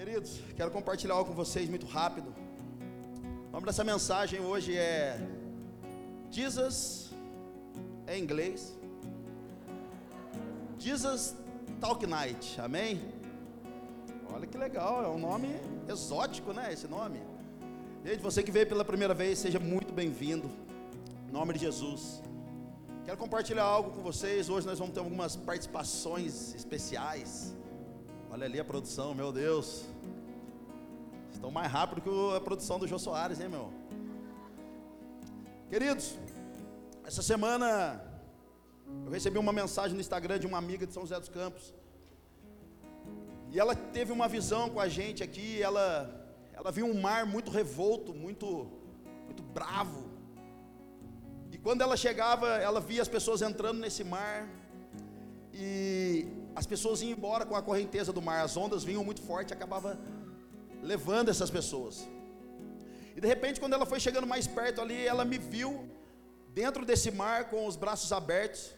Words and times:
Queridos, 0.00 0.40
quero 0.56 0.70
compartilhar 0.70 1.12
algo 1.12 1.28
com 1.28 1.36
vocês 1.36 1.68
muito 1.68 1.84
rápido. 1.84 2.34
O 3.48 3.52
nome 3.52 3.66
dessa 3.66 3.84
mensagem 3.84 4.40
hoje 4.40 4.74
é 4.74 5.20
Jesus 6.30 7.10
é 8.06 8.16
em 8.16 8.22
inglês. 8.22 8.74
Jesus 10.78 11.36
Talk 11.82 12.06
Night. 12.06 12.58
Amém? 12.62 12.98
Olha 14.32 14.46
que 14.46 14.56
legal, 14.56 15.04
é 15.04 15.08
um 15.08 15.18
nome 15.18 15.48
exótico, 15.86 16.54
né? 16.54 16.72
Esse 16.72 16.88
nome. 16.88 17.20
Gente, 18.02 18.22
você 18.22 18.42
que 18.42 18.50
veio 18.50 18.66
pela 18.66 18.86
primeira 18.86 19.12
vez, 19.12 19.38
seja 19.38 19.60
muito 19.60 19.92
bem-vindo. 19.92 20.50
Em 21.28 21.30
nome 21.30 21.52
de 21.52 21.58
Jesus. 21.58 22.22
Quero 23.04 23.18
compartilhar 23.18 23.64
algo 23.64 23.90
com 23.90 24.00
vocês. 24.00 24.48
Hoje 24.48 24.66
nós 24.66 24.78
vamos 24.78 24.94
ter 24.94 25.00
algumas 25.00 25.36
participações 25.36 26.54
especiais. 26.54 27.59
Olha 28.32 28.46
ali 28.46 28.60
a 28.60 28.64
produção, 28.64 29.12
meu 29.12 29.32
Deus. 29.32 29.86
Estão 31.32 31.50
mais 31.50 31.70
rápido 31.70 32.00
que 32.00 32.36
a 32.36 32.40
produção 32.40 32.78
do 32.78 32.86
Jô 32.86 32.96
Soares, 32.96 33.40
hein, 33.40 33.48
meu? 33.48 33.72
Queridos, 35.68 36.16
essa 37.04 37.22
semana 37.22 38.00
eu 39.04 39.10
recebi 39.10 39.36
uma 39.36 39.52
mensagem 39.52 39.96
no 39.96 40.00
Instagram 40.00 40.38
de 40.38 40.46
uma 40.46 40.58
amiga 40.58 40.86
de 40.86 40.92
São 40.92 41.02
José 41.02 41.18
dos 41.18 41.28
Campos. 41.28 41.74
E 43.50 43.58
ela 43.58 43.74
teve 43.74 44.12
uma 44.12 44.28
visão 44.28 44.70
com 44.70 44.78
a 44.78 44.88
gente 44.88 45.24
aqui, 45.24 45.60
ela 45.60 45.88
ela 46.52 46.70
viu 46.70 46.86
um 46.86 47.00
mar 47.00 47.26
muito 47.26 47.50
revolto, 47.50 48.14
muito 48.14 48.70
muito 49.24 49.42
bravo. 49.42 50.08
E 51.50 51.58
quando 51.58 51.80
ela 51.80 51.96
chegava, 51.96 52.46
ela 52.58 52.80
via 52.80 53.02
as 53.02 53.08
pessoas 53.08 53.42
entrando 53.42 53.80
nesse 53.80 54.04
mar 54.04 54.48
e 55.52 56.39
as 56.54 56.66
pessoas 56.66 57.02
iam 57.02 57.12
embora 57.12 57.46
com 57.46 57.54
a 57.54 57.62
correnteza 57.62 58.12
do 58.12 58.20
mar, 58.20 58.44
as 58.44 58.56
ondas 58.56 58.84
vinham 58.84 59.04
muito 59.04 59.22
forte, 59.22 59.52
acabava 59.52 59.98
levando 60.82 61.28
essas 61.28 61.50
pessoas. 61.50 62.06
E 63.14 63.20
de 63.20 63.26
repente, 63.26 63.60
quando 63.60 63.74
ela 63.74 63.86
foi 63.86 64.00
chegando 64.00 64.26
mais 64.26 64.46
perto 64.46 64.80
ali, 64.80 65.06
ela 65.06 65.24
me 65.24 65.38
viu 65.38 65.88
dentro 66.48 66.84
desse 66.84 67.10
mar 67.10 67.48
com 67.48 67.66
os 67.66 67.76
braços 67.76 68.12
abertos. 68.12 68.72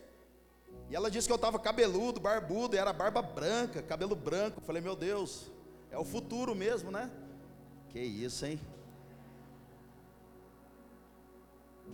E 0.91 0.97
ela 0.97 1.11
disse 1.11 1.27
que 1.27 1.33
eu 1.33 1.37
estava 1.37 1.59
cabeludo, 1.59 2.20
barbudo, 2.20 2.77
e 2.77 2.79
era 2.79 2.92
barba 2.92 3.23
branca, 3.23 3.83
cabelo 3.83 4.14
branco. 4.14 4.61
Eu 4.61 4.64
falei, 4.64 4.83
meu 4.83 4.95
Deus, 4.95 5.51
é 5.91 5.98
o 5.98 6.05
futuro 6.05 6.55
mesmo, 6.55 6.91
né? 6.91 7.11
Que 7.89 8.01
isso, 8.01 8.45
hein? 8.47 8.61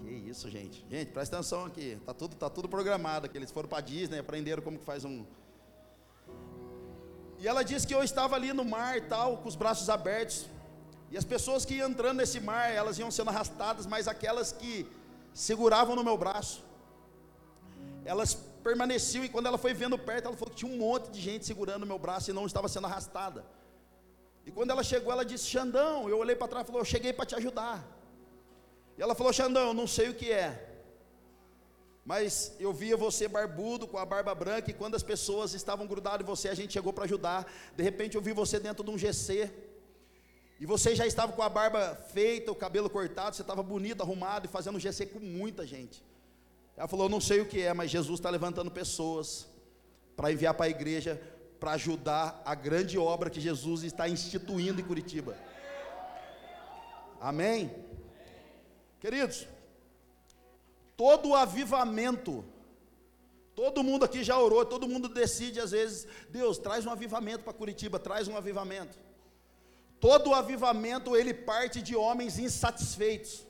Que 0.02 0.10
isso, 0.10 0.48
gente. 0.48 0.84
Gente, 0.88 1.10
presta 1.10 1.36
atenção 1.36 1.64
aqui. 1.64 1.98
Tá 2.06 2.14
tudo, 2.14 2.36
tá 2.36 2.48
tudo 2.48 2.68
programado. 2.68 3.26
Aqui. 3.26 3.36
Eles 3.36 3.50
foram 3.50 3.68
para 3.68 3.80
Disney, 3.80 4.18
aprenderam 4.18 4.62
como 4.62 4.78
que 4.78 4.84
faz 4.84 5.04
um. 5.04 5.24
E 7.38 7.46
ela 7.46 7.62
disse 7.62 7.86
que 7.86 7.94
eu 7.94 8.02
estava 8.02 8.34
ali 8.34 8.52
no 8.52 8.64
mar 8.64 8.96
e 8.96 9.02
tal, 9.02 9.38
com 9.38 9.48
os 9.48 9.54
braços 9.54 9.88
abertos. 9.88 10.46
E 11.10 11.16
as 11.16 11.24
pessoas 11.24 11.64
que 11.64 11.74
iam 11.74 11.88
entrando 11.88 12.18
nesse 12.18 12.40
mar, 12.40 12.70
elas 12.70 12.98
iam 12.98 13.10
sendo 13.10 13.30
arrastadas, 13.30 13.86
mas 13.86 14.08
aquelas 14.08 14.50
que 14.52 14.86
seguravam 15.32 15.94
no 15.94 16.02
meu 16.02 16.16
braço, 16.18 16.64
elas 18.04 18.34
permaneciam, 18.62 19.24
e 19.24 19.28
quando 19.28 19.46
ela 19.46 19.56
foi 19.56 19.72
vendo 19.72 19.96
perto, 19.96 20.26
ela 20.26 20.36
falou 20.36 20.50
que 20.50 20.56
tinha 20.56 20.72
um 20.72 20.78
monte 20.78 21.10
de 21.10 21.20
gente 21.20 21.46
segurando 21.46 21.84
o 21.84 21.86
meu 21.86 21.98
braço 21.98 22.30
e 22.30 22.34
não 22.34 22.44
estava 22.44 22.68
sendo 22.68 22.86
arrastada. 22.86 23.44
E 24.44 24.50
quando 24.50 24.70
ela 24.70 24.82
chegou, 24.82 25.12
ela 25.12 25.24
disse: 25.24 25.46
Xandão, 25.46 26.08
eu 26.08 26.18
olhei 26.18 26.34
para 26.34 26.48
trás 26.48 26.64
e 26.64 26.66
falou: 26.66 26.80
Eu 26.80 26.84
cheguei 26.84 27.12
para 27.12 27.26
te 27.26 27.34
ajudar. 27.34 27.86
E 28.96 29.02
ela 29.02 29.14
falou: 29.14 29.32
Xandão, 29.32 29.68
eu 29.68 29.74
não 29.74 29.86
sei 29.86 30.08
o 30.08 30.14
que 30.14 30.32
é, 30.32 30.67
mas 32.08 32.56
eu 32.58 32.72
via 32.72 32.96
você 32.96 33.28
barbudo, 33.28 33.86
com 33.86 33.98
a 33.98 34.06
barba 34.06 34.34
branca, 34.34 34.70
e 34.70 34.72
quando 34.72 34.94
as 34.94 35.02
pessoas 35.02 35.52
estavam 35.52 35.86
grudadas 35.86 36.22
em 36.22 36.24
você, 36.26 36.48
a 36.48 36.54
gente 36.54 36.72
chegou 36.72 36.90
para 36.90 37.04
ajudar. 37.04 37.46
De 37.76 37.82
repente 37.82 38.14
eu 38.14 38.22
vi 38.22 38.32
você 38.32 38.58
dentro 38.58 38.82
de 38.82 38.90
um 38.90 38.96
GC, 38.96 39.50
e 40.58 40.64
você 40.64 40.96
já 40.96 41.06
estava 41.06 41.34
com 41.34 41.42
a 41.42 41.50
barba 41.50 41.94
feita, 42.10 42.50
o 42.50 42.54
cabelo 42.54 42.88
cortado, 42.88 43.36
você 43.36 43.42
estava 43.42 43.62
bonito, 43.62 44.02
arrumado 44.02 44.46
e 44.46 44.48
fazendo 44.48 44.80
GC 44.80 45.04
com 45.04 45.20
muita 45.20 45.66
gente. 45.66 46.02
Ela 46.78 46.88
falou: 46.88 47.10
não 47.10 47.20
sei 47.20 47.42
o 47.42 47.46
que 47.46 47.60
é, 47.60 47.74
mas 47.74 47.90
Jesus 47.90 48.18
está 48.18 48.30
levantando 48.30 48.70
pessoas 48.70 49.46
para 50.16 50.32
enviar 50.32 50.54
para 50.54 50.64
a 50.64 50.70
igreja, 50.70 51.20
para 51.60 51.72
ajudar 51.72 52.40
a 52.42 52.54
grande 52.54 52.96
obra 52.96 53.28
que 53.28 53.38
Jesus 53.38 53.82
está 53.82 54.08
instituindo 54.08 54.80
em 54.80 54.84
Curitiba. 54.84 55.36
Amém? 57.20 57.70
Queridos, 58.98 59.46
todo 60.98 61.28
o 61.28 61.36
avivamento, 61.36 62.44
todo 63.54 63.84
mundo 63.84 64.04
aqui 64.04 64.24
já 64.24 64.36
orou, 64.36 64.64
todo 64.66 64.88
mundo 64.88 65.08
decide 65.08 65.60
às 65.60 65.70
vezes, 65.70 66.08
Deus, 66.28 66.58
traz 66.58 66.84
um 66.84 66.90
avivamento 66.90 67.44
para 67.44 67.52
Curitiba, 67.52 68.00
traz 68.00 68.26
um 68.26 68.36
avivamento. 68.36 68.98
Todo 70.00 70.34
avivamento 70.34 71.16
ele 71.16 71.32
parte 71.32 71.80
de 71.80 71.94
homens 71.94 72.36
insatisfeitos. 72.36 73.46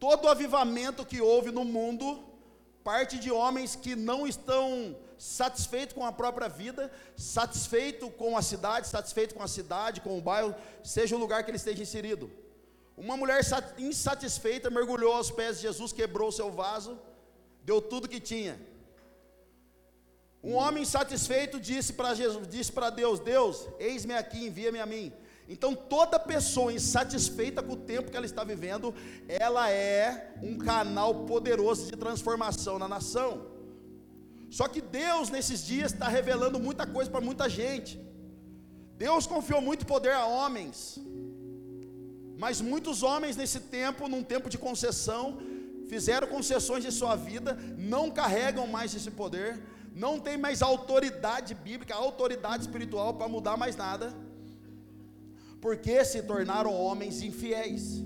Todo 0.00 0.26
avivamento 0.26 1.04
que 1.04 1.20
houve 1.20 1.50
no 1.50 1.62
mundo 1.62 2.24
parte 2.82 3.18
de 3.18 3.30
homens 3.30 3.76
que 3.76 3.94
não 3.94 4.26
estão 4.26 4.96
satisfeitos 5.18 5.94
com 5.94 6.06
a 6.06 6.12
própria 6.12 6.48
vida, 6.48 6.90
satisfeito 7.16 8.10
com 8.10 8.36
a 8.36 8.42
cidade, 8.42 8.88
satisfeito 8.88 9.34
com 9.34 9.42
a 9.42 9.48
cidade, 9.48 10.00
com 10.00 10.16
o 10.18 10.22
bairro, 10.22 10.54
seja 10.82 11.16
o 11.16 11.18
lugar 11.18 11.44
que 11.44 11.50
ele 11.50 11.56
esteja 11.56 11.82
inserido. 11.82 12.30
Uma 12.96 13.16
mulher 13.16 13.40
insatisfeita 13.76 14.70
mergulhou 14.70 15.14
aos 15.14 15.30
pés 15.30 15.56
de 15.56 15.62
Jesus, 15.62 15.92
quebrou 15.92 16.30
seu 16.30 16.50
vaso, 16.50 16.98
deu 17.64 17.80
tudo 17.82 18.08
que 18.08 18.20
tinha. 18.20 18.58
Um 20.42 20.54
homem 20.54 20.82
insatisfeito 20.82 21.58
disse 21.58 21.94
para 21.94 22.14
Jesus, 22.14 22.46
disse 22.46 22.70
para 22.70 22.90
Deus: 22.90 23.18
Deus, 23.18 23.66
eis-me 23.78 24.14
aqui, 24.14 24.46
envia-me 24.46 24.78
a 24.78 24.86
mim. 24.86 25.12
Então, 25.48 25.74
toda 25.74 26.18
pessoa 26.18 26.72
insatisfeita 26.72 27.62
com 27.62 27.72
o 27.72 27.76
tempo 27.76 28.10
que 28.10 28.16
ela 28.16 28.24
está 28.26 28.44
vivendo, 28.44 28.94
ela 29.28 29.70
é 29.70 30.34
um 30.42 30.56
canal 30.56 31.26
poderoso 31.26 31.90
de 31.90 31.96
transformação 31.96 32.78
na 32.78 32.88
nação. 32.88 33.46
Só 34.50 34.68
que 34.68 34.80
Deus, 34.80 35.30
nesses 35.30 35.66
dias, 35.66 35.92
está 35.92 36.08
revelando 36.08 36.58
muita 36.58 36.86
coisa 36.86 37.10
para 37.10 37.20
muita 37.20 37.48
gente. 37.48 37.98
Deus 38.96 39.26
confiou 39.26 39.60
muito 39.60 39.84
poder 39.84 40.12
a 40.12 40.24
homens, 40.24 40.98
mas 42.36 42.60
muitos 42.60 43.02
homens 43.02 43.36
nesse 43.36 43.60
tempo, 43.60 44.08
num 44.08 44.22
tempo 44.22 44.48
de 44.50 44.58
concessão, 44.58 45.38
fizeram 45.88 46.26
concessões 46.26 46.82
de 46.82 46.90
sua 46.90 47.14
vida, 47.14 47.58
não 47.78 48.10
carregam 48.10 48.66
mais 48.66 48.94
esse 48.94 49.10
poder, 49.10 49.60
não 49.94 50.18
tem 50.18 50.36
mais 50.36 50.60
autoridade 50.62 51.54
bíblica, 51.54 51.94
autoridade 51.94 52.64
espiritual 52.64 53.14
para 53.14 53.28
mudar 53.28 53.56
mais 53.56 53.76
nada, 53.76 54.12
porque 55.60 56.04
se 56.04 56.22
tornaram 56.22 56.72
homens 56.74 57.22
infiéis. 57.22 58.02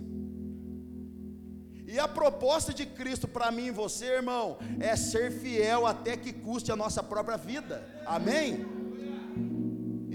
E 1.86 1.98
a 1.98 2.06
proposta 2.06 2.74
de 2.74 2.84
Cristo 2.84 3.26
para 3.26 3.50
mim 3.50 3.68
e 3.68 3.70
você, 3.70 4.04
irmão, 4.04 4.58
é 4.78 4.94
ser 4.94 5.32
fiel 5.32 5.86
até 5.86 6.18
que 6.18 6.34
custe 6.34 6.70
a 6.70 6.76
nossa 6.76 7.02
própria 7.02 7.38
vida. 7.38 7.82
Amém? 8.04 8.77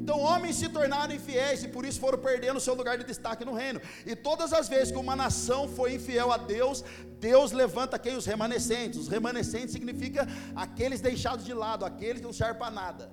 Então, 0.04 0.20
homens 0.20 0.58
se 0.58 0.68
tornaram 0.68 1.16
infiéis 1.16 1.64
e 1.64 1.70
por 1.70 1.86
isso 1.86 1.98
foram 1.98 2.18
perdendo 2.18 2.60
seu 2.60 2.74
lugar 2.80 2.98
de 2.98 3.06
destaque 3.06 3.46
no 3.46 3.54
reino. 3.54 3.80
E 4.06 4.14
todas 4.18 4.52
as 4.52 4.68
vezes 4.68 4.92
que 4.92 4.98
uma 4.98 5.16
nação 5.16 5.62
foi 5.78 5.94
infiel 5.94 6.30
a 6.30 6.36
Deus, 6.36 6.84
Deus 7.22 7.54
levanta 7.54 7.98
quem? 7.98 8.18
Os 8.18 8.26
remanescentes. 8.26 9.00
Os 9.00 9.08
remanescentes 9.08 9.72
significa 9.72 10.28
aqueles 10.54 11.00
deixados 11.00 11.46
de 11.46 11.54
lado, 11.54 11.86
aqueles 11.86 12.20
que 12.20 12.26
não 12.26 12.34
servem 12.34 12.58
para 12.58 12.70
nada. 12.70 13.10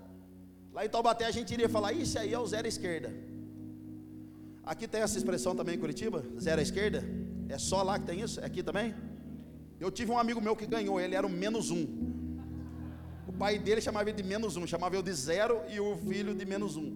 Lá 0.73 0.85
em 0.85 0.89
Taubaté 0.89 1.27
a 1.27 1.31
gente 1.31 1.55
iria 1.55 1.69
falar: 1.69 1.93
Isso 1.93 2.19
aí 2.19 2.35
é 2.35 2.39
o 2.41 2.45
zero 2.45 2.67
à 2.67 2.69
esquerda. 2.69 3.15
Aqui 4.65 4.89
tem 4.89 5.01
essa 5.01 5.17
expressão 5.17 5.55
também 5.55 5.77
em 5.77 5.79
Curitiba? 5.79 6.25
Zero 6.41 6.59
à 6.59 6.63
esquerda? 6.63 7.05
É 7.49 7.57
só 7.57 7.85
lá 7.85 8.01
que 8.01 8.07
tem 8.07 8.21
isso? 8.21 8.41
É 8.41 8.47
aqui 8.47 8.65
também? 8.65 8.97
Eu 9.79 9.93
tive 9.93 10.11
um 10.11 10.19
amigo 10.19 10.41
meu 10.41 10.57
que 10.57 10.67
ganhou, 10.67 11.01
ele 11.01 11.15
era 11.15 11.25
o 11.25 11.31
menos 11.31 11.71
um. 11.71 11.87
Pai 13.43 13.55
dele 13.67 13.81
chamava 13.87 14.07
ele 14.11 14.21
de 14.23 14.29
menos 14.33 14.57
um, 14.59 14.67
chamava 14.73 14.95
eu 14.99 15.03
de 15.09 15.15
zero 15.29 15.57
e 15.75 15.77
o 15.87 15.91
filho 16.09 16.33
de 16.41 16.47
menos 16.53 16.73
um. 16.83 16.91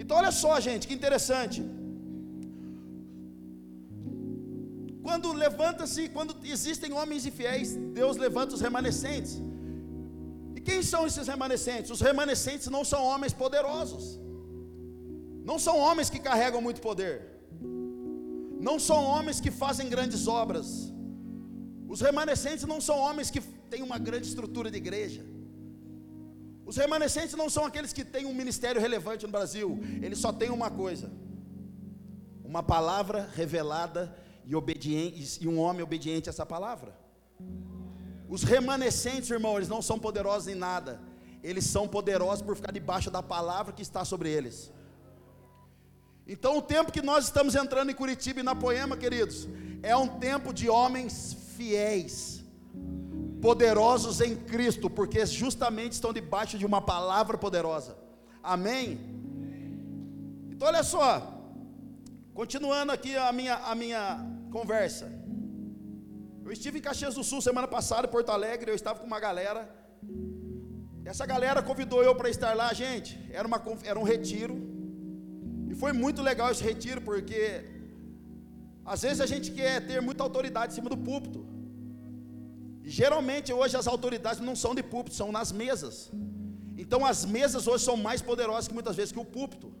Então 0.00 0.16
olha 0.20 0.32
só, 0.42 0.52
gente, 0.68 0.86
que 0.88 0.94
interessante. 0.98 1.60
Quando 5.06 5.28
levanta-se, 5.44 6.02
quando 6.16 6.32
existem 6.56 6.92
homens 7.00 7.26
infiéis, 7.30 7.70
Deus 8.00 8.16
levanta 8.24 8.54
os 8.56 8.62
remanescentes. 8.66 9.34
E 10.56 10.60
quem 10.68 10.80
são 10.92 11.02
esses 11.10 11.28
remanescentes? 11.32 11.90
Os 11.96 12.02
remanescentes 12.08 12.68
não 12.76 12.84
são 12.92 13.00
homens 13.10 13.34
poderosos. 13.42 14.04
Não 15.50 15.58
são 15.66 15.76
homens 15.86 16.10
que 16.14 16.20
carregam 16.28 16.62
muito 16.66 16.80
poder. 16.88 17.14
Não 18.68 18.78
são 18.88 19.00
homens 19.14 19.38
que 19.44 19.52
fazem 19.62 19.88
grandes 19.94 20.22
obras. 20.40 20.68
Os 21.94 22.00
remanescentes 22.06 22.64
não 22.72 22.80
são 22.88 22.96
homens 23.06 23.30
que 23.34 23.42
têm 23.74 23.82
uma 23.82 23.98
grande 23.98 24.28
estrutura 24.28 24.70
de 24.70 24.76
igreja. 24.76 25.22
Os 26.64 26.76
remanescentes 26.76 27.34
não 27.34 27.50
são 27.50 27.64
aqueles 27.66 27.92
que 27.92 28.04
têm 28.04 28.24
um 28.24 28.32
ministério 28.32 28.80
relevante 28.80 29.26
no 29.26 29.32
Brasil. 29.32 29.80
Eles 30.00 30.18
só 30.18 30.32
têm 30.32 30.50
uma 30.50 30.70
coisa: 30.70 31.10
uma 32.44 32.62
palavra 32.62 33.28
revelada 33.34 34.16
e 34.46 34.54
obediente 34.54 35.42
e 35.42 35.48
um 35.48 35.58
homem 35.58 35.82
obediente 35.82 36.28
a 36.28 36.32
essa 36.32 36.46
palavra. 36.46 36.96
Os 38.28 38.44
remanescentes, 38.44 39.28
irmão, 39.28 39.56
eles 39.56 39.68
não 39.68 39.82
são 39.82 39.98
poderosos 39.98 40.46
em 40.46 40.54
nada. 40.54 41.00
Eles 41.42 41.64
são 41.64 41.86
poderosos 41.88 42.42
por 42.42 42.54
ficar 42.54 42.72
debaixo 42.72 43.10
da 43.10 43.22
palavra 43.22 43.72
que 43.72 43.82
está 43.82 44.04
sobre 44.04 44.30
eles. 44.30 44.72
Então, 46.26 46.56
o 46.56 46.62
tempo 46.62 46.92
que 46.92 47.02
nós 47.02 47.24
estamos 47.24 47.54
entrando 47.54 47.90
em 47.90 47.94
Curitiba 47.94 48.40
e 48.40 48.42
na 48.42 48.54
Poema, 48.54 48.96
queridos, 48.96 49.46
é 49.82 49.94
um 49.94 50.08
tempo 50.18 50.54
de 50.54 50.70
homens 50.70 51.36
fiéis, 51.56 52.33
poderosos 53.46 54.22
em 54.26 54.34
Cristo, 54.50 54.88
porque 54.98 55.20
justamente 55.26 55.92
estão 55.92 56.12
debaixo 56.18 56.56
de 56.60 56.66
uma 56.70 56.80
palavra 56.80 57.36
poderosa. 57.36 57.92
Amém? 58.42 58.86
Então, 60.50 60.66
olha 60.68 60.82
só, 60.82 61.08
continuando 62.32 62.90
aqui 62.90 63.14
a 63.14 63.30
minha, 63.38 63.56
a 63.56 63.74
minha 63.74 64.02
conversa. 64.50 65.06
Eu 66.42 66.50
estive 66.56 66.78
em 66.78 66.82
Caxias 66.88 67.16
do 67.16 67.24
Sul 67.30 67.42
semana 67.42 67.68
passada, 67.68 68.06
em 68.06 68.10
Porto 68.10 68.30
Alegre, 68.30 68.70
eu 68.70 68.74
estava 68.74 68.98
com 69.00 69.06
uma 69.06 69.20
galera. 69.20 69.68
Essa 71.04 71.26
galera 71.26 71.62
convidou 71.62 72.02
eu 72.02 72.14
para 72.14 72.30
estar 72.30 72.54
lá, 72.56 72.72
gente. 72.72 73.12
Era, 73.30 73.46
uma, 73.46 73.60
era 73.84 73.98
um 73.98 74.04
retiro 74.04 74.56
e 75.70 75.74
foi 75.74 75.92
muito 75.92 76.22
legal 76.22 76.50
esse 76.50 76.64
retiro, 76.64 77.02
porque 77.02 77.62
às 78.86 79.02
vezes 79.02 79.20
a 79.20 79.26
gente 79.26 79.50
quer 79.50 79.86
ter 79.86 80.00
muita 80.00 80.22
autoridade 80.22 80.72
em 80.72 80.76
cima 80.76 80.88
do 80.88 80.96
púlpito. 80.96 81.53
Geralmente 82.84 83.52
hoje 83.52 83.76
as 83.76 83.86
autoridades 83.86 84.40
não 84.40 84.54
são 84.54 84.74
de 84.74 84.82
púlpito, 84.82 85.16
são 85.16 85.32
nas 85.32 85.50
mesas. 85.50 86.10
Então 86.76 87.04
as 87.04 87.24
mesas 87.24 87.66
hoje 87.66 87.82
são 87.84 87.96
mais 87.96 88.20
poderosas 88.20 88.68
que 88.68 88.74
muitas 88.74 88.94
vezes 88.94 89.10
que 89.10 89.18
o 89.18 89.24
púlpito. 89.24 89.72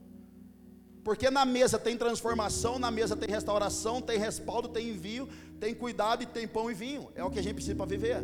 Porque 1.04 1.28
na 1.28 1.44
mesa 1.44 1.78
tem 1.78 1.98
transformação, 1.98 2.78
na 2.78 2.90
mesa 2.90 3.14
tem 3.14 3.28
restauração, 3.28 4.00
tem 4.00 4.18
respaldo, 4.18 4.70
tem 4.70 4.88
envio, 4.88 5.28
tem 5.60 5.74
cuidado 5.74 6.22
e 6.22 6.26
tem 6.26 6.48
pão 6.48 6.70
e 6.70 6.74
vinho. 6.74 7.10
É 7.14 7.22
o 7.22 7.30
que 7.30 7.38
a 7.38 7.42
gente 7.42 7.56
precisa 7.56 7.76
para 7.76 7.84
viver. 7.84 8.22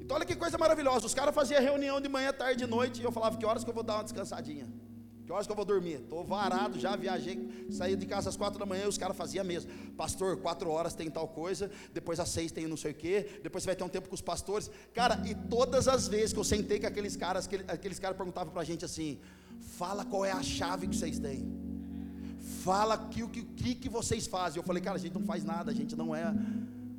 Então 0.00 0.16
olha 0.16 0.24
que 0.24 0.36
coisa 0.36 0.56
maravilhosa. 0.56 1.04
Os 1.04 1.14
caras 1.14 1.34
faziam 1.34 1.60
reunião 1.60 2.00
de 2.00 2.08
manhã, 2.08 2.32
tarde 2.32 2.62
e 2.62 2.66
noite. 2.66 3.00
E 3.00 3.04
eu 3.04 3.10
falava, 3.10 3.36
que 3.36 3.44
horas 3.44 3.64
que 3.64 3.70
eu 3.70 3.74
vou 3.74 3.82
dar 3.82 3.96
uma 3.96 4.04
descansadinha? 4.04 4.68
Que 5.26 5.32
horas 5.32 5.44
que 5.44 5.50
eu 5.50 5.56
vou 5.56 5.64
dormir? 5.64 5.94
Estou 5.94 6.22
varado, 6.22 6.78
já 6.78 6.94
viajei, 6.94 7.66
saí 7.68 7.96
de 7.96 8.06
casa 8.06 8.28
às 8.28 8.36
quatro 8.36 8.60
da 8.60 8.64
manhã 8.64 8.84
e 8.84 8.88
os 8.88 8.96
caras 8.96 9.16
faziam 9.16 9.44
mesmo. 9.44 9.68
Pastor, 9.96 10.36
quatro 10.36 10.70
horas 10.70 10.94
tem 10.94 11.10
tal 11.10 11.26
coisa, 11.26 11.68
depois 11.92 12.20
às 12.20 12.28
seis 12.28 12.52
tem 12.52 12.68
não 12.68 12.76
sei 12.76 12.92
o 12.92 12.94
quê, 12.94 13.40
depois 13.42 13.64
você 13.64 13.66
vai 13.70 13.74
ter 13.74 13.82
um 13.82 13.88
tempo 13.88 14.08
com 14.08 14.14
os 14.14 14.20
pastores. 14.20 14.70
Cara, 14.94 15.20
e 15.26 15.34
todas 15.34 15.88
as 15.88 16.06
vezes 16.06 16.32
que 16.32 16.38
eu 16.38 16.44
sentei 16.44 16.78
com 16.78 16.86
aqueles 16.86 17.16
caras, 17.16 17.46
aqueles, 17.46 17.68
aqueles 17.68 17.98
caras 17.98 18.16
perguntavam 18.16 18.52
para 18.52 18.62
a 18.62 18.64
gente 18.64 18.84
assim: 18.84 19.18
fala 19.76 20.04
qual 20.04 20.24
é 20.24 20.30
a 20.30 20.44
chave 20.44 20.86
que 20.86 20.94
vocês 20.94 21.18
têm. 21.18 21.44
Fala 22.62 22.96
que, 22.96 23.24
o 23.24 23.28
que, 23.28 23.42
que, 23.42 23.74
que 23.74 23.88
vocês 23.88 24.28
fazem. 24.28 24.58
Eu 24.58 24.62
falei, 24.62 24.80
cara, 24.80 24.94
a 24.94 25.00
gente 25.00 25.14
não 25.14 25.26
faz 25.26 25.42
nada, 25.42 25.72
a 25.72 25.74
gente 25.74 25.96
não 25.96 26.14
é 26.14 26.32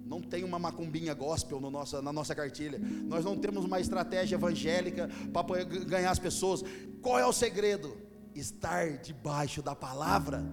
não 0.06 0.22
tem 0.22 0.44
uma 0.44 0.58
macumbinha 0.58 1.14
gospel 1.14 1.60
no 1.62 1.70
na 1.70 2.14
nossa 2.14 2.36
cartilha. 2.36 2.80
Nós 2.80 3.24
não 3.24 3.38
temos 3.38 3.64
uma 3.64 3.80
estratégia 3.80 4.36
evangélica 4.36 5.10
para 5.32 5.64
ganhar 5.64 6.12
as 6.12 6.20
pessoas. 6.20 6.64
Qual 7.02 7.20
é 7.20 7.26
o 7.26 7.34
segredo? 7.34 8.07
Estar 8.40 8.98
debaixo 8.98 9.62
da 9.62 9.76
palavra, 9.76 10.44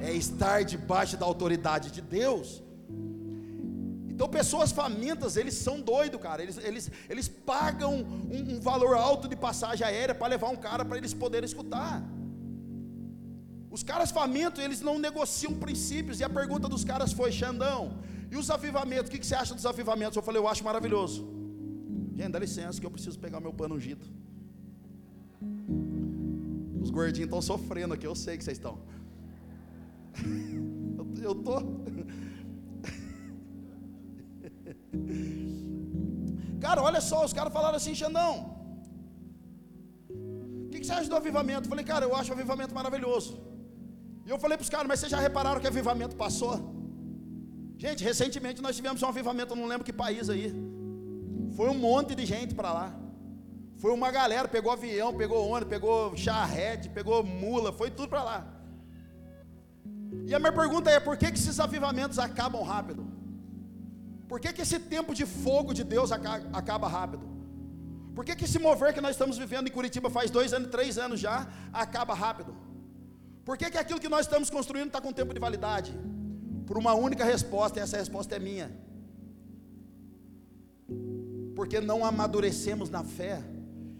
é 0.00 0.12
estar 0.12 0.64
debaixo 0.64 1.16
da 1.16 1.26
autoridade 1.26 1.90
de 1.90 2.00
Deus. 2.00 2.62
Então, 4.16 4.28
pessoas 4.28 4.72
famintas, 4.72 5.36
eles 5.36 5.54
são 5.54 5.78
doidos, 5.78 6.18
cara. 6.20 6.42
Eles, 6.42 6.56
eles, 6.56 6.90
eles 7.08 7.28
pagam 7.28 7.94
um, 7.94 8.54
um 8.54 8.60
valor 8.60 8.96
alto 8.96 9.28
de 9.28 9.36
passagem 9.36 9.86
aérea 9.86 10.14
para 10.14 10.28
levar 10.28 10.48
um 10.48 10.56
cara 10.56 10.84
para 10.86 10.96
eles 10.96 11.12
poderem 11.12 11.44
escutar. 11.44 12.02
Os 13.70 13.82
caras 13.82 14.10
famintos, 14.10 14.64
eles 14.64 14.80
não 14.80 14.98
negociam 14.98 15.52
princípios. 15.52 16.18
E 16.18 16.24
a 16.24 16.30
pergunta 16.30 16.66
dos 16.66 16.82
caras 16.82 17.12
foi: 17.12 17.30
Xandão, 17.30 17.98
e 18.30 18.36
os 18.36 18.48
avivamentos? 18.50 19.08
O 19.08 19.12
que, 19.12 19.18
que 19.18 19.26
você 19.26 19.34
acha 19.34 19.54
dos 19.54 19.66
avivamentos? 19.66 20.16
Eu 20.16 20.22
falei: 20.22 20.40
Eu 20.40 20.48
acho 20.48 20.64
maravilhoso. 20.64 21.28
Gente, 22.16 22.30
dá 22.30 22.38
licença 22.38 22.80
que 22.80 22.86
eu 22.86 22.90
preciso 22.90 23.18
pegar 23.18 23.38
meu 23.38 23.52
pano 23.52 23.74
ungido. 23.74 24.06
Os 26.86 26.92
gordinhos 26.98 27.28
estão 27.28 27.42
sofrendo 27.42 27.92
aqui, 27.94 28.06
eu 28.06 28.14
sei 28.24 28.34
que 28.38 28.44
vocês 28.44 28.58
estão. 28.58 28.74
Eu, 31.28 31.32
estou. 31.32 31.60
tô. 31.60 31.62
Cara, 36.64 36.80
olha 36.88 37.00
só, 37.00 37.18
os 37.24 37.32
caras 37.38 37.52
falaram 37.52 37.76
assim, 37.80 37.94
Xandão. 38.00 38.32
O 40.66 40.68
que, 40.70 40.78
que 40.80 40.86
você 40.86 40.92
acha 40.92 41.10
do 41.12 41.16
avivamento? 41.16 41.64
Eu 41.66 41.70
falei, 41.70 41.84
cara, 41.92 42.04
eu 42.06 42.14
acho 42.14 42.30
o 42.30 42.34
avivamento 42.34 42.72
maravilhoso. 42.74 43.30
E 44.26 44.30
eu 44.30 44.38
falei 44.44 44.56
para 44.56 44.66
os 44.66 44.70
caras, 44.74 44.86
mas 44.86 45.00
vocês 45.00 45.10
já 45.14 45.20
repararam 45.28 45.60
que 45.60 45.66
avivamento 45.66 46.14
passou? 46.24 46.54
Gente, 47.84 48.04
recentemente 48.10 48.62
nós 48.62 48.76
tivemos 48.76 49.02
um 49.02 49.08
avivamento, 49.08 49.52
eu 49.52 49.56
não 49.56 49.66
lembro 49.66 49.84
que 49.84 49.92
país 50.04 50.30
aí. 50.34 50.46
Foi 51.56 51.68
um 51.68 51.78
monte 51.88 52.14
de 52.14 52.24
gente 52.26 52.54
para 52.54 52.72
lá. 52.72 53.05
Foi 53.86 53.94
uma 53.94 54.10
galera, 54.10 54.48
pegou 54.48 54.72
avião, 54.72 55.14
pegou 55.14 55.48
ônibus, 55.48 55.68
pegou 55.68 56.16
charrete, 56.16 56.88
pegou 56.88 57.22
mula, 57.22 57.72
foi 57.72 57.88
tudo 57.88 58.08
para 58.08 58.24
lá. 58.24 58.46
E 60.26 60.34
a 60.34 60.40
minha 60.40 60.50
pergunta 60.50 60.90
é: 60.90 60.98
por 60.98 61.16
que, 61.16 61.30
que 61.30 61.38
esses 61.38 61.60
avivamentos 61.60 62.18
acabam 62.18 62.64
rápido? 62.64 63.06
Por 64.26 64.40
que, 64.40 64.52
que 64.52 64.60
esse 64.60 64.80
tempo 64.80 65.14
de 65.14 65.24
fogo 65.24 65.72
de 65.72 65.84
Deus 65.84 66.10
acaba 66.10 66.88
rápido? 66.88 67.28
Por 68.12 68.24
que, 68.24 68.34
que 68.34 68.44
esse 68.44 68.58
mover 68.58 68.92
que 68.92 69.00
nós 69.00 69.12
estamos 69.12 69.38
vivendo 69.38 69.68
em 69.68 69.70
Curitiba 69.70 70.10
faz 70.10 70.32
dois 70.32 70.52
anos, 70.52 70.68
três 70.68 70.98
anos 70.98 71.20
já, 71.20 71.46
acaba 71.72 72.12
rápido? 72.12 72.56
Por 73.44 73.56
que, 73.56 73.70
que 73.70 73.78
aquilo 73.78 74.00
que 74.00 74.08
nós 74.08 74.22
estamos 74.26 74.50
construindo 74.50 74.88
está 74.88 75.00
com 75.00 75.12
tempo 75.12 75.32
de 75.32 75.38
validade? 75.38 75.96
Por 76.66 76.76
uma 76.76 76.92
única 76.94 77.24
resposta, 77.24 77.78
e 77.78 77.82
essa 77.84 77.98
resposta 77.98 78.34
é 78.34 78.40
minha. 78.40 78.68
Porque 81.54 81.80
não 81.80 82.04
amadurecemos 82.04 82.90
na 82.90 83.04
fé. 83.04 83.54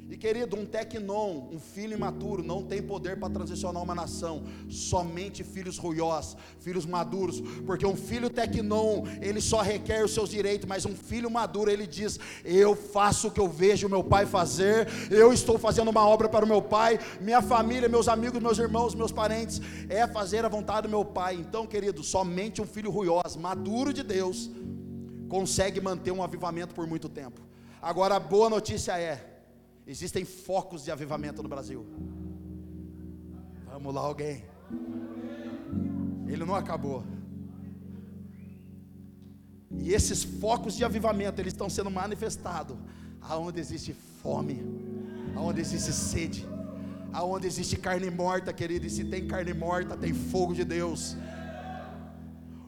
E 0.08 0.17
querido, 0.17 0.56
um 0.56 0.64
tecnon, 0.64 1.49
um 1.50 1.58
filho 1.58 1.94
imaturo, 1.94 2.41
não 2.41 2.62
tem 2.62 2.81
poder 2.81 3.19
para 3.19 3.29
transicionar 3.29 3.82
uma 3.82 3.94
nação, 3.94 4.44
somente 4.70 5.43
filhos 5.43 5.79
ruiós, 5.79 6.37
filhos 6.61 6.87
maduros, 6.87 7.41
porque 7.67 7.85
um 7.85 7.97
filho 7.97 8.31
tecnon, 8.31 9.03
ele 9.20 9.41
só 9.41 9.62
requer 9.62 10.05
os 10.05 10.14
seus 10.14 10.31
direitos, 10.31 10.69
mas 10.69 10.87
um 10.87 10.94
filho 10.94 11.29
maduro, 11.29 11.70
ele 11.70 11.88
diz: 11.88 12.20
Eu 12.44 12.76
faço 12.76 13.29
o 13.29 13.31
que 13.32 13.41
eu 13.41 13.49
vejo 13.49 13.88
meu 13.88 14.05
pai 14.05 14.26
fazer, 14.26 14.87
eu 15.11 15.32
estou 15.32 15.58
fazendo 15.58 15.91
uma 15.91 16.06
obra 16.06 16.29
para 16.29 16.44
o 16.44 16.49
meu 16.49 16.62
pai, 16.62 17.00
minha 17.20 17.43
família, 17.43 17.88
meus 17.88 18.06
amigos, 18.06 18.41
meus 18.41 18.59
irmãos, 18.59 18.94
meus 18.94 19.11
parentes, 19.11 19.61
é 19.88 20.06
fazer 20.06 20.44
a 20.44 20.49
vontade 20.49 20.87
do 20.87 20.91
meu 20.91 21.05
pai. 21.05 21.35
Então, 21.35 21.67
querido, 21.67 22.05
somente 22.05 22.62
um 22.62 22.67
filho 22.67 22.93
ruiós, 22.93 23.35
maduro 23.35 23.93
de 23.93 24.05
Deus, 24.05 24.49
consegue 25.29 25.81
manter 25.81 26.12
um 26.12 26.23
avivamento 26.23 26.76
por 26.76 26.87
muito 26.87 27.09
tempo. 27.09 27.41
Agora, 27.82 28.17
a 28.17 28.20
boa 28.20 28.49
notícia 28.49 28.99
é, 28.99 29.36
Existem 29.87 30.25
focos 30.25 30.83
de 30.85 30.91
avivamento 30.91 31.43
no 31.43 31.49
Brasil. 31.49 31.87
Vamos 33.67 33.94
lá, 33.94 34.00
alguém. 34.00 34.45
Ele 36.26 36.45
não 36.45 36.57
acabou. 36.57 37.05
E 39.71 39.93
esses 39.93 40.25
focos 40.25 40.75
de 40.76 40.85
avivamento, 40.85 41.40
eles 41.40 41.52
estão 41.52 41.71
sendo 41.71 41.90
manifestados 41.90 42.76
aonde 43.21 43.61
existe 43.61 43.95
fome, 44.23 44.61
aonde 45.37 45.61
existe 45.61 45.93
sede, 45.93 46.47
aonde 47.12 47.47
existe 47.47 47.76
carne 47.76 48.11
morta, 48.11 48.52
querido. 48.52 48.87
E 48.87 48.90
se 48.90 49.05
tem 49.05 49.28
carne 49.28 49.55
morta, 49.55 49.97
tem 49.97 50.12
fogo 50.12 50.52
de 50.52 50.64
Deus. 50.64 51.16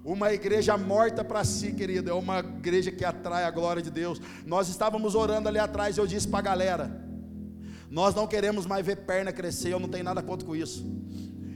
Uma 0.05 0.33
igreja 0.33 0.77
morta 0.77 1.25
para 1.25 1.45
si, 1.45 1.73
querido, 1.73 2.11
é 2.11 2.15
uma 2.15 2.39
igreja 2.39 2.93
que 2.93 3.05
atrai 3.05 3.45
a 3.45 3.51
glória 3.51 3.83
de 3.83 3.91
Deus. 3.91 4.21
Nós 4.47 4.69
estávamos 4.69 5.15
orando 5.15 5.49
ali 5.49 5.59
atrás, 5.59 5.99
eu 5.99 6.07
disse 6.07 6.29
para 6.29 6.39
a 6.39 6.43
galera: 6.43 7.08
nós 7.91 8.15
não 8.15 8.27
queremos 8.27 8.67
mais 8.67 8.85
ver 8.85 8.97
perna 8.97 9.33
crescer, 9.33 9.73
eu 9.73 9.81
não 9.81 9.89
tenho 9.89 10.05
nada 10.05 10.23
contra 10.23 10.47
com 10.47 10.55
isso. 10.55 10.85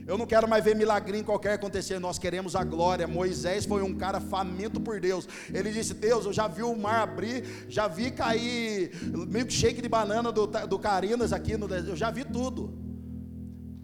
Eu 0.05 0.17
não 0.17 0.25
quero 0.25 0.47
mais 0.49 0.63
ver 0.63 0.75
milagrinho 0.75 1.23
qualquer 1.23 1.53
acontecer, 1.53 1.97
nós 1.97 2.19
queremos 2.19 2.55
a 2.55 2.63
glória. 2.63 3.07
Moisés 3.07 3.65
foi 3.65 3.81
um 3.81 3.95
cara 3.95 4.19
faminto 4.19 4.79
por 4.81 4.99
Deus. 4.99 5.27
Ele 5.53 5.71
disse: 5.71 5.93
Deus, 5.93 6.25
eu 6.25 6.33
já 6.33 6.47
vi 6.47 6.61
o 6.61 6.75
mar 6.75 7.03
abrir, 7.03 7.65
já 7.69 7.87
vi 7.87 8.11
cair 8.11 8.91
milkshake 9.27 9.81
de 9.81 9.87
banana 9.87 10.31
do, 10.31 10.45
do 10.45 10.77
Carinas 10.77 11.31
aqui, 11.31 11.55
no, 11.55 11.73
eu 11.73 11.95
já 11.95 12.11
vi 12.11 12.25
tudo. 12.25 12.73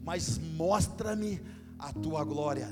Mas 0.03 0.37
mostra-me 0.37 1.41
a 1.77 1.93
tua 1.93 2.23
glória. 2.25 2.67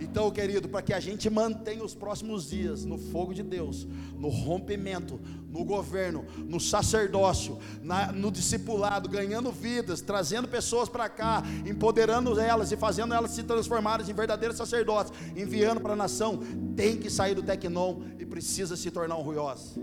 Então, 0.00 0.30
querido, 0.30 0.68
para 0.68 0.80
que 0.80 0.94
a 0.94 1.00
gente 1.00 1.28
mantenha 1.28 1.84
os 1.84 1.94
próximos 1.94 2.48
dias 2.48 2.84
no 2.84 2.96
fogo 2.96 3.34
de 3.34 3.42
Deus, 3.42 3.86
no 4.16 4.28
rompimento, 4.28 5.20
no 5.48 5.64
governo, 5.64 6.24
no 6.38 6.58
sacerdócio, 6.58 7.58
na, 7.82 8.10
no 8.10 8.30
discipulado, 8.30 9.08
ganhando 9.08 9.52
vidas, 9.52 10.00
trazendo 10.00 10.48
pessoas 10.48 10.88
para 10.88 11.08
cá, 11.08 11.42
empoderando 11.66 12.38
elas 12.40 12.72
e 12.72 12.76
fazendo 12.76 13.12
elas 13.12 13.32
se 13.32 13.42
transformarem 13.42 14.08
em 14.08 14.14
verdadeiros 14.14 14.56
sacerdotes, 14.56 15.12
enviando 15.36 15.80
para 15.80 15.92
a 15.92 15.96
nação, 15.96 16.40
tem 16.74 16.96
que 16.96 17.10
sair 17.10 17.34
do 17.34 17.42
Tecnon 17.42 18.00
e 18.18 18.24
precisa 18.24 18.76
se 18.76 18.90
tornar 18.90 19.16
um 19.16 19.22
ruiós. 19.22 19.78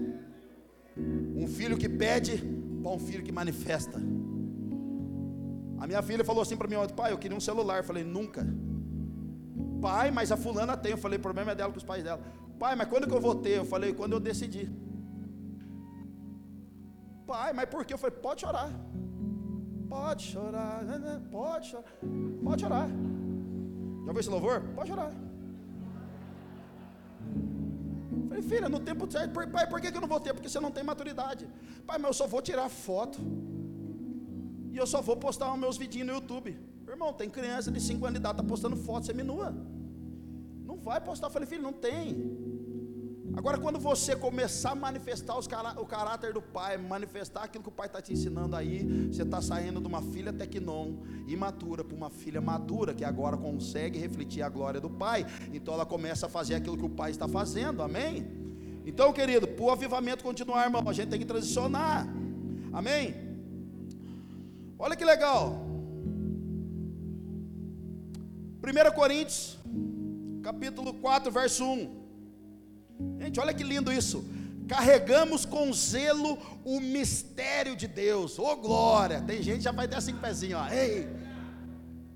Um 1.35 1.47
filho 1.47 1.77
que 1.77 1.87
pede 1.87 2.43
para 2.81 2.91
um 2.91 2.99
filho 2.99 3.23
que 3.23 3.31
manifesta. 3.31 4.01
A 5.79 5.85
minha 5.85 6.01
filha 6.01 6.25
falou 6.25 6.41
assim 6.41 6.57
para 6.57 6.67
mim 6.67 6.75
pai, 6.95 7.11
eu 7.11 7.17
queria 7.17 7.37
um 7.37 7.41
celular. 7.41 7.77
Eu 7.77 7.83
falei, 7.83 8.03
nunca. 8.03 8.47
Pai, 9.81 10.11
mas 10.11 10.31
a 10.31 10.37
fulana 10.37 10.75
tem. 10.75 10.91
Eu 10.91 10.97
falei, 10.97 11.19
o 11.19 11.21
problema 11.21 11.51
é 11.51 11.55
dela 11.55 11.71
com 11.71 11.77
os 11.77 11.83
pais 11.83 12.03
dela. 12.03 12.21
Pai, 12.59 12.75
mas 12.75 12.89
quando 12.89 13.07
que 13.07 13.13
eu 13.13 13.21
vou 13.21 13.35
ter? 13.35 13.57
Eu 13.57 13.65
falei, 13.65 13.93
quando 13.93 14.13
eu 14.13 14.19
decidi. 14.19 14.69
Pai, 17.25 17.53
mas 17.53 17.69
por 17.69 17.85
quê? 17.85 17.93
Eu 17.93 17.97
falei, 17.97 18.17
pode 18.17 18.41
chorar. 18.41 18.71
Pode 19.89 20.23
chorar, 20.23 20.83
né, 20.83 20.97
né, 20.97 21.21
pode 21.31 21.67
chorar, 21.67 21.85
pode 22.43 22.61
chorar. 22.61 22.87
Já 22.87 24.07
ouviu 24.07 24.19
esse 24.19 24.29
louvor? 24.29 24.61
Pode 24.75 24.89
chorar. 24.89 25.11
Falei, 28.27 28.43
filha, 28.43 28.69
no 28.69 28.79
tempo 28.79 29.09
certo, 29.09 29.31
pai, 29.33 29.67
por 29.67 29.79
que 29.79 29.87
eu 29.87 30.01
não 30.01 30.07
vou 30.07 30.19
ter? 30.19 30.33
Porque 30.33 30.49
você 30.49 30.59
não 30.59 30.71
tem 30.71 30.83
maturidade. 30.83 31.47
Pai, 31.85 31.97
mas 31.97 32.09
eu 32.09 32.13
só 32.13 32.27
vou 32.27 32.41
tirar 32.41 32.67
foto. 32.69 33.19
E 34.73 34.77
eu 34.77 34.85
só 34.85 35.01
vou 35.01 35.17
postar 35.17 35.51
os 35.53 35.59
meus 35.59 35.77
vidinhos 35.77 36.07
no 36.07 36.13
YouTube. 36.15 36.59
Irmão, 36.93 37.13
tem 37.13 37.29
criança 37.29 37.71
de 37.71 37.79
5 37.79 38.05
anos 38.05 38.13
de 38.15 38.19
idade, 38.19 38.39
está 38.39 38.43
postando 38.47 38.75
foto 38.75 39.05
semi-nua. 39.05 39.55
Não 40.65 40.77
vai 40.77 40.99
postar. 41.01 41.27
Eu 41.27 41.31
falei, 41.31 41.47
filho, 41.47 41.61
não 41.61 41.73
tem. 41.73 42.47
Agora, 43.35 43.57
quando 43.59 43.77
você 43.77 44.15
começar 44.15 44.71
a 44.71 44.75
manifestar 44.75 45.39
cará 45.47 45.79
o 45.79 45.85
caráter 45.85 46.33
do 46.33 46.41
pai, 46.41 46.75
manifestar 46.77 47.43
aquilo 47.43 47.63
que 47.63 47.69
o 47.69 47.71
pai 47.71 47.85
está 47.85 48.01
te 48.01 48.11
ensinando 48.11 48.55
aí, 48.55 48.83
você 49.11 49.21
está 49.21 49.39
saindo 49.41 49.79
de 49.79 49.85
uma 49.85 50.01
filha 50.01 50.33
tecnon, 50.33 50.95
imatura, 51.27 51.83
para 51.83 51.95
uma 51.95 52.09
filha 52.09 52.41
madura, 52.41 52.95
que 52.95 53.05
agora 53.05 53.37
consegue 53.37 53.99
refletir 53.99 54.41
a 54.41 54.49
glória 54.49 54.81
do 54.81 54.89
pai. 54.89 55.23
Então 55.53 55.73
ela 55.73 55.85
começa 55.85 56.25
a 56.25 56.29
fazer 56.29 56.55
aquilo 56.55 56.77
que 56.77 56.85
o 56.85 56.89
pai 56.89 57.11
está 57.11 57.27
fazendo, 57.27 57.83
amém? 57.83 58.25
Então, 58.85 59.13
querido, 59.13 59.47
para 59.47 59.65
o 59.65 59.69
avivamento 59.69 60.23
continuar, 60.23 60.63
irmão, 60.63 60.81
a 60.87 60.93
gente 60.93 61.09
tem 61.09 61.19
que 61.19 61.25
transicionar, 61.25 62.07
amém? 62.73 63.13
Olha 64.79 64.95
que 64.95 65.05
legal. 65.05 65.76
1 68.67 68.91
Coríntios, 68.91 69.57
capítulo 70.43 70.93
4, 70.93 71.31
verso 71.31 71.63
1. 71.63 72.07
Gente, 73.21 73.39
olha 73.39 73.53
que 73.53 73.63
lindo 73.63 73.93
isso. 73.93 74.25
Carregamos 74.67 75.45
com 75.45 75.71
zelo 75.71 76.37
o 76.65 76.81
mistério 76.81 77.77
de 77.77 77.87
Deus. 77.87 78.37
Ô 78.37 78.51
oh, 78.51 78.57
glória! 78.57 79.21
Tem 79.21 79.41
gente 79.41 79.59
que 79.59 79.63
já 79.63 79.71
vai 79.71 79.87
ter 79.87 79.95
assim 79.95 80.13
pezinho, 80.13 80.57
ó. 80.57 80.67
Ei! 80.67 81.07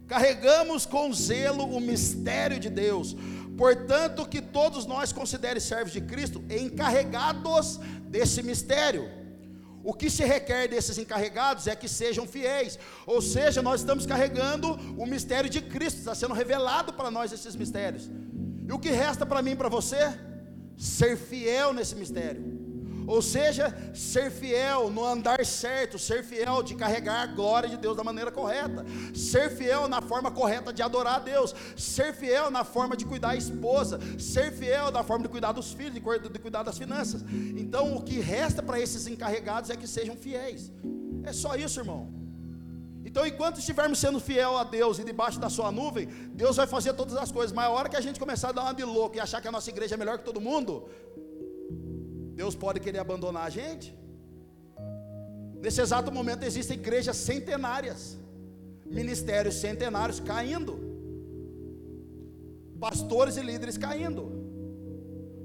Carregamos 0.07 0.85
com 0.85 1.13
zelo 1.13 1.63
o 1.63 1.79
mistério 1.79 2.59
de 2.59 2.69
Deus. 2.69 3.15
Portanto, 3.57 4.27
que 4.27 4.41
todos 4.41 4.85
nós 4.85 5.13
considerem 5.13 5.61
servos 5.61 5.93
de 5.93 6.01
Cristo 6.01 6.43
encarregados 6.49 7.79
desse 8.09 8.43
mistério. 8.43 9.09
O 9.83 9.93
que 9.93 10.09
se 10.09 10.23
requer 10.23 10.67
desses 10.67 10.97
encarregados 10.97 11.67
é 11.67 11.75
que 11.75 11.87
sejam 11.87 12.27
fiéis, 12.27 12.77
ou 13.05 13.21
seja, 13.21 13.61
nós 13.61 13.81
estamos 13.81 14.05
carregando 14.05 14.73
o 14.97 15.05
mistério 15.05 15.49
de 15.49 15.61
Cristo, 15.61 15.99
está 15.99 16.13
sendo 16.13 16.33
revelado 16.33 16.93
para 16.93 17.09
nós 17.09 17.31
esses 17.31 17.55
mistérios. 17.55 18.09
E 18.67 18.71
o 18.71 18.77
que 18.77 18.89
resta 18.89 19.25
para 19.25 19.41
mim 19.41 19.51
e 19.51 19.55
para 19.55 19.69
você? 19.69 20.13
ser 20.81 21.15
fiel 21.15 21.73
nesse 21.73 21.95
mistério. 21.95 22.60
Ou 23.11 23.21
seja, 23.21 23.75
ser 23.93 24.31
fiel 24.31 24.89
no 24.89 25.05
andar 25.05 25.45
certo, 25.45 25.99
ser 25.99 26.23
fiel 26.23 26.63
de 26.63 26.75
carregar 26.75 27.23
a 27.23 27.25
glória 27.25 27.67
de 27.67 27.75
Deus 27.75 27.97
da 27.97 28.05
maneira 28.05 28.31
correta, 28.31 28.85
ser 29.13 29.49
fiel 29.49 29.89
na 29.89 30.01
forma 30.01 30.31
correta 30.31 30.71
de 30.71 30.81
adorar 30.81 31.15
a 31.15 31.19
Deus, 31.19 31.53
ser 31.75 32.13
fiel 32.13 32.49
na 32.49 32.63
forma 32.63 32.95
de 32.95 33.05
cuidar 33.05 33.31
da 33.31 33.35
esposa, 33.35 33.99
ser 34.17 34.53
fiel 34.53 34.91
na 34.91 35.03
forma 35.03 35.23
de 35.23 35.29
cuidar 35.29 35.51
dos 35.51 35.73
filhos, 35.73 35.93
de 35.93 36.39
cuidar 36.39 36.63
das 36.63 36.77
finanças. 36.77 37.21
Então, 37.57 37.97
o 37.97 38.01
que 38.01 38.17
resta 38.17 38.63
para 38.63 38.79
esses 38.79 39.05
encarregados 39.07 39.69
é 39.69 39.75
que 39.75 39.87
sejam 39.87 40.15
fiéis. 40.15 40.71
É 41.25 41.33
só 41.33 41.57
isso, 41.57 41.81
irmão. 41.81 42.09
Então, 43.03 43.25
enquanto 43.27 43.59
estivermos 43.59 43.99
sendo 43.99 44.21
fiel 44.21 44.55
a 44.55 44.63
Deus 44.63 44.99
e 44.99 45.03
debaixo 45.03 45.37
da 45.37 45.49
sua 45.49 45.69
nuvem, 45.69 46.07
Deus 46.33 46.55
vai 46.55 46.65
fazer 46.65 46.93
todas 46.93 47.17
as 47.17 47.29
coisas. 47.29 47.51
Mas 47.51 47.65
a 47.65 47.71
hora 47.71 47.89
que 47.89 47.97
a 47.97 48.01
gente 48.01 48.17
começar 48.17 48.49
a 48.49 48.51
dar 48.53 48.61
uma 48.61 48.73
de 48.73 48.85
louco 48.85 49.17
e 49.17 49.19
achar 49.19 49.41
que 49.41 49.49
a 49.49 49.51
nossa 49.51 49.69
igreja 49.69 49.95
é 49.95 49.97
melhor 49.97 50.17
que 50.17 50.23
todo 50.23 50.39
mundo, 50.39 50.87
Deus 52.35 52.55
pode 52.55 52.79
querer 52.79 52.99
abandonar 52.99 53.45
a 53.45 53.49
gente. 53.49 53.95
Nesse 55.61 55.81
exato 55.81 56.11
momento 56.11 56.43
existem 56.43 56.77
igrejas 56.77 57.17
centenárias, 57.17 58.17
ministérios 58.85 59.55
centenários 59.55 60.19
caindo, 60.19 60.79
pastores 62.79 63.37
e 63.37 63.41
líderes 63.41 63.77
caindo. 63.77 64.40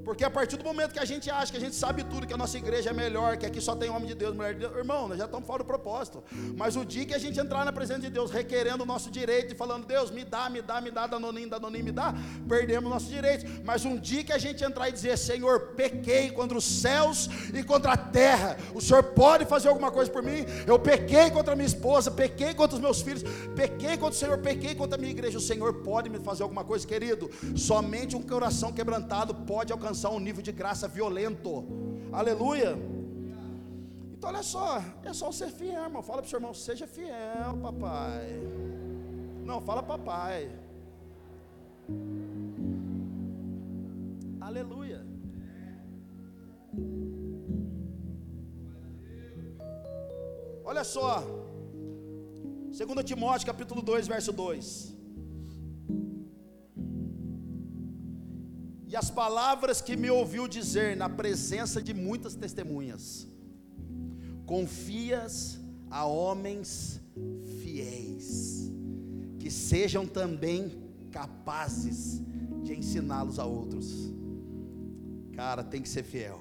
Porque 0.06 0.22
a 0.22 0.30
partir 0.30 0.56
do 0.56 0.62
momento 0.62 0.92
que 0.92 1.00
a 1.00 1.04
gente 1.04 1.28
acha 1.28 1.50
que 1.50 1.58
a 1.58 1.60
gente 1.60 1.75
sabe 1.75 2.04
tudo, 2.04 2.28
que 2.28 2.32
a 2.32 2.36
nossa 2.36 2.56
igreja 2.56 2.90
é 2.90 2.92
melhor, 2.92 3.36
que 3.36 3.44
aqui 3.44 3.60
só 3.60 3.75
tem 3.75 3.90
homem 3.90 4.06
de 4.06 4.14
Deus, 4.14 4.36
mulher 4.36 4.54
de 4.54 4.60
Deus, 4.60 4.76
irmão, 4.76 5.08
nós 5.08 5.18
já 5.18 5.25
estamos 5.25 5.44
fora 5.44 5.64
do 5.64 5.66
propósito. 5.66 6.22
Mas 6.56 6.76
o 6.76 6.84
dia 6.84 7.04
que 7.04 7.12
a 7.12 7.18
gente 7.18 7.40
entrar 7.40 7.64
na 7.64 7.72
presença 7.72 8.02
de 8.02 8.10
Deus, 8.10 8.30
requerendo 8.30 8.84
o 8.84 8.86
nosso 8.86 9.10
direito 9.10 9.52
e 9.52 9.56
falando, 9.56 9.84
Deus, 9.84 10.12
me 10.12 10.25
dá, 10.25 10.48
me 10.48 10.62
dá, 10.62 10.80
me 10.80 10.92
dá, 10.92 11.08
danoninho, 11.08 11.50
danoninho, 11.50 11.84
me 11.86 11.90
dá, 11.90 12.14
perdemos 12.48 12.88
nossos 12.88 13.08
direitos. 13.08 13.50
Mas 13.64 13.84
um 13.84 13.98
dia 13.98 14.22
que 14.22 14.32
a 14.32 14.38
gente 14.38 14.62
entrar 14.62 14.88
e 14.88 14.92
dizer, 14.92 15.18
Senhor, 15.18 15.72
pequei 15.75 16.30
contra 16.30 16.56
os 16.56 16.64
céus 16.64 17.28
e 17.52 17.64
contra 17.64 17.94
a 17.94 17.96
terra, 17.96 18.56
o 18.72 18.80
Senhor 18.80 19.02
pode 19.02 19.44
fazer 19.44 19.70
alguma 19.70 19.90
coisa 19.90 20.08
por 20.08 20.22
mim? 20.22 20.46
Eu 20.68 20.78
pequei 20.78 21.32
contra 21.32 21.54
a 21.54 21.56
minha 21.56 21.66
esposa, 21.66 22.12
pequei 22.12 22.54
contra 22.54 22.76
os 22.76 22.80
meus 22.80 23.00
filhos, 23.00 23.25
pequei 23.56 23.96
contra 23.96 24.14
o 24.14 24.20
Senhor, 24.20 24.38
pequei 24.38 24.72
contra 24.76 24.96
a 24.96 25.00
minha 25.00 25.10
igreja. 25.10 25.36
O 25.36 25.40
Senhor 25.40 25.75
pode 25.82 26.08
me 26.08 26.20
fazer 26.20 26.44
alguma 26.44 26.62
coisa, 26.62 26.86
querido? 26.86 27.28
Somente 27.56 28.14
um 28.14 28.22
coração 28.22 28.72
quebrantado 28.72 29.34
pode 29.34 29.72
alcançar 29.72 29.96
alcançar 29.97 30.11
um 30.11 30.21
nível 30.21 30.43
de 30.43 30.53
graça 30.53 30.87
violento. 30.87 31.65
Aleluia. 32.12 32.76
Então 34.12 34.29
olha 34.31 34.43
só, 34.43 34.83
é 35.03 35.12
só 35.12 35.33
ser 35.33 35.50
fiel, 35.50 35.85
irmão. 35.85 36.03
Fala 36.03 36.21
para 36.21 36.26
o 36.26 36.31
seu 36.31 36.38
irmão, 36.38 36.53
seja 36.53 36.87
fiel, 36.87 37.57
papai. 37.62 38.26
Não, 39.45 39.61
fala 39.61 39.83
papai. 39.83 40.50
Aleluia. 44.41 45.00
Olha 50.65 50.85
só. 50.85 51.23
2 52.76 53.05
Timóteo 53.05 53.47
capítulo 53.47 53.81
2, 53.81 54.07
verso 54.07 54.33
2. 54.33 54.96
E 58.87 58.95
as 58.95 59.11
palavras 59.11 59.81
que 59.81 59.97
me 59.97 60.09
ouviu 60.09 60.47
dizer 60.47 60.97
na 60.97 61.09
presença 61.09 61.83
de 61.83 61.93
muitas 61.93 62.37
testemunhas, 62.37 63.26
confias 64.47 65.59
a 65.90 66.05
homens 66.05 67.00
fiéis, 67.62 68.71
que 69.40 69.50
sejam 69.50 70.07
também 70.07 70.71
capazes 71.11 72.23
de 72.62 72.75
ensiná-los 72.75 73.38
a 73.40 73.45
outros. 73.45 74.12
Cara, 75.33 75.64
tem 75.64 75.83
que 75.83 75.88
ser 75.88 76.05
fiel. 76.05 76.40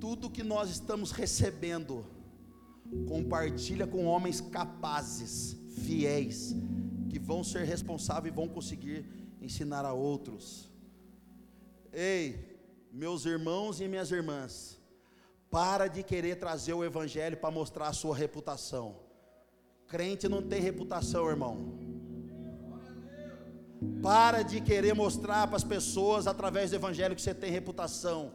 Tudo 0.00 0.30
que 0.30 0.42
nós 0.42 0.68
estamos 0.68 1.12
recebendo, 1.12 2.04
compartilha 3.06 3.86
com 3.86 4.06
homens 4.06 4.40
capazes, 4.40 5.56
fiéis, 5.84 6.56
que 7.10 7.18
vão 7.18 7.42
ser 7.42 7.64
responsáveis 7.64 8.32
e 8.32 8.36
vão 8.36 8.48
conseguir 8.48 9.04
ensinar 9.42 9.84
a 9.84 9.92
outros. 9.92 10.70
Ei, 11.92 12.58
meus 12.92 13.26
irmãos 13.26 13.80
e 13.80 13.88
minhas 13.88 14.12
irmãs, 14.12 14.80
para 15.50 15.88
de 15.88 16.02
querer 16.02 16.36
trazer 16.36 16.72
o 16.72 16.84
evangelho 16.84 17.36
para 17.36 17.50
mostrar 17.50 17.88
a 17.88 17.92
sua 17.92 18.16
reputação. 18.16 18.96
Crente 19.88 20.28
não 20.28 20.40
tem 20.40 20.60
reputação, 20.60 21.28
irmão. 21.28 21.89
Para 24.02 24.42
de 24.42 24.60
querer 24.60 24.94
mostrar 24.94 25.46
para 25.46 25.56
as 25.56 25.64
pessoas 25.64 26.26
através 26.26 26.70
do 26.70 26.76
evangelho 26.76 27.14
que 27.14 27.22
você 27.22 27.32
tem 27.32 27.50
reputação. 27.50 28.32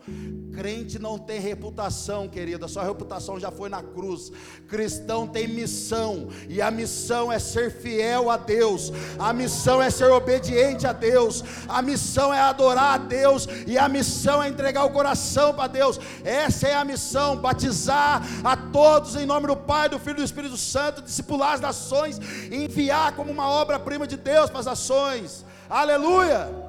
Crente 0.54 0.98
não 0.98 1.20
tem 1.20 1.40
reputação, 1.40 2.28
querida. 2.28 2.68
Sua 2.68 2.84
reputação 2.84 3.40
já 3.40 3.52
foi 3.52 3.70
na 3.70 3.84
cruz. 3.84 4.32
Cristão 4.68 5.28
tem 5.28 5.48
missão, 5.48 6.30
e 6.48 6.62
a 6.62 6.72
missão 6.72 7.32
é 7.32 7.38
ser 7.38 7.72
fiel 7.72 8.30
a 8.30 8.38
Deus. 8.38 8.92
A 9.20 9.34
missão 9.34 9.82
é 9.82 9.90
ser 9.90 10.10
obediente 10.12 10.88
a 10.88 10.94
Deus. 10.94 11.44
A 11.68 11.82
missão 11.82 12.34
é 12.34 12.40
adorar 12.40 12.96
a 12.96 12.98
Deus 12.98 13.48
e 13.68 13.78
a 13.78 13.90
missão 13.90 14.42
é 14.42 14.50
entregar 14.50 14.86
o 14.86 14.92
coração 14.92 15.54
para 15.54 15.68
Deus. 15.68 16.00
Essa 16.24 16.70
é 16.70 16.76
a 16.76 16.86
missão, 16.86 17.38
batizar 17.38 18.24
a 18.44 18.56
todos 18.56 19.16
em 19.16 19.26
nome 19.26 19.48
do 19.48 19.56
Pai, 19.56 19.90
do 19.90 20.00
Filho 20.00 20.16
e 20.16 20.22
do 20.22 20.24
Espírito 20.24 20.58
Santo, 20.58 21.02
discipular 21.02 21.54
as 21.54 21.62
nações, 21.62 22.20
enviar 22.52 23.16
como 23.16 23.32
uma 23.32 23.50
obra-prima 23.50 24.08
de 24.08 24.18
Deus 24.18 24.50
para 24.50 24.60
as 24.60 24.66
nações. 24.66 25.35
Aleluia. 25.70 26.66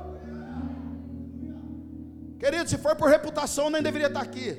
Querido, 2.38 2.68
se 2.68 2.78
for 2.78 2.94
por 2.96 3.08
reputação, 3.08 3.70
nem 3.70 3.82
deveria 3.82 4.08
estar 4.08 4.20
aqui. 4.20 4.56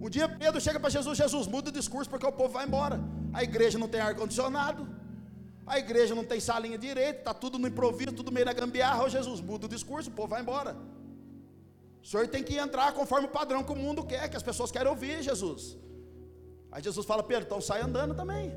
Um 0.00 0.10
dia 0.10 0.28
Pedro 0.28 0.60
chega 0.60 0.80
para 0.80 0.90
Jesus, 0.90 1.16
Jesus 1.16 1.46
muda 1.46 1.70
o 1.70 1.72
discurso 1.72 2.10
porque 2.10 2.26
o 2.26 2.32
povo 2.32 2.52
vai 2.54 2.66
embora. 2.66 3.00
A 3.32 3.42
igreja 3.42 3.78
não 3.78 3.88
tem 3.88 4.00
ar-condicionado, 4.00 4.88
a 5.66 5.78
igreja 5.78 6.14
não 6.14 6.24
tem 6.24 6.40
salinha 6.40 6.76
direito, 6.76 7.18
está 7.18 7.32
tudo 7.32 7.58
no 7.58 7.68
improviso, 7.68 8.12
tudo 8.12 8.32
meio 8.32 8.46
na 8.46 8.52
gambiarra. 8.52 9.04
Ô 9.04 9.08
Jesus, 9.08 9.40
muda 9.40 9.66
o 9.66 9.68
discurso, 9.68 10.10
o 10.10 10.12
povo 10.12 10.28
vai 10.28 10.42
embora. 10.42 10.76
O 12.02 12.06
senhor 12.06 12.26
tem 12.26 12.42
que 12.42 12.56
entrar 12.56 12.92
conforme 12.92 13.26
o 13.28 13.30
padrão 13.30 13.62
que 13.62 13.72
o 13.72 13.76
mundo 13.76 14.02
quer, 14.04 14.28
que 14.28 14.36
as 14.36 14.42
pessoas 14.42 14.72
querem 14.72 14.90
ouvir, 14.90 15.22
Jesus. 15.22 15.76
Aí 16.72 16.82
Jesus 16.82 17.06
fala, 17.06 17.22
Pedro, 17.22 17.44
então 17.44 17.60
sai 17.60 17.80
andando 17.80 18.14
também. 18.14 18.52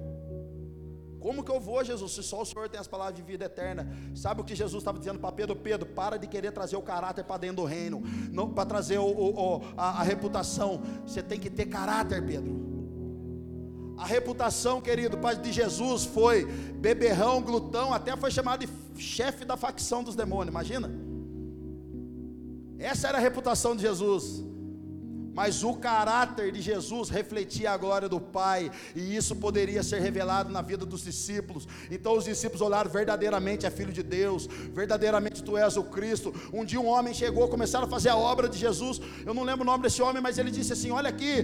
Como 1.26 1.44
que 1.44 1.50
eu 1.50 1.60
vou, 1.60 1.84
Jesus, 1.84 2.12
se 2.12 2.22
só 2.22 2.44
o 2.44 2.46
Senhor 2.46 2.70
tem 2.70 2.80
as 2.80 2.88
palavras 2.88 3.16
de 3.16 3.24
vida 3.24 3.46
eterna? 3.46 3.92
Sabe 4.14 4.42
o 4.42 4.44
que 4.44 4.54
Jesus 4.54 4.82
estava 4.82 5.00
dizendo 5.00 5.18
para 5.18 5.32
Pedro? 5.32 5.56
Pedro, 5.56 5.88
para 5.88 6.20
de 6.20 6.28
querer 6.28 6.52
trazer 6.52 6.76
o 6.76 6.84
caráter 6.84 7.24
para 7.24 7.38
dentro 7.38 7.56
do 7.56 7.66
reino, 7.66 8.04
não 8.32 8.48
para 8.48 8.64
trazer 8.64 9.00
o, 9.00 9.08
o, 9.08 9.62
a, 9.76 10.02
a 10.02 10.04
reputação. 10.04 10.84
Você 11.04 11.24
tem 11.24 11.40
que 11.40 11.50
ter 11.50 11.66
caráter, 11.66 12.24
Pedro. 12.24 12.54
A 13.98 14.06
reputação, 14.06 14.80
querido, 14.80 15.18
de 15.42 15.52
Jesus 15.52 16.06
foi 16.06 16.46
beberrão, 16.46 17.42
glutão, 17.42 17.92
até 17.92 18.16
foi 18.16 18.30
chamado 18.30 18.64
de 18.64 19.02
chefe 19.02 19.44
da 19.46 19.58
facção 19.58 20.04
dos 20.04 20.16
demônios, 20.16 20.50
imagina? 20.50 20.92
Essa 22.78 23.08
era 23.08 23.18
a 23.18 23.22
reputação 23.22 23.76
de 23.76 23.82
Jesus 23.82 24.46
mas 25.36 25.64
o 25.64 25.74
caráter 25.74 26.50
de 26.50 26.62
Jesus 26.62 27.10
refletia 27.10 27.72
a 27.72 27.78
glória 27.78 28.08
do 28.08 28.22
Pai, 28.22 28.72
e 28.96 29.16
isso 29.16 29.36
poderia 29.36 29.84
ser 29.84 30.00
revelado 30.00 30.50
na 30.50 30.62
vida 30.62 30.86
dos 30.86 31.04
discípulos. 31.04 31.68
Então 31.92 32.18
os 32.18 32.24
discípulos 32.24 32.62
olharam 32.62 32.90
verdadeiramente 32.90 33.66
é 33.66 33.70
filho 33.70 33.92
de 33.92 34.02
Deus, 34.02 34.48
verdadeiramente 34.48 35.44
tu 35.44 35.58
és 35.58 35.76
o 35.76 35.84
Cristo. 35.84 36.34
Um 36.54 36.64
dia 36.64 36.80
um 36.80 36.88
homem 36.88 37.14
chegou, 37.14 37.50
começaram 37.50 37.86
a 37.86 37.90
fazer 37.90 38.10
a 38.10 38.16
obra 38.16 38.48
de 38.48 38.58
Jesus. 38.58 39.02
Eu 39.26 39.34
não 39.34 39.44
lembro 39.44 39.64
o 39.64 39.66
nome 39.66 39.84
desse 39.84 40.02
homem, 40.02 40.22
mas 40.22 40.38
ele 40.38 40.50
disse 40.50 40.72
assim: 40.72 40.90
Olha 40.92 41.10
aqui, 41.10 41.44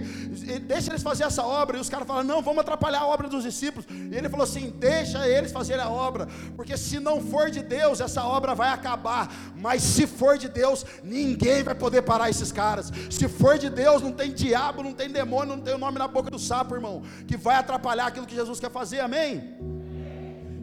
deixa 0.66 0.90
eles 0.90 1.02
fazer 1.02 1.24
essa 1.24 1.44
obra. 1.44 1.76
E 1.76 1.80
os 1.80 1.90
caras 1.90 2.06
falaram: 2.06 2.26
Não, 2.26 2.40
vamos 2.40 2.60
atrapalhar 2.60 3.00
a 3.00 3.06
obra 3.06 3.28
dos 3.28 3.44
discípulos. 3.44 3.86
E 3.90 4.16
ele 4.16 4.30
falou 4.30 4.44
assim: 4.44 4.70
Deixa 4.70 5.28
eles 5.28 5.52
fazerem 5.52 5.84
a 5.84 5.90
obra, 5.90 6.26
porque 6.56 6.78
se 6.78 6.98
não 6.98 7.20
for 7.20 7.50
de 7.50 7.62
Deus, 7.62 8.00
essa 8.00 8.24
obra 8.24 8.54
vai 8.54 8.70
acabar. 8.70 9.30
Mas 9.54 9.82
se 9.82 10.06
for 10.06 10.38
de 10.38 10.48
Deus, 10.48 10.86
ninguém 11.04 11.62
vai 11.62 11.74
poder 11.74 12.00
parar 12.00 12.30
esses 12.30 12.50
caras. 12.50 12.90
Se 13.10 13.28
for 13.28 13.58
de 13.58 13.68
Deus, 13.68 13.81
Deus, 13.82 14.00
não 14.06 14.12
tem 14.20 14.30
diabo, 14.32 14.82
não 14.86 14.94
tem 15.00 15.08
demônio, 15.20 15.56
não 15.56 15.64
tem 15.66 15.74
o 15.74 15.82
nome 15.84 15.98
na 16.02 16.08
boca 16.16 16.30
do 16.34 16.38
sapo, 16.38 16.74
irmão, 16.78 16.96
que 17.28 17.36
vai 17.46 17.56
atrapalhar 17.56 18.06
aquilo 18.08 18.26
que 18.30 18.40
Jesus 18.40 18.58
quer 18.62 18.70
fazer, 18.70 19.00
amém? 19.00 19.30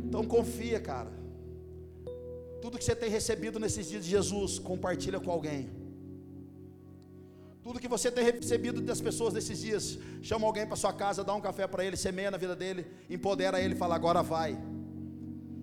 Então 0.05 0.23
confia, 0.35 0.79
cara. 0.91 1.11
Tudo 2.61 2.77
que 2.77 2.85
você 2.85 2.95
tem 2.95 3.09
recebido 3.09 3.59
nesses 3.59 3.89
dias 3.89 4.03
de 4.05 4.11
Jesus, 4.11 4.59
compartilha 4.59 5.19
com 5.19 5.31
alguém. 5.31 5.61
Tudo 7.65 7.81
que 7.83 7.91
você 7.95 8.09
tem 8.09 8.23
recebido 8.23 8.79
das 8.81 9.01
pessoas 9.07 9.33
nesses 9.33 9.59
dias, 9.65 9.85
chama 10.21 10.47
alguém 10.47 10.65
para 10.65 10.77
sua 10.83 10.93
casa, 10.93 11.23
dá 11.23 11.33
um 11.33 11.41
café 11.41 11.67
para 11.67 11.83
ele, 11.85 11.97
semeia 11.97 12.31
na 12.31 12.37
vida 12.37 12.55
dele, 12.55 12.85
empodera 13.09 13.61
ele, 13.61 13.75
fala 13.75 13.95
agora 13.95 14.23
vai. 14.23 14.57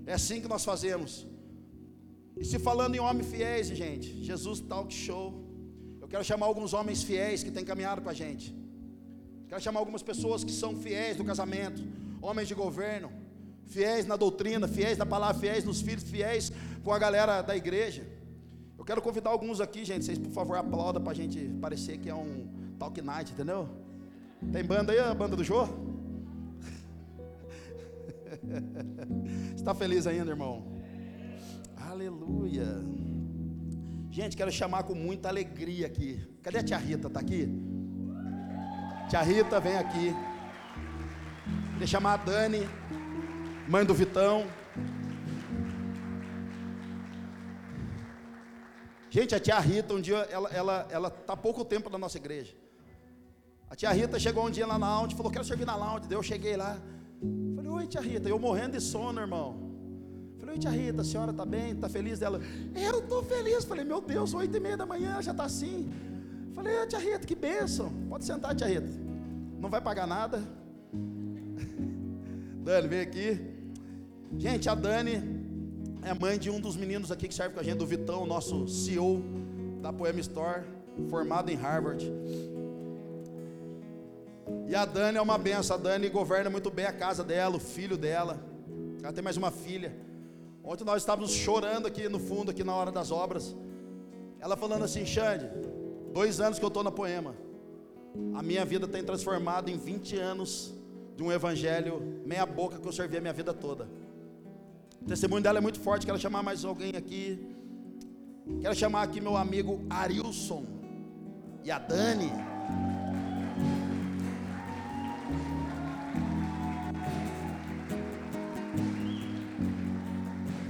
É 0.07 0.13
assim 0.13 0.41
que 0.43 0.49
nós 0.55 0.65
fazemos. 0.65 1.27
E 2.37 2.45
se 2.45 2.59
falando 2.59 2.95
em 2.95 3.01
homens 3.01 3.29
fiéis, 3.35 3.69
gente, 3.69 4.09
Jesus 4.23 4.61
Talk 4.61 4.93
Show 4.93 5.46
eu 6.07 6.09
quero 6.09 6.23
chamar 6.23 6.47
alguns 6.47 6.73
homens 6.73 7.03
fiéis 7.03 7.43
que 7.43 7.51
têm 7.51 7.65
caminhado 7.65 8.01
com 8.01 8.09
a 8.09 8.15
gente. 8.15 8.55
Quero 9.49 9.61
chamar 9.61 9.81
algumas 9.81 10.05
pessoas 10.05 10.45
que 10.45 10.53
são 10.53 10.77
fiéis 10.77 11.17
no 11.17 11.25
casamento, 11.25 11.83
homens 12.23 12.47
de 12.47 12.55
governo, 12.55 13.11
fiéis 13.67 14.07
na 14.07 14.15
doutrina, 14.15 14.69
fiéis 14.69 14.97
na 14.97 15.05
palavra, 15.05 15.41
fiéis 15.41 15.65
nos 15.65 15.81
filhos, 15.81 16.05
fiéis 16.05 16.53
com 16.85 16.93
a 16.93 16.99
galera 16.99 17.43
da 17.43 17.57
igreja. 17.57 18.07
Eu 18.79 18.85
quero 18.85 19.03
convidar 19.03 19.31
alguns 19.31 19.61
aqui, 19.61 19.85
gente. 19.85 20.05
Vocês, 20.05 20.17
por 20.17 20.31
favor, 20.31 20.57
aplaudam 20.57 21.03
para 21.03 21.11
a 21.11 21.17
gente 21.17 21.41
parecer 21.61 21.99
que 21.99 22.09
é 22.09 22.15
um 22.15 22.47
talk 22.79 23.03
night, 23.03 23.33
entendeu? 23.33 23.69
Tem 24.53 24.63
banda 24.63 24.93
aí, 24.93 25.01
a 25.01 25.13
banda 25.13 25.35
do 25.35 25.43
Jô? 25.43 25.67
Está 29.57 29.75
feliz 29.75 30.07
ainda, 30.07 30.31
irmão? 30.31 30.65
Aleluia. 31.77 32.81
Gente, 34.17 34.35
quero 34.35 34.51
chamar 34.51 34.83
com 34.85 34.95
muita 34.95 35.29
alegria 35.29 35.87
aqui. 35.87 36.27
Cadê 36.43 36.57
a 36.57 36.63
tia 36.63 36.79
Rita? 36.79 37.09
Está 37.09 37.21
aqui? 37.21 37.47
Tia 39.11 39.21
Rita, 39.21 39.61
vem 39.61 39.77
aqui. 39.77 40.15
Queria 41.73 41.87
chamar 41.87 42.15
a 42.15 42.17
Dani, 42.17 42.67
mãe 43.69 43.85
do 43.85 43.93
Vitão. 43.93 44.47
Gente, 49.11 49.35
a 49.35 49.39
tia 49.39 49.59
Rita, 49.59 49.93
um 49.93 50.01
dia, 50.01 50.17
ela 50.31 50.49
está 50.49 50.59
ela, 50.59 50.89
ela 50.91 51.11
tá 51.11 51.35
há 51.35 51.37
pouco 51.37 51.63
tempo 51.63 51.91
na 51.91 51.99
nossa 51.99 52.17
igreja. 52.17 52.55
A 53.69 53.77
tia 53.77 53.93
Rita 53.93 54.19
chegou 54.19 54.47
um 54.47 54.51
dia 54.51 54.67
lá 54.67 54.79
na 54.79 54.99
lounge, 54.99 55.15
falou, 55.15 55.31
quero 55.31 55.45
servir 55.45 55.67
na 55.67 55.77
lounge. 55.77 56.09
Daí 56.09 56.17
eu 56.17 56.23
cheguei 56.23 56.57
lá. 56.57 56.79
Falei, 57.55 57.71
oi 57.71 57.87
tia 57.87 58.01
Rita, 58.01 58.31
eu 58.31 58.39
morrendo 58.39 58.79
de 58.79 58.81
sono, 58.81 59.21
irmão. 59.21 59.66
Falei, 60.57 60.59
tia 60.59 60.71
Rita, 60.71 61.03
a 61.03 61.05
senhora 61.05 61.31
está 61.31 61.45
bem? 61.45 61.73
Está 61.73 61.89
feliz 61.89 62.19
dela? 62.19 62.41
Eu 62.75 63.01
estou 63.01 63.23
feliz. 63.23 63.65
Falei, 63.65 63.85
meu 63.85 64.01
Deus, 64.01 64.33
oito 64.35 64.57
e 64.57 64.61
meia 64.61 64.77
da 64.77 64.87
manhã 64.87 65.21
já 65.21 65.33
está 65.33 65.45
assim. 65.45 65.91
Falei, 66.55 66.87
tia 66.87 66.99
Rita, 66.99 67.27
que 67.27 67.35
bênção. 67.35 67.93
Pode 68.09 68.25
sentar, 68.25 68.55
tia 68.55 68.67
Rita. 68.67 68.89
Não 69.61 69.69
vai 69.69 69.81
pagar 69.81 70.07
nada. 70.07 70.43
Dani, 72.65 72.89
vem 72.89 73.01
aqui. 73.01 73.41
Gente, 74.39 74.69
a 74.69 74.75
Dani 74.75 75.23
é 76.03 76.15
mãe 76.15 76.39
de 76.39 76.51
um 76.51 76.61
dos 76.61 76.77
meninos 76.77 77.13
aqui 77.13 77.29
que 77.29 77.35
serve 77.35 77.55
com 77.55 77.61
a 77.61 77.63
gente, 77.63 77.79
do 77.79 77.87
Vitão, 77.87 78.27
nosso 78.27 78.67
CEO 78.67 79.23
da 79.83 79.93
Poema 79.93 80.21
Store, 80.21 80.63
formado 81.11 81.51
em 81.51 81.55
Harvard. 81.55 82.11
E 84.69 84.75
a 84.75 84.85
Dani 84.85 85.19
é 85.19 85.21
uma 85.21 85.37
benção. 85.37 85.77
A 85.77 85.79
Dani 85.79 86.09
governa 86.09 86.49
muito 86.49 86.71
bem 86.71 86.87
a 86.87 86.93
casa 86.93 87.23
dela, 87.23 87.57
o 87.57 87.61
filho 87.61 87.97
dela. 87.97 88.41
Ela 89.03 89.13
tem 89.13 89.23
mais 89.23 89.37
uma 89.37 89.51
filha. 89.51 90.07
Ontem 90.67 90.85
nós 90.85 91.03
estávamos 91.03 91.31
chorando 91.31 91.87
aqui 91.87 92.09
no 92.09 92.19
fundo, 92.19 92.51
aqui 92.51 92.65
na 92.65 92.75
hora 92.75 92.91
das 92.91 93.13
obras. 93.13 93.55
Ela 94.41 94.57
falando 94.57 94.85
assim, 94.85 95.07
Xande, 95.07 95.49
dois 96.13 96.41
anos 96.41 96.59
que 96.59 96.65
eu 96.65 96.69
estou 96.69 96.83
na 96.83 96.91
poema. 96.91 97.37
A 98.35 98.43
minha 98.43 98.65
vida 98.65 98.89
tem 98.89 99.05
transformado 99.05 99.69
em 99.69 99.79
20 99.79 100.17
anos 100.17 100.75
de 101.15 101.23
um 101.23 101.31
evangelho 101.31 102.21
meia 102.27 102.45
boca 102.45 102.79
que 102.81 102.87
eu 102.87 102.93
servi 102.93 103.17
a 103.17 103.21
minha 103.21 103.33
vida 103.33 103.55
toda. 103.55 103.89
O 105.01 105.05
testemunho 105.05 105.41
dela 105.41 105.59
é 105.59 105.61
muito 105.61 105.79
forte. 105.79 106.05
Quero 106.05 106.19
chamar 106.19 106.43
mais 106.43 106.65
alguém 106.65 106.97
aqui. 106.97 107.47
Quero 108.61 108.75
chamar 108.75 109.03
aqui 109.03 109.21
meu 109.21 109.37
amigo 109.37 109.81
Arilson 109.89 110.65
e 111.63 111.71
a 111.71 111.79
Dani. 111.79 112.56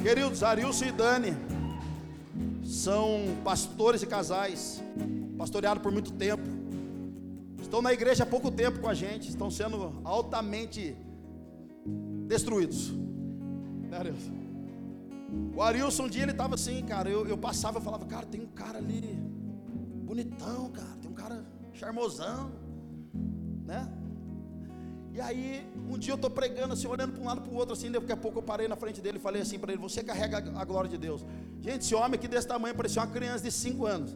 Queridos, 0.07 0.45
Arilson 0.45 0.85
e 0.85 0.93
Dani 0.93 1.37
são 2.65 3.23
pastores 3.43 4.05
e 4.05 4.07
casais, 4.07 4.81
pastoreados 5.37 5.83
por 5.83 5.91
muito 5.91 6.13
tempo. 6.13 6.45
Estão 7.61 7.83
na 7.83 7.93
igreja 7.93 8.23
há 8.23 8.27
pouco 8.27 8.49
tempo 8.49 8.79
com 8.79 8.89
a 8.89 8.95
gente, 8.95 9.29
estão 9.29 9.51
sendo 9.51 10.01
altamente 10.05 10.97
destruídos. 12.29 12.93
Né? 13.91 14.15
O 15.53 15.61
Arilson, 15.61 16.05
um 16.05 16.09
dia 16.09 16.23
ele 16.23 16.31
estava 16.31 16.55
assim, 16.55 16.85
cara. 16.85 17.11
Eu, 17.11 17.27
eu 17.27 17.37
passava 17.37 17.81
e 17.81 17.83
falava, 17.83 18.07
cara, 18.07 18.27
tem 18.27 18.41
um 18.41 18.47
cara 18.47 18.79
ali, 18.79 19.19
bonitão, 20.05 20.71
cara, 20.71 20.97
tem 21.03 21.11
um 21.11 21.15
cara 21.15 21.45
charmosão, 21.73 22.53
né? 23.65 23.93
E 25.17 25.21
aí, 25.23 25.67
um 25.89 25.97
dia 25.97 26.13
eu 26.13 26.17
estou 26.17 26.29
pregando 26.29 26.75
assim, 26.75 26.87
olhando 26.87 27.15
para 27.15 27.23
um 27.23 27.25
lado 27.25 27.41
para 27.41 27.51
o 27.51 27.57
outro, 27.57 27.73
assim, 27.73 27.91
daqui 27.91 28.13
a 28.13 28.17
pouco 28.19 28.39
eu 28.39 28.43
parei 28.43 28.69
na 28.69 28.77
frente 28.77 29.01
dele 29.01 29.17
e 29.17 29.21
falei 29.21 29.41
assim 29.41 29.59
para 29.59 29.73
ele: 29.73 29.81
Você 29.81 30.03
carrega 30.05 30.37
a 30.55 30.63
glória 30.63 30.91
de 30.91 30.99
Deus. 30.99 31.25
Gente, 31.63 31.81
esse 31.81 31.95
homem 31.95 32.17
aqui 32.17 32.29
desse 32.29 32.47
tamanho 32.47 32.75
parecia 32.75 33.01
uma 33.01 33.09
criança 33.09 33.43
de 33.43 33.51
5 33.51 33.87
anos. 33.87 34.15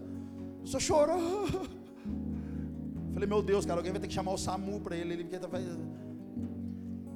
Só 0.63 0.79
chorou. 0.79 1.49
Falei, 3.15 3.27
meu 3.27 3.43
Deus, 3.43 3.65
cara, 3.65 3.81
alguém 3.81 3.93
vai 3.93 4.01
ter 4.01 4.09
que 4.09 4.13
chamar 4.13 4.33
o 4.33 4.37
SAMU 4.37 4.79
para 4.81 4.95
ele. 4.95 5.15
ele 5.15 5.25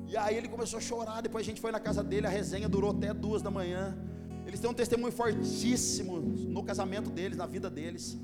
e 0.08 0.16
aí 0.16 0.34
ele 0.34 0.48
começou 0.48 0.78
a 0.78 0.80
chorar. 0.80 1.20
Depois 1.20 1.44
a 1.44 1.46
gente 1.46 1.60
foi 1.60 1.70
na 1.70 1.78
casa 1.78 2.02
dele, 2.02 2.26
a 2.26 2.30
resenha 2.30 2.68
durou 2.68 2.90
até 2.90 3.12
duas 3.12 3.42
da 3.42 3.50
manhã. 3.50 3.94
Eles 4.46 4.60
têm 4.60 4.70
um 4.70 4.74
testemunho 4.74 5.12
fortíssimo 5.12 6.20
no 6.20 6.62
casamento 6.62 7.10
deles, 7.10 7.36
na 7.36 7.46
vida 7.46 7.68
deles. 7.68 8.18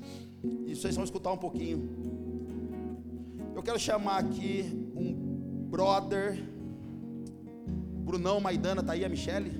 E 0.65 0.75
vocês 0.75 0.95
vão 0.95 1.03
escutar 1.03 1.31
um 1.31 1.37
pouquinho. 1.37 1.87
Eu 3.53 3.61
quero 3.61 3.77
chamar 3.77 4.17
aqui 4.17 4.80
brother. 5.71 6.37
Brunão 8.07 8.41
Maidana, 8.41 8.83
tá 8.83 8.91
aí 8.91 9.05
a 9.05 9.09
Michele? 9.09 9.51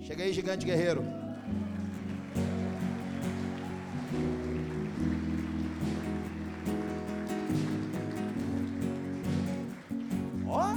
Chega 0.00 0.24
aí, 0.24 0.32
gigante 0.32 0.64
guerreiro. 0.64 1.04
Ó. 10.48 10.74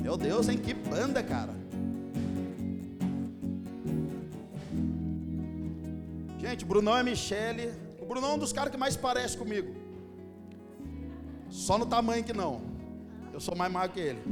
Meu 0.00 0.16
Deus, 0.16 0.48
hein? 0.48 0.56
Que 0.56 0.72
banda, 0.72 1.20
cara. 1.20 1.54
Gente, 6.38 6.64
Brunão 6.64 6.96
e 7.00 7.02
Michele. 7.02 7.72
O 8.00 8.06
Brunão 8.06 8.30
é 8.30 8.34
um 8.34 8.38
dos 8.38 8.52
caras 8.52 8.70
que 8.70 8.78
mais 8.78 8.96
parece 8.96 9.36
comigo. 9.36 9.77
Só 11.68 11.76
no 11.76 11.84
tamanho 11.84 12.24
que 12.24 12.32
não. 12.32 12.62
Eu 13.30 13.40
sou 13.40 13.54
mais 13.54 13.70
magro 13.70 13.92
que 13.92 14.00
ele. 14.00 14.22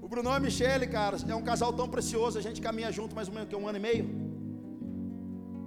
O 0.00 0.08
Brunão 0.08 0.32
e 0.32 0.36
a 0.36 0.40
Michele, 0.40 0.86
cara, 0.86 1.18
é 1.28 1.34
um 1.34 1.42
casal 1.42 1.70
tão 1.74 1.86
precioso. 1.86 2.38
A 2.38 2.40
gente 2.40 2.58
caminha 2.58 2.90
junto 2.90 3.14
mais 3.14 3.28
ou 3.28 3.34
menos 3.34 3.52
um 3.52 3.68
ano 3.68 3.76
e 3.76 3.80
meio. 3.88 4.06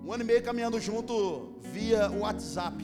Um 0.04 0.12
ano 0.12 0.24
e 0.24 0.26
meio 0.26 0.42
caminhando 0.42 0.80
junto 0.80 1.60
via 1.62 2.10
WhatsApp. 2.10 2.84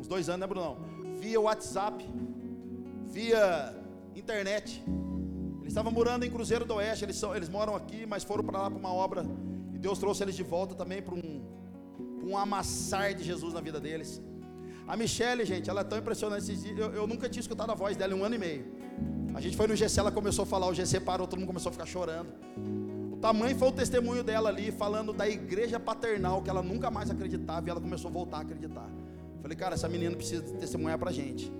Uns 0.00 0.08
dois 0.08 0.30
anos, 0.30 0.40
né, 0.40 0.46
Brunão? 0.46 0.78
Via 1.20 1.38
WhatsApp, 1.38 2.02
via 3.06 3.76
internet. 4.16 4.82
Eles 5.60 5.72
estavam 5.74 5.92
morando 5.92 6.24
em 6.24 6.30
Cruzeiro 6.30 6.64
do 6.64 6.76
Oeste. 6.76 7.04
Eles, 7.04 7.16
são, 7.16 7.36
eles 7.36 7.50
moram 7.50 7.76
aqui, 7.76 8.06
mas 8.06 8.24
foram 8.24 8.42
para 8.42 8.62
lá 8.62 8.70
para 8.70 8.78
uma 8.78 8.94
obra. 8.94 9.26
E 9.74 9.78
Deus 9.78 9.98
trouxe 9.98 10.22
eles 10.22 10.34
de 10.34 10.42
volta 10.42 10.74
também 10.74 11.02
para 11.02 11.14
um 11.14 11.38
um 12.28 12.36
amassar 12.36 13.14
de 13.14 13.24
Jesus 13.24 13.54
na 13.54 13.60
vida 13.60 13.80
deles. 13.80 14.20
A 14.88 14.96
Michelle, 14.96 15.44
gente, 15.44 15.68
ela 15.68 15.82
é 15.82 15.84
tão 15.84 15.98
impressionante. 15.98 16.50
Eu, 16.76 16.94
eu 16.94 17.06
nunca 17.06 17.28
tinha 17.28 17.42
escutado 17.42 17.70
a 17.70 17.74
voz 17.74 17.94
dela 17.94 18.14
em 18.14 18.16
um 18.16 18.24
ano 18.24 18.36
e 18.36 18.38
meio. 18.38 18.64
A 19.34 19.40
gente 19.40 19.54
foi 19.54 19.66
no 19.66 19.76
GC, 19.76 20.00
ela 20.00 20.10
começou 20.10 20.44
a 20.44 20.46
falar, 20.46 20.66
o 20.66 20.74
GC 20.74 21.00
parou, 21.00 21.26
todo 21.26 21.38
mundo 21.38 21.48
começou 21.48 21.68
a 21.68 21.72
ficar 21.72 21.84
chorando. 21.84 22.32
O 23.12 23.16
tamanho 23.18 23.54
foi 23.54 23.68
o 23.68 23.72
testemunho 23.72 24.24
dela 24.24 24.48
ali, 24.48 24.72
falando 24.72 25.12
da 25.12 25.28
igreja 25.28 25.78
paternal, 25.78 26.40
que 26.40 26.48
ela 26.48 26.62
nunca 26.62 26.90
mais 26.90 27.10
acreditava, 27.10 27.68
e 27.68 27.70
ela 27.70 27.80
começou 27.80 28.08
a 28.08 28.12
voltar 28.12 28.38
a 28.38 28.40
acreditar. 28.40 28.88
Falei, 29.42 29.56
cara, 29.56 29.74
essa 29.74 29.88
menina 29.88 30.16
precisa 30.16 30.42
testemunhar 30.54 30.98
pra 30.98 31.12
gente. 31.12 31.52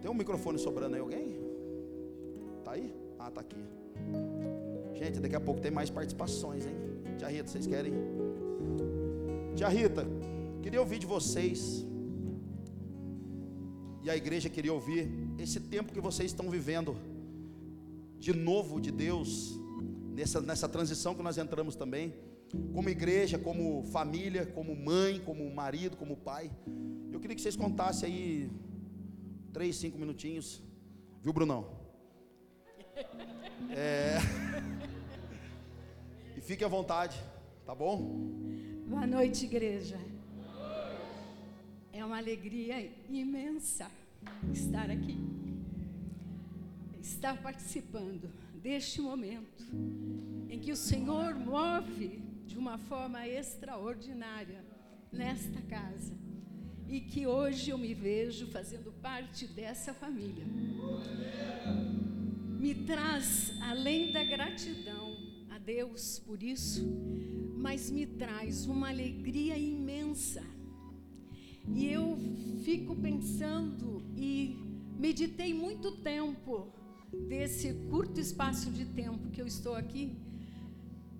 Tem 0.00 0.08
um 0.08 0.14
microfone 0.14 0.58
sobrando 0.58 0.94
aí, 0.94 1.00
alguém? 1.00 1.40
Tá 2.64 2.72
aí? 2.72 2.94
Ah, 3.18 3.30
tá 3.30 3.40
aqui. 3.40 3.58
Gente, 4.94 5.18
daqui 5.18 5.34
a 5.34 5.40
pouco 5.40 5.60
tem 5.60 5.72
mais 5.72 5.90
participações, 5.90 6.64
hein? 6.64 6.74
Tia 7.18 7.28
Rita, 7.28 7.48
vocês 7.48 7.66
querem? 7.66 7.92
Tia 9.56 9.68
Rita, 9.68 10.06
queria 10.62 10.80
ouvir 10.80 10.98
de 10.98 11.06
vocês. 11.06 11.86
E 14.02 14.10
a 14.10 14.16
igreja 14.16 14.48
queria 14.48 14.72
ouvir 14.72 15.08
esse 15.38 15.60
tempo 15.60 15.92
que 15.92 16.00
vocês 16.00 16.30
estão 16.30 16.50
vivendo 16.50 16.96
de 18.18 18.32
novo 18.32 18.80
de 18.80 18.90
Deus, 18.90 19.58
nessa, 20.14 20.40
nessa 20.40 20.68
transição 20.68 21.14
que 21.14 21.22
nós 21.22 21.38
entramos 21.38 21.76
também, 21.76 22.14
como 22.74 22.88
igreja, 22.88 23.38
como 23.38 23.84
família, 23.84 24.46
como 24.46 24.74
mãe, 24.74 25.20
como 25.20 25.48
marido, 25.54 25.96
como 25.96 26.16
pai. 26.16 26.50
Eu 27.12 27.20
queria 27.20 27.36
que 27.36 27.42
vocês 27.42 27.56
contassem 27.56 28.12
aí 28.12 28.50
três, 29.52 29.76
cinco 29.76 29.98
minutinhos, 29.98 30.62
viu, 31.22 31.32
Brunão? 31.32 31.66
É... 33.70 34.18
e 36.36 36.40
fique 36.40 36.64
à 36.64 36.68
vontade, 36.68 37.16
tá 37.66 37.74
bom? 37.74 37.96
Boa 38.86 39.06
noite, 39.06 39.44
igreja. 39.44 39.98
É 41.98 42.04
uma 42.04 42.18
alegria 42.18 42.92
imensa 43.10 43.90
estar 44.52 44.88
aqui, 44.88 45.18
estar 47.02 47.42
participando 47.42 48.30
deste 48.62 49.00
momento 49.00 49.64
em 50.48 50.60
que 50.60 50.70
o 50.70 50.76
Senhor 50.76 51.34
move 51.34 52.22
de 52.46 52.56
uma 52.56 52.78
forma 52.78 53.26
extraordinária 53.26 54.64
nesta 55.10 55.60
casa 55.62 56.14
e 56.86 57.00
que 57.00 57.26
hoje 57.26 57.70
eu 57.70 57.78
me 57.78 57.94
vejo 57.94 58.46
fazendo 58.46 58.92
parte 59.02 59.48
dessa 59.48 59.92
família. 59.92 60.44
Me 62.60 62.76
traz, 62.86 63.60
além 63.60 64.12
da 64.12 64.22
gratidão 64.22 65.16
a 65.50 65.58
Deus 65.58 66.20
por 66.20 66.44
isso, 66.44 66.86
mas 67.56 67.90
me 67.90 68.06
traz 68.06 68.66
uma 68.66 68.88
alegria 68.88 69.58
imensa. 69.58 70.57
E 71.74 71.86
eu 71.86 72.16
fico 72.64 72.94
pensando 72.96 74.02
e 74.16 74.56
meditei 74.98 75.54
muito 75.54 75.92
tempo 75.98 76.68
desse 77.28 77.72
curto 77.90 78.20
espaço 78.20 78.70
de 78.70 78.84
tempo 78.84 79.30
que 79.30 79.40
eu 79.40 79.46
estou 79.46 79.74
aqui, 79.74 80.16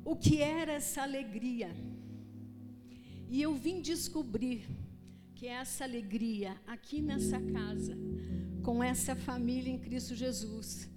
o 0.04 0.16
que 0.16 0.42
era 0.42 0.72
essa 0.72 1.02
alegria. 1.02 1.70
E 3.30 3.40
eu 3.40 3.54
vim 3.54 3.80
descobrir 3.80 4.66
que 5.34 5.46
essa 5.46 5.84
alegria 5.84 6.56
aqui 6.66 7.00
nessa 7.00 7.40
casa, 7.40 7.96
com 8.62 8.82
essa 8.82 9.14
família 9.14 9.70
em 9.70 9.78
Cristo 9.78 10.14
Jesus, 10.14 10.90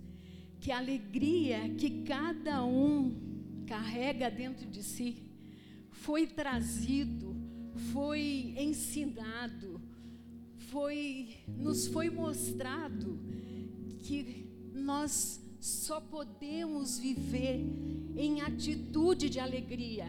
que 0.59 0.71
a 0.71 0.77
alegria 0.77 1.69
que 1.75 2.03
cada 2.03 2.63
um 2.65 3.63
carrega 3.67 4.29
dentro 4.29 4.65
de 4.67 4.83
si, 4.83 5.23
foi 5.91 6.25
trazido, 6.25 7.30
foi 7.93 8.53
ensinado, 8.57 9.81
foi 10.69 11.37
nos 11.57 11.87
foi 11.87 12.09
mostrado 12.09 13.19
que 14.03 14.47
nós 14.73 15.39
só 15.59 16.01
podemos 16.01 16.97
viver 16.97 17.63
em 18.15 18.41
atitude 18.41 19.29
de 19.29 19.39
alegria 19.39 20.07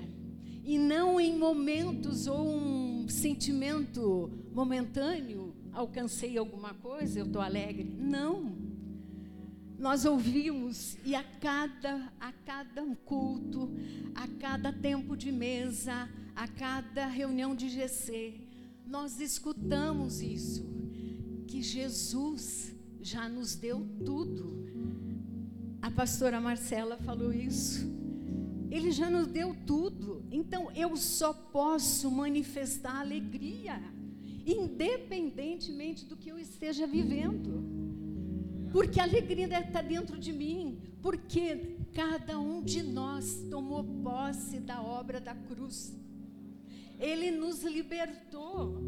e 0.65 0.79
não 0.79 1.21
em 1.21 1.37
momentos 1.37 2.27
ou 2.27 2.47
um 2.47 3.09
sentimento 3.09 4.31
momentâneo, 4.55 5.55
alcancei 5.73 6.39
alguma 6.39 6.73
coisa, 6.75 7.19
eu 7.19 7.27
estou 7.27 7.43
alegre. 7.43 7.85
Não. 7.99 8.57
Nós 9.79 10.05
ouvimos 10.05 10.97
e 11.05 11.15
a 11.17 11.25
cada, 11.25 12.13
a 12.21 12.33
cada 12.33 12.83
culto, 13.05 13.69
a 14.15 14.29
cada 14.29 14.73
tempo 14.73 15.17
de 15.17 15.33
mesa, 15.33 16.09
a 16.35 16.49
cada 16.49 17.07
reunião 17.07 17.55
de 17.55 17.69
GC, 17.69 18.35
nós 18.87 19.21
escutamos 19.21 20.21
isso, 20.21 20.65
que 21.47 21.63
Jesus 21.63 22.75
já 23.01 23.29
nos 23.29 23.55
deu 23.55 23.87
tudo. 24.05 24.63
A 25.81 25.91
pastora 25.91 26.41
Marcela 26.41 26.97
falou 26.97 27.33
isso. 27.33 27.91
Ele 28.71 28.91
já 28.91 29.11
nos 29.11 29.27
deu 29.27 29.55
tudo. 29.67 30.25
Então 30.31 30.71
eu 30.73 30.97
só 30.97 31.33
posso 31.33 32.11
manifestar 32.11 33.01
alegria, 33.01 33.83
independentemente 34.47 36.07
do 36.07 36.17
que 36.17 36.31
eu 36.31 36.39
esteja 36.39 36.87
vivendo. 36.87 37.63
Porque 38.73 38.99
a 38.99 39.03
alegria 39.03 39.47
está 39.59 39.83
dentro 39.83 40.19
de 40.19 40.33
mim. 40.33 40.79
Porque 41.03 41.77
cada 41.93 42.39
um 42.39 42.63
de 42.63 42.83
nós 42.83 43.45
tomou 43.51 43.85
posse 44.03 44.59
da 44.61 44.81
obra 44.81 45.21
da 45.21 45.35
cruz. 45.35 45.93
Ele 47.03 47.31
nos 47.31 47.63
libertou. 47.65 48.81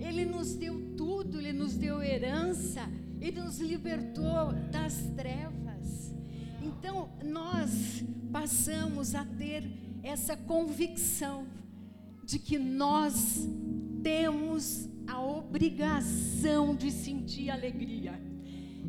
Ele 0.00 0.24
nos 0.24 0.54
deu 0.54 0.96
tudo, 0.96 1.38
ele 1.38 1.52
nos 1.52 1.76
deu 1.76 2.02
herança, 2.02 2.90
ele 3.20 3.40
nos 3.40 3.60
libertou 3.60 4.52
das 4.72 4.94
trevas. 5.16 6.12
Então, 6.60 7.08
nós 7.24 8.02
passamos 8.32 9.14
a 9.14 9.24
ter 9.24 9.62
essa 10.02 10.36
convicção 10.36 11.46
de 12.24 12.38
que 12.38 12.58
nós 12.58 13.48
temos 14.02 14.88
a 15.06 15.20
obrigação 15.20 16.74
de 16.74 16.90
sentir 16.90 17.50
alegria. 17.50 18.20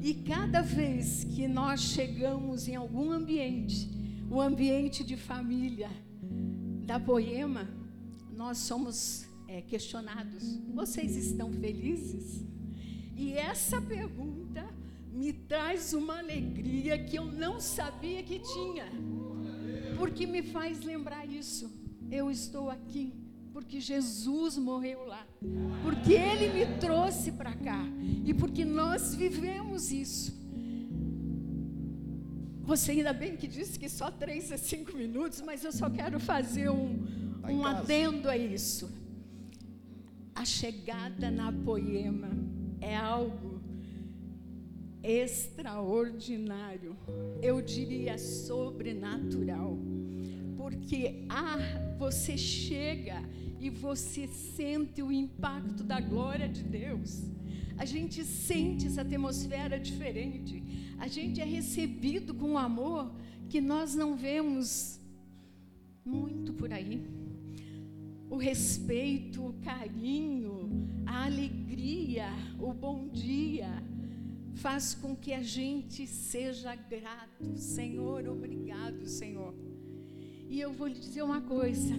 E 0.01 0.13
cada 0.15 0.61
vez 0.61 1.23
que 1.23 1.47
nós 1.47 1.81
chegamos 1.81 2.67
em 2.67 2.75
algum 2.75 3.11
ambiente, 3.11 3.89
o 4.31 4.41
ambiente 4.41 5.03
de 5.03 5.15
família 5.15 5.89
da 6.85 6.99
Poema, 6.99 7.82
nós 8.43 8.57
somos 8.57 9.25
é, 9.47 9.61
questionados: 9.61 10.43
vocês 10.73 11.15
estão 11.15 11.49
felizes? 11.53 12.43
E 13.15 13.33
essa 13.33 13.81
pergunta 13.81 14.61
me 15.13 15.31
traz 15.31 15.93
uma 15.93 16.17
alegria 16.19 17.01
que 17.01 17.17
eu 17.17 17.25
não 17.25 17.59
sabia 17.59 18.21
que 18.21 18.39
tinha 18.39 18.87
porque 19.97 20.25
me 20.25 20.41
faz 20.41 20.81
lembrar 20.81 21.25
isso. 21.25 21.71
Eu 22.11 22.29
estou 22.29 22.69
aqui 22.69 23.13
porque 23.53 23.79
Jesus 23.79 24.57
morreu 24.57 25.05
lá, 25.05 25.25
porque 25.83 26.13
Ele 26.13 26.47
me 26.57 26.79
trouxe 26.79 27.31
para 27.31 27.53
cá 27.53 27.81
e 28.25 28.33
porque 28.33 28.65
nós 28.65 29.15
vivemos 29.15 29.91
isso. 29.91 30.33
Você 32.63 32.91
ainda 32.91 33.13
bem 33.13 33.37
que 33.37 33.47
disse 33.47 33.79
que 33.79 33.87
só 33.87 34.09
três 34.11 34.51
a 34.51 34.57
cinco 34.57 34.97
minutos, 34.97 35.41
mas 35.41 35.63
eu 35.63 35.71
só 35.71 35.89
quero 35.89 36.19
fazer 36.19 36.69
um, 36.69 37.22
tá 37.43 37.53
um 37.53 37.65
adendo 37.65 38.29
a 38.29 38.37
isso. 38.37 38.89
A 40.33 40.45
chegada 40.45 41.29
na 41.29 41.51
poema 41.51 42.29
é 42.81 42.95
algo 42.95 43.61
extraordinário, 45.03 46.95
eu 47.41 47.61
diria 47.61 48.17
sobrenatural, 48.17 49.77
porque 50.55 51.25
ah, 51.27 51.57
você 51.99 52.37
chega 52.37 53.21
e 53.59 53.69
você 53.69 54.27
sente 54.27 55.03
o 55.03 55.11
impacto 55.11 55.83
da 55.83 55.99
glória 55.99 56.47
de 56.47 56.63
Deus. 56.63 57.21
A 57.77 57.85
gente 57.85 58.23
sente 58.23 58.87
essa 58.87 59.01
atmosfera 59.01 59.79
diferente. 59.79 60.63
A 60.97 61.07
gente 61.07 61.41
é 61.41 61.45
recebido 61.45 62.33
com 62.33 62.51
um 62.51 62.57
amor 62.57 63.11
que 63.49 63.59
nós 63.59 63.93
não 63.95 64.15
vemos 64.15 64.99
muito 66.05 66.53
por 66.53 66.71
aí. 66.71 67.05
O 68.33 68.37
respeito, 68.37 69.45
o 69.45 69.53
carinho, 69.61 70.67
a 71.05 71.25
alegria, 71.25 72.25
o 72.59 72.73
bom 72.73 73.07
dia 73.07 73.69
faz 74.55 74.95
com 74.95 75.15
que 75.15 75.31
a 75.33 75.43
gente 75.43 76.07
seja 76.07 76.73
grato. 76.73 77.55
Senhor, 77.55 78.27
obrigado, 78.27 79.05
Senhor. 79.05 79.53
E 80.49 80.59
eu 80.59 80.73
vou 80.73 80.87
lhe 80.87 80.95
dizer 80.95 81.21
uma 81.21 81.41
coisa. 81.41 81.93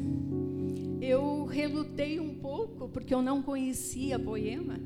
Eu 1.00 1.44
relutei 1.44 2.18
um 2.18 2.34
pouco 2.34 2.88
porque 2.88 3.14
eu 3.14 3.22
não 3.22 3.40
conhecia 3.40 4.18
Poema. 4.18 4.80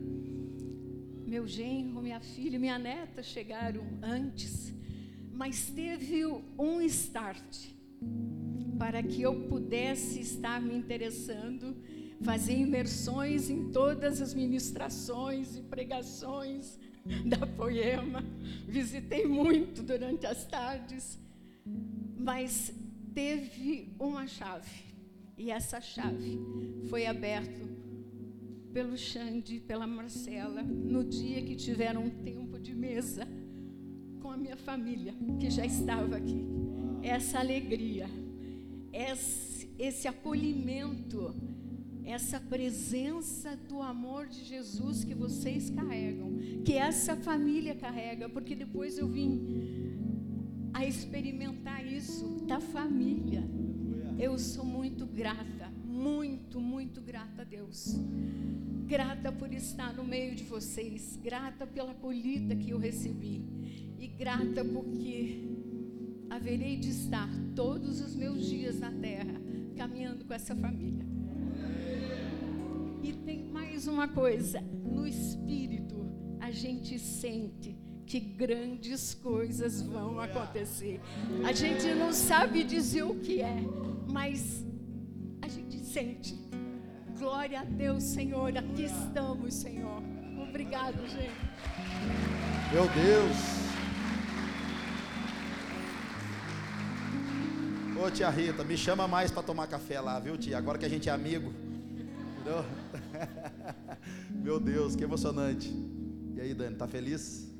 Meu 1.26 1.46
genro, 1.46 2.02
minha 2.02 2.20
filha 2.20 2.58
minha 2.58 2.78
neta 2.78 3.22
chegaram 3.22 3.86
antes, 4.02 4.70
mas 5.32 5.70
teve 5.70 6.26
um 6.58 6.82
start. 6.82 7.70
Para 8.78 9.02
que 9.02 9.22
eu 9.22 9.34
pudesse 9.48 10.20
estar 10.20 10.60
me 10.60 10.74
interessando, 10.74 11.76
fazer 12.22 12.54
imersões 12.54 13.50
em 13.50 13.70
todas 13.70 14.22
as 14.22 14.32
ministrações 14.34 15.56
e 15.56 15.62
pregações 15.62 16.78
da 17.26 17.46
Poema. 17.46 18.24
Visitei 18.66 19.26
muito 19.26 19.82
durante 19.82 20.26
as 20.26 20.46
tardes, 20.46 21.18
mas 22.18 22.72
teve 23.14 23.92
uma 23.98 24.26
chave. 24.26 24.86
E 25.36 25.50
essa 25.50 25.80
chave 25.80 26.38
foi 26.88 27.06
aberta 27.06 27.68
pelo 28.72 28.96
Xande, 28.96 29.60
pela 29.60 29.86
Marcela, 29.86 30.62
no 30.62 31.02
dia 31.04 31.42
que 31.42 31.56
tiveram 31.56 32.04
um 32.04 32.10
tempo 32.10 32.58
de 32.58 32.74
mesa 32.74 33.26
com 34.20 34.30
a 34.30 34.36
minha 34.36 34.56
família, 34.56 35.14
que 35.40 35.50
já 35.50 35.64
estava 35.64 36.16
aqui. 36.16 36.46
Essa 37.02 37.38
alegria, 37.38 38.08
esse, 38.98 39.70
esse 39.78 40.08
acolhimento, 40.08 41.32
essa 42.04 42.40
presença 42.40 43.54
do 43.56 43.80
amor 43.80 44.26
de 44.26 44.44
Jesus 44.44 45.04
que 45.04 45.14
vocês 45.14 45.70
carregam, 45.70 46.32
que 46.64 46.72
essa 46.72 47.14
família 47.14 47.76
carrega, 47.76 48.28
porque 48.28 48.56
depois 48.56 48.98
eu 48.98 49.06
vim 49.06 49.30
a 50.72 50.84
experimentar 50.84 51.86
isso 51.86 52.26
da 52.44 52.60
família. 52.60 53.48
Eu 54.18 54.36
sou 54.36 54.64
muito 54.64 55.06
grata, 55.06 55.70
muito, 55.84 56.60
muito 56.60 57.00
grata 57.00 57.42
a 57.42 57.44
Deus. 57.44 57.96
Grata 58.84 59.30
por 59.30 59.52
estar 59.52 59.94
no 59.94 60.02
meio 60.02 60.34
de 60.34 60.42
vocês, 60.42 61.16
grata 61.22 61.66
pela 61.66 61.92
acolhida 61.92 62.56
que 62.56 62.70
eu 62.70 62.78
recebi 62.78 63.44
e 63.96 64.08
grata 64.08 64.64
porque 64.64 65.57
haverei 66.30 66.76
de 66.76 66.90
estar 66.90 67.28
todos 67.54 68.00
os 68.00 68.14
meus 68.14 68.44
dias 68.44 68.78
na 68.78 68.90
terra 68.90 69.40
caminhando 69.76 70.24
com 70.24 70.34
essa 70.34 70.54
família. 70.54 71.06
E 73.02 73.12
tem 73.12 73.44
mais 73.44 73.86
uma 73.86 74.08
coisa: 74.08 74.60
no 74.60 75.06
espírito 75.06 76.06
a 76.40 76.50
gente 76.50 76.98
sente 76.98 77.76
que 78.06 78.18
grandes 78.18 79.14
coisas 79.14 79.82
vão 79.82 80.18
acontecer. 80.18 81.00
A 81.44 81.52
gente 81.52 81.94
não 81.94 82.12
sabe 82.12 82.64
dizer 82.64 83.02
o 83.02 83.14
que 83.16 83.42
é, 83.42 83.62
mas 84.10 84.64
a 85.42 85.48
gente 85.48 85.78
sente. 85.80 86.34
Glória 87.18 87.60
a 87.60 87.64
Deus, 87.64 88.04
Senhor. 88.04 88.56
Aqui 88.56 88.84
estamos, 88.84 89.54
Senhor. 89.54 90.02
Obrigado, 90.48 91.06
gente. 91.06 91.32
Meu 92.72 92.88
Deus. 92.88 93.67
Ô 98.00 98.08
tia 98.08 98.30
Rita, 98.30 98.62
me 98.62 98.76
chama 98.76 99.08
mais 99.08 99.32
para 99.32 99.42
tomar 99.42 99.66
café 99.66 100.00
lá, 100.00 100.20
viu 100.20 100.38
tia? 100.38 100.56
Agora 100.56 100.78
que 100.78 100.84
a 100.84 100.88
gente 100.88 101.08
é 101.08 101.12
amigo. 101.12 101.52
Entendeu? 102.36 102.64
Meu 104.30 104.60
Deus, 104.60 104.94
que 104.94 105.02
emocionante. 105.02 105.74
E 106.36 106.40
aí, 106.40 106.54
Dani, 106.54 106.76
tá 106.76 106.86
feliz? 106.86 107.50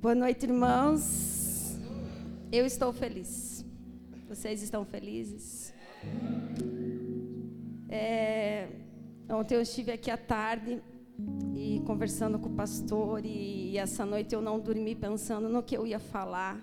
Boa 0.00 0.14
noite, 0.14 0.46
irmãos. 0.46 1.76
Eu 2.50 2.64
estou 2.64 2.94
feliz. 2.94 3.62
Vocês 4.26 4.62
estão 4.62 4.86
felizes? 4.86 5.74
É, 7.90 8.68
ontem 9.28 9.54
eu 9.54 9.60
estive 9.60 9.92
aqui 9.92 10.10
à 10.10 10.16
tarde 10.16 10.80
e 11.54 11.82
conversando 11.86 12.38
com 12.38 12.48
o 12.48 12.54
pastor 12.54 13.22
e, 13.22 13.72
e 13.72 13.78
essa 13.78 14.06
noite 14.06 14.34
eu 14.34 14.40
não 14.40 14.58
dormi 14.58 14.94
pensando 14.94 15.46
no 15.50 15.62
que 15.62 15.76
eu 15.76 15.86
ia 15.86 15.98
falar. 15.98 16.58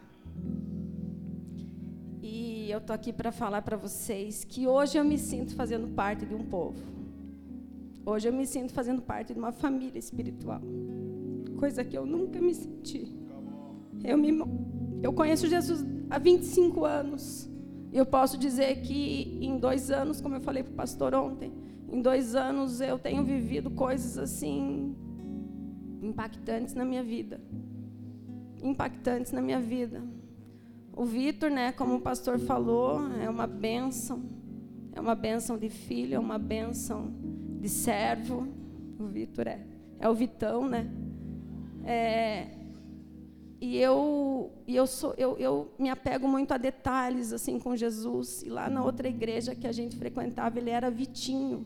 E 2.25 2.71
eu 2.71 2.79
tô 2.79 2.93
aqui 2.93 3.11
para 3.11 3.33
falar 3.33 3.61
para 3.63 3.75
vocês 3.75 4.45
que 4.45 4.65
hoje 4.65 4.97
eu 4.97 5.03
me 5.03 5.17
sinto 5.17 5.53
fazendo 5.55 5.89
parte 5.89 6.25
de 6.25 6.33
um 6.33 6.45
povo. 6.45 6.81
Hoje 8.05 8.29
eu 8.29 8.33
me 8.33 8.47
sinto 8.47 8.71
fazendo 8.71 9.01
parte 9.01 9.33
de 9.33 9.39
uma 9.39 9.51
família 9.51 9.99
espiritual. 9.99 10.61
Coisa 11.57 11.83
que 11.83 11.97
eu 11.97 12.05
nunca 12.05 12.39
me 12.39 12.53
senti. 12.55 13.13
Eu, 14.05 14.17
me, 14.17 14.31
eu 15.01 15.11
conheço 15.11 15.49
Jesus 15.49 15.85
há 16.09 16.17
25 16.17 16.85
anos. 16.85 17.49
E 17.91 17.97
eu 17.97 18.05
posso 18.05 18.37
dizer 18.37 18.79
que 18.83 19.37
em 19.41 19.57
dois 19.57 19.91
anos, 19.91 20.21
como 20.21 20.35
eu 20.35 20.41
falei 20.41 20.63
para 20.63 20.71
o 20.71 20.75
pastor 20.75 21.13
ontem, 21.13 21.51
em 21.91 22.01
dois 22.01 22.35
anos 22.35 22.79
eu 22.79 22.97
tenho 22.97 23.21
vivido 23.25 23.69
coisas 23.69 24.17
assim 24.17 24.95
impactantes 26.01 26.73
na 26.73 26.85
minha 26.85 27.03
vida. 27.03 27.41
Impactantes 28.61 29.33
na 29.33 29.41
minha 29.41 29.59
vida. 29.59 30.01
O 30.95 31.05
Vitor, 31.05 31.49
né, 31.49 31.71
como 31.71 31.95
o 31.95 32.01
pastor 32.01 32.37
falou, 32.37 33.01
é 33.19 33.29
uma 33.29 33.47
bênção. 33.47 34.23
É 34.95 35.01
uma 35.01 35.15
bênção 35.15 35.57
de 35.57 35.69
filho, 35.69 36.15
é 36.15 36.19
uma 36.19 36.37
bênção 36.37 37.11
de 37.59 37.67
servo. 37.67 38.47
O 38.99 39.05
Vitor 39.07 39.47
é, 39.47 39.65
é 39.99 40.07
o 40.07 40.13
Vitão, 40.13 40.69
né? 40.69 40.87
É, 41.83 42.47
e 43.59 43.77
eu, 43.77 44.51
e 44.67 44.75
eu, 44.75 44.85
sou, 44.85 45.15
eu, 45.17 45.37
eu 45.37 45.73
me 45.79 45.89
apego 45.89 46.27
muito 46.27 46.53
a 46.53 46.57
detalhes 46.57 47.33
assim 47.33 47.57
com 47.57 47.75
Jesus. 47.75 48.43
E 48.43 48.49
lá 48.49 48.69
na 48.69 48.83
outra 48.83 49.07
igreja 49.07 49.55
que 49.55 49.65
a 49.65 49.71
gente 49.71 49.95
frequentava, 49.95 50.59
ele 50.59 50.69
era 50.69 50.91
Vitinho. 50.91 51.65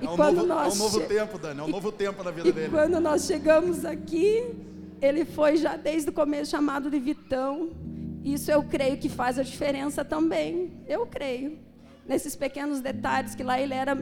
E 0.00 0.06
é 0.06 0.10
um 0.10 0.16
quando 0.16 0.36
novo, 0.36 0.48
nós 0.48 0.74
é 0.74 0.76
um 0.76 0.84
novo 0.84 1.00
tempo, 1.02 1.38
Dani, 1.38 1.60
é 1.60 1.62
um 1.62 1.68
e, 1.68 1.70
novo 1.70 1.92
tempo 1.92 2.24
na 2.24 2.30
vida 2.30 2.48
e 2.48 2.52
dele. 2.52 2.70
Quando 2.70 2.98
nós 2.98 3.24
chegamos 3.24 3.84
aqui, 3.84 4.54
ele 5.00 5.24
foi 5.24 5.56
já 5.56 5.76
desde 5.76 6.10
o 6.10 6.12
começo 6.12 6.50
chamado 6.50 6.90
de 6.90 6.98
Vitão. 6.98 7.70
Isso 8.24 8.50
eu 8.50 8.62
creio 8.62 8.96
que 8.98 9.08
faz 9.08 9.38
a 9.38 9.42
diferença 9.42 10.04
também. 10.04 10.72
Eu 10.86 11.06
creio. 11.06 11.58
Nesses 12.06 12.36
pequenos 12.36 12.80
detalhes, 12.80 13.34
que 13.34 13.42
lá 13.42 13.60
ele 13.60 13.74
era 13.74 13.96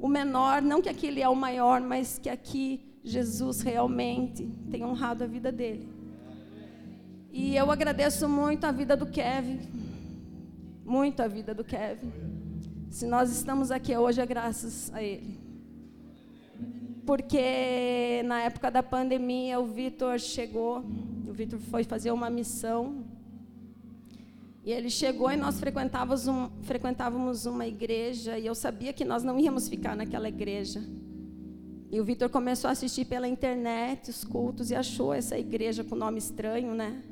o 0.00 0.08
menor, 0.08 0.62
não 0.62 0.80
que 0.80 0.88
aqui 0.88 1.06
ele 1.06 1.20
é 1.20 1.28
o 1.28 1.34
maior, 1.34 1.80
mas 1.80 2.18
que 2.18 2.28
aqui 2.28 2.98
Jesus 3.02 3.60
realmente 3.60 4.46
tem 4.70 4.84
honrado 4.84 5.24
a 5.24 5.26
vida 5.26 5.50
dele. 5.50 5.88
E 7.32 7.56
eu 7.56 7.70
agradeço 7.70 8.28
muito 8.28 8.64
a 8.64 8.72
vida 8.72 8.96
do 8.96 9.06
Kevin. 9.06 9.60
Muito 10.84 11.20
a 11.20 11.26
vida 11.26 11.54
do 11.54 11.64
Kevin. 11.64 12.12
Se 12.90 13.06
nós 13.06 13.30
estamos 13.32 13.70
aqui 13.70 13.96
hoje 13.96 14.20
é 14.20 14.26
graças 14.26 14.92
a 14.94 15.02
ele 15.02 15.43
porque 17.06 18.22
na 18.24 18.42
época 18.42 18.70
da 18.70 18.82
pandemia 18.82 19.60
o 19.60 19.66
Vitor 19.66 20.18
chegou, 20.18 20.84
o 21.28 21.32
Vitor 21.32 21.58
foi 21.58 21.84
fazer 21.84 22.10
uma 22.10 22.30
missão. 22.30 23.04
E 24.64 24.72
ele 24.72 24.88
chegou 24.88 25.30
e 25.30 25.36
nós 25.36 25.60
frequentávamos, 25.60 26.26
um, 26.26 26.48
frequentávamos 26.62 27.44
uma 27.44 27.66
igreja 27.66 28.38
e 28.38 28.46
eu 28.46 28.54
sabia 28.54 28.94
que 28.94 29.04
nós 29.04 29.22
não 29.22 29.38
íamos 29.38 29.68
ficar 29.68 29.94
naquela 29.94 30.28
igreja. 30.28 30.82
E 31.90 32.00
o 32.00 32.04
Vitor 32.04 32.30
começou 32.30 32.68
a 32.68 32.72
assistir 32.72 33.04
pela 33.04 33.28
internet 33.28 34.10
os 34.10 34.24
cultos 34.24 34.70
e 34.70 34.74
achou 34.74 35.12
essa 35.12 35.38
igreja 35.38 35.84
com 35.84 35.94
nome 35.94 36.18
estranho, 36.18 36.74
né? 36.74 37.02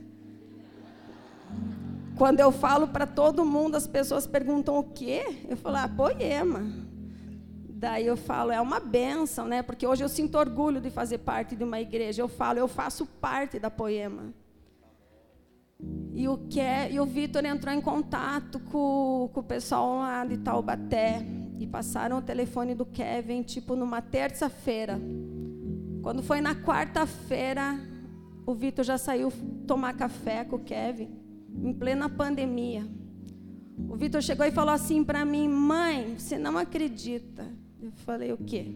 Quando 2.16 2.40
eu 2.40 2.50
falo 2.50 2.88
para 2.88 3.06
todo 3.06 3.44
mundo, 3.44 3.76
as 3.76 3.86
pessoas 3.86 4.26
perguntam 4.26 4.78
o 4.78 4.82
quê? 4.82 5.22
Eu 5.48 5.56
falo, 5.56 5.76
ah, 5.76 5.88
poema. 5.88 6.91
Daí 7.82 8.06
eu 8.06 8.16
falo, 8.16 8.52
é 8.52 8.60
uma 8.60 8.78
benção, 8.78 9.48
né? 9.48 9.60
Porque 9.60 9.84
hoje 9.84 10.04
eu 10.04 10.08
sinto 10.08 10.38
orgulho 10.38 10.80
de 10.80 10.88
fazer 10.88 11.18
parte 11.18 11.56
de 11.56 11.64
uma 11.64 11.80
igreja. 11.80 12.22
Eu 12.22 12.28
falo, 12.28 12.60
eu 12.60 12.68
faço 12.68 13.04
parte 13.04 13.58
da 13.58 13.68
Poema. 13.68 14.32
E 16.14 16.28
o, 16.28 16.38
que 16.48 16.60
é, 16.60 16.92
e 16.92 17.00
o 17.00 17.04
Vitor 17.04 17.44
entrou 17.44 17.74
em 17.74 17.80
contato 17.80 18.60
com, 18.60 19.28
com 19.32 19.40
o 19.40 19.42
pessoal 19.42 19.96
lá 19.96 20.24
de 20.24 20.38
Taubaté. 20.38 21.26
E 21.58 21.66
passaram 21.66 22.18
o 22.18 22.22
telefone 22.22 22.72
do 22.72 22.86
Kevin, 22.86 23.42
tipo, 23.42 23.74
numa 23.74 24.00
terça-feira. 24.00 25.00
Quando 26.04 26.22
foi 26.22 26.40
na 26.40 26.54
quarta-feira, 26.54 27.80
o 28.46 28.54
Vitor 28.54 28.84
já 28.84 28.96
saiu 28.96 29.32
tomar 29.66 29.94
café 29.94 30.44
com 30.44 30.54
o 30.54 30.60
Kevin, 30.60 31.10
em 31.60 31.72
plena 31.72 32.08
pandemia. 32.08 32.86
O 33.88 33.96
Vitor 33.96 34.22
chegou 34.22 34.46
e 34.46 34.52
falou 34.52 34.72
assim 34.72 35.02
para 35.02 35.24
mim: 35.24 35.48
Mãe, 35.48 36.14
você 36.16 36.38
não 36.38 36.56
acredita. 36.56 37.60
Eu 37.82 37.90
falei, 38.06 38.32
o 38.32 38.36
quê? 38.36 38.72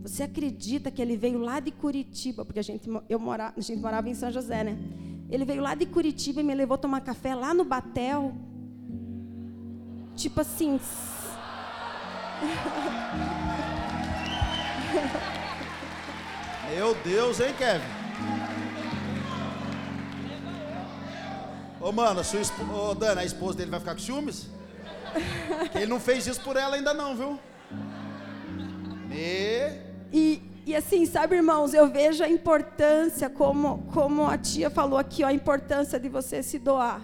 Você 0.00 0.22
acredita 0.22 0.90
que 0.90 1.02
ele 1.02 1.18
veio 1.18 1.38
lá 1.38 1.60
de 1.60 1.70
Curitiba, 1.70 2.46
porque 2.46 2.60
a 2.60 2.62
gente, 2.62 2.88
eu 3.06 3.18
mora, 3.18 3.52
a 3.54 3.60
gente 3.60 3.78
morava 3.78 4.08
em 4.08 4.14
São 4.14 4.32
José, 4.32 4.64
né? 4.64 4.78
Ele 5.28 5.44
veio 5.44 5.60
lá 5.60 5.74
de 5.74 5.84
Curitiba 5.84 6.40
e 6.40 6.42
me 6.42 6.54
levou 6.54 6.76
a 6.76 6.78
tomar 6.78 7.02
café 7.02 7.34
lá 7.34 7.52
no 7.52 7.62
Batel. 7.62 8.32
Tipo 10.16 10.40
assim. 10.40 10.80
Meu 16.74 16.94
Deus, 17.04 17.38
hein, 17.38 17.54
Kevin? 17.58 17.84
Ô, 21.78 21.92
mano, 21.92 22.24
sua 22.24 22.40
esp... 22.40 22.58
Ô, 22.62 22.94
Dana, 22.94 23.20
a 23.20 23.24
esposa 23.26 23.58
dele 23.58 23.70
vai 23.70 23.78
ficar 23.78 23.92
com 23.92 24.00
ciúmes? 24.00 24.48
ele 25.74 25.86
não 25.86 26.00
fez 26.00 26.26
isso 26.26 26.40
por 26.40 26.56
ela 26.56 26.76
ainda 26.76 26.94
não, 26.94 27.14
viu? 27.14 27.38
E... 30.12 30.40
e... 30.66 30.74
Assim, 30.76 31.04
sabe, 31.06 31.36
irmãos, 31.36 31.74
eu 31.74 31.90
vejo 31.90 32.22
a 32.22 32.28
importância, 32.28 33.28
como, 33.28 33.84
como 33.92 34.26
a 34.26 34.38
tia 34.38 34.70
falou 34.70 34.98
aqui, 34.98 35.22
ó, 35.24 35.26
a 35.26 35.32
importância 35.32 35.98
de 35.98 36.08
você 36.08 36.42
se 36.42 36.58
doar. 36.58 37.02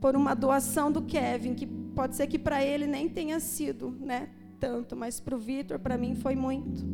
por 0.00 0.14
uma 0.14 0.34
doação 0.34 0.92
do 0.92 1.00
Kevin, 1.00 1.54
que 1.54 1.66
pode 1.66 2.14
ser 2.14 2.26
que 2.26 2.38
para 2.38 2.62
ele 2.62 2.86
nem 2.86 3.08
tenha 3.08 3.40
sido, 3.40 3.96
né, 4.00 4.28
tanto, 4.60 4.94
mas 4.94 5.18
para 5.18 5.34
o 5.34 5.38
Vitor, 5.38 5.78
para 5.78 5.96
mim 5.96 6.14
foi 6.14 6.36
muito. 6.36 6.84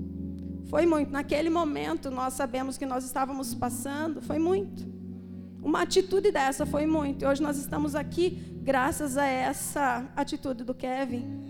Foi 0.66 0.86
muito. 0.86 1.10
Naquele 1.10 1.50
momento, 1.50 2.08
nós 2.08 2.34
sabemos 2.34 2.78
que 2.78 2.86
nós 2.86 3.04
estávamos 3.04 3.52
passando, 3.52 4.22
foi 4.22 4.38
muito. 4.38 4.88
Uma 5.60 5.82
atitude 5.82 6.30
dessa 6.30 6.64
foi 6.64 6.86
muito. 6.86 7.24
E 7.24 7.26
hoje 7.26 7.42
nós 7.42 7.58
estamos 7.58 7.96
aqui 7.96 8.38
graças 8.62 9.16
a 9.16 9.26
essa 9.26 10.08
atitude 10.14 10.62
do 10.62 10.72
Kevin. 10.72 11.49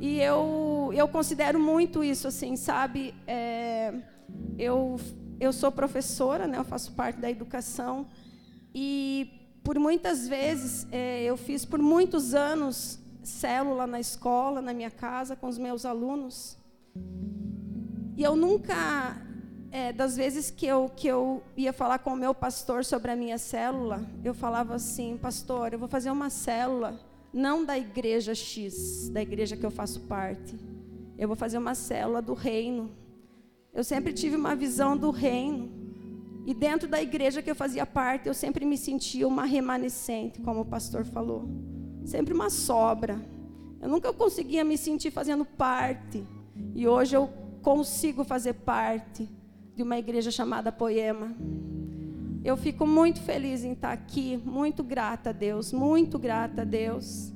E 0.00 0.20
eu, 0.20 0.90
eu 0.94 1.08
considero 1.08 1.58
muito 1.58 2.04
isso, 2.04 2.28
assim, 2.28 2.56
sabe? 2.56 3.14
É, 3.26 3.92
eu, 4.56 4.98
eu 5.40 5.52
sou 5.52 5.72
professora, 5.72 6.46
né? 6.46 6.58
Eu 6.58 6.64
faço 6.64 6.92
parte 6.92 7.18
da 7.18 7.30
educação. 7.30 8.06
E 8.74 9.60
por 9.64 9.78
muitas 9.78 10.28
vezes, 10.28 10.86
é, 10.92 11.24
eu 11.24 11.36
fiz 11.36 11.64
por 11.64 11.80
muitos 11.80 12.34
anos 12.34 13.00
célula 13.22 13.86
na 13.86 14.00
escola, 14.00 14.62
na 14.62 14.72
minha 14.72 14.90
casa, 14.90 15.36
com 15.36 15.48
os 15.48 15.58
meus 15.58 15.84
alunos. 15.84 16.56
E 18.16 18.22
eu 18.22 18.34
nunca, 18.34 19.20
é, 19.70 19.92
das 19.92 20.16
vezes 20.16 20.50
que 20.50 20.66
eu, 20.66 20.90
que 20.96 21.06
eu 21.06 21.42
ia 21.56 21.72
falar 21.72 21.98
com 21.98 22.12
o 22.12 22.16
meu 22.16 22.34
pastor 22.34 22.84
sobre 22.84 23.10
a 23.10 23.16
minha 23.16 23.36
célula, 23.36 24.04
eu 24.24 24.32
falava 24.32 24.74
assim, 24.74 25.16
pastor, 25.16 25.72
eu 25.72 25.78
vou 25.78 25.88
fazer 25.88 26.10
uma 26.10 26.30
célula, 26.30 26.98
não 27.32 27.64
da 27.64 27.78
igreja 27.78 28.34
X, 28.34 29.08
da 29.10 29.22
igreja 29.22 29.56
que 29.56 29.64
eu 29.64 29.70
faço 29.70 30.00
parte. 30.02 30.56
Eu 31.16 31.28
vou 31.28 31.36
fazer 31.36 31.58
uma 31.58 31.74
célula 31.74 32.22
do 32.22 32.34
reino. 32.34 32.90
Eu 33.72 33.84
sempre 33.84 34.12
tive 34.12 34.36
uma 34.36 34.54
visão 34.54 34.96
do 34.96 35.10
reino. 35.10 35.70
E 36.46 36.54
dentro 36.54 36.88
da 36.88 37.02
igreja 37.02 37.42
que 37.42 37.50
eu 37.50 37.54
fazia 37.54 37.84
parte, 37.84 38.26
eu 38.26 38.34
sempre 38.34 38.64
me 38.64 38.78
sentia 38.78 39.28
uma 39.28 39.44
remanescente, 39.44 40.40
como 40.40 40.60
o 40.60 40.64
pastor 40.64 41.04
falou. 41.04 41.44
Sempre 42.04 42.32
uma 42.32 42.48
sobra. 42.48 43.20
Eu 43.80 43.88
nunca 43.88 44.12
conseguia 44.12 44.64
me 44.64 44.78
sentir 44.78 45.10
fazendo 45.10 45.44
parte. 45.44 46.24
E 46.74 46.88
hoje 46.88 47.16
eu 47.16 47.28
consigo 47.62 48.24
fazer 48.24 48.54
parte 48.54 49.28
de 49.76 49.82
uma 49.82 49.98
igreja 49.98 50.30
chamada 50.30 50.72
Poema. 50.72 51.36
Eu 52.44 52.56
fico 52.56 52.86
muito 52.86 53.20
feliz 53.20 53.64
em 53.64 53.72
estar 53.72 53.92
aqui, 53.92 54.36
muito 54.44 54.84
grata 54.84 55.30
a 55.30 55.32
Deus, 55.32 55.72
muito 55.72 56.18
grata 56.18 56.62
a 56.62 56.64
Deus. 56.64 57.32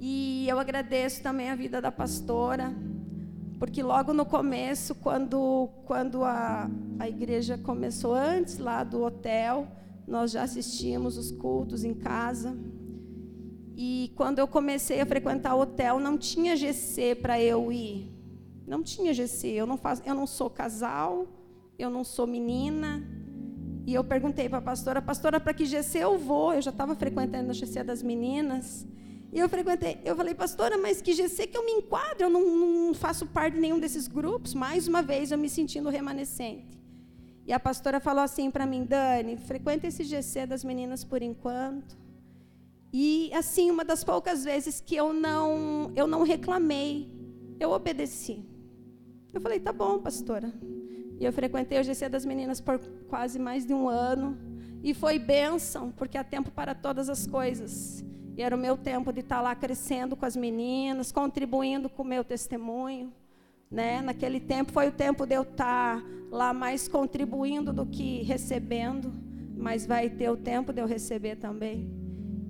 E 0.00 0.48
eu 0.48 0.58
agradeço 0.58 1.22
também 1.22 1.50
a 1.50 1.54
vida 1.54 1.80
da 1.80 1.92
pastora, 1.92 2.74
porque 3.58 3.82
logo 3.82 4.12
no 4.12 4.24
começo, 4.24 4.94
quando, 4.94 5.68
quando 5.84 6.24
a, 6.24 6.68
a 6.98 7.08
igreja 7.08 7.58
começou 7.58 8.14
antes 8.14 8.58
lá 8.58 8.82
do 8.82 9.02
hotel, 9.04 9.68
nós 10.06 10.32
já 10.32 10.42
assistíamos 10.42 11.18
os 11.18 11.30
cultos 11.30 11.84
em 11.84 11.94
casa. 11.94 12.56
E 13.76 14.12
quando 14.16 14.38
eu 14.38 14.48
comecei 14.48 15.00
a 15.00 15.06
frequentar 15.06 15.54
o 15.54 15.60
hotel, 15.60 16.00
não 16.00 16.16
tinha 16.16 16.56
GC 16.56 17.16
para 17.16 17.40
eu 17.40 17.70
ir. 17.70 18.10
Não 18.66 18.82
tinha 18.82 19.12
GC. 19.12 19.48
Eu 19.48 19.66
não, 19.66 19.76
faço, 19.76 20.02
eu 20.04 20.14
não 20.14 20.26
sou 20.26 20.48
casal, 20.50 21.26
eu 21.78 21.90
não 21.90 22.02
sou 22.02 22.26
menina. 22.26 23.21
E 23.86 23.94
eu 23.94 24.04
perguntei 24.04 24.48
para 24.48 24.58
a 24.58 24.62
pastora, 24.62 25.02
pastora, 25.02 25.40
para 25.40 25.52
que 25.52 25.64
GC 25.64 25.98
eu 25.98 26.18
vou? 26.18 26.54
Eu 26.54 26.62
já 26.62 26.70
estava 26.70 26.94
frequentando 26.94 27.50
a 27.50 27.54
GC 27.54 27.82
das 27.82 28.02
meninas. 28.02 28.86
E 29.32 29.38
eu 29.38 29.48
frequentei, 29.48 29.98
eu 30.04 30.14
falei, 30.14 30.34
pastora, 30.34 30.76
mas 30.76 31.00
que 31.00 31.12
GC 31.12 31.46
que 31.46 31.56
eu 31.56 31.64
me 31.64 31.72
enquadro? 31.72 32.24
Eu 32.24 32.30
não, 32.30 32.44
não 32.44 32.94
faço 32.94 33.26
parte 33.26 33.54
de 33.54 33.60
nenhum 33.60 33.80
desses 33.80 34.06
grupos. 34.06 34.54
Mais 34.54 34.86
uma 34.86 35.02
vez, 35.02 35.32
eu 35.32 35.38
me 35.38 35.48
sentindo 35.48 35.88
remanescente. 35.88 36.78
E 37.46 37.52
a 37.52 37.58
pastora 37.58 37.98
falou 37.98 38.22
assim 38.22 38.50
para 38.50 38.66
mim, 38.66 38.84
Dani, 38.84 39.36
frequenta 39.36 39.86
esse 39.86 40.04
GC 40.04 40.46
das 40.46 40.62
meninas 40.62 41.02
por 41.02 41.22
enquanto. 41.22 41.96
E 42.92 43.32
assim, 43.32 43.70
uma 43.70 43.84
das 43.84 44.04
poucas 44.04 44.44
vezes 44.44 44.80
que 44.80 44.94
eu 44.94 45.12
não, 45.12 45.90
eu 45.96 46.06
não 46.06 46.22
reclamei, 46.22 47.10
eu 47.58 47.70
obedeci. 47.70 48.44
Eu 49.32 49.40
falei, 49.40 49.58
tá 49.58 49.72
bom, 49.72 49.98
pastora. 49.98 50.52
E 51.22 51.24
eu 51.24 51.32
frequentei 51.32 51.78
o 51.78 51.84
GC 51.84 52.08
das 52.08 52.24
meninas 52.24 52.60
por 52.60 52.80
quase 53.08 53.38
mais 53.38 53.64
de 53.64 53.72
um 53.72 53.88
ano. 53.88 54.36
E 54.82 54.92
foi 54.92 55.20
bênção, 55.20 55.92
porque 55.92 56.18
há 56.18 56.24
tempo 56.24 56.50
para 56.50 56.74
todas 56.74 57.08
as 57.08 57.28
coisas. 57.28 58.04
E 58.36 58.42
era 58.42 58.56
o 58.56 58.58
meu 58.58 58.76
tempo 58.76 59.12
de 59.12 59.20
estar 59.20 59.40
lá 59.40 59.54
crescendo 59.54 60.16
com 60.16 60.26
as 60.26 60.34
meninas, 60.34 61.12
contribuindo 61.12 61.88
com 61.88 62.02
o 62.02 62.04
meu 62.04 62.24
testemunho. 62.24 63.12
Né? 63.70 64.02
Naquele 64.02 64.40
tempo 64.40 64.72
foi 64.72 64.88
o 64.88 64.90
tempo 64.90 65.24
de 65.24 65.36
eu 65.36 65.42
estar 65.42 66.02
lá 66.28 66.52
mais 66.52 66.88
contribuindo 66.88 67.72
do 67.72 67.86
que 67.86 68.24
recebendo. 68.24 69.12
Mas 69.56 69.86
vai 69.86 70.10
ter 70.10 70.28
o 70.28 70.36
tempo 70.36 70.72
de 70.72 70.82
eu 70.82 70.88
receber 70.88 71.36
também. 71.36 71.88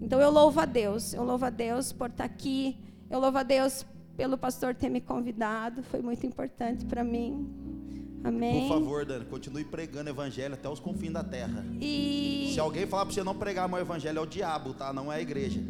Então 0.00 0.18
eu 0.18 0.30
louvo 0.30 0.58
a 0.60 0.64
Deus. 0.64 1.12
Eu 1.12 1.24
louvo 1.24 1.44
a 1.44 1.50
Deus 1.50 1.92
por 1.92 2.08
estar 2.08 2.24
aqui. 2.24 2.78
Eu 3.10 3.20
louvo 3.20 3.36
a 3.36 3.42
Deus 3.42 3.84
pelo 4.16 4.38
pastor 4.38 4.74
ter 4.74 4.88
me 4.88 5.00
convidado, 5.00 5.82
foi 5.82 6.00
muito 6.00 6.26
importante 6.26 6.84
para 6.86 7.02
mim. 7.02 7.81
Amém. 8.24 8.68
Por 8.68 8.78
favor, 8.78 9.04
Dani, 9.04 9.24
continue 9.24 9.64
pregando 9.64 10.08
o 10.08 10.12
evangelho 10.12 10.54
até 10.54 10.68
os 10.68 10.78
confins 10.78 11.12
da 11.12 11.24
terra. 11.24 11.64
E... 11.80 12.52
Se 12.54 12.60
alguém 12.60 12.86
falar 12.86 13.04
para 13.06 13.14
você 13.14 13.24
não 13.24 13.34
pregar 13.34 13.68
mais 13.68 13.82
o 13.82 13.86
evangelho, 13.86 14.18
é 14.18 14.22
o 14.22 14.26
diabo, 14.26 14.74
tá? 14.74 14.92
Não 14.92 15.12
é 15.12 15.16
a 15.16 15.20
igreja. 15.20 15.60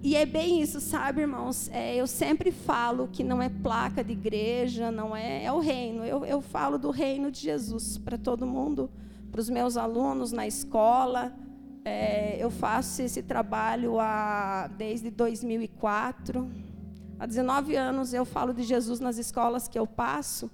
E 0.00 0.14
é 0.14 0.24
bem 0.24 0.62
isso, 0.62 0.80
sabe, 0.80 1.22
irmãos? 1.22 1.68
É, 1.72 1.96
eu 1.96 2.06
sempre 2.06 2.52
falo 2.52 3.08
que 3.08 3.24
não 3.24 3.42
é 3.42 3.48
placa 3.48 4.04
de 4.04 4.12
igreja, 4.12 4.92
não 4.92 5.14
é, 5.14 5.44
é 5.44 5.52
o 5.52 5.58
reino. 5.58 6.04
Eu, 6.04 6.24
eu 6.24 6.40
falo 6.40 6.78
do 6.78 6.90
reino 6.90 7.32
de 7.32 7.40
Jesus 7.40 7.98
para 7.98 8.16
todo 8.16 8.46
mundo, 8.46 8.88
para 9.32 9.40
os 9.40 9.50
meus 9.50 9.76
alunos 9.76 10.30
na 10.30 10.46
escola. 10.46 11.32
É, 11.84 12.36
eu 12.38 12.48
faço 12.48 13.02
esse 13.02 13.24
trabalho 13.24 13.98
há, 13.98 14.68
desde 14.68 15.10
2004. 15.10 16.48
Há 17.18 17.26
19 17.26 17.74
anos 17.74 18.14
eu 18.14 18.24
falo 18.24 18.54
de 18.54 18.62
Jesus 18.62 19.00
nas 19.00 19.18
escolas 19.18 19.66
que 19.66 19.76
eu 19.76 19.86
passo 19.86 20.48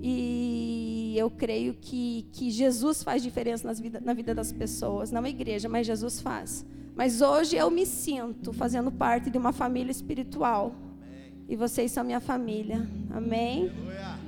e 0.00 1.14
eu 1.16 1.30
creio 1.30 1.74
que, 1.74 2.28
que 2.32 2.50
Jesus 2.50 3.02
faz 3.02 3.22
diferença 3.22 3.66
nas 3.66 3.80
vida, 3.80 4.00
na 4.00 4.12
vida 4.12 4.34
das 4.34 4.52
pessoas, 4.52 5.10
não 5.10 5.24
a 5.24 5.28
igreja, 5.28 5.68
mas 5.68 5.86
Jesus 5.86 6.20
faz. 6.20 6.64
Mas 6.94 7.20
hoje 7.20 7.56
eu 7.56 7.70
me 7.70 7.84
sinto 7.84 8.52
fazendo 8.52 8.90
parte 8.90 9.30
de 9.30 9.36
uma 9.36 9.52
família 9.52 9.90
espiritual. 9.90 10.74
Amém. 11.02 11.44
E 11.48 11.56
vocês 11.56 11.92
são 11.92 12.04
minha 12.04 12.20
família. 12.20 12.88
Amém? 13.10 13.68
Aleluia. 13.68 14.18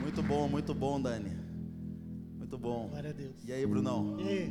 Muito 0.00 0.22
bom, 0.22 0.48
muito 0.48 0.74
bom, 0.74 1.00
Dani. 1.00 1.36
Muito 2.38 2.56
bom. 2.56 2.88
Glória 2.88 3.10
a 3.10 3.12
Deus. 3.12 3.36
E 3.44 3.52
aí, 3.52 3.66
Brunão? 3.66 4.16
E 4.20 4.28
aí? 4.28 4.48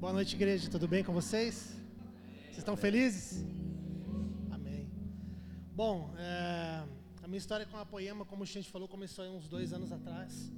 Boa 0.00 0.12
noite, 0.12 0.34
igreja. 0.34 0.70
Tudo 0.70 0.88
bem 0.88 1.04
com 1.04 1.12
vocês? 1.12 1.83
Estão 2.64 2.78
felizes? 2.78 3.44
Amém. 4.50 4.88
Bom, 5.76 6.14
é, 6.16 6.82
a 7.22 7.28
minha 7.28 7.36
história 7.36 7.66
com 7.66 7.76
a 7.76 7.84
Poema, 7.84 8.24
como 8.24 8.42
o 8.42 8.46
gente 8.46 8.70
falou, 8.70 8.88
começou 8.88 9.22
uns 9.36 9.46
dois 9.46 9.74
anos 9.74 9.92
atrás. 9.92 10.50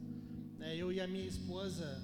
É, 0.61 0.77
eu 0.77 0.92
e 0.92 1.01
a 1.01 1.09
minha 1.09 1.27
esposa 1.27 2.01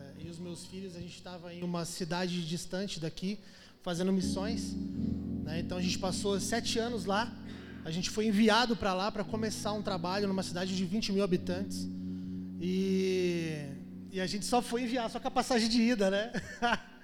é, 0.00 0.24
e 0.24 0.28
os 0.28 0.40
meus 0.40 0.66
filhos, 0.66 0.96
a 0.96 1.00
gente 1.00 1.14
estava 1.14 1.54
em 1.54 1.62
uma 1.62 1.84
cidade 1.84 2.44
distante 2.44 2.98
daqui, 2.98 3.38
fazendo 3.82 4.12
missões. 4.12 4.74
Né? 5.44 5.60
Então 5.60 5.78
a 5.78 5.80
gente 5.80 6.00
passou 6.00 6.40
sete 6.40 6.80
anos 6.80 7.04
lá. 7.04 7.32
A 7.84 7.92
gente 7.92 8.10
foi 8.10 8.26
enviado 8.26 8.74
para 8.74 8.92
lá 8.94 9.12
para 9.12 9.22
começar 9.22 9.72
um 9.74 9.80
trabalho 9.80 10.26
numa 10.26 10.42
cidade 10.42 10.74
de 10.74 10.84
20 10.84 11.12
mil 11.12 11.22
habitantes. 11.22 11.88
E 12.60 13.76
e 14.10 14.20
a 14.20 14.26
gente 14.26 14.44
só 14.44 14.60
foi 14.60 14.82
enviar, 14.82 15.08
só 15.08 15.20
com 15.20 15.28
a 15.28 15.30
passagem 15.30 15.68
de 15.68 15.80
ida, 15.80 16.10
né? 16.10 16.32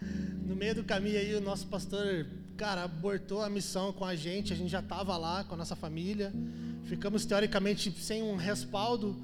no 0.46 0.56
meio 0.56 0.74
do 0.74 0.84
caminho 0.84 1.18
aí, 1.18 1.34
o 1.34 1.40
nosso 1.40 1.66
pastor, 1.66 2.26
cara, 2.56 2.84
abortou 2.84 3.42
a 3.42 3.48
missão 3.48 3.92
com 3.92 4.04
a 4.04 4.14
gente, 4.14 4.52
a 4.52 4.56
gente 4.56 4.70
já 4.70 4.80
estava 4.80 5.16
lá 5.16 5.44
com 5.44 5.54
a 5.54 5.58
nossa 5.58 5.74
família. 5.74 6.32
Ficamos, 6.84 7.24
teoricamente, 7.24 7.90
sem 7.98 8.22
um 8.22 8.36
respaldo. 8.36 9.16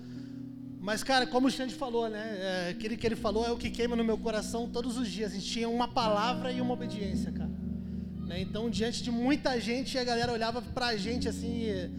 Mas, 0.81 1.03
cara, 1.03 1.27
como 1.27 1.49
o 1.49 1.51
Xande 1.51 1.75
falou, 1.75 2.09
né? 2.09 2.39
É, 2.41 2.71
aquele 2.71 2.97
que 2.97 3.07
ele 3.07 3.17
falou 3.17 3.45
é 3.45 3.51
o 3.51 3.57
que 3.57 3.69
queima 3.69 3.95
no 3.95 4.05
meu 4.05 4.17
coração 4.17 4.69
todos 4.69 4.97
os 4.97 5.09
dias. 5.09 5.33
A 5.33 5.35
gente 5.35 5.47
tinha 5.47 5.69
uma 5.69 5.89
palavra 5.89 6.51
e 6.53 6.61
uma 6.61 6.73
obediência, 6.73 7.31
cara. 7.33 7.51
Né? 8.27 8.41
Então, 8.41 8.71
diante 8.71 9.03
de 9.03 9.11
muita 9.11 9.61
gente, 9.61 9.99
a 9.99 10.05
galera 10.05 10.33
olhava 10.33 10.63
pra 10.63 10.97
gente 10.97 11.29
assim 11.29 11.65
é, 11.65 11.91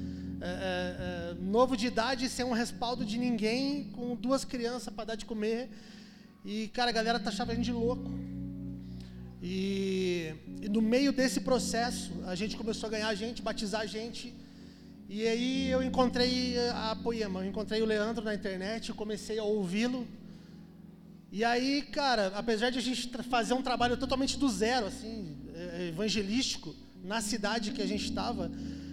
é, 0.42 1.32
é, 1.32 1.34
novo 1.42 1.76
de 1.76 1.88
idade 1.88 2.30
sem 2.30 2.46
um 2.46 2.54
respaldo 2.54 3.04
de 3.04 3.18
ninguém, 3.18 3.86
com 3.92 4.16
duas 4.16 4.46
crianças 4.46 4.94
para 4.94 5.06
dar 5.06 5.16
de 5.16 5.26
comer. 5.26 5.70
E, 6.46 6.70
cara, 6.70 6.90
a 6.90 6.94
galera 6.94 7.22
achava 7.24 7.52
a 7.52 7.56
gente 7.56 7.72
louco. 7.72 8.10
E, 9.42 10.34
e, 10.62 10.70
no 10.70 10.82
meio 10.82 11.12
desse 11.12 11.42
processo, 11.42 12.12
a 12.26 12.36
gente 12.36 12.58
começou 12.58 12.88
a 12.88 12.92
ganhar 12.92 13.14
gente, 13.16 13.42
batizar 13.42 13.88
gente. 13.88 14.34
E 15.08 15.28
aí 15.28 15.70
eu 15.70 15.82
encontrei 15.82 16.56
a 16.70 16.96
Poema, 17.02 17.42
eu 17.42 17.50
encontrei 17.50 17.82
o 17.82 17.86
Leandro 17.86 18.24
na 18.24 18.34
internet, 18.34 18.94
comecei 18.94 19.40
a 19.40 19.44
ouvi-lo. 19.44 20.08
E 21.32 21.44
aí, 21.44 21.84
cara, 21.84 22.34
apesar 22.36 22.70
de 22.70 22.80
a 22.80 22.82
gente 22.82 23.10
fazer 23.24 23.54
um 23.54 23.62
trabalho 23.62 23.96
totalmente 23.98 24.38
do 24.38 24.50
zero, 24.50 24.88
assim, 24.88 25.36
é, 25.56 25.88
evangelístico, 25.90 26.76
na 27.04 27.22
cidade 27.22 27.72
que 27.72 27.82
a 27.82 27.86
gente 27.86 28.04
estava, 28.04 28.52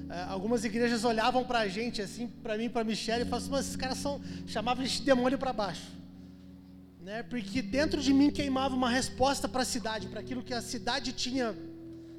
é, 0.09 0.23
algumas 0.29 0.65
igrejas 0.65 1.05
olhavam 1.05 1.45
para 1.45 1.61
a 1.61 1.69
gente, 1.69 2.01
assim, 2.01 2.29
para 2.29 2.57
mim, 2.57 2.69
para 2.69 2.85
Michelle, 2.85 3.23
e 3.23 3.25
falavam 3.25 3.39
assim, 3.39 3.51
mas 3.51 3.67
esses 3.67 3.77
caras 3.77 3.99
são, 3.99 4.21
chamavam 4.47 4.85
de 4.85 5.03
demônio 5.03 5.39
para 5.39 5.53
baixo. 5.53 5.97
Né? 7.07 7.23
Porque 7.23 7.63
dentro 7.63 8.03
de 8.03 8.13
mim 8.13 8.31
queimava 8.31 8.75
uma 8.75 8.91
resposta 8.91 9.49
para 9.49 9.63
a 9.63 9.65
cidade, 9.65 10.09
para 10.09 10.19
aquilo 10.19 10.43
que 10.43 10.53
a 10.53 10.61
cidade 10.61 11.13
tinha, 11.13 11.57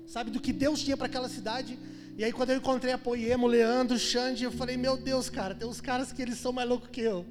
sabe, 0.05 0.31
do 0.31 0.39
que 0.39 0.53
Deus 0.53 0.81
tinha 0.81 0.95
para 0.95 1.07
aquela 1.07 1.27
cidade. 1.27 1.77
E 2.17 2.23
aí 2.23 2.31
quando 2.31 2.51
eu 2.51 2.55
encontrei 2.55 2.93
a 2.93 2.97
Poema, 2.97 3.43
o 3.43 3.47
Leandro, 3.47 3.99
Xande, 3.99 4.45
eu 4.45 4.51
falei, 4.51 4.77
meu 4.77 4.95
Deus, 4.95 5.29
cara, 5.29 5.53
tem 5.53 5.67
uns 5.67 5.81
caras 5.81 6.13
que 6.13 6.21
eles 6.21 6.38
são 6.38 6.53
mais 6.53 6.69
loucos 6.69 6.88
que 6.89 7.01
eu. 7.01 7.25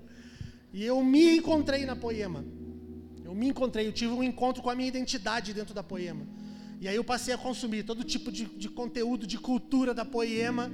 E 0.71 0.85
eu 0.85 1.03
me 1.03 1.39
encontrei 1.39 1.87
na 1.87 1.97
Poema. 1.97 2.45
Eu 3.25 3.35
me 3.35 3.49
encontrei, 3.49 3.87
eu 3.87 3.93
tive 3.93 4.13
um 4.13 4.23
encontro 4.23 4.63
com 4.63 4.69
a 4.69 4.75
minha 4.75 4.89
identidade 4.89 5.55
dentro 5.55 5.73
da 5.73 5.83
Poema. 5.83 6.27
E 6.79 6.87
aí 6.87 6.97
eu 6.97 7.05
passei 7.05 7.33
a 7.33 7.39
consumir 7.39 7.85
todo 7.85 8.05
tipo 8.05 8.31
de, 8.31 8.45
de 8.45 8.69
conteúdo, 8.69 9.27
de 9.27 9.39
cultura 9.39 9.95
da 9.95 10.05
Poema. 10.05 10.71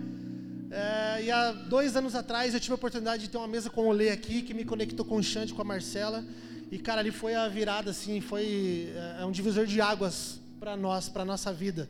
É, 0.68 1.22
e 1.26 1.30
há 1.30 1.52
dois 1.52 1.94
anos 1.94 2.16
atrás 2.16 2.54
eu 2.54 2.58
tive 2.58 2.72
a 2.72 2.74
oportunidade 2.74 3.22
de 3.22 3.30
ter 3.30 3.36
uma 3.36 3.46
mesa 3.46 3.70
com 3.70 3.86
o 3.86 3.92
Lê 3.92 4.10
aqui, 4.10 4.42
que 4.42 4.52
me 4.52 4.64
conectou 4.64 5.06
com 5.06 5.14
o 5.14 5.22
Xande, 5.22 5.54
com 5.54 5.62
a 5.62 5.64
Marcela. 5.64 6.24
E, 6.72 6.78
cara, 6.78 7.00
ali 7.00 7.10
foi 7.10 7.34
a 7.34 7.46
virada, 7.48 7.90
assim, 7.90 8.22
foi 8.22 8.90
é, 8.96 9.20
é 9.20 9.26
um 9.26 9.30
divisor 9.30 9.66
de 9.66 9.78
águas 9.78 10.40
para 10.58 10.74
nós, 10.74 11.06
para 11.06 11.22
nossa 11.22 11.52
vida 11.52 11.86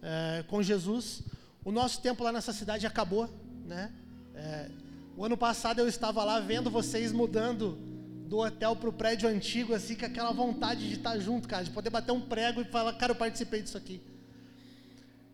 é, 0.00 0.44
com 0.46 0.62
Jesus. 0.62 1.24
O 1.64 1.72
nosso 1.72 2.00
tempo 2.00 2.22
lá 2.22 2.30
nessa 2.30 2.52
cidade 2.52 2.86
acabou, 2.86 3.28
né? 3.64 3.92
É, 4.32 4.70
o 5.16 5.24
ano 5.24 5.36
passado 5.36 5.80
eu 5.80 5.88
estava 5.88 6.22
lá 6.22 6.38
vendo 6.38 6.70
vocês 6.70 7.10
mudando 7.10 7.76
do 8.28 8.38
hotel 8.38 8.76
para 8.76 8.88
o 8.88 8.92
prédio 8.92 9.28
antigo, 9.28 9.74
assim, 9.74 9.96
com 9.96 10.06
aquela 10.06 10.30
vontade 10.30 10.86
de 10.86 10.94
estar 10.94 11.18
junto, 11.18 11.48
cara, 11.48 11.64
de 11.64 11.70
poder 11.70 11.90
bater 11.90 12.12
um 12.12 12.20
prego 12.20 12.60
e 12.60 12.64
falar, 12.64 12.92
cara, 12.92 13.10
eu 13.10 13.16
participei 13.16 13.60
disso 13.60 13.76
aqui. 13.76 14.00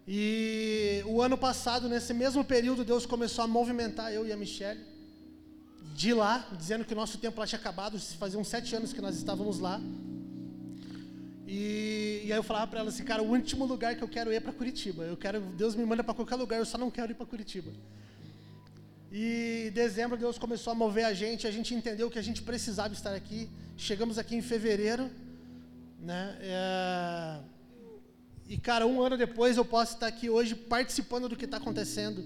E 0.08 1.02
o 1.04 1.20
ano 1.20 1.36
passado, 1.36 1.90
nesse 1.90 2.14
mesmo 2.14 2.42
período, 2.42 2.86
Deus 2.86 3.04
começou 3.04 3.44
a 3.44 3.46
movimentar 3.46 4.14
eu 4.14 4.26
e 4.26 4.32
a 4.32 4.36
Michelle 4.36 4.91
de 5.94 6.12
lá, 6.14 6.46
dizendo 6.56 6.84
que 6.84 6.92
o 6.92 6.96
nosso 6.96 7.18
tempo 7.18 7.38
lá 7.38 7.46
tinha 7.46 7.58
acabado, 7.58 7.98
faziam 8.18 8.42
sete 8.42 8.74
anos 8.74 8.92
que 8.92 9.00
nós 9.00 9.16
estávamos 9.16 9.58
lá. 9.58 9.80
E, 11.46 12.22
e 12.24 12.32
aí 12.32 12.38
eu 12.38 12.42
falava 12.42 12.66
para 12.66 12.80
ela 12.80 12.88
assim, 12.88 13.04
cara, 13.04 13.22
o 13.22 13.30
último 13.30 13.66
lugar 13.66 13.94
que 13.94 14.02
eu 14.02 14.08
quero 14.08 14.32
ir 14.32 14.36
é 14.36 14.40
para 14.40 14.52
Curitiba. 14.52 15.04
Eu 15.04 15.16
quero, 15.16 15.40
Deus 15.40 15.74
me 15.74 15.84
manda 15.84 16.02
para 16.02 16.14
qualquer 16.14 16.36
lugar, 16.36 16.58
eu 16.58 16.64
só 16.64 16.78
não 16.78 16.90
quero 16.90 17.12
ir 17.12 17.14
para 17.14 17.26
Curitiba. 17.26 17.70
E 19.10 19.66
em 19.68 19.72
dezembro 19.72 20.16
Deus 20.16 20.38
começou 20.38 20.70
a 20.70 20.74
mover 20.74 21.04
a 21.04 21.12
gente, 21.12 21.46
a 21.46 21.50
gente 21.50 21.74
entendeu 21.74 22.10
que 22.10 22.18
a 22.18 22.22
gente 22.22 22.40
precisava 22.42 22.94
estar 22.94 23.14
aqui. 23.14 23.50
Chegamos 23.76 24.16
aqui 24.16 24.34
em 24.34 24.40
fevereiro, 24.40 25.10
né? 26.00 26.38
É... 26.40 27.38
E 28.48 28.56
cara, 28.56 28.86
um 28.86 29.02
ano 29.02 29.18
depois 29.18 29.58
eu 29.58 29.64
posso 29.64 29.94
estar 29.94 30.06
aqui 30.06 30.30
hoje 30.30 30.54
participando 30.54 31.28
do 31.28 31.36
que 31.36 31.44
está 31.44 31.58
acontecendo. 31.58 32.24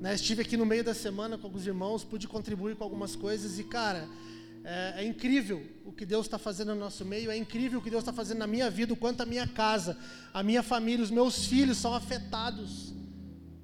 Né? 0.00 0.14
Estive 0.14 0.42
aqui 0.42 0.56
no 0.56 0.64
meio 0.64 0.84
da 0.84 0.94
semana 0.94 1.36
com 1.36 1.46
alguns 1.46 1.66
irmãos, 1.66 2.04
pude 2.04 2.28
contribuir 2.28 2.76
com 2.76 2.84
algumas 2.84 3.16
coisas 3.16 3.58
e 3.58 3.64
cara, 3.64 4.08
é, 4.64 5.02
é 5.02 5.04
incrível 5.04 5.62
o 5.84 5.92
que 5.92 6.06
Deus 6.06 6.26
está 6.26 6.38
fazendo 6.38 6.74
no 6.74 6.80
nosso 6.80 7.04
meio, 7.04 7.30
é 7.30 7.36
incrível 7.36 7.80
o 7.80 7.82
que 7.82 7.90
Deus 7.90 8.02
está 8.02 8.12
fazendo 8.12 8.38
na 8.38 8.46
minha 8.46 8.70
vida, 8.70 8.92
o 8.92 8.96
quanto 8.96 9.22
a 9.22 9.26
minha 9.26 9.46
casa, 9.46 9.96
a 10.32 10.42
minha 10.42 10.62
família, 10.62 11.02
os 11.02 11.10
meus 11.10 11.46
filhos 11.46 11.78
são 11.78 11.94
afetados 11.94 12.94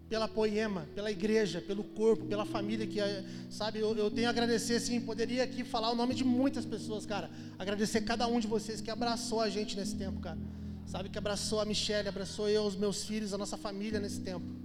pela 0.09 0.27
poema, 0.27 0.87
pela 0.95 1.11
igreja, 1.11 1.61
pelo 1.61 1.85
corpo, 1.85 2.25
pela 2.27 2.45
família 2.45 2.87
que, 2.87 3.01
é, 3.01 3.25
sabe, 3.49 3.79
eu, 3.79 3.97
eu 3.97 4.11
tenho 4.11 4.27
a 4.27 4.31
agradecer, 4.31 4.75
assim, 4.75 5.01
poderia 5.01 5.45
aqui 5.45 5.63
falar 5.63 5.91
o 5.91 5.95
nome 5.95 6.15
de 6.15 6.25
muitas 6.25 6.67
pessoas, 6.67 7.07
cara, 7.07 7.31
agradecer 7.59 8.01
cada 8.01 8.27
um 8.27 8.41
de 8.41 8.47
vocês 8.47 8.81
que 8.81 8.91
abraçou 8.91 9.41
a 9.41 9.49
gente 9.49 9.77
nesse 9.77 9.95
tempo, 9.95 10.21
cara, 10.21 10.39
sabe, 10.87 11.09
que 11.09 11.19
abraçou 11.19 11.61
a 11.61 11.65
Michelle, 11.65 12.09
abraçou 12.09 12.49
eu, 12.49 12.65
os 12.65 12.77
meus 12.77 13.05
filhos, 13.05 13.33
a 13.33 13.39
nossa 13.39 13.57
família 13.57 14.01
nesse 14.01 14.21
tempo. 14.21 14.64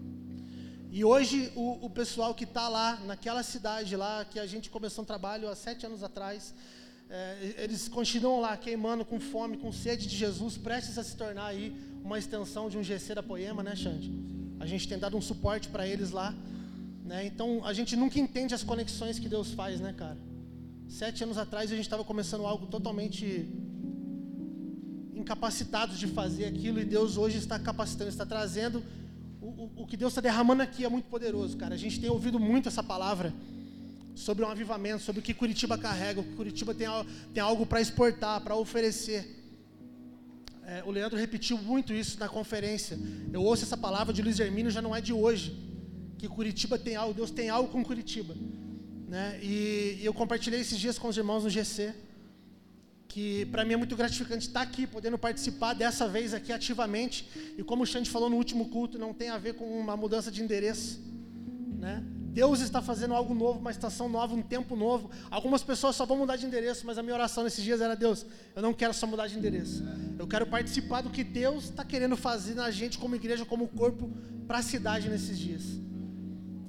E 0.91 1.05
hoje 1.05 1.51
o, 1.55 1.85
o 1.85 1.89
pessoal 1.89 2.33
que 2.33 2.45
está 2.45 2.67
lá, 2.67 2.99
naquela 3.05 3.43
cidade 3.43 3.95
lá, 3.95 4.25
que 4.25 4.39
a 4.39 4.47
gente 4.47 4.71
começou 4.71 5.03
um 5.03 5.05
trabalho 5.05 5.47
há 5.47 5.55
sete 5.55 5.85
anos 5.85 6.01
atrás, 6.01 6.51
é, 7.07 7.55
eles 7.59 7.87
continuam 7.87 8.39
lá 8.41 8.57
queimando 8.57 9.05
com 9.05 9.19
fome, 9.19 9.57
com 9.57 9.71
sede 9.71 10.07
de 10.07 10.17
Jesus, 10.17 10.57
prestes 10.57 10.97
a 10.97 11.03
se 11.03 11.15
tornar 11.15 11.45
aí 11.45 11.75
uma 12.03 12.17
extensão 12.17 12.69
de 12.69 12.77
um 12.77 12.83
GC 12.83 13.13
da 13.13 13.21
Poema, 13.21 13.61
né, 13.61 13.75
Xande? 13.75 14.11
A 14.59 14.65
gente 14.65 14.87
tem 14.87 14.97
dado 14.97 15.15
um 15.15 15.21
suporte 15.21 15.67
para 15.67 15.87
eles 15.87 16.09
lá, 16.09 16.33
né? 17.05 17.23
Então 17.23 17.63
a 17.65 17.73
gente 17.73 17.95
nunca 17.95 18.19
entende 18.19 18.55
as 18.55 18.63
conexões 18.63 19.19
que 19.19 19.29
Deus 19.29 19.51
faz, 19.51 19.79
né, 19.79 19.93
cara? 19.93 20.17
Sete 20.87 21.23
anos 21.23 21.37
atrás 21.37 21.71
a 21.71 21.75
gente 21.75 21.85
estava 21.85 22.03
começando 22.03 22.47
algo 22.47 22.65
totalmente 22.65 23.47
incapacitados 25.13 25.99
de 25.99 26.07
fazer 26.07 26.45
aquilo 26.45 26.79
e 26.79 26.85
Deus 26.85 27.15
hoje 27.15 27.37
está 27.37 27.59
capacitando, 27.59 28.09
está 28.09 28.25
trazendo 28.25 28.83
o, 29.41 29.83
o 29.83 29.87
que 29.87 29.95
Deus 29.95 30.11
está 30.11 30.21
derramando 30.21 30.61
aqui 30.61 30.83
é 30.83 30.89
muito 30.89 31.09
poderoso, 31.09 31.55
cara. 31.57 31.75
A 31.75 31.77
gente 31.77 31.99
tem 31.99 32.09
ouvido 32.09 32.39
muito 32.39 32.67
essa 32.67 32.83
palavra 32.83 33.33
sobre 34.15 34.43
um 34.43 34.49
avivamento, 34.49 35.01
sobre 35.01 35.19
o 35.21 35.23
que 35.23 35.33
Curitiba 35.33 35.77
carrega, 35.77 36.19
o 36.19 36.23
que 36.23 36.35
Curitiba 36.35 36.73
tem, 36.73 36.87
tem 37.33 37.41
algo 37.41 37.65
para 37.65 37.79
exportar, 37.79 38.41
para 38.41 38.55
oferecer. 38.55 39.37
É, 40.65 40.83
o 40.85 40.91
Leandro 40.91 41.17
repetiu 41.17 41.57
muito 41.57 41.93
isso 41.93 42.19
na 42.19 42.27
conferência. 42.27 42.99
Eu 43.31 43.41
ouço 43.41 43.63
essa 43.63 43.77
palavra 43.77 44.13
de 44.13 44.21
Luiz 44.21 44.39
Hermínio, 44.39 44.71
já 44.71 44.81
não 44.81 44.95
é 44.95 44.99
de 44.99 45.13
hoje. 45.13 45.57
Que 46.17 46.27
Curitiba 46.27 46.77
tem 46.77 46.95
algo, 46.95 47.13
Deus 47.13 47.31
tem 47.31 47.49
algo 47.49 47.71
com 47.71 47.83
Curitiba. 47.83 48.35
Né? 49.07 49.39
E, 49.41 49.99
e 50.01 50.05
eu 50.05 50.13
compartilhei 50.13 50.59
esses 50.59 50.77
dias 50.77 50.99
com 50.99 51.07
os 51.07 51.17
irmãos 51.17 51.43
no 51.45 51.49
GC 51.49 51.95
que 53.09 53.45
para 53.47 53.65
mim 53.65 53.73
é 53.73 53.75
muito 53.75 53.95
gratificante 53.95 54.47
estar 54.47 54.61
aqui, 54.61 54.85
podendo 54.85 55.17
participar 55.17 55.73
dessa 55.73 56.07
vez 56.07 56.31
aqui 56.31 56.53
ativamente. 56.53 57.27
E 57.57 57.63
como 57.63 57.81
o 57.81 57.85
Xande 57.85 58.07
falou 58.07 58.29
no 58.29 58.35
último 58.35 58.69
culto, 58.69 58.99
não 58.99 59.13
tem 59.15 59.29
a 59.29 59.37
ver 59.39 59.55
com 59.55 59.65
uma 59.65 59.97
mudança 59.97 60.31
de 60.31 60.43
endereço. 60.43 61.01
Né? 61.79 62.03
Deus 62.31 62.61
está 62.61 62.83
fazendo 62.83 63.15
algo 63.15 63.33
novo, 63.33 63.59
uma 63.59 63.71
estação 63.71 64.07
nova, 64.07 64.35
um 64.35 64.43
tempo 64.43 64.75
novo. 64.75 65.09
Algumas 65.31 65.63
pessoas 65.63 65.95
só 65.95 66.05
vão 66.05 66.17
mudar 66.17 66.35
de 66.35 66.45
endereço, 66.45 66.85
mas 66.85 66.99
a 66.99 67.03
minha 67.03 67.15
oração 67.15 67.43
nesses 67.43 67.63
dias 67.63 67.81
era: 67.81 67.95
Deus, 67.95 68.27
eu 68.55 68.61
não 68.61 68.75
quero 68.75 68.93
só 68.93 69.07
mudar 69.07 69.25
de 69.25 69.35
endereço. 69.39 69.83
Eu 70.19 70.27
quero 70.27 70.45
participar 70.45 71.01
do 71.01 71.09
que 71.09 71.23
Deus 71.23 71.63
está 71.63 71.83
querendo 71.83 72.15
fazer 72.15 72.53
na 72.53 72.69
gente, 72.69 72.99
como 72.99 73.15
igreja, 73.15 73.43
como 73.43 73.67
corpo, 73.69 74.07
para 74.47 74.59
a 74.59 74.61
cidade 74.61 75.09
nesses 75.09 75.39
dias. 75.39 75.63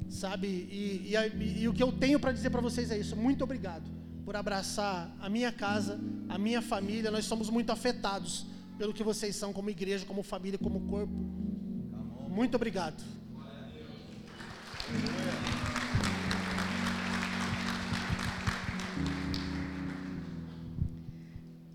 Sabe? 0.09 0.49
E, 0.49 1.15
e, 1.15 1.63
e 1.63 1.69
o 1.69 1.75
que 1.75 1.83
eu 1.83 1.93
tenho 1.93 2.19
para 2.19 2.33
dizer 2.33 2.49
para 2.49 2.63
vocês 2.63 2.91
é 2.91 2.99
isso. 2.99 3.15
Muito 3.15 3.45
obrigado 3.45 4.00
por 4.25 4.37
abraçar 4.37 5.15
a 5.21 5.29
minha 5.29 5.53
casa, 5.53 5.99
a 6.29 6.39
minha 6.39 6.63
família. 6.63 7.11
Nós 7.11 7.25
somos 7.25 7.51
muito 7.51 7.71
afetados 7.71 8.47
pelo 8.79 8.95
que 8.95 9.03
vocês 9.03 9.37
são 9.37 9.53
como 9.53 9.71
igreja, 9.71 10.07
como 10.07 10.23
família, 10.23 10.59
como 10.59 10.81
corpo. 10.89 11.13
Muito 12.29 12.55
obrigado. 12.55 13.03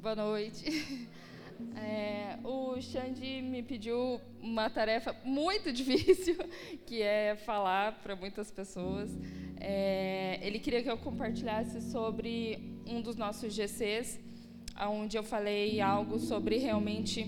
Boa 0.02 0.16
noite. 0.16 1.08
É, 1.78 2.38
o 2.44 2.80
Xande 2.82 3.42
me 3.42 3.64
pediu 3.64 4.20
uma 4.42 4.70
tarefa 4.70 5.16
muito 5.24 5.72
difícil, 5.74 6.36
que 6.86 7.02
é 7.02 7.36
falar 7.36 7.94
para 8.04 8.16
muitas 8.16 8.52
pessoas. 8.52 9.10
É, 9.68 10.38
ele 10.44 10.60
queria 10.60 10.84
que 10.84 10.92
eu 10.92 10.98
compartilhasse 10.98 11.82
sobre 11.82 12.78
um 12.86 13.02
dos 13.02 13.16
nossos 13.16 13.52
GCs, 13.52 14.20
onde 14.88 15.18
eu 15.18 15.24
falei 15.24 15.82
algo 15.82 16.20
sobre 16.20 16.58
realmente 16.58 17.26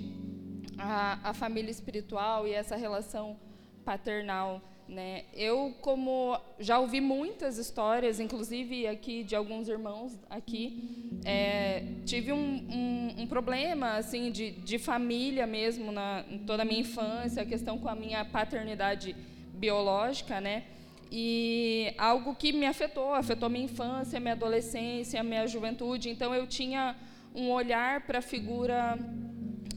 a, 0.77 1.31
a 1.31 1.33
família 1.33 1.71
espiritual 1.71 2.47
e 2.47 2.53
essa 2.53 2.75
relação 2.75 3.35
paternal. 3.83 4.61
Né? 4.87 5.23
Eu, 5.33 5.75
como 5.81 6.39
já 6.59 6.77
ouvi 6.77 7.01
muitas 7.01 7.57
histórias, 7.57 8.19
inclusive 8.19 8.85
aqui 8.85 9.23
de 9.23 9.35
alguns 9.35 9.67
irmãos 9.67 10.15
aqui, 10.29 11.19
é, 11.25 11.85
tive 12.05 12.31
um, 12.31 12.37
um, 12.37 13.23
um, 13.23 13.27
problema 13.27 13.93
assim 13.93 14.31
de, 14.31 14.51
de 14.51 14.77
família 14.77 15.47
mesmo 15.47 15.91
na 15.91 16.23
toda 16.45 16.61
a 16.61 16.65
minha 16.65 16.81
infância, 16.81 17.41
a 17.41 17.45
questão 17.47 17.79
com 17.79 17.89
a 17.89 17.95
minha 17.95 18.23
paternidade 18.23 19.15
biológica, 19.55 20.39
né? 20.39 20.65
E 21.11 21.93
algo 21.97 22.35
que 22.35 22.51
me 22.51 22.65
afetou, 22.65 23.13
afetou 23.13 23.49
minha 23.49 23.65
infância, 23.65 24.19
minha 24.19 24.33
adolescência, 24.33 25.23
minha 25.23 25.47
juventude. 25.47 26.09
Então 26.09 26.33
eu 26.33 26.45
tinha 26.45 26.95
um 27.33 27.51
olhar 27.51 28.01
para 28.01 28.19
a 28.19 28.21
figura 28.21 28.97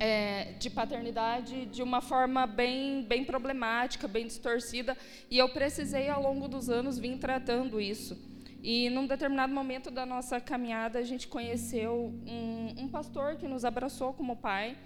é, 0.00 0.52
de 0.58 0.70
paternidade 0.70 1.66
de 1.66 1.82
uma 1.82 2.00
forma 2.00 2.46
bem, 2.46 3.04
bem 3.04 3.22
problemática, 3.22 4.08
bem 4.08 4.26
distorcida, 4.26 4.96
e 5.30 5.36
eu 5.36 5.48
precisei, 5.50 6.08
ao 6.08 6.22
longo 6.22 6.48
dos 6.48 6.70
anos, 6.70 6.98
vir 6.98 7.18
tratando 7.18 7.78
isso. 7.78 8.18
E, 8.62 8.88
num 8.90 9.06
determinado 9.06 9.52
momento 9.52 9.90
da 9.90 10.06
nossa 10.06 10.40
caminhada, 10.40 10.98
a 10.98 11.02
gente 11.02 11.28
conheceu 11.28 12.14
um, 12.26 12.84
um 12.84 12.88
pastor 12.88 13.36
que 13.36 13.46
nos 13.46 13.64
abraçou 13.64 14.12
como 14.14 14.36
pai, 14.36 14.76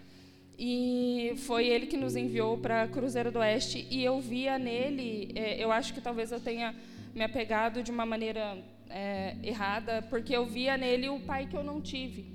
e 0.59 1.35
foi 1.47 1.67
ele 1.67 1.87
que 1.87 1.97
nos 1.97 2.15
enviou 2.17 2.59
para 2.59 2.87
Cruzeiro 2.89 3.33
do 3.33 3.39
Oeste, 3.41 3.87
e 3.91 4.05
eu 4.05 4.21
via 4.21 4.59
nele, 4.59 5.33
é, 5.35 5.63
eu 5.63 5.73
acho 5.73 5.93
que 5.93 6.01
talvez 6.01 6.31
eu 6.31 6.41
tenha 6.41 6.75
me 7.15 7.23
apegado 7.23 7.83
de 7.83 7.91
uma 7.91 8.07
maneira 8.07 8.59
é, 8.89 9.37
errada, 9.43 10.03
porque 10.03 10.35
eu 10.35 10.47
via 10.47 10.77
nele 10.77 11.09
o 11.09 11.21
pai 11.21 11.47
que 11.47 11.57
eu 11.57 11.63
não 11.63 11.81
tive. 11.81 12.33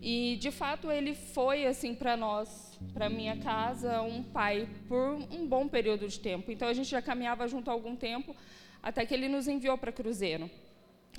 E 0.00 0.36
de 0.40 0.50
fato 0.50 0.90
ele 0.90 1.14
foi 1.14 1.64
assim 1.64 1.94
para 1.94 2.16
nós, 2.16 2.78
para 2.92 3.08
minha 3.08 3.36
casa, 3.36 4.02
um 4.02 4.22
pai 4.22 4.68
por 4.88 5.14
um 5.30 5.46
bom 5.46 5.68
período 5.68 6.08
de 6.08 6.18
tempo. 6.18 6.50
Então 6.50 6.66
a 6.66 6.72
gente 6.72 6.90
já 6.90 7.00
caminhava 7.00 7.46
junto 7.46 7.70
há 7.70 7.72
algum 7.72 7.94
tempo, 7.94 8.34
até 8.82 9.06
que 9.06 9.14
ele 9.14 9.28
nos 9.28 9.46
enviou 9.46 9.78
para 9.78 9.92
Cruzeiro. 9.92 10.50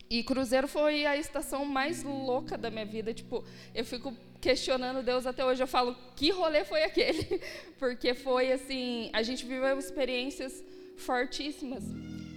E 0.09 0.23
Cruzeiro 0.23 0.67
foi 0.67 1.05
a 1.05 1.17
estação 1.17 1.65
mais 1.65 2.03
louca 2.03 2.57
da 2.57 2.69
minha 2.69 2.85
vida. 2.85 3.13
Tipo, 3.13 3.43
eu 3.73 3.83
fico 3.83 4.15
questionando 4.39 5.03
Deus 5.03 5.25
até 5.25 5.43
hoje. 5.43 5.63
Eu 5.63 5.67
falo, 5.67 5.95
que 6.15 6.29
rolê 6.29 6.63
foi 6.63 6.83
aquele? 6.83 7.41
Porque 7.79 8.13
foi 8.13 8.51
assim, 8.51 9.09
a 9.13 9.23
gente 9.23 9.45
viveu 9.45 9.79
experiências 9.79 10.63
fortíssimas. 10.97 11.83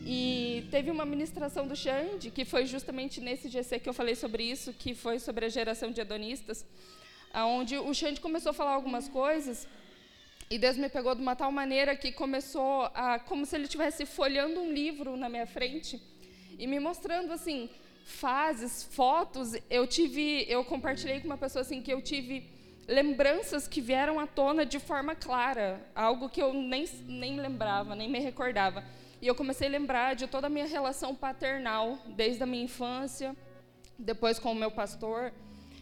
E 0.06 0.66
teve 0.70 0.90
uma 0.90 1.04
ministração 1.04 1.66
do 1.66 1.74
Xande, 1.74 2.30
que 2.30 2.44
foi 2.44 2.64
justamente 2.64 3.20
nesse 3.20 3.48
GC 3.48 3.80
que 3.80 3.88
eu 3.88 3.94
falei 3.94 4.14
sobre 4.14 4.44
isso, 4.44 4.72
que 4.72 4.94
foi 4.94 5.18
sobre 5.18 5.46
a 5.46 5.48
geração 5.48 5.90
de 5.90 6.00
hedonistas, 6.00 6.64
onde 7.34 7.76
o 7.76 7.92
Xande 7.92 8.20
começou 8.20 8.50
a 8.50 8.52
falar 8.54 8.70
algumas 8.70 9.08
coisas, 9.08 9.66
e 10.48 10.58
Deus 10.58 10.76
me 10.76 10.88
pegou 10.88 11.12
de 11.12 11.20
uma 11.20 11.34
tal 11.34 11.50
maneira 11.50 11.96
que 11.96 12.12
começou 12.12 12.88
a, 12.94 13.18
como 13.18 13.44
se 13.44 13.56
ele 13.56 13.64
estivesse 13.64 14.06
folhando 14.06 14.60
um 14.60 14.72
livro 14.72 15.16
na 15.16 15.28
minha 15.28 15.46
frente, 15.46 16.00
e 16.58 16.66
me 16.66 16.78
mostrando, 16.80 17.32
assim, 17.32 17.68
fases, 18.04 18.84
fotos. 18.84 19.54
Eu 19.68 19.86
tive, 19.86 20.44
eu 20.48 20.64
compartilhei 20.64 21.20
com 21.20 21.26
uma 21.26 21.38
pessoa, 21.38 21.62
assim, 21.62 21.82
que 21.82 21.92
eu 21.92 22.00
tive 22.00 22.50
lembranças 22.86 23.66
que 23.66 23.80
vieram 23.80 24.20
à 24.20 24.26
tona 24.26 24.64
de 24.64 24.78
forma 24.78 25.14
clara, 25.14 25.80
algo 25.94 26.28
que 26.28 26.40
eu 26.40 26.52
nem, 26.52 26.88
nem 27.06 27.38
lembrava, 27.38 27.94
nem 27.94 28.08
me 28.08 28.20
recordava. 28.20 28.84
E 29.20 29.26
eu 29.26 29.34
comecei 29.34 29.66
a 29.66 29.70
lembrar 29.70 30.14
de 30.14 30.26
toda 30.26 30.46
a 30.46 30.50
minha 30.50 30.66
relação 30.66 31.14
paternal, 31.14 31.98
desde 32.08 32.42
a 32.42 32.46
minha 32.46 32.64
infância, 32.64 33.34
depois 33.98 34.38
com 34.38 34.52
o 34.52 34.54
meu 34.54 34.70
pastor. 34.70 35.32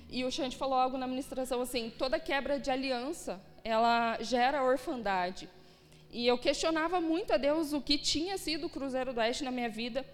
E 0.09 0.25
o 0.25 0.31
Xande 0.31 0.57
falou 0.57 0.79
algo 0.79 0.97
na 0.97 1.07
ministração 1.07 1.61
assim: 1.61 1.93
toda 1.99 2.19
quebra 2.19 2.59
de 2.59 2.71
aliança, 2.71 3.41
ela 3.63 4.17
gera 4.21 4.63
orfandade. 4.63 5.49
E 6.11 6.27
eu 6.27 6.39
questionava 6.39 7.01
muito 7.01 7.33
a 7.33 7.37
Deus 7.37 7.73
o 7.73 7.81
que 7.81 7.99
tinha 7.99 8.39
sido 8.39 8.67
o 8.67 8.71
Cruzeiro 8.71 9.13
do 9.13 9.19
Oeste 9.19 9.43
na 9.43 9.51
minha 9.51 9.69
vida. 9.69 10.07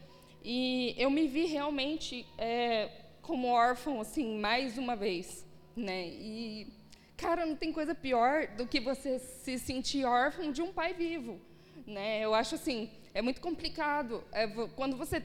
E 0.43 0.95
eu 0.97 1.11
me 1.11 1.26
vi 1.26 1.47
realmente 1.47 2.26
é, 2.38 2.88
como 3.22 3.49
órfão, 3.49 4.01
assim, 4.01 4.38
mais 4.38 4.78
uma 4.78 4.97
vez. 4.97 5.47
Né? 5.76 6.09
E, 6.09 6.72
cara, 7.16 7.45
não 7.47 7.57
tem 7.57 7.72
coisa 7.72 7.95
pior 7.95 8.47
do 8.49 8.66
que 8.66 8.80
você 8.80 9.18
se 9.18 9.59
sentir 9.59 10.05
órfão 10.05 10.51
de 10.51 10.62
um 10.62 10.72
pai 10.72 10.95
vivo. 10.95 11.41
Né? 11.86 12.20
Eu 12.20 12.34
acho 12.34 12.55
assim, 12.55 12.91
é 13.12 13.20
muito 13.20 13.41
complicado. 13.41 14.24
É, 14.32 14.47
quando 14.76 14.97
você 14.97 15.22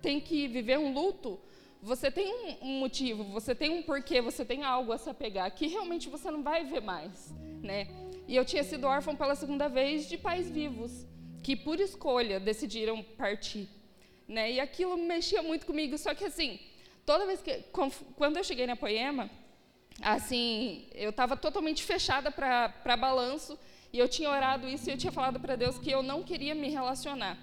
tem 0.00 0.20
que 0.20 0.48
viver 0.48 0.78
um 0.78 0.92
luto, 0.92 1.38
você 1.82 2.10
tem 2.10 2.32
um, 2.32 2.68
um, 2.68 2.80
motivo, 2.80 3.24
você 3.24 3.54
tem 3.54 3.70
um 3.70 3.82
porquê, 3.82 4.20
você 4.20 4.44
tem 4.44 4.62
algo 4.62 4.92
a 4.92 4.98
se 4.98 5.10
apegar, 5.10 5.50
que 5.52 5.66
realmente 5.66 6.08
você 6.08 6.30
não 6.30 6.42
vai 6.42 6.64
ver 6.64 6.80
mais. 6.80 7.34
Né? 7.60 7.88
E 8.28 8.36
eu 8.36 8.44
tinha 8.44 8.62
sido 8.62 8.86
órfão 8.86 9.16
pela 9.16 9.34
segunda 9.34 9.68
vez 9.68 10.08
de 10.08 10.16
pais 10.16 10.48
vivos, 10.48 11.06
que 11.42 11.56
por 11.56 11.80
escolha 11.80 12.38
decidiram 12.38 13.02
partir. 13.02 13.68
Né? 14.32 14.52
E 14.52 14.60
aquilo 14.60 14.96
mexia 14.96 15.42
muito 15.42 15.66
comigo, 15.66 15.98
só 15.98 16.14
que 16.14 16.24
assim, 16.24 16.58
toda 17.04 17.26
vez 17.26 17.42
que 17.42 17.52
quando 18.16 18.38
eu 18.38 18.42
cheguei 18.42 18.66
na 18.66 18.74
Poema, 18.74 19.30
assim, 20.00 20.86
eu 20.94 21.10
estava 21.10 21.36
totalmente 21.36 21.82
fechada 21.82 22.30
para 22.30 22.96
balanço 22.96 23.58
e 23.92 23.98
eu 23.98 24.08
tinha 24.08 24.30
orado 24.30 24.66
isso 24.66 24.88
e 24.88 24.92
eu 24.94 24.96
tinha 24.96 25.12
falado 25.12 25.38
para 25.38 25.54
Deus 25.54 25.78
que 25.78 25.90
eu 25.90 26.02
não 26.02 26.22
queria 26.22 26.54
me 26.54 26.70
relacionar, 26.70 27.36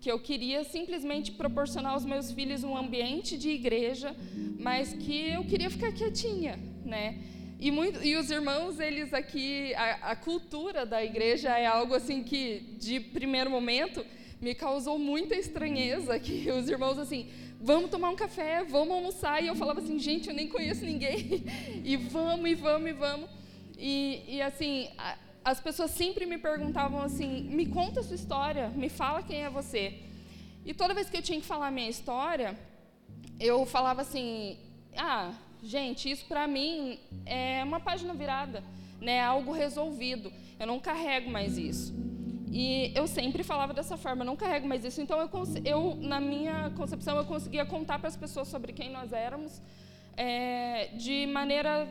que 0.00 0.10
eu 0.10 0.18
queria 0.18 0.64
simplesmente 0.64 1.30
proporcionar 1.30 1.92
aos 1.92 2.04
meus 2.04 2.32
filhos 2.32 2.64
um 2.64 2.76
ambiente 2.76 3.38
de 3.38 3.50
igreja, 3.50 4.12
mas 4.58 4.92
que 4.94 5.30
eu 5.30 5.44
queria 5.44 5.70
ficar 5.70 5.92
quietinha, 5.92 6.58
né? 6.84 7.22
E, 7.60 7.70
muito, 7.70 8.02
e 8.02 8.16
os 8.16 8.28
irmãos, 8.32 8.80
eles 8.80 9.14
aqui, 9.14 9.72
a, 9.76 10.10
a 10.10 10.16
cultura 10.16 10.84
da 10.84 11.04
igreja 11.04 11.56
é 11.56 11.66
algo 11.66 11.94
assim 11.94 12.24
que, 12.24 12.74
de 12.80 12.98
primeiro 12.98 13.48
momento, 13.48 14.04
me 14.42 14.54
causou 14.54 14.98
muita 14.98 15.34
estranheza, 15.36 16.18
que 16.18 16.50
os 16.52 16.68
irmãos 16.68 16.98
assim, 16.98 17.28
vamos 17.60 17.90
tomar 17.90 18.10
um 18.10 18.16
café, 18.16 18.64
vamos 18.64 18.94
almoçar, 18.94 19.42
e 19.42 19.46
eu 19.46 19.54
falava 19.54 19.80
assim, 19.80 19.98
gente, 19.98 20.28
eu 20.28 20.34
nem 20.34 20.48
conheço 20.48 20.84
ninguém, 20.84 21.44
e 21.84 21.96
vamos, 21.96 22.50
e 22.50 22.54
vamos, 22.54 22.90
e 22.90 22.92
vamos. 22.92 23.30
E, 23.78 24.22
e 24.26 24.42
assim, 24.42 24.88
as 25.44 25.60
pessoas 25.60 25.90
sempre 25.90 26.24
me 26.26 26.38
perguntavam 26.38 27.00
assim: 27.00 27.42
me 27.44 27.66
conta 27.66 28.00
a 28.00 28.02
sua 28.02 28.14
história, 28.14 28.68
me 28.70 28.88
fala 28.88 29.22
quem 29.22 29.42
é 29.42 29.50
você. 29.50 29.98
E 30.64 30.72
toda 30.72 30.94
vez 30.94 31.10
que 31.10 31.16
eu 31.16 31.22
tinha 31.22 31.40
que 31.40 31.46
falar 31.46 31.68
a 31.68 31.70
minha 31.70 31.88
história, 31.88 32.56
eu 33.40 33.66
falava 33.66 34.02
assim: 34.02 34.56
ah, 34.96 35.32
gente, 35.62 36.10
isso 36.10 36.26
para 36.26 36.46
mim 36.46 36.98
é 37.26 37.62
uma 37.64 37.80
página 37.80 38.14
virada, 38.14 38.62
né? 39.00 39.20
Algo 39.20 39.52
resolvido. 39.52 40.32
Eu 40.58 40.66
não 40.66 40.78
carrego 40.78 41.28
mais 41.28 41.58
isso. 41.58 41.92
E 42.52 42.92
eu 42.94 43.06
sempre 43.06 43.42
falava 43.42 43.72
dessa 43.72 43.96
forma, 43.96 44.24
não 44.24 44.36
carrego 44.36 44.68
mais 44.68 44.84
isso. 44.84 45.00
Então 45.00 45.18
eu, 45.18 45.28
eu 45.64 45.96
na 45.96 46.20
minha 46.20 46.70
concepção 46.76 47.16
eu 47.16 47.24
conseguia 47.24 47.64
contar 47.64 47.98
para 47.98 48.08
as 48.08 48.16
pessoas 48.16 48.46
sobre 48.46 48.74
quem 48.74 48.90
nós 48.90 49.10
éramos 49.10 49.62
é, 50.16 50.88
de 50.94 51.26
maneira 51.26 51.88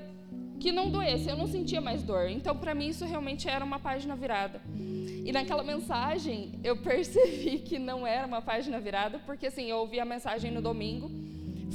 que 0.60 0.72
não 0.72 0.92
doesse, 0.92 1.28
eu 1.28 1.36
não 1.36 1.48
sentia 1.48 1.82
mais 1.82 2.04
dor. 2.04 2.30
Então, 2.30 2.56
para 2.56 2.76
mim, 2.76 2.88
isso 2.88 3.04
realmente 3.04 3.50
era 3.50 3.66
uma 3.66 3.80
página 3.80 4.16
virada. 4.16 4.62
E 5.26 5.32
naquela 5.32 5.64
mensagem, 5.64 6.60
eu 6.64 6.78
percebi 6.82 7.58
que 7.60 7.80
não 7.80 8.06
era 8.06 8.28
uma 8.28 8.42
página 8.42 8.80
virada, 8.80 9.20
porque 9.26 9.48
assim, 9.48 9.66
eu 9.66 9.78
ouvi 9.78 10.00
a 10.00 10.06
mensagem 10.06 10.52
no 10.52 10.62
domingo, 10.62 11.10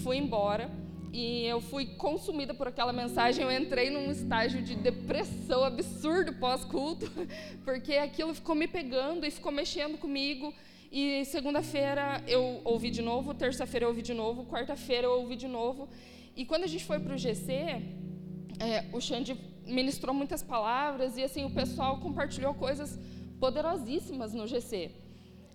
fui 0.05 0.17
embora 0.17 0.71
e 1.17 1.47
eu 1.47 1.63
fui 1.63 1.87
consumida 1.87 2.53
por 2.53 2.69
aquela 2.69 2.93
mensagem. 2.93 3.43
Eu 3.43 3.51
entrei 3.51 3.89
num 3.89 4.11
estágio 4.11 4.61
de 4.61 4.75
depressão 4.75 5.65
absurdo 5.65 6.35
pós-culto, 6.35 7.11
porque 7.65 7.95
aquilo 7.95 8.35
ficou 8.35 8.55
me 8.55 8.69
pegando 8.69 9.25
e 9.25 9.31
ficou 9.31 9.51
mexendo 9.51 9.97
comigo. 9.97 10.53
E 10.93 11.25
segunda-feira 11.25 12.23
eu 12.29 12.61
ouvi 12.65 12.91
de 12.91 13.01
novo, 13.01 13.33
terça-feira 13.33 13.87
eu 13.87 13.89
ouvi 13.89 14.03
de 14.03 14.13
novo, 14.13 14.45
quarta-feira 14.45 15.07
eu 15.07 15.13
ouvi 15.13 15.37
de 15.37 15.49
novo. 15.49 15.89
E 16.37 16.45
quando 16.45 16.65
a 16.65 16.67
gente 16.67 16.85
foi 16.85 16.99
para 16.99 17.15
o 17.15 17.19
GC, 17.19 17.51
é, 18.61 18.85
o 18.93 19.01
Xande 19.01 19.35
ministrou 19.65 20.15
muitas 20.15 20.43
palavras 20.43 21.17
e 21.17 21.23
assim 21.23 21.47
o 21.47 21.51
pessoal 21.51 21.99
compartilhou 21.99 22.53
coisas 22.53 23.01
poderosíssimas 23.41 24.35
no 24.35 24.47
GC. 24.47 24.91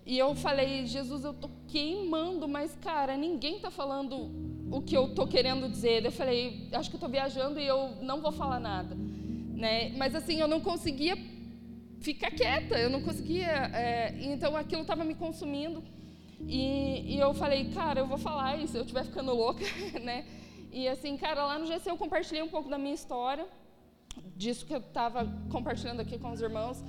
E 0.04 0.18
eu 0.18 0.34
falei, 0.34 0.84
Jesus, 0.86 1.24
eu 1.24 1.32
tô 1.32 1.48
queimando, 1.68 2.48
mas 2.48 2.76
cara, 2.80 3.16
ninguém 3.16 3.56
está 3.56 3.70
falando 3.70 4.30
o 4.70 4.82
que 4.82 4.96
eu 4.96 5.14
tô 5.14 5.26
querendo 5.26 5.68
dizer. 5.68 6.04
Eu 6.04 6.10
falei, 6.10 6.68
acho 6.72 6.90
que 6.90 6.96
eu 6.96 7.00
tô 7.00 7.08
viajando 7.08 7.60
e 7.60 7.66
eu 7.66 7.96
não 8.02 8.20
vou 8.20 8.32
falar 8.32 8.58
nada, 8.58 8.96
né? 9.54 9.90
Mas 9.96 10.14
assim, 10.14 10.40
eu 10.40 10.48
não 10.48 10.60
conseguia 10.60 11.16
ficar 12.00 12.30
quieta, 12.30 12.76
eu 12.78 12.90
não 12.90 13.02
conseguia. 13.02 13.70
É, 13.74 14.14
então 14.22 14.56
aquilo 14.56 14.82
estava 14.82 15.04
me 15.04 15.14
consumindo. 15.14 15.82
E, 16.48 17.14
e 17.14 17.20
eu 17.20 17.32
falei, 17.34 17.70
cara, 17.70 18.00
eu 18.00 18.06
vou 18.06 18.18
falar, 18.18 18.58
se 18.66 18.76
eu 18.76 18.82
estiver 18.82 19.04
ficando 19.04 19.32
louca, 19.32 19.64
né? 20.02 20.24
E 20.72 20.88
assim, 20.88 21.16
cara, 21.16 21.46
lá 21.46 21.58
no 21.58 21.66
GC 21.66 21.90
eu 21.90 21.96
compartilhei 21.96 22.42
um 22.42 22.48
pouco 22.48 22.68
da 22.68 22.78
minha 22.78 22.94
história, 22.94 23.46
disso 24.34 24.66
que 24.66 24.74
eu 24.74 24.78
estava 24.78 25.26
compartilhando 25.50 26.00
aqui 26.00 26.18
com 26.18 26.32
os 26.32 26.40
irmãos. 26.40 26.82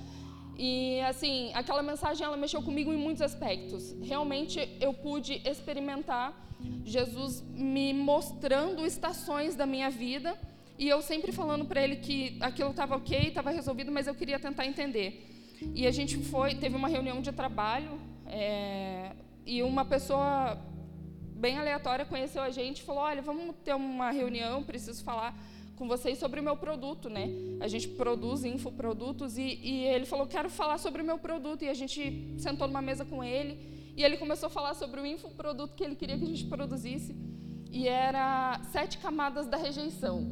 E 0.57 1.01
assim, 1.01 1.51
aquela 1.53 1.81
mensagem 1.81 2.25
ela 2.25 2.37
mexeu 2.37 2.61
comigo 2.61 2.93
em 2.93 2.97
muitos 2.97 3.21
aspectos. 3.21 3.95
Realmente 4.01 4.77
eu 4.79 4.93
pude 4.93 5.41
experimentar 5.45 6.41
Jesus 6.85 7.41
me 7.53 7.93
mostrando 7.93 8.85
estações 8.85 9.55
da 9.55 9.65
minha 9.65 9.89
vida 9.89 10.37
e 10.77 10.87
eu 10.87 11.01
sempre 11.01 11.31
falando 11.31 11.65
para 11.65 11.81
ele 11.81 11.97
que 11.97 12.37
aquilo 12.41 12.71
estava 12.71 12.95
ok, 12.95 13.27
estava 13.27 13.51
resolvido, 13.51 13.91
mas 13.91 14.07
eu 14.07 14.15
queria 14.15 14.39
tentar 14.39 14.65
entender. 14.65 15.29
E 15.73 15.85
a 15.87 15.91
gente 15.91 16.17
foi, 16.17 16.55
teve 16.55 16.75
uma 16.75 16.87
reunião 16.87 17.21
de 17.21 17.31
trabalho 17.31 17.99
é, 18.25 19.11
e 19.45 19.61
uma 19.63 19.85
pessoa 19.85 20.59
bem 21.35 21.57
aleatória, 21.57 22.05
conheceu 22.05 22.41
a 22.41 22.49
gente 22.49 22.83
falou: 22.83 23.03
Olha, 23.03 23.21
vamos 23.21 23.55
ter 23.63 23.75
uma 23.75 24.11
reunião, 24.11 24.63
preciso 24.63 25.03
falar 25.03 25.37
com 25.75 25.87
vocês 25.87 26.17
sobre 26.17 26.39
o 26.39 26.43
meu 26.43 26.55
produto, 26.55 27.09
né? 27.09 27.29
A 27.59 27.67
gente 27.67 27.87
produz 27.87 28.43
infoprodutos 28.43 29.37
e, 29.37 29.59
e 29.61 29.85
ele 29.85 30.05
falou: 30.05 30.27
Quero 30.27 30.49
falar 30.49 30.77
sobre 30.77 31.01
o 31.01 31.05
meu 31.05 31.17
produto. 31.17 31.63
E 31.63 31.69
a 31.69 31.73
gente 31.73 32.35
sentou 32.37 32.67
numa 32.67 32.81
mesa 32.81 33.03
com 33.05 33.23
ele 33.23 33.73
e 33.95 34.03
ele 34.03 34.17
começou 34.17 34.47
a 34.47 34.49
falar 34.49 34.73
sobre 34.73 34.99
o 34.99 35.05
infoproduto 35.05 35.75
que 35.75 35.83
ele 35.83 35.95
queria 35.95 36.17
que 36.17 36.23
a 36.23 36.27
gente 36.27 36.45
produzisse. 36.45 37.15
E 37.71 37.87
era 37.87 38.59
sete 38.71 38.97
camadas 38.97 39.47
da 39.47 39.57
rejeição. 39.57 40.27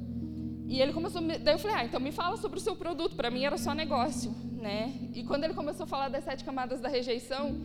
E 0.67 0.81
ele 0.81 0.93
começou, 0.93 1.21
daí 1.21 1.55
eu 1.55 1.59
falei, 1.59 1.77
ah, 1.77 1.85
então 1.85 1.99
me 1.99 2.11
fala 2.11 2.37
sobre 2.37 2.57
o 2.57 2.61
seu 2.61 2.75
produto. 2.75 3.15
Para 3.15 3.29
mim 3.29 3.43
era 3.43 3.57
só 3.57 3.73
negócio, 3.73 4.31
né? 4.53 4.93
E 5.13 5.23
quando 5.23 5.43
ele 5.43 5.53
começou 5.53 5.83
a 5.83 5.87
falar 5.87 6.09
das 6.09 6.23
sete 6.23 6.43
camadas 6.43 6.79
da 6.79 6.87
rejeição, 6.87 7.55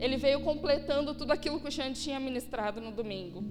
ele 0.00 0.16
veio 0.16 0.40
completando 0.40 1.14
tudo 1.14 1.32
aquilo 1.32 1.58
que 1.58 1.68
o 1.68 1.72
Xande 1.72 2.00
tinha 2.00 2.20
ministrado 2.20 2.80
no 2.80 2.92
domingo. 2.92 3.42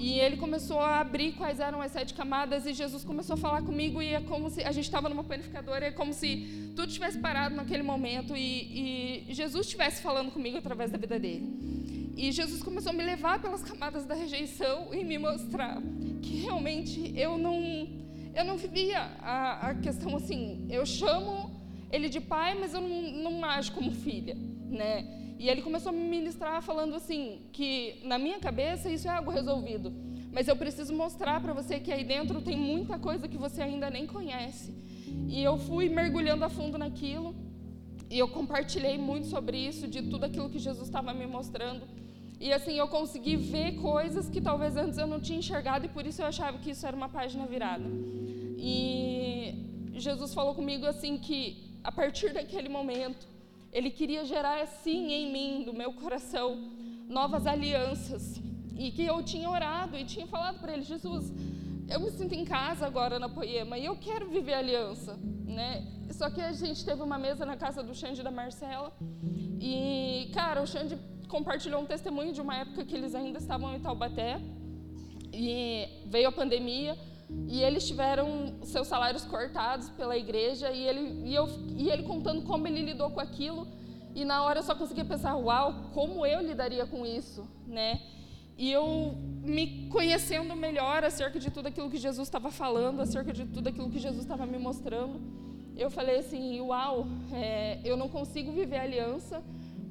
E 0.00 0.18
ele 0.18 0.38
começou 0.38 0.80
a 0.80 0.98
abrir 0.98 1.32
quais 1.32 1.60
eram 1.60 1.82
as 1.82 1.92
sete 1.92 2.14
camadas 2.14 2.64
e 2.64 2.72
Jesus 2.72 3.04
começou 3.04 3.34
a 3.34 3.36
falar 3.36 3.60
comigo 3.60 4.00
e 4.00 4.14
é 4.14 4.20
como 4.22 4.48
se 4.48 4.62
a 4.62 4.72
gente 4.72 4.86
estava 4.86 5.10
numa 5.10 5.22
panificadora, 5.22 5.84
é 5.88 5.90
como 5.90 6.14
se 6.14 6.72
tudo 6.74 6.90
tivesse 6.90 7.18
parado 7.18 7.54
naquele 7.54 7.82
momento 7.82 8.34
e, 8.34 9.26
e 9.28 9.34
Jesus 9.34 9.66
estivesse 9.66 10.00
falando 10.00 10.30
comigo 10.30 10.56
através 10.56 10.90
da 10.90 10.96
vida 10.96 11.18
dele. 11.18 12.14
E 12.16 12.32
Jesus 12.32 12.62
começou 12.62 12.92
a 12.92 12.94
me 12.94 13.02
levar 13.02 13.42
pelas 13.42 13.62
camadas 13.62 14.06
da 14.06 14.14
rejeição 14.14 14.88
e 14.94 15.04
me 15.04 15.18
mostrar 15.18 15.82
que 16.22 16.36
realmente 16.36 17.12
eu 17.14 17.36
não 17.36 17.86
eu 18.34 18.44
não 18.44 18.56
vivia 18.56 19.00
a, 19.20 19.68
a 19.68 19.74
questão 19.74 20.16
assim, 20.16 20.66
eu 20.70 20.86
chamo 20.86 21.60
ele 21.92 22.08
de 22.08 22.22
pai, 22.22 22.56
mas 22.58 22.72
eu 22.72 22.80
não, 22.80 23.02
não 23.12 23.44
ajo 23.44 23.72
como 23.72 23.92
filha, 23.92 24.34
né? 24.70 25.29
E 25.40 25.48
ele 25.48 25.62
começou 25.62 25.88
a 25.88 25.92
me 25.92 26.06
ministrar 26.06 26.60
falando 26.60 26.94
assim, 26.94 27.22
que 27.50 27.98
na 28.04 28.18
minha 28.18 28.38
cabeça 28.38 28.90
isso 28.90 29.08
é 29.08 29.10
algo 29.10 29.30
resolvido, 29.30 29.90
mas 30.30 30.46
eu 30.46 30.54
preciso 30.54 30.92
mostrar 30.94 31.40
para 31.40 31.54
você 31.54 31.80
que 31.80 31.90
aí 31.90 32.04
dentro 32.04 32.42
tem 32.42 32.58
muita 32.58 32.98
coisa 32.98 33.26
que 33.26 33.38
você 33.38 33.62
ainda 33.62 33.88
nem 33.88 34.06
conhece. 34.06 34.74
E 35.28 35.42
eu 35.42 35.56
fui 35.56 35.88
mergulhando 35.88 36.44
a 36.44 36.50
fundo 36.50 36.76
naquilo, 36.76 37.34
e 38.10 38.18
eu 38.18 38.28
compartilhei 38.28 38.98
muito 38.98 39.28
sobre 39.28 39.56
isso, 39.56 39.88
de 39.88 40.02
tudo 40.02 40.24
aquilo 40.24 40.50
que 40.50 40.58
Jesus 40.58 40.86
estava 40.86 41.14
me 41.14 41.26
mostrando. 41.26 41.88
E 42.38 42.52
assim, 42.52 42.74
eu 42.76 42.86
consegui 42.88 43.36
ver 43.36 43.76
coisas 43.76 44.28
que 44.28 44.42
talvez 44.42 44.76
antes 44.76 44.98
eu 44.98 45.06
não 45.06 45.20
tinha 45.20 45.38
enxergado, 45.38 45.86
e 45.86 45.88
por 45.88 46.04
isso 46.04 46.20
eu 46.20 46.26
achava 46.26 46.58
que 46.58 46.72
isso 46.72 46.86
era 46.86 46.94
uma 46.94 47.08
página 47.08 47.46
virada. 47.46 47.88
E 48.58 49.54
Jesus 49.94 50.34
falou 50.34 50.54
comigo 50.54 50.84
assim 50.84 51.16
que 51.16 51.80
a 51.82 51.90
partir 51.90 52.34
daquele 52.34 52.68
momento, 52.68 53.26
ele 53.72 53.90
queria 53.90 54.24
gerar 54.24 54.60
assim 54.62 55.12
em 55.12 55.32
mim, 55.32 55.64
do 55.64 55.72
meu 55.72 55.92
coração, 55.92 56.70
novas 57.08 57.46
alianças. 57.46 58.40
E 58.76 58.90
que 58.90 59.04
eu 59.04 59.22
tinha 59.22 59.48
orado 59.48 59.96
e 59.96 60.04
tinha 60.04 60.26
falado 60.26 60.58
para 60.58 60.72
ele, 60.72 60.82
Jesus, 60.82 61.32
eu 61.88 62.00
me 62.00 62.10
sinto 62.10 62.34
em 62.34 62.44
casa 62.44 62.86
agora 62.86 63.18
na 63.18 63.28
Poema 63.28 63.76
e 63.76 63.84
eu 63.84 63.96
quero 63.96 64.28
viver 64.28 64.54
aliança, 64.54 65.18
né? 65.44 65.86
Só 66.10 66.30
que 66.30 66.40
a 66.40 66.52
gente 66.52 66.84
teve 66.84 67.02
uma 67.02 67.18
mesa 67.18 67.44
na 67.44 67.56
casa 67.56 67.82
do 67.82 67.94
Xande 67.94 68.20
e 68.20 68.24
da 68.24 68.30
Marcela 68.30 68.92
e, 69.60 70.30
cara, 70.32 70.62
o 70.62 70.66
Xande 70.66 70.96
compartilhou 71.28 71.82
um 71.82 71.86
testemunho 71.86 72.32
de 72.32 72.40
uma 72.40 72.56
época 72.56 72.84
que 72.84 72.94
eles 72.94 73.14
ainda 73.14 73.38
estavam 73.38 73.74
em 73.74 73.80
Taubaté 73.80 74.40
e 75.32 75.86
veio 76.06 76.28
a 76.28 76.32
pandemia 76.32 76.98
e 77.48 77.62
eles 77.62 77.86
tiveram 77.86 78.54
seus 78.62 78.86
salários 78.86 79.24
cortados 79.24 79.88
pela 79.90 80.16
igreja 80.16 80.70
e 80.70 80.86
ele, 80.86 81.28
e, 81.28 81.34
eu, 81.34 81.48
e 81.76 81.90
ele 81.90 82.02
contando 82.04 82.42
como 82.42 82.66
ele 82.66 82.82
lidou 82.82 83.10
com 83.10 83.20
aquilo. 83.20 83.66
E 84.14 84.24
na 84.24 84.42
hora 84.42 84.60
eu 84.60 84.62
só 84.62 84.74
conseguia 84.74 85.04
pensar, 85.04 85.36
uau, 85.36 85.90
como 85.92 86.26
eu 86.26 86.40
lidaria 86.40 86.86
com 86.86 87.06
isso, 87.06 87.46
né? 87.66 88.00
E 88.56 88.70
eu 88.70 89.14
me 89.42 89.88
conhecendo 89.88 90.54
melhor 90.54 91.02
acerca 91.02 91.38
de 91.38 91.50
tudo 91.50 91.66
aquilo 91.66 91.90
que 91.90 91.96
Jesus 91.96 92.28
estava 92.28 92.50
falando, 92.50 93.00
acerca 93.00 93.32
de 93.32 93.46
tudo 93.46 93.68
aquilo 93.68 93.90
que 93.90 93.98
Jesus 93.98 94.22
estava 94.22 94.44
me 94.44 94.58
mostrando, 94.58 95.20
eu 95.76 95.90
falei 95.90 96.18
assim, 96.18 96.60
uau, 96.60 97.06
é, 97.32 97.80
eu 97.84 97.96
não 97.96 98.08
consigo 98.08 98.52
viver 98.52 98.78
aliança 98.78 99.42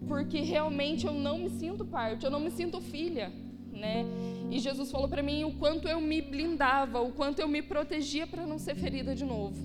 porque 0.08 0.40
realmente 0.40 1.06
eu 1.06 1.14
não 1.14 1.40
me 1.40 1.50
sinto 1.50 1.86
parte, 1.86 2.26
eu 2.26 2.32
não 2.32 2.40
me 2.40 2.52
sinto 2.52 2.80
filha, 2.80 3.32
né? 3.80 4.06
E 4.52 4.60
Jesus 4.60 4.92
falou 4.92 5.08
para 5.08 5.24
mim 5.24 5.44
o 5.44 5.54
quanto 5.54 5.88
eu 5.88 6.02
me 6.02 6.22
blindava, 6.22 7.02
o 7.02 7.12
quanto 7.12 7.40
eu 7.40 7.48
me 7.48 7.62
protegia 7.62 8.28
para 8.28 8.46
não 8.46 8.60
ser 8.60 8.76
ferida 8.76 9.16
de 9.16 9.26
novo. 9.26 9.58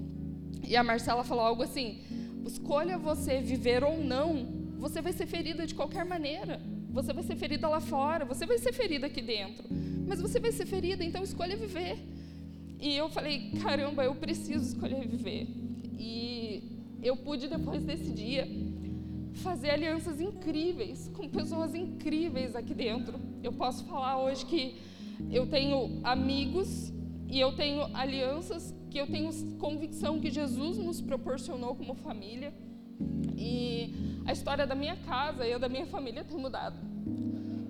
E 0.67 0.77
a 0.77 0.83
Marcela 0.83 1.25
falou 1.25 1.45
algo 1.45 1.63
assim: 1.63 2.01
escolha 2.47 2.97
você 2.97 3.41
viver 3.41 3.83
ou 3.83 4.03
não, 4.03 4.47
você 4.79 5.03
vai 5.03 5.13
ser 5.13 5.27
ferida 5.27 5.67
de 5.67 5.75
qualquer 5.75 6.05
maneira. 6.05 6.61
Você 6.91 7.13
vai 7.13 7.25
ser 7.25 7.35
ferida 7.35 7.69
lá 7.69 7.81
fora, 7.81 8.25
você 8.25 8.47
vai 8.47 8.57
ser 8.59 8.73
ferida 8.73 9.07
aqui 9.09 9.21
dentro. 9.21 9.65
Mas 10.07 10.21
você 10.21 10.39
vai 10.39 10.53
ser 10.53 10.65
ferida, 10.65 11.03
então 11.03 11.25
escolha 11.25 11.57
viver. 11.57 11.99
E 12.79 12.95
eu 12.97 13.09
falei: 13.09 13.51
caramba, 13.63 14.05
eu 14.05 14.15
preciso 14.15 14.65
escolher 14.65 15.07
viver. 15.07 15.49
E 15.99 16.63
eu 17.03 17.17
pude, 17.17 17.49
depois 17.49 17.83
desse 17.83 18.11
dia, 18.11 18.47
fazer 19.35 19.71
alianças 19.71 20.21
incríveis 20.21 21.11
com 21.15 21.29
pessoas 21.29 21.75
incríveis 21.75 22.55
aqui 22.55 22.75
dentro. 22.75 23.19
Eu 23.45 23.53
posso 23.53 23.85
falar 23.85 24.17
hoje 24.17 24.47
que 24.47 24.77
eu 25.31 25.47
tenho 25.47 26.01
amigos 26.03 26.91
e 27.29 27.39
eu 27.39 27.55
tenho 27.55 27.85
alianças 27.95 28.75
que 28.91 28.99
eu 28.99 29.07
tenho 29.07 29.31
convicção 29.59 30.19
que 30.19 30.31
Jesus 30.31 30.79
nos 30.79 31.03
proporcionou 31.03 31.75
como 31.75 31.95
família. 31.95 32.55
E 33.37 34.23
a 34.25 34.33
história 34.33 34.67
da 34.67 34.75
minha 34.75 34.97
casa 34.97 35.47
e 35.47 35.59
da 35.59 35.69
minha 35.69 35.85
família 35.85 36.25
tem 36.25 36.39
mudado. 36.39 36.77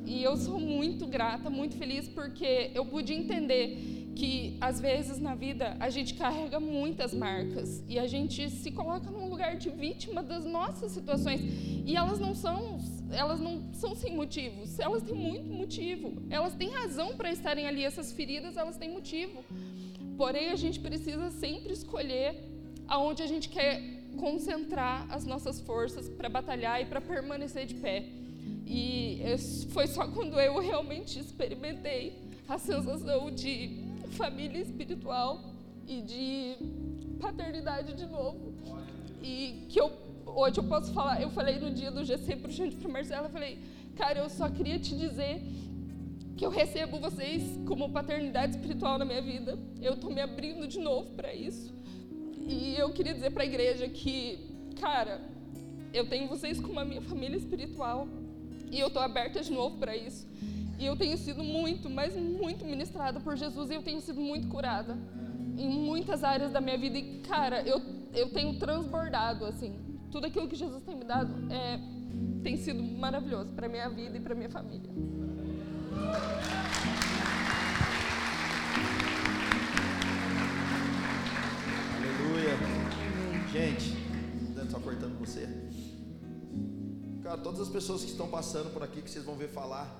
E 0.07 0.23
eu 0.23 0.37
sou 0.37 0.61
muito 0.61 1.07
grata, 1.07 1.51
muito 1.51 1.77
feliz 1.77 2.07
porque 2.07 2.71
eu 2.73 2.85
pude 2.87 3.13
entender 3.13 4.13
que 4.15 4.57
às 4.61 4.79
vezes 4.81 5.19
na 5.19 5.35
vida 5.35 5.77
a 5.81 5.91
gente 5.91 6.15
carrega 6.15 6.61
muitas 6.61 7.13
marcas 7.13 7.83
e 7.89 7.99
a 7.99 8.07
gente 8.07 8.49
se 8.49 8.71
coloca 8.71 9.11
num 9.11 9.29
lugar 9.29 9.57
de 9.57 9.71
vítima 9.71 10.23
das 10.23 10.45
nossas 10.45 10.93
situações 10.93 11.41
e 11.85 11.97
elas 11.97 12.21
não 12.21 12.33
são 12.33 12.79
elas 13.11 13.41
não 13.41 13.73
são 13.75 13.95
sem 13.95 14.15
motivos 14.15 14.79
elas 14.79 15.03
têm 15.03 15.15
muito 15.15 15.51
motivo 15.53 16.15
elas 16.31 16.55
têm 16.55 16.71
razão 16.71 17.17
para 17.17 17.33
estarem 17.33 17.67
ali 17.67 17.85
essas 17.85 18.13
feridas 18.13 18.57
elas 18.57 18.77
têm 18.77 18.91
motivo. 18.91 19.45
Porém 20.17 20.51
a 20.51 20.57
gente 20.57 20.79
precisa 20.81 21.31
sempre 21.31 21.73
escolher 21.73 22.37
aonde 22.87 23.23
a 23.23 23.27
gente 23.27 23.49
quer 23.49 23.81
concentrar 24.17 25.07
as 25.11 25.25
nossas 25.25 25.61
forças 25.61 26.09
para 26.09 26.29
batalhar 26.29 26.81
e 26.81 26.87
para 26.87 27.01
permanecer 27.01 27.67
de 27.67 27.75
pé. 27.75 28.05
E 28.67 29.21
foi 29.71 29.87
só 29.87 30.07
quando 30.09 30.39
eu 30.39 30.59
realmente 30.61 31.19
experimentei 31.19 32.17
a 32.49 32.59
sensação 32.59 33.31
de 33.31 33.83
família 34.13 34.61
espiritual 34.61 35.43
e 35.87 36.01
de 36.03 36.57
paternidade 37.21 37.95
de 37.95 38.07
novo. 38.07 38.55
E 39.23 39.67
que 39.69 39.81
eu 39.81 39.91
hoje 40.35 40.59
eu 40.59 40.65
posso 40.65 40.93
falar, 40.93 41.23
eu 41.23 41.31
falei 41.31 41.59
no 41.59 41.71
dia 41.71 41.91
do 41.91 42.05
GC 42.05 42.37
para 42.37 42.49
o 42.49 42.53
Xande 42.53 42.77
para 42.77 42.89
Marcela, 42.91 43.27
eu 43.29 43.31
falei, 43.31 43.59
cara, 43.97 44.19
eu 44.19 44.29
só 44.29 44.49
queria 44.49 44.79
te 44.79 44.95
dizer 44.97 45.43
que 46.37 46.45
eu 46.45 46.51
recebo 46.51 46.99
vocês 46.99 47.43
como 47.67 47.91
paternidade 47.91 48.57
espiritual 48.57 48.99
na 48.99 49.05
minha 49.05 49.23
vida. 49.23 49.59
Eu 49.81 49.95
estou 49.95 50.11
me 50.11 50.21
abrindo 50.21 50.67
de 50.67 50.81
novo 50.81 51.11
para 51.11 51.33
isso. 51.33 51.73
E 52.47 52.75
eu 52.77 52.93
queria 52.93 53.15
dizer 53.15 53.31
para 53.31 53.45
a 53.45 53.47
igreja 53.47 53.89
que, 53.89 54.39
cara, 54.81 55.21
eu 55.93 56.09
tenho 56.09 56.29
vocês 56.29 56.61
como 56.61 56.81
a 56.81 56.85
minha 56.85 57.01
família 57.01 57.37
espiritual 57.37 58.09
e 58.71 58.81
eu 58.81 58.89
estou 58.89 59.01
aberta 59.01 59.41
de 59.41 59.53
novo 59.53 59.79
para 59.79 59.97
isso. 59.97 60.27
E 60.79 60.85
eu 60.85 60.97
tenho 60.97 61.17
sido 61.17 61.45
muito, 61.45 61.89
mas 61.89 62.17
muito 62.17 62.65
ministrada 62.65 63.21
por 63.21 63.37
Jesus 63.37 63.71
e 63.71 63.75
eu 63.75 63.83
tenho 63.83 64.01
sido 64.01 64.21
muito 64.21 64.49
curada 64.49 64.99
em 65.57 65.69
muitas 65.69 66.25
áreas 66.25 66.51
da 66.51 66.61
minha 66.61 66.77
vida. 66.77 66.99
E, 66.99 67.21
cara, 67.21 67.63
eu, 67.63 67.81
eu 68.13 68.29
tenho 68.31 68.59
transbordado, 68.59 69.45
assim. 69.45 69.94
Tudo 70.15 70.29
aquilo 70.29 70.47
que 70.47 70.55
Jesus 70.55 70.81
tem 70.85 70.95
me 70.95 71.05
dado 71.05 71.35
é, 71.53 71.77
tem 72.45 72.57
sido 72.57 72.81
maravilhoso 72.81 73.51
para 73.51 73.69
minha 73.69 73.91
vida 73.91 74.17
e 74.17 74.21
para 74.21 74.33
minha 74.33 74.49
família. 74.49 74.89
Aleluia. 81.99 82.57
Gente, 83.51 83.97
só 84.71 84.79
cortando 84.79 85.19
você. 85.19 85.49
Cara, 87.25 87.39
todas 87.39 87.63
as 87.63 87.69
pessoas 87.69 88.05
que 88.05 88.13
estão 88.13 88.29
passando 88.29 88.73
por 88.73 88.85
aqui, 88.85 89.03
que 89.03 89.11
vocês 89.11 89.25
vão 89.25 89.35
ver 89.35 89.49
falar, 89.49 89.93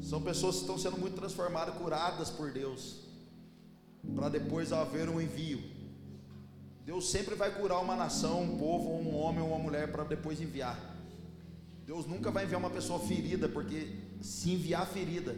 são 0.00 0.22
pessoas 0.22 0.54
que 0.54 0.60
estão 0.62 0.78
sendo 0.78 0.96
muito 0.96 1.16
transformadas, 1.16 1.74
curadas 1.74 2.30
por 2.30 2.50
Deus, 2.50 3.00
para 4.16 4.30
depois 4.30 4.72
haver 4.72 5.10
um 5.10 5.20
envio. 5.20 5.81
Deus 6.84 7.10
sempre 7.10 7.34
vai 7.34 7.50
curar 7.50 7.80
uma 7.80 7.94
nação, 7.94 8.42
um 8.42 8.58
povo, 8.58 8.90
um 8.90 9.14
homem 9.14 9.40
ou 9.40 9.48
uma 9.48 9.58
mulher 9.58 9.90
para 9.92 10.04
depois 10.04 10.40
enviar. 10.40 10.78
Deus 11.86 12.06
nunca 12.06 12.30
vai 12.30 12.44
enviar 12.44 12.58
uma 12.58 12.70
pessoa 12.70 12.98
ferida, 12.98 13.48
porque 13.48 13.96
se 14.20 14.50
enviar 14.50 14.86
ferida, 14.86 15.36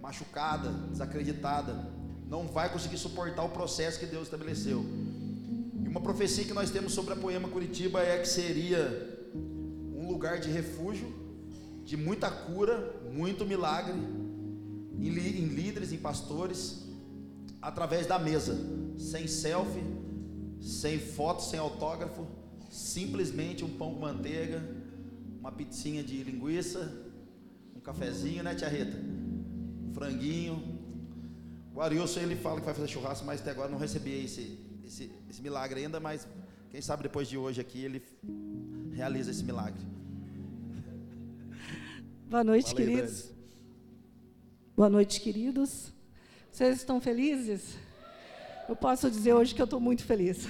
machucada, 0.00 0.70
desacreditada, 0.90 1.90
não 2.26 2.46
vai 2.46 2.70
conseguir 2.70 2.98
suportar 2.98 3.42
o 3.42 3.50
processo 3.50 3.98
que 3.98 4.06
Deus 4.06 4.24
estabeleceu. 4.24 4.84
E 5.82 5.88
uma 5.88 6.00
profecia 6.00 6.44
que 6.44 6.54
nós 6.54 6.70
temos 6.70 6.92
sobre 6.92 7.12
a 7.14 7.16
Poema 7.16 7.48
Curitiba 7.48 8.02
é 8.02 8.18
que 8.18 8.28
seria 8.28 9.28
um 9.94 10.08
lugar 10.08 10.38
de 10.38 10.50
refúgio, 10.50 11.12
de 11.84 11.96
muita 11.96 12.30
cura, 12.30 12.94
muito 13.10 13.46
milagre 13.46 13.94
em, 14.98 15.10
líderes, 15.10 15.92
em 15.92 15.98
pastores, 15.98 16.84
através 17.62 18.06
da 18.06 18.18
mesa, 18.18 18.56
sem 18.98 19.26
selfie, 19.26 19.82
sem 20.60 20.98
foto, 20.98 21.42
sem 21.42 21.58
autógrafo, 21.58 22.26
simplesmente 22.70 23.64
um 23.64 23.70
pão 23.70 23.94
com 23.94 24.00
manteiga, 24.00 24.62
uma 25.38 25.52
pizzinha 25.52 26.02
de 26.02 26.22
linguiça, 26.22 26.92
um 27.76 27.80
cafezinho, 27.80 28.42
né, 28.42 28.54
tia 28.54 28.68
Rita? 28.68 28.96
Um 28.96 29.92
franguinho. 29.92 30.78
O 31.74 31.80
Arilson, 31.80 32.20
ele 32.20 32.36
fala 32.36 32.60
que 32.60 32.66
vai 32.66 32.74
fazer 32.74 32.88
churrasco, 32.88 33.24
mas 33.24 33.40
até 33.40 33.50
agora 33.50 33.70
não 33.70 33.78
recebi 33.78 34.24
esse, 34.24 34.58
esse, 34.84 35.10
esse 35.30 35.40
milagre 35.40 35.80
ainda, 35.80 36.00
mas 36.00 36.26
quem 36.70 36.80
sabe 36.80 37.04
depois 37.04 37.28
de 37.28 37.38
hoje 37.38 37.60
aqui 37.60 37.84
ele 37.84 38.02
realiza 38.92 39.30
esse 39.30 39.44
milagre. 39.44 39.80
Boa 42.28 42.44
noite, 42.44 42.74
queridos. 42.74 43.32
Boa 44.76 44.90
noite, 44.90 45.20
queridos. 45.20 45.92
Vocês 46.52 46.76
estão 46.76 47.00
felizes? 47.00 47.76
Eu 48.68 48.76
posso 48.76 49.10
dizer 49.10 49.32
hoje 49.32 49.54
que 49.54 49.62
eu 49.62 49.64
estou 49.64 49.80
muito 49.80 50.04
feliz. 50.04 50.46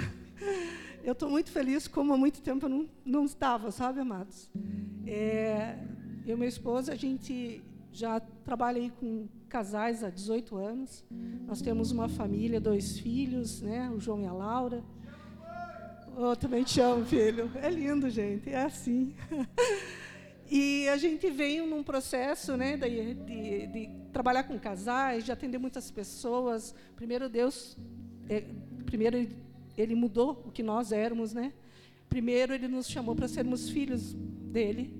Eu 1.05 1.13
estou 1.13 1.31
muito 1.31 1.51
feliz, 1.51 1.87
como 1.87 2.13
há 2.13 2.17
muito 2.17 2.43
tempo 2.43 2.67
eu 2.67 2.69
não, 2.69 2.89
não 3.05 3.25
estava, 3.25 3.71
sabe, 3.71 4.01
amados? 4.01 4.51
É, 5.07 5.79
eu 6.27 6.35
e 6.35 6.37
minha 6.37 6.49
esposa, 6.49 6.93
a 6.93 6.97
gente 6.97 7.63
já 7.93 8.21
trabalha 8.45 8.79
aí 8.83 8.91
com 8.91 9.29
casais 9.49 10.03
há 10.03 10.11
18 10.11 10.57
anos. 10.57 11.05
Nós 11.47 11.63
temos 11.63 11.93
uma 11.93 12.09
família, 12.09 12.61
dois 12.61 12.99
filhos, 12.99 13.63
né? 13.63 13.89
O 13.91 14.01
João 14.01 14.21
e 14.21 14.27
a 14.27 14.33
Laura. 14.33 14.83
Eu 16.17 16.35
também 16.37 16.65
te 16.65 16.81
amo, 16.81 17.05
filho. 17.07 17.51
É 17.55 17.71
lindo, 17.71 18.11
gente. 18.11 18.51
É 18.51 18.65
assim. 18.65 19.15
E 20.51 20.89
a 20.89 20.97
gente 20.97 21.29
veio 21.31 21.67
num 21.67 21.83
processo 21.83 22.57
né, 22.57 22.75
de, 22.75 23.13
de, 23.13 23.67
de, 23.67 23.91
trabalhar 24.11 24.45
com 24.45 24.59
casais, 24.59 25.23
de 25.23 25.31
atender 25.31 25.59
muitas 25.59 25.91
pessoas. 25.91 26.75
Primeiro, 26.97 27.29
Deus, 27.29 27.77
é, 28.29 28.45
primeiro 28.85 29.17
ele, 29.17 29.37
ele 29.77 29.95
mudou 29.95 30.43
o 30.47 30.51
que 30.51 30.63
nós 30.63 30.93
éramos, 30.93 31.33
né? 31.33 31.53
Primeiro, 32.09 32.55
ele 32.55 32.69
nos 32.69 32.89
chamou 32.89 33.15
para 33.15 33.29
sermos 33.29 33.69
filhos 33.69 34.15
dele. 34.15 34.93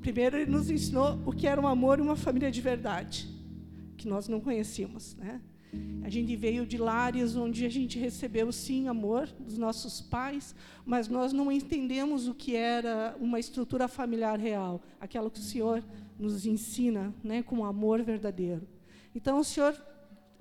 Primeiro, 0.00 0.36
ele 0.36 0.50
nos 0.50 0.70
ensinou 0.70 1.20
o 1.24 1.32
que 1.32 1.46
era 1.46 1.60
um 1.60 1.66
amor 1.66 1.98
e 1.98 2.02
uma 2.02 2.16
família 2.16 2.50
de 2.50 2.60
verdade, 2.60 3.28
que 3.96 4.08
nós 4.08 4.28
não 4.28 4.40
conhecíamos, 4.40 5.14
né? 5.16 5.40
A 6.02 6.08
gente 6.08 6.34
veio 6.36 6.64
de 6.64 6.78
lares 6.78 7.36
onde 7.36 7.66
a 7.66 7.68
gente 7.68 7.98
recebeu, 7.98 8.50
sim, 8.52 8.88
amor 8.88 9.26
dos 9.38 9.58
nossos 9.58 10.00
pais, 10.00 10.54
mas 10.84 11.08
nós 11.08 11.32
não 11.32 11.50
entendemos 11.50 12.28
o 12.28 12.34
que 12.34 12.54
era 12.54 13.16
uma 13.20 13.38
estrutura 13.40 13.88
familiar 13.88 14.38
real, 14.38 14.80
aquela 15.00 15.28
que 15.28 15.40
o 15.40 15.42
Senhor 15.42 15.82
nos 16.18 16.46
ensina 16.46 17.12
né, 17.22 17.42
com 17.42 17.64
amor 17.64 18.02
verdadeiro. 18.02 18.66
Então, 19.14 19.40
o 19.40 19.44
Senhor 19.44 19.74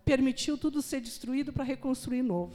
permitiu 0.06 0.58
tudo 0.58 0.82
ser 0.82 1.02
destruído 1.02 1.52
para 1.52 1.64
reconstruir 1.64 2.22
novo. 2.22 2.54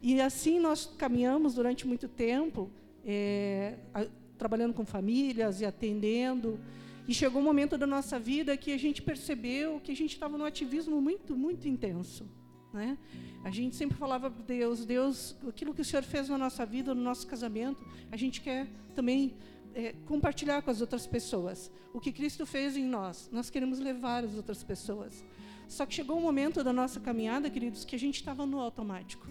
E 0.00 0.20
assim 0.20 0.58
nós 0.58 0.86
caminhamos 0.96 1.54
durante 1.54 1.86
muito 1.86 2.08
tempo, 2.08 2.70
é, 3.04 3.74
a, 3.92 4.06
trabalhando 4.38 4.72
com 4.72 4.86
famílias 4.86 5.60
e 5.60 5.66
atendendo. 5.66 6.58
E 7.06 7.14
chegou 7.14 7.40
um 7.40 7.44
momento 7.44 7.76
da 7.76 7.86
nossa 7.86 8.18
vida 8.18 8.56
que 8.56 8.72
a 8.72 8.78
gente 8.78 9.02
percebeu 9.02 9.80
que 9.80 9.92
a 9.92 9.96
gente 9.96 10.12
estava 10.12 10.38
num 10.38 10.44
ativismo 10.44 11.00
muito, 11.00 11.36
muito 11.36 11.68
intenso. 11.68 12.26
Né? 12.72 12.96
A 13.44 13.50
gente 13.50 13.76
sempre 13.76 13.96
falava 13.96 14.30
para 14.30 14.44
Deus, 14.44 14.84
Deus, 14.84 15.36
aquilo 15.48 15.74
que 15.74 15.80
o 15.80 15.84
Senhor 15.84 16.02
fez 16.02 16.28
na 16.28 16.38
nossa 16.38 16.64
vida, 16.66 16.94
no 16.94 17.02
nosso 17.02 17.26
casamento, 17.26 17.84
a 18.10 18.16
gente 18.16 18.40
quer 18.40 18.66
também 18.94 19.34
é, 19.74 19.94
compartilhar 20.06 20.60
com 20.62 20.70
as 20.70 20.80
outras 20.80 21.06
pessoas. 21.06 21.70
O 21.92 22.00
que 22.00 22.12
Cristo 22.12 22.44
fez 22.44 22.76
em 22.76 22.84
nós, 22.84 23.28
nós 23.32 23.48
queremos 23.48 23.78
levar 23.78 24.24
às 24.24 24.34
outras 24.34 24.62
pessoas. 24.62 25.24
Só 25.68 25.84
que 25.84 25.94
chegou 25.94 26.16
um 26.16 26.22
momento 26.22 26.64
da 26.64 26.72
nossa 26.72 26.98
caminhada, 26.98 27.50
queridos, 27.50 27.84
que 27.84 27.94
a 27.94 27.98
gente 27.98 28.16
estava 28.16 28.46
no 28.46 28.58
automático. 28.58 29.28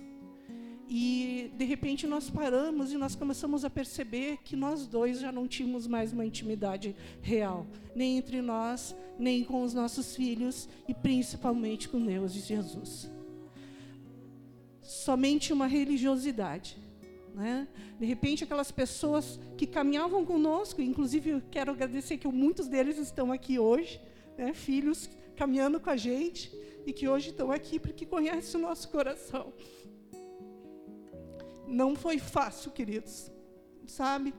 E, 0.88 1.52
de 1.58 1.66
repente, 1.66 2.06
nós 2.06 2.30
paramos 2.30 2.94
e 2.94 2.98
nós 2.98 3.16
começamos 3.16 3.66
a 3.66 3.70
perceber 3.70 4.38
que 4.46 4.56
nós 4.56 4.86
dois 4.86 5.20
já 5.20 5.32
não 5.32 5.48
tínhamos 5.48 5.88
mais 5.88 6.14
uma 6.14 6.26
intimidade 6.26 6.96
real, 7.22 7.66
nem 7.94 8.18
entre 8.18 8.42
nós, 8.42 8.96
nem 9.18 9.44
com 9.44 9.64
os 9.64 9.74
nossos 9.74 10.16
filhos 10.16 10.70
e 10.88 10.94
principalmente 10.94 11.90
com 11.90 12.00
Deus 12.00 12.36
e 12.36 12.40
Jesus. 12.40 13.12
Somente 14.82 15.52
uma 15.52 15.66
religiosidade. 15.66 16.78
Né? 17.34 17.68
De 18.00 18.06
repente, 18.06 18.44
aquelas 18.44 18.72
pessoas 18.72 19.40
que 19.58 19.66
caminhavam 19.66 20.24
conosco, 20.24 20.82
inclusive 20.82 21.42
quero 21.52 21.72
agradecer 21.72 22.18
que 22.18 22.28
muitos 22.28 22.68
deles 22.68 22.98
estão 22.98 23.32
aqui 23.32 23.60
hoje, 23.60 24.00
né? 24.38 24.54
filhos 24.54 25.10
caminhando 25.38 25.80
com 25.80 25.90
a 25.90 25.96
gente 25.96 26.52
e 26.86 26.92
que 26.92 27.08
hoje 27.08 27.30
estão 27.30 27.52
aqui 27.52 27.80
porque 27.80 28.06
conhecem 28.06 28.60
o 28.60 28.64
nosso 28.64 28.90
coração. 28.90 29.54
Não 31.68 31.96
foi 31.96 32.18
fácil, 32.18 32.72
queridos, 32.72 33.32
sabe? 33.86 34.34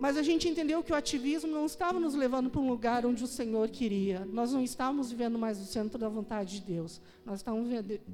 Mas 0.00 0.16
a 0.16 0.22
gente 0.22 0.48
entendeu 0.48 0.82
que 0.82 0.92
o 0.92 0.96
ativismo 0.96 1.50
não 1.50 1.66
estava 1.66 2.00
nos 2.00 2.14
levando 2.14 2.50
para 2.50 2.60
um 2.60 2.68
lugar 2.68 3.06
onde 3.06 3.22
o 3.22 3.26
Senhor 3.26 3.68
queria. 3.68 4.24
Nós 4.26 4.52
não 4.52 4.62
estávamos 4.62 5.10
vivendo 5.10 5.38
mais 5.38 5.60
o 5.60 5.64
centro 5.64 5.98
da 5.98 6.08
vontade 6.08 6.60
de 6.60 6.66
Deus. 6.66 7.00
Nós 7.24 7.40
estávamos 7.40 7.68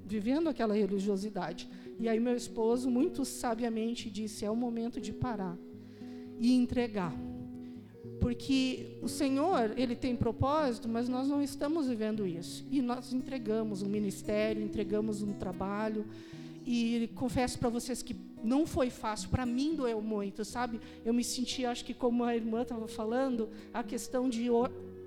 vivendo 0.05 0.49
aquela 0.49 0.75
religiosidade. 0.75 1.69
E 1.99 2.09
aí 2.09 2.21
meu 2.21 2.37
esposo 2.37 2.91
muito 2.91 3.25
sabiamente 3.25 4.11
disse: 4.11 4.45
"É 4.45 4.51
o 4.51 4.57
momento 4.57 5.01
de 5.01 5.13
parar 5.13 5.57
e 6.39 6.53
entregar". 6.53 7.15
Porque 8.21 8.99
o 9.03 9.09
Senhor, 9.09 9.73
ele 9.77 9.95
tem 9.95 10.17
propósito, 10.17 10.89
mas 10.89 11.09
nós 11.09 11.29
não 11.29 11.43
estamos 11.43 11.87
vivendo 11.87 12.27
isso. 12.27 12.65
E 12.71 12.83
nós 12.83 13.13
entregamos 13.13 13.83
um 13.83 13.89
ministério, 13.89 14.63
entregamos 14.63 15.23
um 15.23 15.33
trabalho, 15.33 16.05
e 16.71 17.09
confesso 17.15 17.59
para 17.59 17.71
vocês 17.71 18.03
que 18.03 18.15
não 18.45 18.67
foi 18.67 18.91
fácil, 18.91 19.31
para 19.31 19.47
mim 19.47 19.75
doeu 19.75 20.03
muito, 20.03 20.45
sabe? 20.45 20.79
Eu 21.03 21.15
me 21.15 21.25
senti, 21.25 21.65
acho 21.65 21.83
que 21.83 21.95
como 21.95 22.23
a 22.25 22.37
irmã 22.37 22.61
estava 22.61 22.87
falando, 22.87 23.49
a 23.73 23.83
questão 23.83 24.29
de 24.29 24.51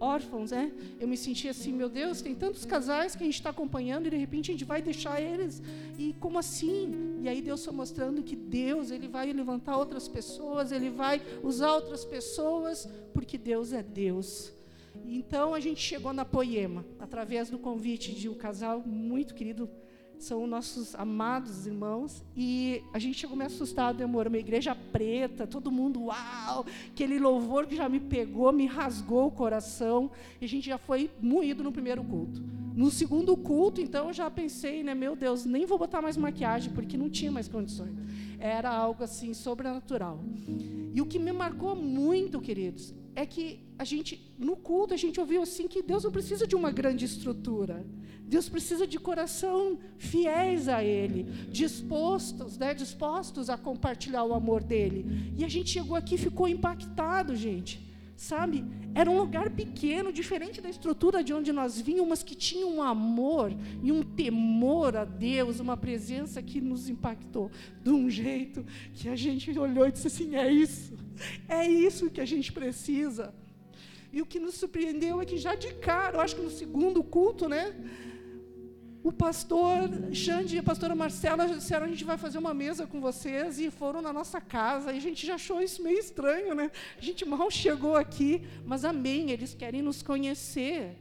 órfãos, 0.02 0.50
né? 0.50 0.72
Eu 1.00 1.08
me 1.08 1.16
senti 1.16 1.48
assim, 1.48 1.72
meu 1.72 1.88
Deus, 1.88 2.22
tem 2.22 2.34
tantos 2.34 2.66
casais 2.66 3.16
que 3.16 3.22
a 3.22 3.26
gente 3.26 3.36
está 3.36 3.52
acompanhando 3.52 4.08
e 4.08 4.10
de 4.10 4.18
repente 4.18 4.50
a 4.50 4.54
gente 4.54 4.66
vai 4.66 4.82
deixar 4.82 5.22
eles. 5.22 5.62
E 5.98 6.14
como 6.20 6.40
assim? 6.40 7.20
E 7.22 7.30
aí 7.30 7.40
Deus 7.40 7.64
foi 7.64 7.74
mostrando 7.74 8.24
que 8.24 8.36
Deus, 8.36 8.90
Ele 8.90 9.08
vai 9.08 9.32
levantar 9.32 9.78
outras 9.78 10.08
pessoas, 10.08 10.72
Ele 10.72 10.90
vai 10.90 11.22
usar 11.44 11.74
outras 11.76 12.04
pessoas, 12.04 12.90
porque 13.14 13.38
Deus 13.38 13.72
é 13.74 13.84
Deus. 13.84 14.52
Então 15.06 15.54
a 15.54 15.60
gente 15.60 15.80
chegou 15.80 16.12
na 16.12 16.26
Poema, 16.26 16.84
através 17.00 17.50
do 17.50 17.60
convite 17.60 18.12
de 18.14 18.28
um 18.28 18.34
casal 18.34 18.82
muito 18.86 19.36
querido, 19.36 19.70
são 20.24 20.46
nossos 20.48 20.96
amados 20.96 21.66
irmãos, 21.66 22.24
e 22.36 22.84
a 22.94 23.00
gente 23.00 23.18
chegou 23.18 23.36
meio 23.36 23.50
assustado, 23.50 24.02
amor, 24.02 24.28
uma 24.28 24.38
igreja 24.38 24.76
preta, 24.76 25.48
todo 25.48 25.72
mundo, 25.72 26.06
uau, 26.06 26.66
aquele 26.92 27.20
louvor 27.20 27.66
que 27.66 27.76
já 27.76 27.90
me 27.90 28.00
pegou, 28.00 28.52
me 28.52 28.66
rasgou 28.66 29.28
o 29.28 29.32
coração, 29.32 30.12
e 30.40 30.46
a 30.46 30.48
gente 30.48 30.66
já 30.66 30.78
foi 30.78 31.10
moído 31.22 31.64
no 31.64 31.72
primeiro 31.72 32.04
culto. 32.04 32.42
No 32.76 32.90
segundo 32.90 33.36
culto, 33.36 33.82
então, 33.82 34.08
eu 34.08 34.14
já 34.14 34.32
pensei, 34.32 34.82
né, 34.84 34.96
meu 34.96 35.16
Deus, 35.16 35.44
nem 35.46 35.66
vou 35.66 35.78
botar 35.78 36.02
mais 36.02 36.16
maquiagem, 36.16 36.72
porque 36.74 36.98
não 36.98 37.10
tinha 37.10 37.32
mais 37.32 37.48
condições. 37.48 37.94
Era 38.40 38.70
algo 38.70 39.04
assim, 39.04 39.34
sobrenatural. 39.34 40.24
E 40.94 41.02
o 41.02 41.06
que 41.06 41.20
me 41.20 41.32
marcou 41.32 41.76
muito, 41.76 42.40
queridos, 42.40 42.94
é 43.22 43.26
que 43.26 43.60
a 43.78 43.84
gente, 43.84 44.34
no 44.38 44.56
culto, 44.56 44.94
a 44.94 44.98
gente 44.98 45.20
ouviu 45.20 45.42
assim 45.42 45.68
que 45.68 45.82
Deus 45.82 46.04
não 46.04 46.12
precisa 46.12 46.46
de 46.46 46.56
uma 46.56 46.72
grande 46.72 47.06
estrutura. 47.06 47.86
Deus 48.24 48.48
precisa 48.48 48.88
de 48.88 49.00
coração 49.00 49.78
fiéis 49.98 50.68
a 50.68 50.84
Ele, 50.84 51.24
dispostos, 51.50 52.58
né, 52.58 52.74
dispostos 52.74 53.50
a 53.50 53.58
compartilhar 53.58 54.24
o 54.24 54.34
amor 54.34 54.64
dele. 54.64 55.34
E 55.38 55.44
a 55.44 55.50
gente 55.50 55.70
chegou 55.70 55.96
aqui 55.98 56.16
e 56.16 56.18
ficou 56.18 56.48
impactado, 56.48 57.36
gente. 57.36 57.92
Sabe? 58.16 58.64
Era 58.94 59.10
um 59.10 59.18
lugar 59.18 59.50
pequeno, 59.50 60.14
diferente 60.14 60.62
da 60.62 60.70
estrutura 60.70 61.24
de 61.24 61.34
onde 61.34 61.52
nós 61.52 61.82
vínhamos, 61.82 62.10
mas 62.10 62.24
que 62.24 62.36
tinha 62.36 62.68
um 62.68 62.82
amor 62.82 63.52
e 63.82 63.92
um 63.92 64.04
temor 64.04 64.96
a 64.96 65.04
Deus, 65.04 65.60
uma 65.60 65.76
presença 65.76 66.40
que 66.40 66.62
nos 66.62 66.88
impactou 66.88 67.50
de 67.84 67.90
um 67.90 68.10
jeito 68.12 68.64
que 68.94 69.10
a 69.10 69.16
gente 69.16 69.58
olhou 69.58 69.88
e 69.88 69.92
disse 69.92 70.06
assim: 70.06 70.36
é 70.36 70.52
isso, 70.52 70.94
é 71.48 71.68
isso 71.68 72.10
que 72.10 72.22
a 72.22 72.26
gente 72.26 72.52
precisa. 72.52 73.34
E 74.14 74.22
o 74.22 74.26
que 74.26 74.40
nos 74.40 74.56
surpreendeu 74.56 75.22
é 75.22 75.26
que 75.26 75.38
já 75.38 75.56
de 75.56 75.74
cara, 75.76 76.18
eu 76.18 76.22
acho 76.22 76.36
que 76.36 76.42
no 76.42 76.52
segundo 76.52 77.04
culto, 77.04 77.48
né? 77.48 77.74
o 79.04 79.12
pastor 79.12 79.90
Xande 80.14 80.56
e 80.56 80.60
a 80.60 80.64
pastora 80.64 80.94
Marcela 80.94 81.48
disseram: 81.48 81.86
a 81.86 81.90
gente 81.90 82.04
vai 82.04 82.18
fazer 82.18 82.38
uma 82.38 82.54
mesa 82.54 82.86
com 82.86 83.02
vocês, 83.02 83.60
e 83.60 83.72
foram 83.72 84.02
na 84.02 84.14
nossa 84.14 84.40
casa. 84.40 84.94
E 84.94 84.98
a 84.98 85.02
gente 85.02 85.26
já 85.26 85.36
achou 85.36 85.62
isso 85.62 85.82
meio 85.82 85.98
estranho, 85.98 86.54
né? 86.54 86.70
A 86.98 87.02
gente 87.02 87.26
mal 87.26 87.50
chegou 87.50 87.96
aqui, 87.96 88.44
mas 88.66 88.86
amém, 88.86 89.32
eles 89.32 89.54
querem 89.54 89.82
nos 89.82 90.04
conhecer. 90.04 90.96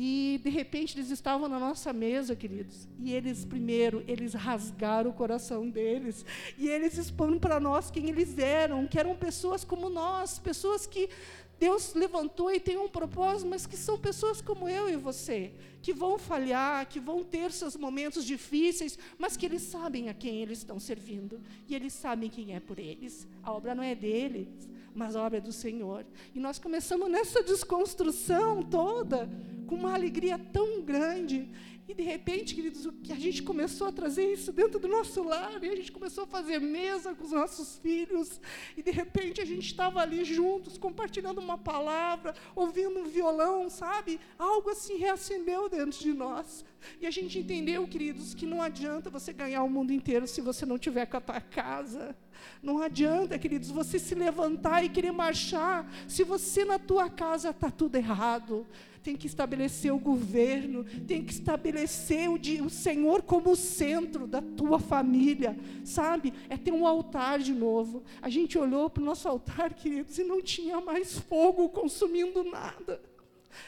E, 0.00 0.40
de 0.44 0.48
repente, 0.48 0.96
eles 0.96 1.10
estavam 1.10 1.48
na 1.48 1.58
nossa 1.58 1.92
mesa, 1.92 2.36
queridos. 2.36 2.86
E 3.00 3.12
eles, 3.12 3.44
primeiro, 3.44 4.04
eles 4.06 4.32
rasgaram 4.32 5.10
o 5.10 5.12
coração 5.12 5.68
deles. 5.68 6.24
E 6.56 6.68
eles 6.68 6.96
expõem 6.96 7.36
para 7.36 7.58
nós 7.58 7.90
quem 7.90 8.08
eles 8.08 8.38
eram, 8.38 8.86
que 8.86 8.96
eram 8.96 9.16
pessoas 9.16 9.64
como 9.64 9.90
nós, 9.90 10.38
pessoas 10.38 10.86
que 10.86 11.10
Deus 11.58 11.94
levantou 11.94 12.52
e 12.52 12.60
tem 12.60 12.78
um 12.78 12.88
propósito, 12.88 13.50
mas 13.50 13.66
que 13.66 13.76
são 13.76 13.98
pessoas 13.98 14.40
como 14.40 14.68
eu 14.68 14.88
e 14.88 14.94
você, 14.94 15.50
que 15.82 15.92
vão 15.92 16.16
falhar, 16.16 16.86
que 16.86 17.00
vão 17.00 17.24
ter 17.24 17.50
seus 17.50 17.74
momentos 17.74 18.24
difíceis, 18.24 18.96
mas 19.18 19.36
que 19.36 19.46
eles 19.46 19.62
sabem 19.62 20.08
a 20.08 20.14
quem 20.14 20.42
eles 20.42 20.58
estão 20.58 20.78
servindo 20.78 21.40
e 21.68 21.74
eles 21.74 21.92
sabem 21.92 22.30
quem 22.30 22.54
é 22.54 22.60
por 22.60 22.78
eles. 22.78 23.26
A 23.42 23.52
obra 23.52 23.74
não 23.74 23.82
é 23.82 23.96
deles, 23.96 24.68
mas 24.98 25.14
a 25.14 25.22
obra 25.22 25.38
é 25.38 25.40
do 25.40 25.52
Senhor. 25.52 26.04
E 26.34 26.40
nós 26.40 26.58
começamos 26.58 27.08
nessa 27.08 27.40
desconstrução 27.40 28.64
toda 28.64 29.30
com 29.68 29.76
uma 29.76 29.94
alegria 29.94 30.36
tão 30.36 30.82
grande. 30.82 31.48
E 31.88 31.94
de 31.94 32.02
repente, 32.02 32.54
queridos, 32.54 32.84
o 32.84 32.92
que 32.92 33.14
a 33.14 33.16
gente 33.16 33.42
começou 33.42 33.88
a 33.88 33.92
trazer 33.92 34.30
isso 34.30 34.52
dentro 34.52 34.78
do 34.78 34.86
nosso 34.86 35.22
lar, 35.22 35.64
e 35.64 35.70
a 35.70 35.74
gente 35.74 35.90
começou 35.90 36.24
a 36.24 36.26
fazer 36.26 36.58
mesa 36.58 37.14
com 37.14 37.24
os 37.24 37.32
nossos 37.32 37.78
filhos, 37.78 38.38
e 38.76 38.82
de 38.82 38.90
repente 38.90 39.40
a 39.40 39.44
gente 39.46 39.64
estava 39.64 40.02
ali 40.02 40.22
juntos, 40.22 40.76
compartilhando 40.76 41.38
uma 41.38 41.56
palavra, 41.56 42.34
ouvindo 42.54 43.00
um 43.00 43.08
violão, 43.08 43.70
sabe? 43.70 44.20
Algo 44.38 44.68
assim 44.68 44.98
reacendeu 44.98 45.66
dentro 45.70 45.98
de 45.98 46.12
nós. 46.12 46.62
E 47.00 47.06
a 47.06 47.10
gente 47.10 47.38
entendeu, 47.38 47.88
queridos, 47.88 48.34
que 48.34 48.44
não 48.44 48.60
adianta 48.60 49.08
você 49.08 49.32
ganhar 49.32 49.62
o 49.62 49.70
mundo 49.70 49.90
inteiro 49.90 50.26
se 50.26 50.42
você 50.42 50.66
não 50.66 50.78
tiver 50.78 51.06
com 51.06 51.16
a 51.16 51.20
tua 51.22 51.40
casa. 51.40 52.14
Não 52.62 52.82
adianta, 52.82 53.38
queridos, 53.38 53.70
você 53.70 53.98
se 53.98 54.14
levantar 54.14 54.84
e 54.84 54.90
querer 54.90 55.12
marchar 55.12 55.90
se 56.06 56.22
você 56.22 56.66
na 56.66 56.78
tua 56.78 57.08
casa 57.08 57.48
está 57.50 57.70
tudo 57.70 57.96
errado. 57.96 58.66
Tem 59.08 59.16
que 59.16 59.26
estabelecer 59.26 59.90
o 59.90 59.98
governo, 59.98 60.84
tem 61.06 61.24
que 61.24 61.32
estabelecer 61.32 62.28
o, 62.28 62.36
de, 62.36 62.60
o 62.60 62.68
Senhor 62.68 63.22
como 63.22 63.56
centro 63.56 64.26
da 64.26 64.42
tua 64.42 64.78
família, 64.78 65.56
sabe? 65.82 66.34
É 66.50 66.58
ter 66.58 66.72
um 66.72 66.86
altar 66.86 67.38
de 67.38 67.54
novo. 67.54 68.02
A 68.20 68.28
gente 68.28 68.58
olhou 68.58 68.90
para 68.90 69.02
o 69.02 69.06
nosso 69.06 69.26
altar, 69.26 69.72
queridos, 69.72 70.18
e 70.18 70.24
não 70.24 70.42
tinha 70.42 70.78
mais 70.78 71.18
fogo 71.18 71.70
consumindo 71.70 72.44
nada 72.44 73.00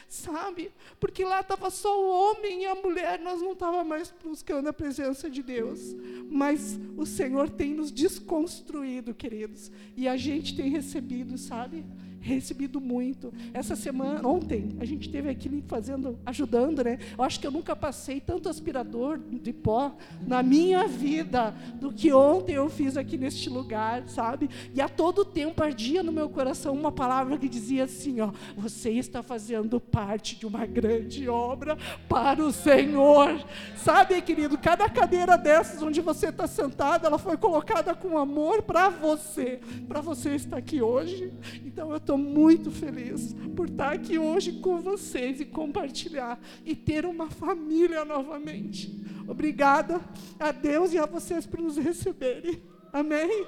sabe? 0.07 0.71
Porque 0.99 1.25
lá 1.25 1.41
estava 1.41 1.71
só 1.71 1.99
o 1.99 2.07
homem 2.07 2.61
e 2.61 2.65
a 2.67 2.75
mulher, 2.75 3.19
nós 3.19 3.41
não 3.41 3.53
estávamos 3.53 3.87
mais 3.87 4.13
buscando 4.23 4.69
a 4.69 4.73
presença 4.73 5.27
de 5.27 5.41
Deus. 5.41 5.95
Mas 6.29 6.79
o 6.95 7.05
Senhor 7.05 7.49
tem 7.49 7.73
nos 7.73 7.91
desconstruído, 7.91 9.13
queridos, 9.13 9.71
e 9.97 10.07
a 10.07 10.15
gente 10.15 10.55
tem 10.55 10.69
recebido, 10.69 11.35
sabe? 11.35 11.83
Recebido 12.21 12.79
muito. 12.79 13.33
Essa 13.53 13.75
semana, 13.75 14.27
ontem, 14.27 14.69
a 14.79 14.85
gente 14.85 15.09
teve 15.09 15.29
aqui 15.29 15.63
fazendo, 15.67 16.17
ajudando, 16.25 16.83
né? 16.83 16.99
Eu 17.17 17.23
acho 17.23 17.39
que 17.39 17.47
eu 17.47 17.51
nunca 17.51 17.75
passei 17.75 18.21
tanto 18.21 18.47
aspirador 18.47 19.19
de 19.19 19.51
pó 19.51 19.95
na 20.25 20.43
minha 20.43 20.87
vida 20.87 21.53
do 21.79 21.91
que 21.91 22.13
ontem 22.13 22.53
eu 22.53 22.69
fiz 22.69 22.95
aqui 22.95 23.17
neste 23.17 23.49
lugar, 23.49 24.07
sabe? 24.07 24.49
E 24.73 24.79
a 24.79 24.87
todo 24.87 25.25
tempo 25.25 25.63
ardia 25.63 26.03
no 26.03 26.11
meu 26.11 26.29
coração 26.29 26.73
uma 26.73 26.91
palavra 26.91 27.37
que 27.37 27.49
dizia 27.49 27.85
assim, 27.85 28.21
ó, 28.21 28.31
você 28.55 28.91
está 28.91 29.23
fazendo 29.23 29.79
parte 29.79 30.35
de 30.35 30.45
uma 30.45 30.65
grande 30.65 31.27
obra 31.27 31.77
para 32.07 32.43
o 32.43 32.51
Senhor. 32.51 33.43
Sabe, 33.75 34.21
querido, 34.21 34.57
cada 34.57 34.87
cadeira 34.87 35.37
dessas 35.37 35.81
onde 35.81 36.01
você 36.01 36.27
está 36.27 36.45
sentado, 36.45 37.05
ela 37.05 37.17
foi 37.17 37.35
colocada 37.35 37.95
com 37.95 38.17
amor 38.17 38.61
para 38.61 38.89
você, 38.89 39.59
para 39.87 40.01
você 40.01 40.35
estar 40.35 40.57
aqui 40.57 40.81
hoje. 40.81 41.33
Então 41.65 41.89
eu 41.89 41.97
estou 41.97 42.10
muito 42.17 42.71
feliz 42.71 43.35
por 43.55 43.69
estar 43.69 43.93
aqui 43.93 44.17
hoje 44.17 44.53
com 44.53 44.81
vocês 44.81 45.39
e 45.39 45.45
compartilhar 45.45 46.39
e 46.65 46.75
ter 46.75 47.05
uma 47.05 47.29
família 47.29 48.05
novamente. 48.05 49.03
Obrigada 49.27 50.01
a 50.39 50.51
Deus 50.51 50.93
e 50.93 50.97
a 50.97 51.05
vocês 51.05 51.45
por 51.45 51.59
nos 51.59 51.77
receberem. 51.77 52.61
Amém. 52.91 53.45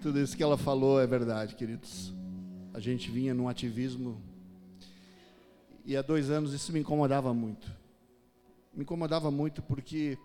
Tudo 0.00 0.20
isso 0.20 0.36
que 0.36 0.42
ela 0.42 0.56
falou 0.56 1.00
é 1.00 1.06
verdade, 1.06 1.54
queridos. 1.54 2.14
A 2.72 2.80
gente 2.80 3.10
vinha 3.10 3.34
num 3.34 3.48
ativismo 3.48 4.22
e 5.84 5.96
há 5.96 6.02
dois 6.02 6.30
anos 6.30 6.52
isso 6.52 6.72
me 6.72 6.80
incomodava 6.80 7.34
muito. 7.34 7.66
Me 8.72 8.82
incomodava 8.82 9.30
muito 9.30 9.60
porque 9.62 10.16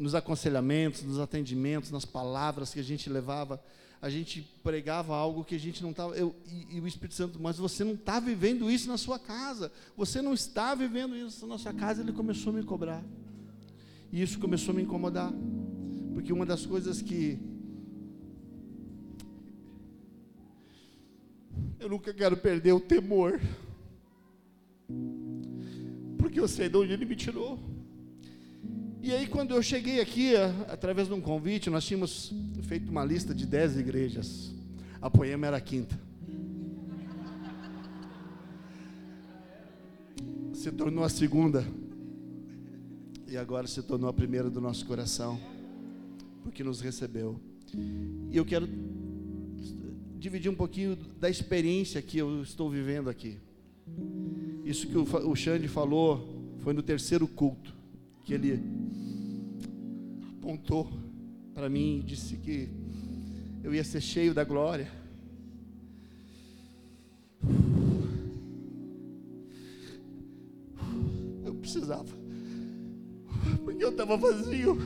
nos 0.00 0.14
aconselhamentos, 0.14 1.02
nos 1.02 1.18
atendimentos, 1.18 1.90
nas 1.90 2.04
palavras 2.04 2.72
que 2.72 2.80
a 2.80 2.84
gente 2.84 3.10
levava, 3.10 3.62
a 4.02 4.08
gente 4.08 4.40
pregava 4.62 5.14
algo 5.14 5.44
que 5.44 5.54
a 5.54 5.58
gente 5.58 5.82
não 5.82 5.90
estava. 5.90 6.16
E, 6.18 6.76
e, 6.76 6.80
o 6.80 6.86
Espírito 6.86 7.14
Santo, 7.14 7.38
mas 7.40 7.58
você 7.58 7.84
não 7.84 7.92
está 7.92 8.18
vivendo 8.18 8.70
isso 8.70 8.88
na 8.88 8.96
sua 8.96 9.18
casa. 9.18 9.70
Você 9.94 10.22
não 10.22 10.32
está 10.32 10.74
vivendo 10.74 11.14
isso 11.14 11.46
na 11.46 11.58
sua 11.58 11.74
casa. 11.74 12.00
Ele 12.00 12.12
começou 12.12 12.50
a 12.50 12.56
me 12.56 12.62
cobrar. 12.62 13.04
E 14.10 14.22
isso 14.22 14.38
começou 14.38 14.72
a 14.72 14.76
me 14.76 14.82
incomodar. 14.82 15.30
Porque 16.14 16.32
uma 16.32 16.46
das 16.46 16.64
coisas 16.64 17.02
que. 17.02 17.38
Eu 21.78 21.90
nunca 21.90 22.14
quero 22.14 22.38
perder 22.38 22.72
o 22.72 22.80
temor. 22.80 23.38
Porque 26.16 26.40
eu 26.40 26.48
sei 26.48 26.70
de 26.70 26.76
onde 26.78 26.94
ele 26.94 27.04
me 27.04 27.16
tirou. 27.16 27.58
E 29.02 29.12
aí, 29.12 29.26
quando 29.26 29.54
eu 29.54 29.62
cheguei 29.62 29.98
aqui, 29.98 30.36
através 30.68 31.08
de 31.08 31.14
um 31.14 31.22
convite, 31.22 31.70
nós 31.70 31.86
tínhamos 31.86 32.34
feito 32.64 32.90
uma 32.90 33.02
lista 33.02 33.34
de 33.34 33.46
dez 33.46 33.74
igrejas. 33.74 34.52
A 35.00 35.08
Poema 35.08 35.46
era 35.46 35.56
a 35.56 35.60
quinta. 35.60 35.98
Se 40.52 40.70
tornou 40.70 41.02
a 41.02 41.08
segunda. 41.08 41.66
E 43.26 43.38
agora 43.38 43.66
se 43.66 43.82
tornou 43.82 44.10
a 44.10 44.12
primeira 44.12 44.50
do 44.50 44.60
nosso 44.60 44.84
coração. 44.84 45.40
Porque 46.42 46.62
nos 46.62 46.82
recebeu. 46.82 47.40
E 48.30 48.36
eu 48.36 48.44
quero 48.44 48.68
dividir 50.18 50.50
um 50.50 50.54
pouquinho 50.54 50.94
da 51.18 51.30
experiência 51.30 52.02
que 52.02 52.18
eu 52.18 52.42
estou 52.42 52.68
vivendo 52.68 53.08
aqui. 53.08 53.38
Isso 54.62 54.86
que 54.86 54.98
o 54.98 55.34
Xande 55.34 55.68
falou 55.68 56.44
foi 56.58 56.74
no 56.74 56.82
terceiro 56.82 57.26
culto. 57.26 57.74
Que 58.26 58.34
ele 58.34 58.60
apontou 60.50 60.90
para 61.54 61.68
mim 61.68 62.00
e 62.00 62.02
disse 62.02 62.36
que 62.36 62.68
eu 63.62 63.72
ia 63.72 63.84
ser 63.84 64.00
cheio 64.00 64.34
da 64.34 64.42
glória. 64.42 64.90
Eu 71.44 71.54
precisava, 71.54 72.12
porque 73.64 73.84
eu 73.84 73.90
estava 73.90 74.16
vazio. 74.16 74.76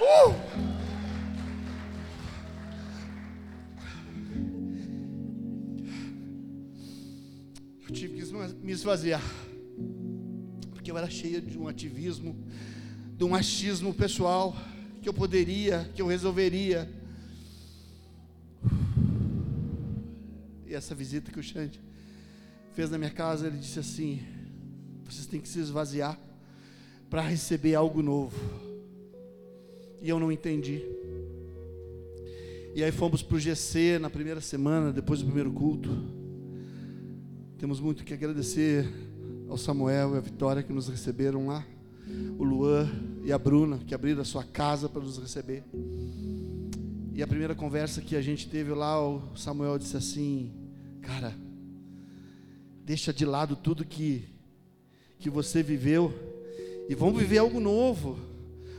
Uh! 0.00 0.63
Esvaziar. 8.84 9.22
Porque 10.72 10.90
eu 10.90 10.98
era 10.98 11.08
cheia 11.08 11.40
de 11.40 11.58
um 11.58 11.66
ativismo, 11.66 12.36
de 13.16 13.24
um 13.24 13.34
achismo 13.34 13.94
pessoal, 13.94 14.54
que 15.00 15.08
eu 15.08 15.14
poderia, 15.14 15.90
que 15.94 16.02
eu 16.02 16.06
resolveria. 16.06 16.90
E 20.66 20.74
essa 20.74 20.94
visita 20.94 21.32
que 21.32 21.40
o 21.40 21.42
Xande 21.42 21.80
fez 22.74 22.90
na 22.90 22.98
minha 22.98 23.10
casa, 23.10 23.46
ele 23.46 23.56
disse 23.56 23.78
assim: 23.78 24.20
vocês 25.04 25.26
têm 25.26 25.40
que 25.40 25.48
se 25.48 25.60
esvaziar 25.60 26.18
para 27.08 27.22
receber 27.22 27.74
algo 27.74 28.02
novo. 28.02 28.36
E 30.02 30.08
eu 30.10 30.20
não 30.20 30.30
entendi. 30.30 30.82
E 32.74 32.84
aí 32.84 32.92
fomos 32.92 33.22
para 33.22 33.36
o 33.36 33.40
GC 33.40 33.98
na 33.98 34.10
primeira 34.10 34.42
semana, 34.42 34.92
depois 34.92 35.20
do 35.20 35.26
primeiro 35.26 35.52
culto. 35.52 36.13
Temos 37.58 37.78
muito 37.78 38.04
que 38.04 38.12
agradecer 38.12 38.92
ao 39.48 39.56
Samuel 39.56 40.14
e 40.14 40.18
à 40.18 40.20
Vitória 40.20 40.62
que 40.62 40.72
nos 40.72 40.88
receberam 40.88 41.46
lá, 41.46 41.64
o 42.36 42.42
Luan 42.42 42.90
e 43.24 43.32
a 43.32 43.38
Bruna 43.38 43.78
que 43.78 43.94
abriram 43.94 44.20
a 44.20 44.24
sua 44.24 44.42
casa 44.42 44.88
para 44.88 45.00
nos 45.00 45.18
receber. 45.18 45.62
E 47.14 47.22
a 47.22 47.26
primeira 47.26 47.54
conversa 47.54 48.00
que 48.00 48.16
a 48.16 48.20
gente 48.20 48.48
teve 48.48 48.72
lá, 48.72 49.00
o 49.00 49.36
Samuel 49.36 49.78
disse 49.78 49.96
assim: 49.96 50.52
Cara, 51.00 51.32
deixa 52.84 53.12
de 53.12 53.24
lado 53.24 53.54
tudo 53.54 53.84
que, 53.84 54.24
que 55.18 55.30
você 55.30 55.62
viveu 55.62 56.12
e 56.88 56.94
vamos 56.94 57.20
viver 57.20 57.38
algo 57.38 57.60
novo. 57.60 58.18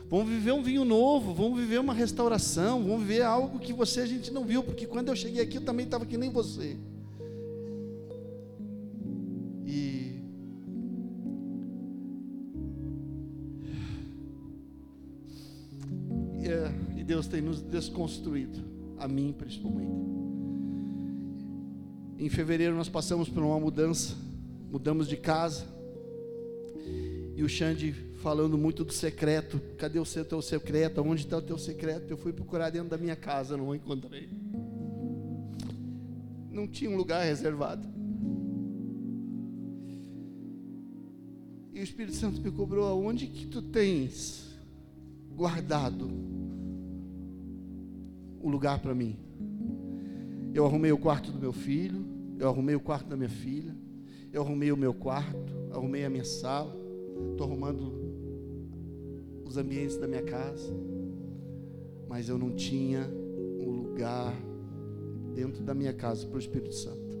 Vamos 0.08 0.28
viver 0.28 0.52
um 0.52 0.62
vinho 0.62 0.84
novo, 0.84 1.34
vamos 1.34 1.58
viver 1.58 1.80
uma 1.80 1.92
restauração, 1.92 2.84
vamos 2.84 3.00
viver 3.00 3.22
algo 3.22 3.58
que 3.58 3.72
você 3.72 4.02
a 4.02 4.06
gente 4.06 4.30
não 4.30 4.44
viu, 4.44 4.62
porque 4.62 4.86
quando 4.86 5.08
eu 5.08 5.16
cheguei 5.16 5.42
aqui 5.42 5.56
eu 5.56 5.64
também 5.64 5.84
estava 5.84 6.06
que 6.06 6.16
nem 6.16 6.30
você. 6.30 6.76
Deus 17.16 17.26
tem 17.26 17.40
nos 17.40 17.62
desconstruído, 17.62 18.62
a 18.98 19.08
mim 19.08 19.32
principalmente. 19.32 19.90
Em 22.18 22.28
fevereiro 22.28 22.74
nós 22.74 22.90
passamos 22.90 23.26
por 23.26 23.42
uma 23.42 23.58
mudança, 23.58 24.14
mudamos 24.70 25.08
de 25.08 25.16
casa. 25.16 25.64
E 27.34 27.42
o 27.42 27.48
Xande 27.48 27.94
falando 28.16 28.58
muito 28.58 28.84
do 28.84 28.92
secreto. 28.92 29.58
Cadê 29.78 29.98
o 29.98 30.04
seu 30.04 30.26
teu 30.26 30.42
secreto? 30.42 31.00
Onde 31.00 31.22
está 31.22 31.38
o 31.38 31.42
teu 31.42 31.56
secreto? 31.56 32.10
Eu 32.10 32.18
fui 32.18 32.34
procurar 32.34 32.68
dentro 32.68 32.90
da 32.90 32.98
minha 32.98 33.16
casa, 33.16 33.56
não 33.56 33.74
encontrei. 33.74 34.28
Não 36.50 36.68
tinha 36.68 36.90
um 36.90 36.98
lugar 36.98 37.24
reservado. 37.24 37.88
E 41.72 41.80
o 41.80 41.82
Espírito 41.82 42.16
Santo 42.16 42.42
me 42.42 42.50
cobrou 42.50 42.86
aonde 42.86 43.26
que 43.26 43.46
tu 43.46 43.62
tens 43.62 44.54
guardado 45.34 46.35
o 48.46 48.50
lugar 48.50 48.78
para 48.78 48.94
mim. 48.94 49.18
Eu 50.54 50.64
arrumei 50.64 50.92
o 50.92 50.98
quarto 50.98 51.32
do 51.32 51.38
meu 51.38 51.52
filho, 51.52 52.06
eu 52.38 52.48
arrumei 52.48 52.76
o 52.76 52.80
quarto 52.80 53.08
da 53.08 53.16
minha 53.16 53.28
filha, 53.28 53.74
eu 54.32 54.40
arrumei 54.42 54.70
o 54.70 54.76
meu 54.76 54.94
quarto, 54.94 55.52
arrumei 55.72 56.04
a 56.04 56.10
minha 56.10 56.24
sala, 56.24 56.74
estou 57.32 57.46
arrumando 57.46 57.92
os 59.44 59.56
ambientes 59.56 59.96
da 59.96 60.06
minha 60.06 60.22
casa, 60.22 60.72
mas 62.08 62.28
eu 62.28 62.38
não 62.38 62.52
tinha 62.54 63.10
um 63.58 63.70
lugar 63.70 64.32
dentro 65.34 65.64
da 65.64 65.74
minha 65.74 65.92
casa 65.92 66.26
para 66.26 66.36
o 66.36 66.38
Espírito 66.38 66.74
Santo. 66.74 67.16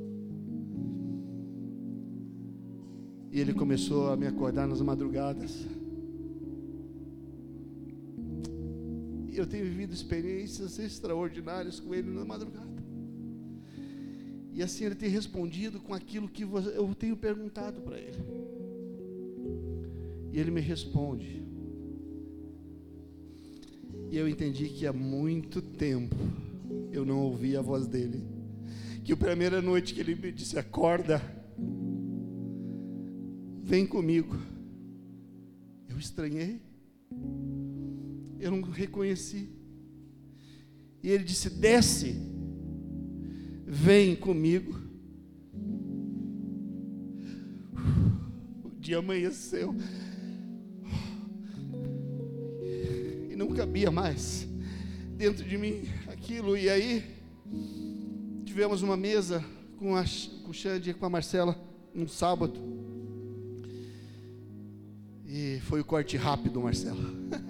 E 3.32 3.40
ele 3.40 3.52
começou 3.52 4.10
a 4.12 4.16
me 4.16 4.26
acordar 4.26 4.66
nas 4.66 4.80
madrugadas. 4.80 5.66
Eu 9.38 9.46
tenho 9.46 9.64
vivido 9.64 9.92
experiências 9.92 10.78
extraordinárias 10.78 11.80
com 11.80 11.94
ele 11.94 12.10
na 12.10 12.24
madrugada. 12.24 12.76
E 14.52 14.62
assim 14.62 14.86
ele 14.86 14.94
tem 14.94 15.10
respondido 15.10 15.78
com 15.80 15.92
aquilo 15.92 16.28
que 16.28 16.42
eu 16.42 16.94
tenho 16.98 17.16
perguntado 17.16 17.80
para 17.82 17.98
ele. 17.98 18.24
E 20.32 20.38
ele 20.38 20.50
me 20.50 20.60
responde. 20.60 21.42
E 24.10 24.16
eu 24.16 24.26
entendi 24.28 24.68
que 24.68 24.86
há 24.86 24.92
muito 24.92 25.60
tempo 25.60 26.16
eu 26.90 27.04
não 27.04 27.20
ouvi 27.20 27.56
a 27.56 27.60
voz 27.60 27.86
dele. 27.86 28.24
Que 29.04 29.12
a 29.12 29.16
primeira 29.16 29.60
noite 29.60 29.92
que 29.92 30.00
ele 30.00 30.14
me 30.14 30.32
disse: 30.32 30.58
Acorda, 30.58 31.20
vem 33.62 33.86
comigo. 33.86 34.36
Eu 35.88 35.98
estranhei, 35.98 36.60
eu 38.46 38.52
não 38.52 38.62
reconheci. 38.62 39.48
E 41.02 41.10
ele 41.10 41.24
disse: 41.24 41.50
Desce, 41.50 42.16
vem 43.66 44.14
comigo. 44.14 44.80
O 48.64 48.70
dia 48.78 48.98
amanheceu. 48.98 49.74
E 53.30 53.34
não 53.36 53.48
cabia 53.48 53.90
mais 53.90 54.46
dentro 55.16 55.44
de 55.44 55.58
mim 55.58 55.82
aquilo. 56.06 56.56
E 56.56 56.70
aí, 56.70 57.04
tivemos 58.44 58.82
uma 58.82 58.96
mesa 58.96 59.44
com, 59.76 59.96
a, 59.96 60.04
com 60.44 60.50
o 60.50 60.54
Xande 60.54 60.90
e 60.90 60.94
com 60.94 61.04
a 61.04 61.10
Marcela, 61.10 61.60
num 61.92 62.06
sábado. 62.06 62.60
E 65.26 65.60
foi 65.62 65.80
o 65.80 65.84
corte 65.84 66.16
rápido, 66.16 66.60
Marcela. 66.60 67.02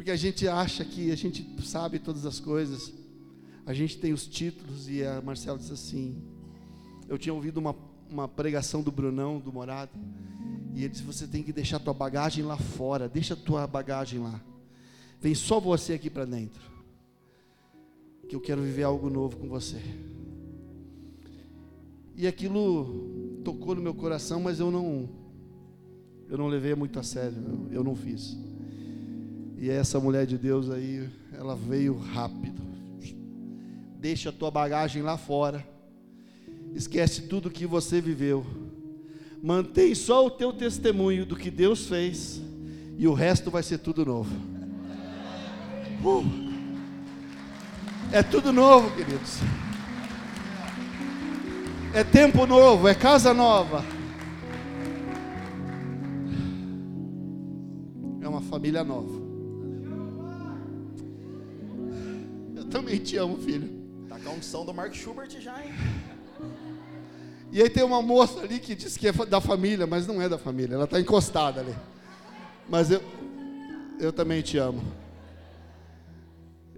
Porque 0.00 0.10
a 0.10 0.16
gente 0.16 0.48
acha 0.48 0.82
que 0.82 1.10
a 1.10 1.14
gente 1.14 1.46
sabe 1.62 1.98
todas 1.98 2.24
as 2.24 2.40
coisas. 2.40 2.90
A 3.66 3.74
gente 3.74 3.98
tem 3.98 4.14
os 4.14 4.26
títulos 4.26 4.88
e 4.88 5.04
a 5.04 5.20
Marcela 5.20 5.58
disse 5.58 5.74
assim. 5.74 6.16
Eu 7.06 7.18
tinha 7.18 7.34
ouvido 7.34 7.58
uma, 7.58 7.76
uma 8.08 8.26
pregação 8.26 8.80
do 8.80 8.90
Brunão, 8.90 9.38
do 9.38 9.52
Morado. 9.52 9.90
E 10.74 10.84
ele 10.84 10.88
disse: 10.88 11.02
Você 11.02 11.26
tem 11.26 11.42
que 11.42 11.52
deixar 11.52 11.80
tua 11.80 11.92
bagagem 11.92 12.42
lá 12.42 12.56
fora. 12.56 13.10
Deixa 13.10 13.36
tua 13.36 13.66
bagagem 13.66 14.20
lá. 14.20 14.40
Vem 15.20 15.34
só 15.34 15.60
você 15.60 15.92
aqui 15.92 16.08
para 16.08 16.24
dentro. 16.24 16.62
Que 18.26 18.34
eu 18.34 18.40
quero 18.40 18.62
viver 18.62 18.84
algo 18.84 19.10
novo 19.10 19.36
com 19.36 19.50
você. 19.50 19.82
E 22.16 22.26
aquilo 22.26 23.42
tocou 23.44 23.74
no 23.74 23.82
meu 23.82 23.92
coração, 23.92 24.40
mas 24.40 24.60
eu 24.60 24.70
não 24.70 25.10
eu 26.26 26.38
não 26.38 26.48
levei 26.48 26.74
muito 26.74 26.98
a 26.98 27.02
sério, 27.02 27.68
eu 27.70 27.84
não 27.84 27.94
fiz. 27.94 28.48
E 29.60 29.68
essa 29.68 30.00
mulher 30.00 30.24
de 30.24 30.38
Deus 30.38 30.70
aí, 30.70 31.06
ela 31.34 31.54
veio 31.54 31.98
rápido. 31.98 32.62
Deixa 33.98 34.30
a 34.30 34.32
tua 34.32 34.50
bagagem 34.50 35.02
lá 35.02 35.18
fora. 35.18 35.62
Esquece 36.74 37.28
tudo 37.28 37.50
que 37.50 37.66
você 37.66 38.00
viveu. 38.00 38.46
Mantém 39.42 39.94
só 39.94 40.24
o 40.24 40.30
teu 40.30 40.50
testemunho 40.50 41.26
do 41.26 41.36
que 41.36 41.50
Deus 41.50 41.86
fez 41.86 42.40
e 42.96 43.06
o 43.06 43.12
resto 43.12 43.50
vai 43.50 43.62
ser 43.62 43.76
tudo 43.76 44.02
novo. 44.02 44.34
Uh. 46.02 46.50
É 48.12 48.22
tudo 48.22 48.54
novo, 48.54 48.90
queridos. 48.96 49.40
É 51.92 52.02
tempo 52.02 52.46
novo, 52.46 52.88
é 52.88 52.94
casa 52.94 53.34
nova. 53.34 53.84
É 58.22 58.26
uma 58.28 58.40
família 58.40 58.82
nova. 58.82 59.19
Também 62.70 62.98
te 62.98 63.16
amo, 63.16 63.36
filho. 63.36 63.68
Tá 64.08 64.18
com 64.18 64.30
a 64.30 64.32
unção 64.32 64.64
do 64.64 64.72
Mark 64.72 64.94
Schubert 64.94 65.30
já, 65.40 65.62
hein? 65.62 65.72
E 67.52 67.60
aí 67.60 67.68
tem 67.68 67.82
uma 67.82 68.00
moça 68.00 68.40
ali 68.40 68.60
que 68.60 68.74
diz 68.74 68.96
que 68.96 69.08
é 69.08 69.12
da 69.12 69.40
família, 69.40 69.86
mas 69.86 70.06
não 70.06 70.22
é 70.22 70.28
da 70.28 70.38
família. 70.38 70.74
Ela 70.76 70.84
está 70.84 71.00
encostada 71.00 71.60
ali. 71.60 71.74
Mas 72.68 72.90
eu, 72.90 73.02
eu 73.98 74.12
também 74.12 74.40
te 74.40 74.56
amo. 74.56 74.82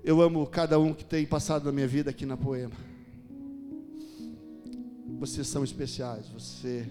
Eu 0.02 0.20
amo 0.22 0.46
cada 0.46 0.78
um 0.78 0.94
que 0.94 1.04
tem 1.04 1.26
passado 1.26 1.64
na 1.64 1.72
minha 1.72 1.86
vida 1.86 2.10
aqui 2.10 2.24
na 2.24 2.36
Poema. 2.36 2.74
Vocês 5.20 5.46
são 5.46 5.62
especiais, 5.62 6.26
você 6.28 6.86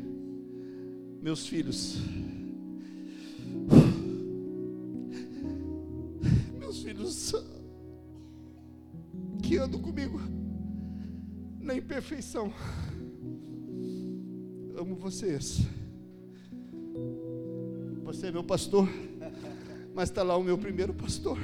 meus 1.22 1.46
filhos. 1.48 1.98
Meus 6.58 6.82
filhos 6.82 7.34
que 9.42 9.58
andam 9.58 9.80
comigo 9.80 10.20
na 11.60 11.76
imperfeição. 11.76 12.54
Amo 14.78 14.96
vocês. 14.96 15.62
Você 18.04 18.28
é 18.28 18.32
meu 18.32 18.44
pastor, 18.44 18.88
mas 19.94 20.10
está 20.10 20.24
lá 20.24 20.36
o 20.38 20.44
meu 20.44 20.58
primeiro 20.58 20.94
pastor 20.94 21.38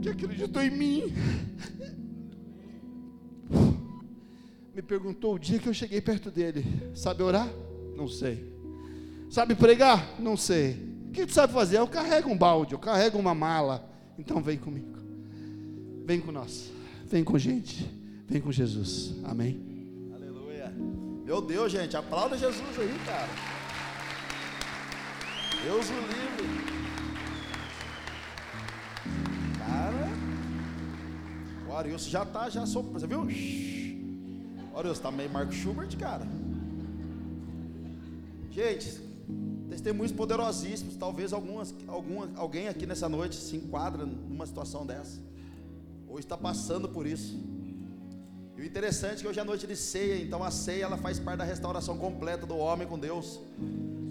que 0.00 0.08
acreditou 0.08 0.62
em 0.62 0.70
mim. 0.70 1.14
Me 4.74 4.82
perguntou 4.82 5.34
o 5.34 5.38
dia 5.38 5.58
que 5.58 5.68
eu 5.68 5.74
cheguei 5.74 6.00
perto 6.00 6.30
dele: 6.30 6.64
Sabe 6.94 7.22
orar? 7.22 7.48
Não 7.96 8.08
sei. 8.08 8.50
Sabe 9.30 9.54
pregar? 9.54 10.20
Não 10.20 10.36
sei. 10.36 10.90
O 11.08 11.12
que 11.12 11.26
tu 11.26 11.32
sabe 11.32 11.52
fazer? 11.52 11.78
Eu 11.78 11.88
carrego 11.88 12.30
um 12.30 12.36
balde, 12.36 12.72
eu 12.72 12.78
carrego 12.78 13.18
uma 13.18 13.34
mala. 13.34 13.88
Então 14.18 14.42
vem 14.42 14.58
comigo. 14.58 14.99
Vem 16.04 16.20
com 16.20 16.32
nós. 16.32 16.70
Vem 17.06 17.24
com 17.24 17.38
gente. 17.38 17.90
Vem 18.26 18.40
com 18.40 18.52
Jesus. 18.52 19.14
Amém. 19.24 19.60
Aleluia. 20.14 20.72
Meu 21.24 21.40
Deus, 21.40 21.70
gente, 21.72 21.96
aplauda 21.96 22.36
Jesus 22.36 22.78
aí, 22.78 22.96
cara. 23.06 23.28
Deus 25.64 25.86
o 25.88 25.92
livre. 25.92 26.70
O 31.70 31.72
Arius 31.72 32.06
já 32.06 32.24
tá, 32.24 32.50
já 32.50 32.66
soprando, 32.66 32.98
você 32.98 33.06
viu? 33.06 33.20
O 34.72 34.78
Arius 34.78 34.98
tá 34.98 35.08
meio 35.12 35.30
Marco 35.30 35.52
Schubert, 35.52 35.96
cara. 35.96 36.26
Gente, 38.50 39.00
testemunhos 39.68 40.10
poderosíssimos. 40.10 40.96
Talvez 40.96 41.32
algumas, 41.32 41.72
alguma, 41.86 42.28
alguém 42.34 42.66
aqui 42.66 42.86
nessa 42.86 43.08
noite 43.08 43.36
se 43.36 43.56
enquadra 43.56 44.04
numa 44.04 44.44
situação 44.46 44.84
dessa. 44.84 45.20
Ou 46.10 46.18
está 46.18 46.36
passando 46.36 46.88
por 46.88 47.06
isso. 47.06 47.38
E 48.56 48.60
o 48.60 48.64
interessante 48.64 49.18
é 49.18 49.20
que 49.22 49.28
hoje 49.28 49.40
é 49.40 49.44
noite 49.44 49.66
de 49.66 49.76
ceia, 49.76 50.20
então 50.20 50.42
a 50.44 50.50
ceia 50.50 50.84
ela 50.84 50.98
faz 50.98 51.18
parte 51.18 51.38
da 51.38 51.44
restauração 51.44 51.96
completa 51.96 52.44
do 52.44 52.56
homem 52.58 52.86
com 52.86 52.98
Deus. 52.98 53.40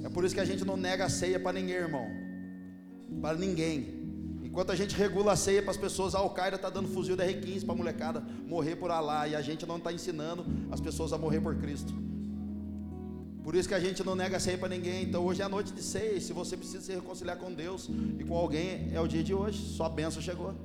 É 0.04 0.10
por 0.10 0.24
isso 0.24 0.34
que 0.34 0.42
a 0.42 0.46
gente 0.46 0.64
não 0.64 0.78
nega 0.78 1.06
a 1.06 1.10
ceia 1.10 1.40
para 1.40 1.54
ninguém, 1.54 1.76
irmão. 1.76 2.08
Para 3.22 3.38
ninguém. 3.38 4.00
Enquanto 4.42 4.72
a 4.72 4.76
gente 4.76 4.96
regula 4.96 5.34
a 5.34 5.36
ceia 5.36 5.62
para 5.62 5.72
as 5.72 5.78
pessoas, 5.78 6.16
a 6.16 6.20
Al-Qaeda 6.20 6.56
está 6.56 6.70
dando 6.70 6.88
fuzil 6.88 7.16
da 7.16 7.26
R-15 7.26 7.66
para 7.66 7.74
a 7.74 7.78
molecada 7.78 8.24
morrer 8.48 8.76
por 8.78 8.90
Alá. 8.90 9.28
E 9.28 9.36
a 9.36 9.42
gente 9.42 9.66
não 9.66 9.78
está 9.78 9.92
ensinando 9.94 10.46
as 10.72 10.82
pessoas 10.82 11.14
a 11.14 11.18
morrer 11.18 11.42
por 11.42 11.56
Cristo. 11.58 11.94
Por 13.44 13.56
isso 13.56 13.68
que 13.68 13.76
a 13.76 13.80
gente 13.80 14.04
não 14.04 14.16
nega 14.16 14.38
a 14.38 14.40
ceia 14.40 14.58
para 14.58 14.70
ninguém. 14.70 15.04
Então 15.04 15.24
hoje 15.24 15.42
é 15.42 15.46
a 15.46 15.50
noite 15.50 15.74
de 15.74 15.84
ceia. 15.84 16.14
E 16.14 16.22
se 16.22 16.34
você 16.34 16.58
precisa 16.58 16.82
se 16.82 16.94
reconciliar 16.94 17.38
com 17.38 17.54
Deus 17.54 17.90
e 18.18 18.24
com 18.24 18.36
alguém, 18.36 18.90
é 18.94 19.00
o 19.00 19.08
dia 19.08 19.24
de 19.24 19.34
hoje. 19.34 19.60
Sua 19.60 19.90
bênção 19.90 20.22
chegou. 20.22 20.56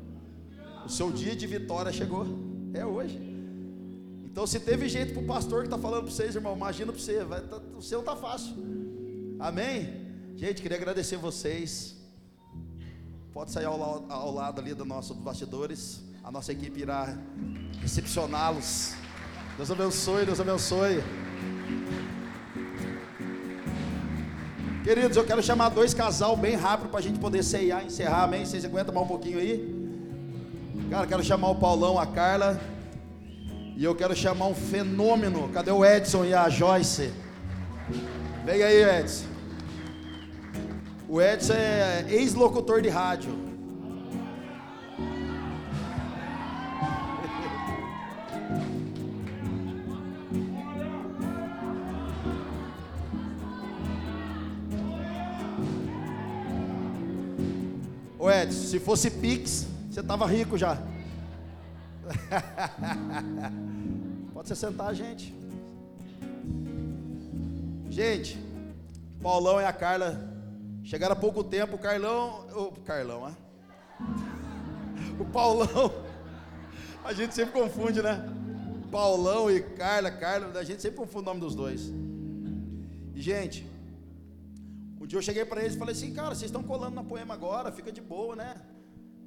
O 0.84 0.88
seu 0.88 1.10
dia 1.10 1.34
de 1.34 1.46
vitória 1.46 1.90
chegou. 1.92 2.26
É 2.74 2.84
hoje. 2.84 3.18
Então 4.24 4.46
se 4.46 4.58
teve 4.58 4.88
jeito 4.88 5.14
para 5.14 5.22
o 5.22 5.26
pastor 5.26 5.60
que 5.60 5.68
está 5.68 5.78
falando 5.78 6.02
para 6.02 6.10
vocês, 6.10 6.34
irmão, 6.34 6.56
imagina 6.56 6.92
para 6.92 7.00
você. 7.00 7.24
Vai, 7.24 7.40
tá, 7.40 7.60
o 7.76 7.80
seu 7.80 8.00
está 8.00 8.16
fácil. 8.16 8.54
Amém? 9.38 10.04
Gente, 10.36 10.60
queria 10.60 10.76
agradecer 10.76 11.16
vocês. 11.16 11.96
Pode 13.32 13.52
sair 13.52 13.64
ao, 13.64 14.10
ao 14.10 14.34
lado 14.34 14.60
ali 14.60 14.74
dos 14.74 14.86
nossos 14.86 15.16
bastidores. 15.16 16.02
A 16.22 16.30
nossa 16.30 16.52
equipe 16.52 16.80
irá 16.80 17.16
recepcioná-los. 17.80 18.94
Deus 19.56 19.70
abençoe, 19.70 20.26
Deus 20.26 20.40
abençoe. 20.40 21.02
Queridos, 24.82 25.16
eu 25.16 25.24
quero 25.24 25.42
chamar 25.42 25.68
dois 25.70 25.94
casal 25.94 26.36
bem 26.36 26.56
rápido 26.56 26.90
para 26.90 26.98
a 26.98 27.02
gente 27.02 27.18
poder 27.18 27.42
ceiar, 27.42 27.86
encerrar, 27.86 28.24
amém? 28.24 28.44
Vocês 28.44 28.64
aguentam 28.64 28.92
mais 28.92 29.06
um 29.06 29.08
pouquinho 29.08 29.38
aí? 29.38 29.83
Cara, 30.90 31.06
quero 31.06 31.24
chamar 31.24 31.48
o 31.48 31.54
Paulão, 31.56 31.98
a 31.98 32.06
Carla. 32.06 32.60
E 33.76 33.82
eu 33.82 33.94
quero 33.94 34.14
chamar 34.14 34.46
um 34.46 34.54
fenômeno. 34.54 35.48
Cadê 35.48 35.70
o 35.70 35.84
Edson 35.84 36.24
e 36.24 36.32
a 36.32 36.48
Joyce? 36.48 37.12
Vem 38.44 38.62
aí, 38.62 39.00
Edson. 39.00 39.24
O 41.08 41.20
Edson 41.20 41.54
é 41.54 42.06
ex-locutor 42.08 42.80
de 42.80 42.88
rádio. 42.88 43.32
Ô 58.18 58.30
Edson, 58.30 58.66
se 58.68 58.78
fosse 58.78 59.10
Pix, 59.10 59.73
você 59.94 60.00
estava 60.00 60.26
rico 60.26 60.58
já. 60.58 60.76
Pode 64.34 64.48
se 64.48 64.56
sentar, 64.56 64.92
gente. 64.92 65.32
Gente, 67.88 68.36
Paulão 69.22 69.60
e 69.60 69.64
a 69.64 69.72
Carla 69.72 70.20
chegaram 70.82 71.12
há 71.12 71.16
pouco 71.16 71.44
tempo. 71.44 71.76
O 71.76 71.78
Carlão, 71.78 72.44
o 72.56 72.72
Carlão, 72.80 73.26
ah? 73.26 73.34
O 75.16 75.24
Paulão, 75.26 75.94
a 77.04 77.12
gente 77.12 77.32
sempre 77.32 77.52
confunde, 77.52 78.02
né? 78.02 78.28
Paulão 78.90 79.48
e 79.48 79.60
Carla, 79.60 80.10
Carla, 80.10 80.58
a 80.58 80.64
gente 80.64 80.82
sempre 80.82 80.98
confunde 80.98 81.22
o 81.22 81.26
nome 81.26 81.38
dos 81.38 81.54
dois. 81.54 81.92
E, 83.14 83.20
gente, 83.20 83.64
um 85.00 85.06
dia 85.06 85.18
eu 85.18 85.22
cheguei 85.22 85.44
para 85.44 85.60
eles 85.60 85.76
e 85.76 85.78
falei 85.78 85.94
assim, 85.94 86.12
cara, 86.12 86.34
vocês 86.34 86.50
estão 86.50 86.64
colando 86.64 86.96
na 86.96 87.04
poema 87.04 87.32
agora, 87.32 87.70
fica 87.70 87.92
de 87.92 88.00
boa, 88.00 88.34
né? 88.34 88.56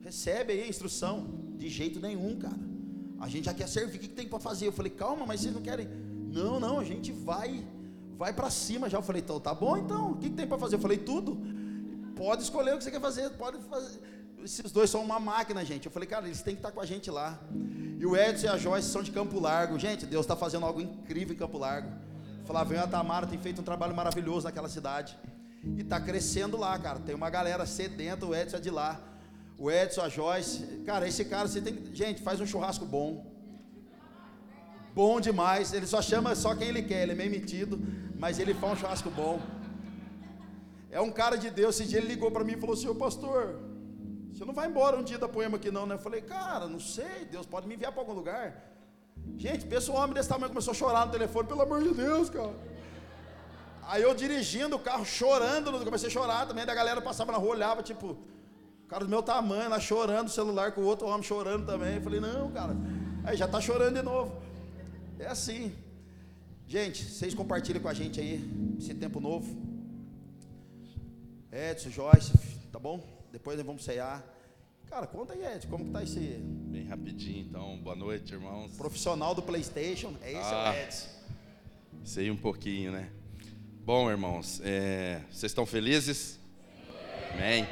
Recebe 0.04 0.54
aí 0.54 0.64
a 0.64 0.68
instrução. 0.68 1.28
De 1.58 1.70
jeito 1.70 2.00
nenhum, 2.00 2.38
cara. 2.38 2.58
A 3.20 3.28
gente 3.28 3.46
já 3.46 3.54
quer 3.54 3.68
servir, 3.68 3.98
o 3.98 4.00
que, 4.00 4.08
tem 4.08 4.28
para 4.28 4.40
fazer? 4.40 4.68
Eu 4.68 4.72
falei, 4.72 4.92
calma, 4.92 5.26
mas 5.26 5.42
vocês 5.42 5.54
não 5.54 5.62
querem? 5.62 5.88
Não, 5.88 6.60
não, 6.60 6.80
a 6.80 6.84
gente 6.84 7.12
vai, 7.12 7.66
vai 8.16 8.32
para 8.32 8.50
cima 8.50 8.90
já. 8.90 9.00
Eu 9.00 9.02
falei, 9.02 9.22
então 9.22 9.40
tá 9.40 9.54
bom 9.54 9.76
então, 9.76 10.12
o 10.12 10.18
que, 10.18 10.30
tem 10.30 10.46
para 10.46 10.58
fazer? 10.58 10.76
Eu 10.76 10.80
falei, 10.80 10.98
tudo. 10.98 11.38
Pode 12.16 12.44
escolher 12.44 12.74
o 12.74 12.78
que 12.78 12.84
você 12.84 12.92
quer 12.92 13.02
fazer, 13.02 13.30
pode 13.32 13.58
fazer. 13.64 14.00
Esses 14.44 14.72
dois 14.72 14.90
são 14.90 15.02
uma 15.04 15.20
máquina, 15.20 15.66
gente. 15.66 15.88
Eu 15.88 15.92
falei, 15.92 16.08
cara, 16.08 16.26
eles 16.28 16.42
têm 16.42 16.54
que 16.54 16.60
estar 16.60 16.72
com 16.72 16.80
a 16.80 16.86
gente 16.86 17.10
lá. 17.10 17.40
E 18.00 18.06
o 18.06 18.16
Edson 18.16 18.46
e 18.46 18.50
a 18.50 18.58
Joyce 18.58 18.90
são 18.90 19.02
de 19.02 19.12
Campo 19.12 19.40
Largo. 19.40 19.80
Gente, 19.80 20.06
Deus 20.06 20.26
está 20.26 20.36
fazendo 20.36 20.66
algo 20.66 20.80
incrível 20.80 21.34
em 21.34 21.38
Campo 21.38 21.58
Largo. 21.58 21.92
Flavinho 22.46 22.80
e 22.80 22.84
a 22.84 22.88
Tamara 22.88 23.26
têm 23.26 23.40
feito 23.40 23.62
um 23.62 23.64
trabalho 23.64 23.96
maravilhoso 23.96 24.46
naquela 24.46 24.70
cidade. 24.70 25.18
E 25.76 25.82
está 25.82 26.00
crescendo 26.00 26.56
lá, 26.56 26.78
cara. 26.78 27.00
Tem 27.00 27.16
uma 27.16 27.30
galera 27.30 27.66
sedenta, 27.66 28.26
o 28.26 28.36
Edson 28.36 28.58
é 28.58 28.60
de 28.60 28.70
lá 28.70 29.02
o 29.58 29.72
Edson, 29.72 30.02
a 30.02 30.10
Joyce. 30.10 30.84
Cara, 30.86 31.08
esse 31.08 31.26
cara, 31.26 31.48
você 31.48 31.62
tem. 31.62 31.74
Gente, 31.94 32.22
faz 32.22 32.40
um 32.40 32.46
churrasco 32.46 32.86
bom. 32.86 33.26
Bom 34.94 35.20
demais. 35.20 35.74
Ele 35.74 35.88
só 35.88 36.02
chama 36.02 36.36
só 36.36 36.56
quem 36.56 36.70
ele 36.70 36.84
quer. 36.84 37.04
Ele 37.04 37.14
é 37.14 37.16
meio 37.16 37.32
metido, 37.32 37.80
mas 38.18 38.40
ele 38.40 38.54
faz 38.54 38.74
um 38.74 38.76
churrasco 38.82 39.10
bom. 39.10 39.40
É 40.92 41.02
um 41.02 41.12
cara 41.12 41.36
de 41.36 41.50
Deus. 41.50 41.80
Esse 41.80 41.90
dia 41.90 42.00
ele 42.00 42.08
ligou 42.08 42.32
para 42.32 42.44
mim 42.44 42.54
e 42.54 42.58
falou 42.58 42.76
assim: 42.76 42.88
Ô 42.88 42.96
pastor, 42.96 43.60
você 44.32 44.46
não 44.46 44.54
vai 44.54 44.68
embora 44.68 44.96
um 44.96 45.04
dia 45.04 45.18
da 45.18 45.28
poema 45.28 45.58
aqui 45.58 45.72
não, 45.72 45.86
né? 45.88 45.96
Eu 45.96 46.00
falei, 46.00 46.22
cara, 46.22 46.68
não 46.68 46.80
sei. 46.80 47.26
Deus 47.26 47.46
pode 47.46 47.68
me 47.68 47.74
enviar 47.74 47.92
para 47.92 48.02
algum 48.02 48.14
lugar. 48.14 48.46
Gente, 49.36 49.66
pensa 49.66 49.92
um 49.92 49.96
homem 49.96 50.14
desse 50.14 50.30
tamanho 50.30 50.50
começou 50.50 50.72
a 50.72 50.76
chorar 50.76 51.06
no 51.08 51.12
telefone, 51.12 51.48
pelo 51.48 51.62
amor 51.64 51.82
de 51.82 51.92
Deus, 51.92 52.30
cara. 52.30 52.54
Aí 53.82 54.04
eu 54.04 54.14
dirigindo 54.14 54.76
o 54.76 54.80
carro, 54.80 55.04
chorando, 55.06 55.72
comecei 55.84 56.10
a 56.10 56.12
chorar 56.12 56.46
também. 56.46 56.66
Da 56.66 56.76
galera 56.76 57.02
passava 57.02 57.32
na 57.32 57.38
rua, 57.40 57.52
olhava, 57.52 57.82
tipo, 57.82 58.18
o 58.88 58.90
cara 58.90 59.04
do 59.04 59.10
meu 59.10 59.22
tamanho, 59.22 59.70
lá 59.70 59.82
chorando, 59.82 60.30
celular 60.30 60.72
com 60.72 60.80
o 60.80 60.86
outro 60.86 61.08
homem 61.08 61.22
chorando 61.22 61.66
também. 61.66 61.96
Eu 61.96 62.02
falei, 62.02 62.22
não, 62.22 62.50
cara, 62.50 62.74
aí 63.26 63.36
já 63.36 63.44
está 63.44 63.60
chorando 63.60 63.96
de 63.96 64.02
novo. 64.02 64.42
É 65.20 65.28
assim. 65.28 65.76
Gente, 66.66 67.04
vocês 67.04 67.34
compartilhem 67.34 67.82
com 67.82 67.90
a 67.90 67.94
gente 67.94 68.18
aí 68.22 68.42
esse 68.80 68.94
tempo 68.94 69.20
novo. 69.20 69.46
Edson, 71.52 71.90
Joyce, 71.90 72.32
tá 72.72 72.80
bom? 72.80 73.04
Depois 73.30 73.58
nós 73.58 73.66
vamos 73.66 73.84
ceiar. 73.84 74.24
Cara, 74.86 75.06
conta 75.06 75.34
aí, 75.34 75.46
Edson, 75.46 75.68
como 75.68 75.84
que 75.84 75.92
tá 75.92 76.02
esse. 76.02 76.20
Bem 76.40 76.86
rapidinho, 76.88 77.46
então. 77.46 77.78
Boa 77.80 77.96
noite, 77.96 78.34
irmãos. 78.34 78.72
Profissional 78.78 79.36
do 79.36 79.42
PlayStation, 79.42 80.14
é 80.22 80.32
isso, 80.32 80.42
ah, 80.44 80.74
Edson. 80.74 81.10
Sei 82.06 82.32
um 82.32 82.38
pouquinho, 82.38 82.94
né? 82.94 83.10
Bom, 83.84 84.10
irmãos, 84.10 84.62
é, 84.64 85.24
vocês 85.30 85.52
estão 85.52 85.66
felizes? 85.66 86.40
Amém. 87.34 87.68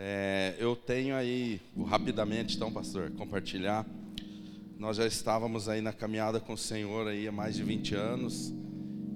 É, 0.00 0.54
eu 0.60 0.76
tenho 0.76 1.16
aí, 1.16 1.60
rapidamente 1.88 2.54
então, 2.54 2.70
pastor, 2.70 3.10
compartilhar. 3.10 3.84
Nós 4.78 4.96
já 4.96 5.04
estávamos 5.04 5.68
aí 5.68 5.80
na 5.80 5.92
caminhada 5.92 6.38
com 6.38 6.52
o 6.52 6.56
Senhor 6.56 7.08
aí 7.08 7.26
há 7.26 7.32
mais 7.32 7.56
de 7.56 7.64
20 7.64 7.96
anos 7.96 8.54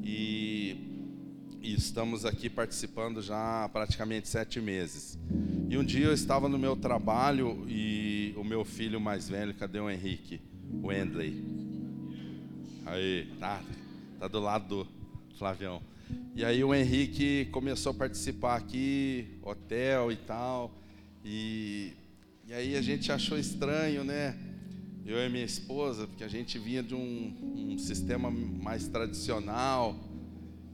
e, 0.03 0.77
e 1.63 1.73
estamos 1.73 2.25
aqui 2.25 2.51
participando 2.51 3.23
já 3.23 3.63
há 3.63 3.69
praticamente 3.69 4.27
sete 4.27 4.61
meses. 4.61 5.17
E 5.71 5.79
um 5.79 5.85
dia 5.85 6.07
eu 6.07 6.13
estava 6.13 6.49
no 6.49 6.59
meu 6.59 6.75
trabalho 6.75 7.65
e 7.69 8.35
o 8.37 8.43
meu 8.43 8.65
filho 8.65 9.01
mais 9.01 9.29
velho, 9.29 9.55
cadê 9.55 9.79
o 9.79 9.89
Henrique? 9.89 10.41
O 10.83 10.91
Endley. 10.91 11.45
Aí, 12.87 13.29
tá, 13.39 13.63
tá 14.19 14.27
do 14.27 14.41
lado 14.41 14.67
do 14.67 14.89
Flavião. 15.39 15.81
E 16.35 16.45
aí 16.45 16.65
o 16.65 16.75
Henrique 16.75 17.47
começou 17.53 17.91
a 17.91 17.95
participar 17.95 18.57
aqui, 18.57 19.39
hotel 19.43 20.11
e 20.11 20.17
tal. 20.17 20.73
E, 21.25 21.93
e 22.47 22.53
aí 22.53 22.77
a 22.77 22.83
gente 22.83 23.13
achou 23.13 23.39
estranho, 23.39 24.03
né? 24.03 24.37
Eu 25.05 25.19
e 25.19 25.29
minha 25.29 25.45
esposa, 25.45 26.07
porque 26.07 26.25
a 26.25 26.29
gente 26.29 26.59
vinha 26.59 26.83
de 26.83 26.95
um, 26.95 27.73
um 27.73 27.79
sistema 27.79 28.31
mais 28.31 28.89
tradicional. 28.89 29.97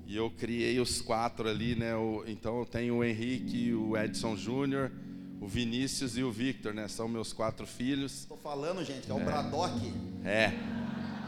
E 0.06 0.16
eu 0.16 0.30
criei 0.30 0.80
os 0.80 1.00
quatro 1.00 1.48
ali, 1.48 1.74
né? 1.74 1.94
O, 1.96 2.24
então 2.26 2.58
eu 2.60 2.64
tenho 2.64 2.96
o 2.96 3.04
Henrique, 3.04 3.74
o 3.74 3.96
Edson 3.96 4.36
Júnior, 4.36 4.90
o 5.40 5.46
Vinícius 5.46 6.16
e 6.16 6.22
o 6.22 6.30
Victor, 6.30 6.72
né? 6.72 6.88
São 6.88 7.08
meus 7.08 7.32
quatro 7.32 7.66
filhos. 7.66 8.20
Estou 8.20 8.38
falando, 8.38 8.84
gente, 8.84 9.06
que 9.06 9.10
é 9.10 9.14
o 9.14 9.20
é. 9.20 9.24
Bradock. 9.24 9.92
É. 10.24 10.52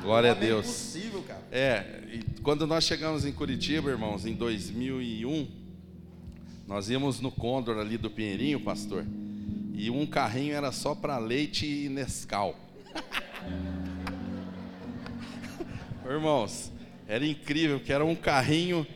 Glória 0.02 0.30
a 0.30 0.34
Deus. 0.34 0.64
É 0.64 0.68
impossível, 0.68 1.22
cara. 1.22 1.42
É, 1.52 2.02
e 2.12 2.40
quando 2.42 2.66
nós 2.66 2.84
chegamos 2.84 3.26
em 3.26 3.32
Curitiba, 3.32 3.90
irmãos, 3.90 4.24
em 4.24 4.34
2001, 4.34 5.46
nós 6.66 6.88
íamos 6.88 7.20
no 7.20 7.30
Condor 7.30 7.78
ali 7.78 7.98
do 7.98 8.10
Pinheirinho, 8.10 8.60
pastor, 8.60 9.04
e 9.74 9.90
um 9.90 10.06
carrinho 10.06 10.54
era 10.54 10.72
só 10.72 10.94
para 10.94 11.18
leite 11.18 11.66
e 11.66 11.88
Nescau. 11.88 12.58
irmãos, 16.08 16.72
era 17.06 17.26
incrível, 17.26 17.78
que 17.78 17.92
era 17.92 18.04
um 18.04 18.16
carrinho, 18.16 18.86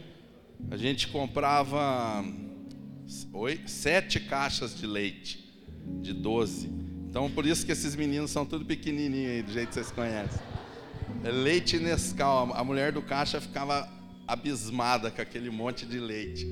a 0.71 0.77
gente 0.77 1.09
comprava 1.09 2.25
sete 3.67 4.21
caixas 4.21 4.75
de 4.75 4.87
leite, 4.87 5.53
de 6.01 6.13
12. 6.13 6.71
Então, 7.11 7.31
por 7.31 7.47
isso 7.47 7.67
que 7.67 7.73
esses 7.73 7.95
meninos 7.95 8.31
são 8.31 8.47
tudo 8.47 8.65
pequenininhos 8.65 9.33
aí, 9.33 9.43
do 9.43 9.53
jeito 9.53 9.69
que 9.69 9.75
vocês 9.75 9.91
conhecem. 9.91 10.41
É 11.23 11.31
leite 11.31 11.79
Nescau. 11.79 12.53
A 12.55 12.65
mulher 12.65 12.93
do 12.93 13.03
caixa 13.03 13.41
ficava 13.41 13.89
abismada 14.27 15.11
com 15.11 15.21
aquele 15.21 15.51
monte 15.51 15.87
de 15.87 15.99
leite. 15.99 16.47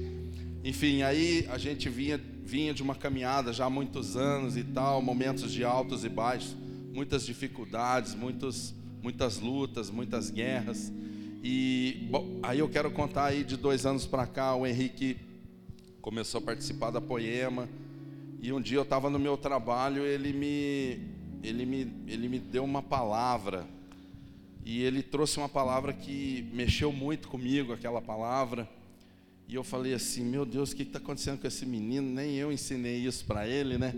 Enfim, 0.64 1.02
aí 1.02 1.46
a 1.50 1.58
gente 1.58 1.88
vinha, 1.88 2.20
vinha 2.44 2.72
de 2.72 2.82
uma 2.82 2.94
caminhada 2.94 3.52
já 3.52 3.64
há 3.64 3.70
muitos 3.70 4.16
anos 4.16 4.56
e 4.56 4.62
tal, 4.62 5.02
momentos 5.02 5.52
de 5.52 5.64
altos 5.64 6.04
e 6.04 6.08
baixos, 6.08 6.54
muitas 6.92 7.26
dificuldades, 7.26 8.14
muitos, 8.14 8.74
muitas 9.02 9.40
lutas, 9.40 9.90
muitas 9.90 10.30
guerras. 10.30 10.92
E 11.42 12.06
bom, 12.10 12.38
aí 12.42 12.60
eu 12.60 12.68
quero 12.68 12.90
contar 12.92 13.26
aí 13.26 13.42
de 13.42 13.56
dois 13.56 13.84
anos 13.84 14.06
para 14.06 14.26
cá, 14.26 14.54
o 14.54 14.66
Henrique 14.66 15.16
começou 16.00 16.38
a 16.38 16.42
participar 16.42 16.90
da 16.90 17.00
Poema. 17.00 17.68
E 18.40 18.52
um 18.52 18.60
dia 18.60 18.78
eu 18.78 18.82
estava 18.82 19.10
no 19.10 19.18
meu 19.18 19.36
trabalho, 19.36 20.04
ele 20.04 20.32
me, 20.32 21.00
ele 21.42 21.66
me, 21.66 21.92
ele 22.06 22.28
me 22.28 22.38
deu 22.38 22.62
uma 22.64 22.82
palavra 22.82 23.66
e 24.64 24.82
ele 24.82 25.02
trouxe 25.02 25.38
uma 25.38 25.48
palavra 25.48 25.92
que 25.92 26.48
mexeu 26.52 26.92
muito 26.92 27.28
comigo, 27.28 27.72
aquela 27.72 28.00
palavra. 28.00 28.68
E 29.48 29.54
eu 29.54 29.64
falei 29.64 29.94
assim: 29.94 30.24
Meu 30.24 30.44
Deus, 30.44 30.72
o 30.72 30.76
que 30.76 30.82
está 30.82 30.98
acontecendo 30.98 31.40
com 31.40 31.46
esse 31.46 31.66
menino? 31.66 32.08
Nem 32.08 32.36
eu 32.36 32.52
ensinei 32.52 32.98
isso 32.98 33.24
para 33.24 33.46
ele, 33.46 33.76
né? 33.76 33.92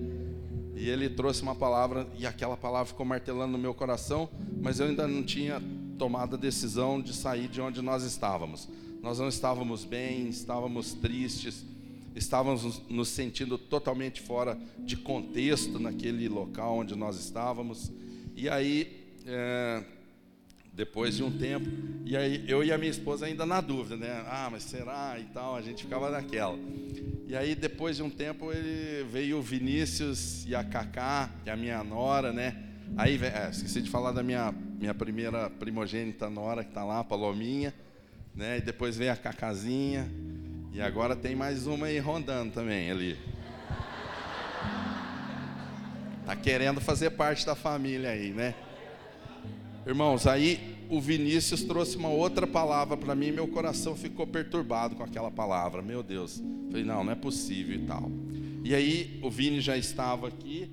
E 0.74 0.89
ele 0.89 1.09
trouxe 1.09 1.43
uma 1.43 1.55
palavra, 1.55 2.07
e 2.19 2.27
aquela 2.27 2.57
palavra 2.57 2.86
ficou 2.86 3.07
martelando 3.07 3.53
no 3.53 3.59
meu 3.59 3.73
coração, 3.74 4.28
mas 4.61 4.81
eu 4.81 4.86
ainda 4.86 5.07
não 5.07 5.23
tinha 5.23 5.62
tomado 5.99 6.35
a 6.35 6.39
decisão 6.39 7.01
de 7.01 7.15
sair 7.15 7.47
de 7.47 7.61
onde 7.61 7.81
nós 7.81 8.03
estávamos. 8.03 8.69
Nós 9.01 9.19
não 9.19 9.28
estávamos 9.28 9.85
bem, 9.85 10.28
estávamos 10.28 10.95
tristes, 10.95 11.65
estávamos 12.16 12.82
nos 12.89 13.09
sentindo 13.09 13.57
totalmente 13.59 14.20
fora 14.20 14.59
de 14.78 14.97
contexto 14.97 15.78
naquele 15.78 16.28
local 16.28 16.78
onde 16.78 16.97
nós 16.97 17.20
estávamos. 17.20 17.93
E 18.35 18.49
aí, 18.49 19.05
é, 19.27 19.85
depois 20.75 21.17
de 21.17 21.23
um 21.23 21.31
tempo. 21.31 21.69
E 22.05 22.17
aí 22.17 22.45
eu 22.49 22.63
e 22.63 22.73
a 22.73 22.79
minha 22.79 22.91
esposa 22.91 23.27
ainda 23.27 23.47
na 23.47 23.61
dúvida, 23.61 23.97
né? 23.97 24.25
Ah, 24.27 24.49
mas 24.51 24.65
será 24.65 25.17
e 25.19 25.25
tal, 25.25 25.57
a 25.57 25.63
gente 25.63 25.85
ficava 25.85 26.11
naquela. 26.11 26.59
E 27.27 27.35
aí 27.37 27.55
depois 27.55 27.97
de 27.97 28.03
um 28.03 28.11
tempo 28.11 28.53
ele 28.53 29.05
veio 29.05 29.39
o 29.39 29.43
Vinícius 29.43 30.45
e 30.47 30.55
a 30.55 30.63
Cacá, 30.65 31.31
e 31.47 31.51
a 31.51 31.57
minha 31.57 31.83
nora, 31.83 32.33
né? 32.33 32.57
Aí, 32.97 33.19
é, 33.25 33.51
esqueci 33.51 33.81
de 33.81 33.91
falar 33.91 34.13
da 34.13 34.23
minha, 34.23 34.53
minha 34.53 34.95
primeira 34.95 35.49
primogênita 35.49 36.29
nora 36.29 36.63
que 36.63 36.71
está 36.71 36.85
lá, 36.85 37.03
Palominha, 37.03 37.75
né? 38.35 38.59
E 38.59 38.61
depois 38.61 38.97
veio 38.97 39.11
a 39.11 39.17
Cacazinha, 39.17 40.09
e 40.73 40.81
agora 40.81 41.17
tem 41.17 41.35
mais 41.35 41.67
uma 41.67 41.87
aí 41.87 41.99
rondando 41.99 42.53
também 42.53 42.91
ali. 42.91 43.19
Tá 46.27 46.37
querendo 46.37 46.81
fazer 46.81 47.11
parte 47.11 47.45
da 47.45 47.55
família 47.55 48.11
aí, 48.11 48.33
né? 48.33 48.55
Irmãos, 49.86 50.27
aí 50.27 50.78
o 50.89 50.98
Vinícius 50.98 51.62
trouxe 51.62 51.98
uma 51.98 52.09
outra 52.09 52.47
palavra 52.47 52.97
para 52.97 53.15
mim 53.15 53.31
meu 53.31 53.47
coração 53.47 53.94
ficou 53.94 54.27
perturbado 54.27 54.97
com 54.97 55.02
aquela 55.02 55.31
palavra. 55.31 55.82
Meu 55.82 56.02
Deus. 56.02 56.43
Falei, 56.70 56.85
não, 56.85 57.05
não 57.05 57.12
é 57.12 57.15
possível 57.15 57.77
e 57.77 57.81
tal. 57.81 58.11
E 58.65 58.74
aí 58.74 59.20
o 59.23 59.31
Vini 59.31 59.61
já 59.61 59.77
estava 59.77 60.28
aqui 60.28 60.70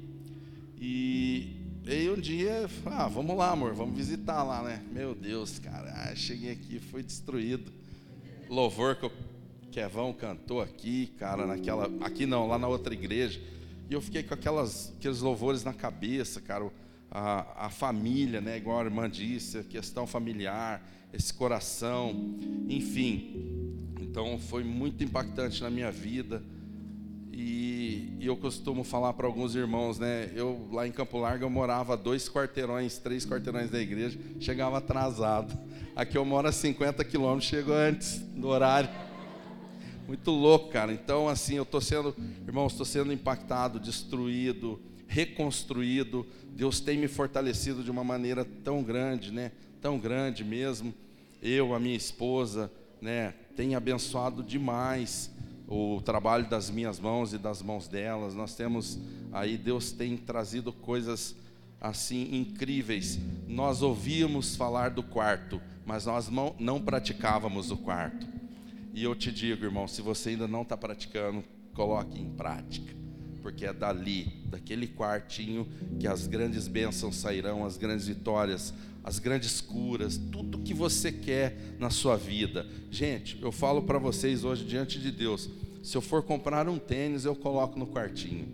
e 0.79 1.57
aí 1.85 2.09
um 2.09 2.15
dia, 2.15 2.69
ah, 2.85 3.09
vamos 3.09 3.35
lá, 3.35 3.51
amor, 3.51 3.73
vamos 3.73 3.97
visitar 3.97 4.43
lá, 4.43 4.63
né? 4.63 4.81
Meu 4.93 5.13
Deus, 5.13 5.59
cara, 5.59 5.91
ah, 5.93 6.15
cheguei 6.15 6.51
aqui, 6.51 6.79
foi 6.79 7.03
destruído. 7.03 7.69
Louvor 8.49 8.95
que 8.95 9.05
o 9.07 9.11
Kevão 9.71 10.13
cantou 10.13 10.61
aqui, 10.61 11.07
cara, 11.19 11.45
naquela, 11.45 11.91
aqui 11.99 12.25
não, 12.25 12.47
lá 12.47 12.57
na 12.57 12.69
outra 12.69 12.93
igreja. 12.93 13.41
E 13.89 13.93
eu 13.93 13.99
fiquei 13.99 14.23
com 14.23 14.33
aquelas, 14.33 14.93
aqueles 14.97 15.19
louvores 15.19 15.65
na 15.65 15.73
cabeça, 15.73 16.39
cara 16.39 16.71
a, 17.11 17.65
a 17.65 17.69
família, 17.69 18.39
né, 18.39 18.57
igual 18.57 18.79
a 18.79 18.85
irmã 18.85 19.09
disse, 19.09 19.57
a 19.57 19.63
questão 19.63 20.07
familiar, 20.07 20.81
esse 21.13 21.33
coração, 21.33 22.38
enfim. 22.69 23.93
Então 23.99 24.39
foi 24.39 24.63
muito 24.63 25.03
impactante 25.03 25.61
na 25.61 25.69
minha 25.69 25.91
vida. 25.91 26.41
E, 27.33 28.13
e 28.19 28.25
eu 28.25 28.35
costumo 28.35 28.83
falar 28.83 29.13
para 29.13 29.25
alguns 29.25 29.55
irmãos, 29.55 29.97
né? 29.97 30.29
Eu 30.35 30.67
lá 30.71 30.88
em 30.88 30.91
Campo 30.91 31.17
Largo 31.17 31.45
eu 31.45 31.49
morava 31.49 31.95
dois 31.95 32.29
quarteirões, 32.29 32.97
três 32.97 33.25
quarteirões 33.25 33.69
da 33.69 33.79
igreja, 33.79 34.19
chegava 34.39 34.77
atrasado. 34.77 35.57
Aqui 35.95 36.17
eu 36.17 36.25
moro 36.25 36.47
a 36.47 36.51
50 36.51 37.03
quilômetros, 37.05 37.49
chego 37.49 37.71
antes 37.71 38.19
do 38.19 38.47
horário. 38.47 38.89
Muito 40.07 40.29
louco, 40.31 40.69
cara. 40.69 40.91
Então, 40.91 41.29
assim, 41.29 41.55
eu 41.55 41.63
estou 41.63 41.79
sendo, 41.79 42.15
irmãos, 42.45 42.73
estou 42.73 42.85
sendo 42.85 43.13
impactado, 43.13 43.79
destruído, 43.79 44.79
reconstruído. 45.11 46.25
Deus 46.55 46.79
tem 46.79 46.97
me 46.97 47.07
fortalecido 47.07 47.83
de 47.83 47.91
uma 47.91 48.03
maneira 48.03 48.45
tão 48.45 48.81
grande, 48.81 49.29
né? 49.31 49.51
Tão 49.81 49.99
grande 49.99 50.43
mesmo. 50.43 50.93
Eu, 51.41 51.75
a 51.75 51.79
minha 51.79 51.97
esposa, 51.97 52.71
né? 53.01 53.33
Tem 53.55 53.75
abençoado 53.75 54.41
demais 54.41 55.29
o 55.67 56.01
trabalho 56.01 56.49
das 56.49 56.69
minhas 56.69 56.99
mãos 56.99 57.33
e 57.33 57.38
das 57.38 57.61
mãos 57.61 57.89
delas. 57.89 58.33
Nós 58.33 58.55
temos 58.55 58.97
aí 59.33 59.57
Deus 59.57 59.91
tem 59.91 60.15
trazido 60.15 60.71
coisas 60.71 61.35
assim 61.79 62.33
incríveis. 62.33 63.19
Nós 63.47 63.81
ouvíamos 63.81 64.55
falar 64.55 64.91
do 64.91 65.03
quarto, 65.03 65.61
mas 65.85 66.05
nós 66.05 66.29
não, 66.29 66.55
não 66.57 66.81
praticávamos 66.81 67.69
o 67.69 67.77
quarto. 67.77 68.25
E 68.93 69.03
eu 69.03 69.13
te 69.15 69.31
digo, 69.31 69.65
irmão, 69.65 69.88
se 69.88 70.01
você 70.01 70.29
ainda 70.29 70.47
não 70.47 70.61
está 70.61 70.77
praticando, 70.77 71.43
coloque 71.73 72.19
em 72.19 72.29
prática 72.29 73.01
porque 73.41 73.65
é 73.65 73.73
dali, 73.73 74.31
daquele 74.45 74.88
quartinho, 74.88 75.68
que 75.99 76.07
as 76.07 76.27
grandes 76.27 76.68
bênçãos 76.68 77.15
sairão, 77.15 77.65
as 77.65 77.77
grandes 77.77 78.07
vitórias, 78.07 78.73
as 79.03 79.19
grandes 79.19 79.59
curas, 79.59 80.18
tudo 80.18 80.59
que 80.59 80.73
você 80.73 81.11
quer 81.11 81.76
na 81.80 81.89
sua 81.89 82.15
vida. 82.15 82.68
Gente, 82.89 83.39
eu 83.41 83.51
falo 83.51 83.81
para 83.81 83.97
vocês 83.97 84.43
hoje 84.43 84.63
diante 84.65 84.99
de 84.99 85.11
Deus: 85.11 85.49
se 85.81 85.97
eu 85.97 86.01
for 86.01 86.23
comprar 86.23 86.69
um 86.69 86.77
tênis, 86.77 87.26
eu 87.26 87.35
coloco 87.35 87.77
no 87.80 87.88
quartinho, 87.88 88.47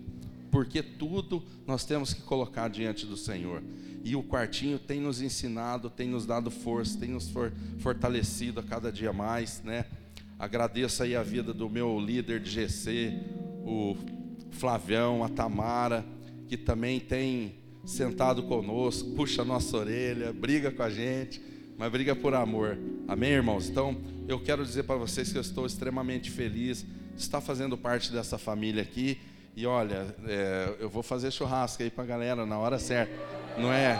porque 0.50 0.82
tudo 0.82 1.42
nós 1.66 1.84
temos 1.84 2.14
que 2.14 2.22
colocar 2.22 2.68
diante 2.68 3.04
do 3.04 3.16
Senhor. 3.16 3.62
E 4.04 4.16
o 4.16 4.22
quartinho 4.22 4.78
tem 4.78 5.00
nos 5.00 5.20
ensinado, 5.20 5.90
tem 5.90 6.08
nos 6.08 6.24
dado 6.24 6.50
força, 6.50 6.98
tem 6.98 7.10
nos 7.10 7.28
for, 7.28 7.52
fortalecido 7.78 8.60
a 8.60 8.62
cada 8.62 8.90
dia 8.90 9.12
mais, 9.12 9.60
né? 9.62 9.84
Agradeço 10.38 11.02
aí 11.02 11.16
a 11.16 11.22
vida 11.22 11.52
do 11.52 11.68
meu 11.68 11.98
líder 11.98 12.40
de 12.40 12.48
GC, 12.48 13.12
o 13.66 13.96
Flavião, 14.50 15.22
a 15.24 15.28
Tamara, 15.28 16.04
que 16.48 16.56
também 16.56 16.98
tem 16.98 17.56
sentado 17.84 18.42
conosco, 18.42 19.10
puxa 19.10 19.42
a 19.42 19.44
nossa 19.44 19.76
orelha, 19.76 20.32
briga 20.32 20.70
com 20.70 20.82
a 20.82 20.90
gente, 20.90 21.40
mas 21.78 21.90
briga 21.90 22.14
por 22.14 22.34
amor. 22.34 22.78
Amém, 23.06 23.30
irmãos? 23.30 23.68
Então, 23.68 23.96
eu 24.26 24.38
quero 24.38 24.64
dizer 24.64 24.82
para 24.82 24.96
vocês 24.96 25.30
que 25.30 25.38
eu 25.38 25.42
estou 25.42 25.64
extremamente 25.64 26.30
feliz 26.30 26.84
de 27.14 27.22
estar 27.22 27.40
fazendo 27.40 27.78
parte 27.78 28.12
dessa 28.12 28.36
família 28.36 28.82
aqui. 28.82 29.18
E 29.56 29.66
olha, 29.66 30.14
é, 30.26 30.76
eu 30.80 30.88
vou 30.88 31.02
fazer 31.02 31.30
churrasco 31.30 31.82
aí 31.82 31.90
para 31.90 32.04
a 32.04 32.06
galera 32.06 32.46
na 32.46 32.58
hora 32.58 32.78
certa, 32.78 33.12
não 33.56 33.72
é? 33.72 33.96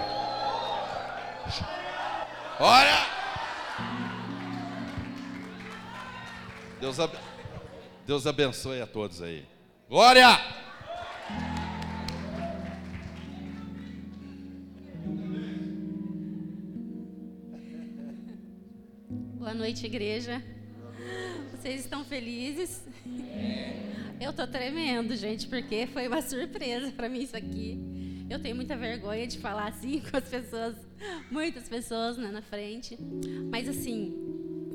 Olha! 2.60 3.06
Deus, 6.80 6.96
Deus 8.06 8.26
abençoe 8.26 8.80
a 8.80 8.86
todos 8.86 9.20
aí. 9.20 9.44
Glória! 9.88 10.38
Boa 19.38 19.54
noite, 19.54 19.86
igreja. 19.86 20.42
Vocês 21.52 21.80
estão 21.80 22.04
felizes? 22.04 22.84
Eu 24.20 24.34
tô 24.34 24.46
tremendo, 24.46 25.16
gente, 25.16 25.48
porque 25.48 25.86
foi 25.86 26.06
uma 26.06 26.20
surpresa 26.20 26.92
para 26.92 27.08
mim 27.08 27.22
isso 27.22 27.34
aqui. 27.34 27.80
Eu 28.28 28.38
tenho 28.42 28.56
muita 28.56 28.76
vergonha 28.76 29.26
de 29.26 29.38
falar 29.38 29.68
assim 29.68 30.02
com 30.04 30.18
as 30.18 30.28
pessoas, 30.28 30.76
muitas 31.30 31.66
pessoas 31.66 32.18
né, 32.18 32.30
na 32.30 32.42
frente. 32.42 32.98
Mas 33.50 33.66
assim, 33.66 34.14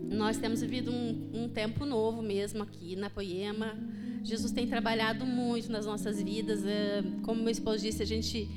nós 0.09 0.37
temos 0.39 0.61
vivido 0.61 0.91
um, 0.91 1.29
um 1.35 1.49
tempo 1.49 1.85
novo 1.85 2.23
mesmo 2.23 2.63
aqui 2.63 2.95
na 2.95 3.11
Poema 3.11 3.77
Jesus 4.23 4.53
tem 4.53 4.65
trabalhado 4.65 5.25
muito 5.25 5.69
nas 5.69 5.85
nossas 5.85 6.21
vidas. 6.21 6.65
É, 6.65 7.03
como 7.23 7.41
meu 7.41 7.51
esposo 7.51 7.83
disse, 7.83 8.01
a 8.01 8.05
gente 8.05 8.47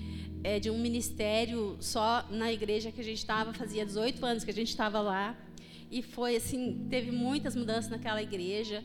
é 0.45 0.61
de 0.61 0.71
um 0.71 0.79
ministério 0.79 1.77
só 1.81 2.25
na 2.31 2.53
igreja 2.53 2.93
que 2.93 3.01
a 3.01 3.05
gente 3.05 3.19
estava, 3.19 3.53
fazia 3.53 3.85
18 3.85 4.25
anos 4.25 4.45
que 4.45 4.51
a 4.51 4.55
gente 4.55 4.69
estava 4.69 5.01
lá. 5.01 5.37
E 5.91 6.03
foi 6.03 6.37
assim, 6.37 6.87
teve 6.89 7.11
muitas 7.11 7.57
mudanças 7.57 7.91
naquela 7.91 8.23
igreja. 8.23 8.85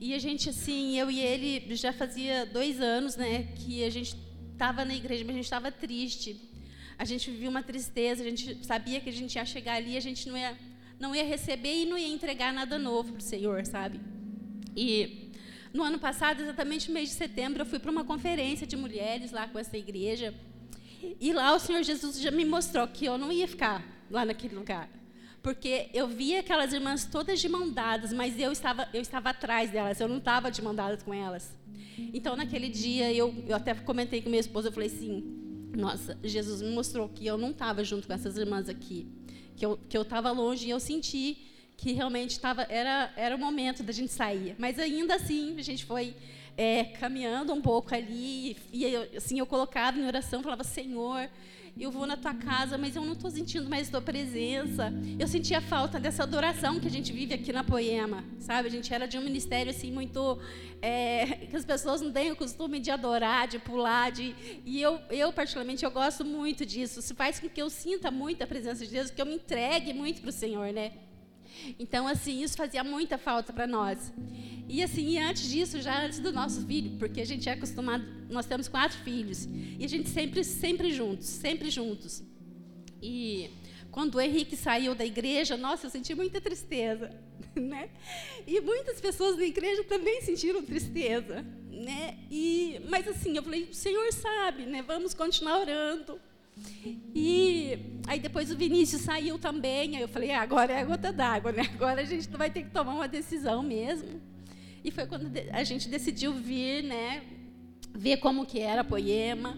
E 0.00 0.12
a 0.12 0.18
gente, 0.18 0.48
assim, 0.48 0.98
eu 0.98 1.10
e 1.10 1.20
ele 1.20 1.74
já 1.74 1.92
fazia 1.92 2.46
dois 2.46 2.80
anos, 2.80 3.16
né, 3.16 3.44
que 3.56 3.84
a 3.84 3.90
gente 3.90 4.16
estava 4.52 4.84
na 4.84 4.94
igreja, 4.94 5.24
mas 5.24 5.34
a 5.34 5.38
gente 5.38 5.44
estava 5.44 5.70
triste. 5.70 6.36
A 6.98 7.04
gente 7.04 7.30
vivia 7.30 7.48
uma 7.48 7.62
tristeza, 7.62 8.22
a 8.22 8.28
gente 8.28 8.66
sabia 8.66 9.00
que 9.00 9.08
a 9.08 9.12
gente 9.12 9.36
ia 9.36 9.44
chegar 9.44 9.74
ali, 9.74 9.96
a 9.96 10.00
gente 10.00 10.28
não 10.28 10.36
ia, 10.36 10.56
não 10.98 11.14
ia 11.14 11.24
receber 11.24 11.82
e 11.82 11.86
não 11.86 11.96
ia 11.96 12.08
entregar 12.08 12.52
nada 12.52 12.76
novo 12.76 13.12
para 13.12 13.20
o 13.20 13.22
Senhor, 13.22 13.64
sabe? 13.64 14.00
E 14.76 15.27
no 15.72 15.82
ano 15.82 15.98
passado, 15.98 16.42
exatamente 16.42 16.88
no 16.88 16.94
mês 16.94 17.10
de 17.10 17.14
setembro, 17.14 17.62
eu 17.62 17.66
fui 17.66 17.78
para 17.78 17.90
uma 17.90 18.04
conferência 18.04 18.66
de 18.66 18.76
mulheres 18.76 19.30
lá 19.32 19.46
com 19.46 19.58
essa 19.58 19.76
igreja. 19.76 20.34
E 21.20 21.32
lá 21.32 21.54
o 21.54 21.58
Senhor 21.58 21.82
Jesus 21.82 22.20
já 22.20 22.30
me 22.30 22.44
mostrou 22.44 22.86
que 22.88 23.04
eu 23.04 23.16
não 23.16 23.30
ia 23.30 23.46
ficar 23.46 23.84
lá 24.10 24.24
naquele 24.24 24.54
lugar. 24.54 24.88
Porque 25.42 25.88
eu 25.94 26.08
via 26.08 26.40
aquelas 26.40 26.72
irmãs 26.72 27.04
todas 27.04 27.40
de 27.40 27.48
mão 27.48 27.70
dadas, 27.70 28.12
mas 28.12 28.38
eu 28.38 28.50
estava, 28.50 28.88
eu 28.92 29.00
estava 29.00 29.30
atrás 29.30 29.70
delas, 29.70 30.00
eu 30.00 30.08
não 30.08 30.18
estava 30.18 30.50
de 30.50 30.60
mão 30.60 30.74
dadas 30.74 31.02
com 31.02 31.14
elas. 31.14 31.56
Então, 32.12 32.36
naquele 32.36 32.68
dia, 32.68 33.12
eu, 33.12 33.34
eu 33.46 33.56
até 33.56 33.74
comentei 33.74 34.20
com 34.20 34.28
minha 34.28 34.40
esposa, 34.40 34.68
eu 34.68 34.72
falei 34.72 34.88
assim, 34.88 35.22
nossa, 35.76 36.18
Jesus 36.24 36.60
me 36.60 36.70
mostrou 36.70 37.08
que 37.08 37.26
eu 37.26 37.38
não 37.38 37.50
estava 37.50 37.84
junto 37.84 38.06
com 38.06 38.12
essas 38.12 38.36
irmãs 38.36 38.68
aqui, 38.68 39.06
que 39.56 39.64
eu 39.64 39.78
que 39.88 39.96
eu 39.96 40.02
estava 40.02 40.30
longe 40.30 40.66
e 40.66 40.70
eu 40.70 40.80
senti 40.80 41.47
que 41.78 41.92
realmente 41.92 42.32
estava 42.32 42.66
era 42.68 43.10
era 43.16 43.34
o 43.34 43.38
momento 43.38 43.82
da 43.84 43.92
gente 43.92 44.12
sair. 44.12 44.54
Mas 44.58 44.78
ainda 44.78 45.14
assim 45.14 45.56
a 45.56 45.62
gente 45.62 45.84
foi 45.84 46.14
é, 46.56 46.84
caminhando 46.84 47.54
um 47.54 47.62
pouco 47.62 47.94
ali 47.94 48.56
e 48.72 48.84
eu, 48.84 49.08
assim 49.16 49.38
eu 49.38 49.46
colocava 49.46 49.96
em 49.96 50.04
oração, 50.04 50.42
falava 50.42 50.64
Senhor, 50.64 51.30
eu 51.78 51.92
vou 51.92 52.04
na 52.04 52.16
tua 52.16 52.34
casa, 52.34 52.76
mas 52.76 52.96
eu 52.96 53.04
não 53.04 53.12
estou 53.12 53.30
sentindo 53.30 53.70
mais 53.70 53.88
tua 53.88 54.00
presença. 54.00 54.92
Eu 55.16 55.28
sentia 55.28 55.60
falta 55.60 56.00
dessa 56.00 56.24
adoração 56.24 56.80
que 56.80 56.88
a 56.88 56.90
gente 56.90 57.12
vive 57.12 57.32
aqui 57.32 57.52
na 57.52 57.62
Poema, 57.62 58.24
sabe? 58.40 58.66
A 58.66 58.70
gente 58.72 58.92
era 58.92 59.06
de 59.06 59.16
um 59.16 59.22
ministério 59.22 59.70
assim 59.70 59.92
muito 59.92 60.40
é, 60.82 61.46
que 61.48 61.54
as 61.54 61.64
pessoas 61.64 62.00
não 62.00 62.10
têm 62.10 62.32
o 62.32 62.36
costume 62.36 62.80
de 62.80 62.90
adorar, 62.90 63.46
de 63.46 63.60
pular, 63.60 64.10
de 64.10 64.34
e 64.66 64.82
eu, 64.82 65.00
eu 65.10 65.32
particularmente 65.32 65.84
eu 65.84 65.92
gosto 65.92 66.24
muito 66.24 66.66
disso. 66.66 66.98
Isso 66.98 67.14
faz 67.14 67.38
com 67.38 67.48
que 67.48 67.62
eu 67.62 67.70
sinta 67.70 68.10
muito 68.10 68.42
a 68.42 68.48
presença 68.48 68.84
de 68.84 68.90
Deus, 68.90 69.12
que 69.12 69.22
eu 69.22 69.26
me 69.26 69.36
entregue 69.36 69.94
muito 69.94 70.20
para 70.20 70.30
o 70.30 70.32
Senhor, 70.32 70.72
né? 70.72 70.90
Então, 71.78 72.06
assim, 72.06 72.42
isso 72.42 72.56
fazia 72.56 72.82
muita 72.84 73.18
falta 73.18 73.52
para 73.52 73.66
nós. 73.66 74.12
E 74.68 74.82
assim, 74.82 75.18
antes 75.18 75.48
disso, 75.48 75.80
já 75.80 76.04
antes 76.04 76.20
do 76.20 76.30
nosso 76.32 76.64
filho, 76.66 76.98
porque 76.98 77.20
a 77.22 77.24
gente 77.24 77.48
é 77.48 77.52
acostumado, 77.52 78.04
nós 78.28 78.46
temos 78.46 78.68
quatro 78.68 78.98
filhos, 78.98 79.48
e 79.78 79.84
a 79.84 79.88
gente 79.88 80.08
sempre, 80.10 80.44
sempre 80.44 80.92
juntos, 80.92 81.26
sempre 81.26 81.70
juntos. 81.70 82.22
E 83.02 83.50
Quando 83.90 84.16
o 84.16 84.20
Henrique 84.20 84.56
saiu 84.56 84.94
da 84.94 85.04
igreja, 85.04 85.56
nossa, 85.56 85.86
eu 85.86 85.90
senti 85.90 86.14
muita 86.14 86.40
tristeza, 86.40 87.10
né? 87.56 87.88
E 88.46 88.60
muitas 88.60 89.00
pessoas 89.00 89.36
da 89.36 89.44
igreja 89.44 89.82
também 89.84 90.20
sentiram 90.20 90.62
tristeza, 90.62 91.44
né? 91.70 92.18
E, 92.30 92.80
mas 92.88 93.08
assim, 93.08 93.36
eu 93.36 93.42
falei, 93.42 93.64
o 93.64 93.74
Senhor 93.74 94.12
sabe, 94.12 94.66
né? 94.66 94.82
Vamos 94.82 95.14
continuar 95.14 95.60
orando. 95.60 96.20
E 97.14 97.78
aí 98.06 98.20
depois 98.20 98.50
o 98.50 98.56
Vinícius 98.56 99.02
saiu 99.02 99.38
também, 99.38 99.96
aí 99.96 100.02
eu 100.02 100.08
falei, 100.08 100.30
ah, 100.30 100.42
agora 100.42 100.72
é 100.72 100.80
a 100.80 100.84
gota 100.84 101.12
d'água, 101.12 101.52
né? 101.52 101.68
Agora 101.74 102.00
a 102.00 102.04
gente 102.04 102.28
vai 102.28 102.50
ter 102.50 102.62
que 102.62 102.70
tomar 102.70 102.94
uma 102.94 103.08
decisão 103.08 103.62
mesmo. 103.62 104.20
E 104.84 104.90
foi 104.90 105.06
quando 105.06 105.30
a 105.52 105.64
gente 105.64 105.88
decidiu 105.88 106.32
vir, 106.32 106.82
né? 106.82 107.22
Ver 107.94 108.18
como 108.18 108.46
que 108.46 108.60
era 108.60 108.82
a 108.82 108.84
Poema. 108.84 109.56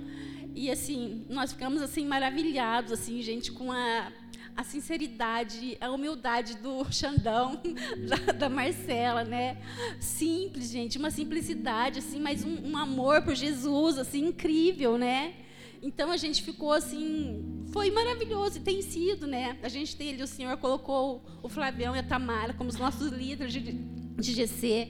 E 0.55 0.71
assim, 0.71 1.25
nós 1.29 1.53
ficamos 1.53 1.83
assim 1.83 2.07
maravilhados, 2.07 2.93
assim, 2.93 3.23
gente, 3.23 3.53
com 3.53 3.71
a, 3.71 4.13
a 4.57 4.65
sinceridade, 4.65 5.77
a 5.81 5.91
humildade 5.91 6.57
do 6.57 6.85
Xandão, 6.93 7.61
da, 8.09 8.33
da, 8.33 8.49
Marcela, 8.49 9.23
né? 9.23 9.59
Simples, 10.01 10.71
gente, 10.71 10.99
uma 10.99 11.11
simplicidade, 11.11 12.01
assim, 12.01 12.19
mas 12.19 12.45
um, 12.45 12.71
um 12.71 12.77
amor 12.77 13.23
por 13.23 13.35
Jesus, 13.35 13.99
assim, 13.99 14.27
incrível, 14.27 14.99
né? 14.99 15.35
Então 15.83 16.11
a 16.11 16.17
gente 16.17 16.43
ficou 16.43 16.73
assim, 16.73 17.65
foi 17.73 17.91
maravilhoso 17.91 18.59
e 18.59 18.61
tem 18.61 18.83
sido, 18.83 19.27
né? 19.27 19.57
A 19.63 19.69
gente 19.69 19.97
tem 19.97 20.11
ali, 20.11 20.23
o 20.23 20.27
Senhor 20.27 20.57
colocou 20.59 21.25
o 21.43 21.49
Flavião 21.49 21.97
e 21.97 21.99
a 21.99 22.03
Tamara 22.03 22.53
como 22.53 22.69
os 22.69 22.77
nossos 22.77 23.11
líderes 23.11 23.53
de, 23.53 23.61
de 23.61 24.33
GC. 24.33 24.89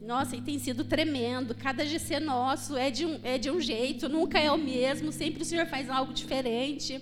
Nossa, 0.00 0.36
e 0.36 0.40
tem 0.40 0.58
sido 0.58 0.84
tremendo. 0.84 1.54
Cada 1.54 1.84
GC 1.84 2.20
nosso 2.20 2.76
é 2.76 2.90
de, 2.90 3.04
um, 3.04 3.20
é 3.22 3.38
de 3.38 3.50
um 3.50 3.60
jeito, 3.60 4.08
nunca 4.08 4.38
é 4.38 4.50
o 4.50 4.56
mesmo, 4.56 5.12
sempre 5.12 5.42
o 5.42 5.44
Senhor 5.44 5.66
faz 5.66 5.90
algo 5.90 6.12
diferente. 6.12 7.00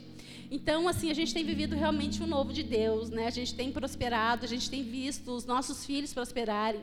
Então, 0.50 0.88
assim, 0.88 1.10
a 1.10 1.14
gente 1.14 1.34
tem 1.34 1.44
vivido 1.44 1.76
realmente 1.76 2.22
o 2.22 2.24
um 2.24 2.26
novo 2.26 2.52
de 2.52 2.62
Deus, 2.62 3.10
né? 3.10 3.26
A 3.26 3.30
gente 3.30 3.54
tem 3.54 3.70
prosperado, 3.70 4.46
a 4.46 4.48
gente 4.48 4.70
tem 4.70 4.82
visto 4.82 5.30
os 5.30 5.44
nossos 5.44 5.84
filhos 5.84 6.14
prosperarem. 6.14 6.80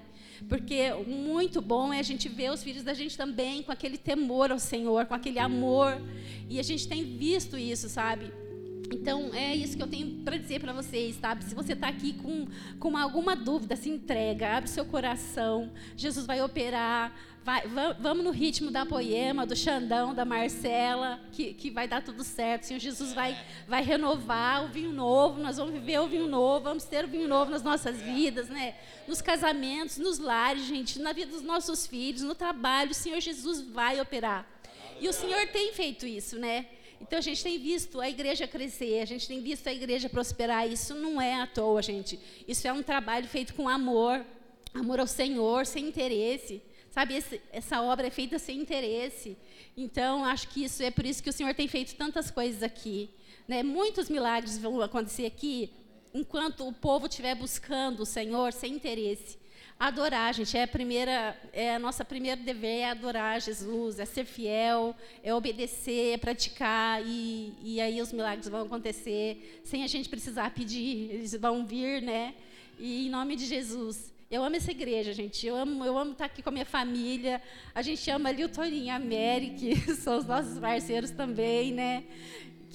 Porque 0.48 0.91
muito 1.07 1.62
bom 1.62 1.94
é 1.94 1.99
a 1.99 2.03
gente 2.03 2.30
ver 2.30 2.52
os 2.52 2.64
filhos 2.64 2.84
da 2.84 2.94
gente 2.94 3.18
também 3.18 3.64
com 3.64 3.72
aquele 3.72 3.98
temor 3.98 4.52
ao 4.52 4.60
Senhor, 4.60 5.06
com 5.06 5.14
aquele 5.14 5.40
amor. 5.40 6.02
E 6.49 6.60
a 6.60 6.64
gente 6.64 6.88
tem 6.88 7.03
visto 7.03 7.57
isso, 7.57 7.90
sabe? 7.90 8.32
Então, 8.91 9.32
é 9.34 9.56
isso 9.56 9.76
que 9.76 9.84
eu 9.84 9.88
tenho 9.88 10.24
para 10.24 10.38
dizer 10.38 10.60
para 10.60 10.74
vocês, 10.74 11.16
sabe? 11.16 11.44
Se 11.44 11.56
você 11.56 11.74
está 11.74 11.88
aqui 11.88 12.14
com, 12.14 12.48
com 12.80 12.95
alguma 12.95 13.36
dúvida, 13.36 13.76
se 13.76 13.90
entrega, 13.90 14.56
abre 14.56 14.70
seu 14.70 14.86
coração. 14.86 15.72
Jesus 15.95 16.26
vai 16.26 16.41
operar. 16.41 17.16
Vai, 17.44 17.62
vamos 17.99 18.24
no 18.24 18.32
ritmo 18.32 18.72
da 18.72 18.88
poema, 18.88 19.45
do 19.45 19.56
Xandão, 19.56 20.16
da 20.16 20.26
Marcela, 20.26 21.20
que, 21.32 21.53
que 21.53 21.70
vai 21.70 21.88
dar 21.88 22.02
tudo 22.02 22.24
certo. 22.24 22.64
Senhor 22.64 22.80
Jesus 22.80 23.14
vai, 23.14 23.38
vai 23.68 23.84
renovar 23.84 24.66
o 24.66 24.70
vinho 24.70 24.91
novo, 24.91 25.40
nós 25.40 25.57
vamos 25.57 25.72
viver 25.72 25.99
o 25.99 26.07
vinho 26.07 26.28
novo, 26.28 26.64
vamos 26.64 26.86
ter 26.86 27.06
o 27.06 27.07
vinho 27.07 27.28
novo 27.28 27.52
nas 27.52 27.62
nossas 27.62 28.02
vidas, 28.02 28.49
né? 28.49 28.74
Nos 29.07 29.22
casamentos, 29.22 29.99
nos 29.99 30.18
lares, 30.18 30.66
gente, 30.66 30.98
na 30.98 31.14
vida 31.14 31.30
dos 31.30 31.44
nossos 31.44 31.86
filhos, 31.86 32.24
no 32.24 32.34
trabalho, 32.34 32.90
o 32.90 32.95
Senhor 32.95 33.22
Jesus 33.22 33.62
vai 33.62 34.02
operar. 34.02 34.48
E 34.99 35.07
o 35.07 35.14
Senhor 35.14 35.45
tem 35.49 35.72
feito 35.72 36.07
isso, 36.07 36.40
né? 36.40 36.66
Então 37.02 37.20
a 37.20 37.22
gente 37.22 37.44
tem 37.44 37.60
visto 37.60 38.00
a 38.00 38.10
igreja 38.10 38.48
crescer, 38.48 39.02
a 39.02 39.06
gente 39.06 39.28
tem 39.28 39.42
visto 39.42 39.68
a 39.68 39.74
igreja 39.74 40.10
prosperar. 40.10 40.68
Isso 40.68 40.94
não 40.96 41.22
é 41.22 41.42
à 41.42 41.48
toa, 41.48 41.82
gente. 41.82 42.20
Isso 42.48 42.68
é 42.68 42.74
um 42.74 42.82
trabalho 42.82 43.28
feito 43.28 43.54
com 43.54 43.68
amor, 43.68 44.26
amor 44.74 45.00
ao 45.00 45.08
Senhor, 45.08 45.66
sem 45.66 45.88
interesse. 45.88 46.62
Sabe, 46.90 47.16
esse, 47.16 47.42
essa 47.52 47.82
obra 47.82 48.08
é 48.08 48.10
feita 48.10 48.40
sem 48.40 48.60
interesse. 48.60 49.38
Então, 49.76 50.24
acho 50.24 50.48
que 50.48 50.64
isso 50.64 50.82
é 50.82 50.90
por 50.90 51.06
isso 51.06 51.22
que 51.22 51.30
o 51.30 51.34
Senhor 51.34 51.54
tem 51.54 51.68
feito 51.68 51.96
tantas 51.96 52.32
coisas 52.32 52.64
aqui. 52.64 53.10
Né? 53.48 53.64
Muitos 53.64 54.10
milagres 54.10 54.58
vão 54.58 54.82
acontecer 54.82 55.26
aqui 55.26 55.70
enquanto 56.14 56.66
o 56.66 56.72
povo 56.72 57.08
estiver 57.08 57.36
buscando 57.36 58.02
o 58.02 58.06
Senhor 58.06 58.54
sem 58.54 58.74
interesse. 58.74 59.38
Adorar, 59.78 60.34
gente, 60.34 60.56
é 60.56 60.64
a 60.64 60.68
primeira, 60.68 61.38
é 61.52 61.76
a 61.76 61.80
nossa 61.80 62.06
primeira 62.06 62.42
dever 62.42 62.80
é 62.80 62.90
adorar 62.92 63.42
Jesus, 63.42 64.00
é 64.00 64.06
ser 64.06 64.24
fiel, 64.24 64.96
é 65.22 65.34
obedecer, 65.34 66.14
é 66.14 66.18
praticar 66.18 67.06
e, 67.06 67.54
e 67.62 67.82
aí 67.82 68.02
os 68.02 68.14
milagres 68.14 68.48
vão 68.48 68.62
acontecer 68.62 69.62
sem 69.66 69.84
a 69.84 69.88
gente 69.88 70.08
precisar 70.08 70.52
pedir, 70.52 71.12
eles 71.12 71.34
vão 71.34 71.66
vir, 71.66 72.02
né? 72.02 72.34
E 72.80 73.08
em 73.08 73.10
nome 73.10 73.36
de 73.36 73.46
Jesus, 73.46 74.14
eu 74.32 74.44
amo 74.44 74.56
essa 74.56 74.72
igreja, 74.72 75.14
gente. 75.14 75.46
Eu 75.46 75.56
amo, 75.56 75.86
eu 75.86 75.98
amo 75.98 76.14
estar 76.14 76.26
aqui 76.26 76.42
com 76.42 76.50
a 76.50 76.52
minha 76.52 76.66
família. 76.66 77.42
A 77.74 77.82
gente 77.82 78.10
ama 78.10 78.30
ali 78.30 78.44
o 78.44 78.50
Toninho 78.50 78.94
a 78.94 79.00
Mary, 79.00 79.56
que 79.58 79.76
são 79.94 80.18
os 80.18 80.26
nossos 80.26 80.58
parceiros 80.58 81.12
também, 81.12 81.72
né? 81.72 82.04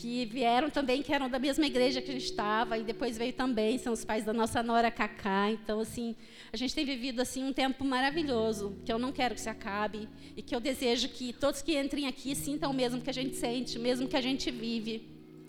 Que 0.00 0.24
vieram 0.24 0.70
também, 0.70 1.02
que 1.02 1.12
eram 1.12 1.28
da 1.28 1.38
mesma 1.38 1.66
igreja 1.66 2.00
que 2.00 2.10
a 2.10 2.14
gente 2.14 2.24
estava, 2.24 2.78
e 2.78 2.82
depois 2.82 3.18
veio 3.18 3.34
também, 3.34 3.76
são 3.76 3.92
os 3.92 4.02
pais 4.02 4.24
da 4.24 4.32
nossa 4.32 4.62
Nora 4.62 4.90
Cacá. 4.90 5.50
Então, 5.50 5.78
assim, 5.78 6.16
a 6.50 6.56
gente 6.56 6.74
tem 6.74 6.86
vivido 6.86 7.20
assim 7.20 7.44
um 7.44 7.52
tempo 7.52 7.84
maravilhoso, 7.84 8.78
que 8.82 8.90
eu 8.90 8.98
não 8.98 9.12
quero 9.12 9.34
que 9.34 9.42
se 9.42 9.50
acabe, 9.50 10.08
e 10.34 10.40
que 10.40 10.56
eu 10.56 10.58
desejo 10.58 11.10
que 11.10 11.34
todos 11.34 11.60
que 11.60 11.78
entrem 11.78 12.06
aqui 12.06 12.34
sintam 12.34 12.70
o 12.70 12.74
mesmo 12.74 13.02
que 13.02 13.10
a 13.10 13.12
gente 13.12 13.36
sente, 13.36 13.76
o 13.76 13.80
mesmo 13.82 14.08
que 14.08 14.16
a 14.16 14.22
gente 14.22 14.50
vive. 14.50 15.06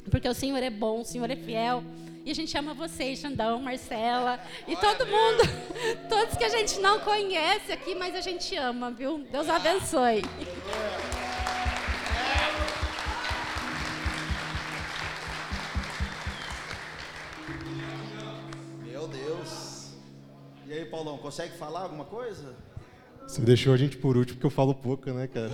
Porque 0.10 0.28
o 0.28 0.34
Senhor 0.34 0.62
é 0.62 0.70
bom, 0.70 1.00
o 1.00 1.06
Senhor 1.06 1.32
é 1.32 1.36
fiel. 1.38 1.82
E 2.26 2.30
a 2.30 2.36
gente 2.36 2.56
ama 2.58 2.74
vocês, 2.74 3.20
Xandão, 3.20 3.62
Marcela 3.62 4.38
e 4.68 4.76
todo 4.76 5.08
mundo, 5.08 5.44
todos 6.10 6.36
que 6.36 6.44
a 6.44 6.50
gente 6.50 6.78
não 6.82 7.00
conhece 7.00 7.72
aqui, 7.72 7.96
mas 7.96 8.14
a 8.16 8.22
gente 8.22 8.54
ama, 8.58 8.92
viu? 8.92 9.20
Deus 9.32 9.48
abençoe. 9.48 10.22
Paulão, 21.02 21.18
consegue 21.18 21.58
falar 21.58 21.82
alguma 21.82 22.06
coisa? 22.06 22.56
Você 23.28 23.42
deixou 23.42 23.74
a 23.74 23.78
gente 23.78 23.98
por 23.98 24.16
último 24.16 24.36
porque 24.36 24.46
eu 24.46 24.52
falo 24.52 24.76
pouco, 24.76 25.12
né, 25.12 25.26
cara? 25.26 25.50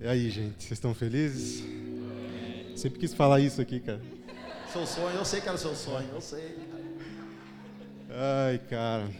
E 0.00 0.06
aí, 0.06 0.30
gente, 0.30 0.62
vocês 0.62 0.72
estão 0.72 0.94
felizes? 0.94 1.62
Sempre 2.74 2.98
quis 2.98 3.12
falar 3.12 3.38
isso 3.40 3.60
aqui, 3.60 3.80
cara. 3.80 4.00
Seu 4.72 4.86
sonho, 4.86 5.14
eu 5.14 5.24
sei 5.26 5.42
que 5.42 5.48
era 5.50 5.58
seu 5.58 5.74
sonho, 5.74 6.08
eu 6.10 6.22
sei. 6.22 6.56
Ai, 8.08 8.58
cara. 8.70 9.10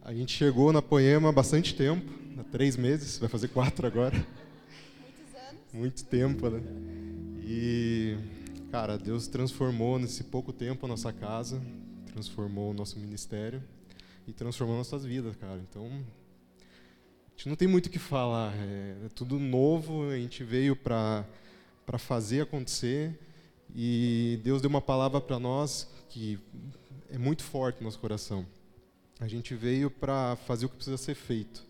A 0.00 0.14
gente 0.14 0.34
chegou 0.34 0.72
na 0.72 0.80
Poema 0.80 1.28
há 1.28 1.32
bastante 1.32 1.74
tempo, 1.74 2.10
há 2.40 2.44
três 2.44 2.74
meses, 2.74 3.18
vai 3.18 3.28
fazer 3.28 3.48
quatro 3.48 3.86
agora. 3.86 4.14
Muitos 4.16 5.34
anos. 5.34 5.62
Muito 5.74 6.04
tempo, 6.06 6.48
né? 6.48 6.62
E, 7.44 8.16
cara, 8.70 8.96
Deus 8.96 9.28
transformou 9.28 9.98
nesse 9.98 10.24
pouco 10.24 10.54
tempo 10.54 10.86
a 10.86 10.88
nossa 10.88 11.12
casa, 11.12 11.60
transformou 12.18 12.70
o 12.70 12.74
nosso 12.74 12.98
ministério 12.98 13.62
e 14.26 14.32
transformou 14.32 14.76
nossas 14.76 15.04
vidas, 15.04 15.36
cara. 15.36 15.60
Então, 15.70 15.86
a 15.86 17.30
gente 17.36 17.48
não 17.48 17.54
tem 17.54 17.68
muito 17.68 17.86
o 17.86 17.90
que 17.90 17.98
falar. 17.98 18.52
É, 18.56 19.06
é 19.06 19.08
tudo 19.14 19.38
novo, 19.38 20.10
a 20.10 20.16
gente 20.16 20.42
veio 20.42 20.74
para 20.74 21.24
fazer 21.96 22.40
acontecer. 22.40 23.16
E 23.74 24.40
Deus 24.42 24.60
deu 24.60 24.68
uma 24.68 24.80
palavra 24.80 25.20
para 25.20 25.38
nós 25.38 25.88
que 26.08 26.38
é 27.10 27.18
muito 27.18 27.44
forte 27.44 27.78
no 27.78 27.84
nosso 27.84 27.98
coração. 27.98 28.44
A 29.20 29.28
gente 29.28 29.54
veio 29.54 29.90
para 29.90 30.36
fazer 30.36 30.66
o 30.66 30.68
que 30.68 30.76
precisa 30.76 30.96
ser 30.96 31.14
feito. 31.14 31.64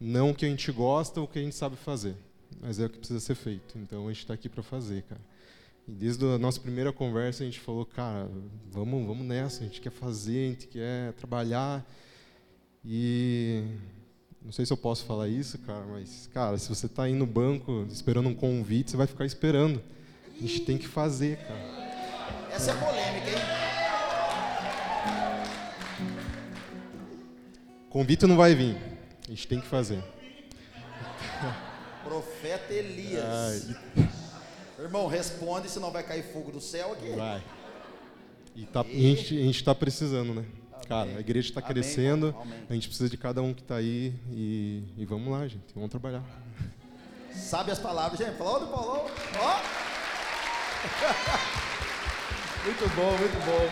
Não 0.00 0.30
o 0.30 0.34
que 0.34 0.46
a 0.46 0.48
gente 0.48 0.70
gosta 0.72 1.20
ou 1.20 1.26
o 1.26 1.28
que 1.28 1.38
a 1.38 1.42
gente 1.42 1.54
sabe 1.54 1.76
fazer, 1.76 2.14
mas 2.60 2.78
é 2.78 2.86
o 2.86 2.90
que 2.90 2.98
precisa 2.98 3.20
ser 3.20 3.34
feito. 3.34 3.78
Então 3.78 4.06
a 4.06 4.12
gente 4.12 4.20
está 4.20 4.34
aqui 4.34 4.48
para 4.48 4.62
fazer, 4.62 5.02
cara. 5.02 5.20
E 5.86 5.92
desde 5.92 6.24
a 6.24 6.38
nossa 6.38 6.60
primeira 6.60 6.92
conversa 6.92 7.42
a 7.42 7.46
gente 7.46 7.60
falou, 7.60 7.84
cara, 7.84 8.28
vamos, 8.70 9.06
vamos 9.06 9.26
nessa. 9.26 9.62
A 9.62 9.66
gente 9.66 9.80
quer 9.80 9.90
fazer, 9.90 10.46
a 10.46 10.50
gente 10.50 10.66
quer 10.66 11.12
trabalhar. 11.12 11.84
E 12.84 13.64
não 14.42 14.52
sei 14.52 14.64
se 14.64 14.72
eu 14.72 14.76
posso 14.76 15.04
falar 15.04 15.28
isso, 15.28 15.58
cara, 15.58 15.84
mas, 15.86 16.28
cara, 16.32 16.58
se 16.58 16.68
você 16.68 16.86
está 16.86 17.04
aí 17.04 17.14
no 17.14 17.26
banco 17.26 17.86
esperando 17.90 18.28
um 18.28 18.34
convite, 18.34 18.90
você 18.90 18.96
vai 18.96 19.06
ficar 19.06 19.24
esperando. 19.24 19.82
A 20.36 20.40
gente 20.40 20.60
tem 20.60 20.76
que 20.76 20.88
fazer, 20.88 21.38
cara. 21.38 21.84
Essa 22.50 22.70
é 22.70 22.74
polêmica, 22.74 23.30
hein? 23.30 23.64
Convite 27.90 28.26
não 28.26 28.36
vai 28.36 28.54
vir. 28.54 28.76
A 29.26 29.30
gente 29.30 29.46
tem 29.46 29.60
que 29.60 29.66
fazer. 29.66 30.02
Profeta 32.02 32.72
Elias. 32.72 33.24
Ai. 33.96 34.13
Irmão, 34.78 35.06
responde, 35.06 35.70
senão 35.70 35.90
vai 35.90 36.02
cair 36.02 36.24
fogo 36.32 36.50
do 36.50 36.60
céu 36.60 36.92
aqui. 36.92 37.10
Vai. 37.10 37.42
E, 38.56 38.66
tá, 38.66 38.84
e... 38.88 39.12
a 39.12 39.16
gente 39.16 39.50
está 39.50 39.74
precisando, 39.74 40.34
né? 40.34 40.44
Cara, 40.88 41.10
a 41.16 41.20
igreja 41.20 41.48
está 41.48 41.62
crescendo, 41.62 42.34
Amém. 42.38 42.66
a 42.68 42.74
gente 42.74 42.88
precisa 42.88 43.08
de 43.08 43.16
cada 43.16 43.40
um 43.40 43.54
que 43.54 43.62
está 43.62 43.76
aí 43.76 44.12
e, 44.30 44.82
e, 44.98 45.06
vamos 45.06 45.32
lá, 45.32 45.48
gente, 45.48 45.72
vamos 45.74 45.88
trabalhar. 45.88 46.22
Sabe 47.32 47.70
as 47.70 47.78
palavras, 47.78 48.18
gente? 48.18 48.36
Falou 48.36 48.60
do 48.60 48.66
Paulo? 48.66 49.10
Ó! 49.40 49.60
muito 52.64 52.86
bom, 52.94 53.16
muito 53.16 53.38
bom. 53.46 53.70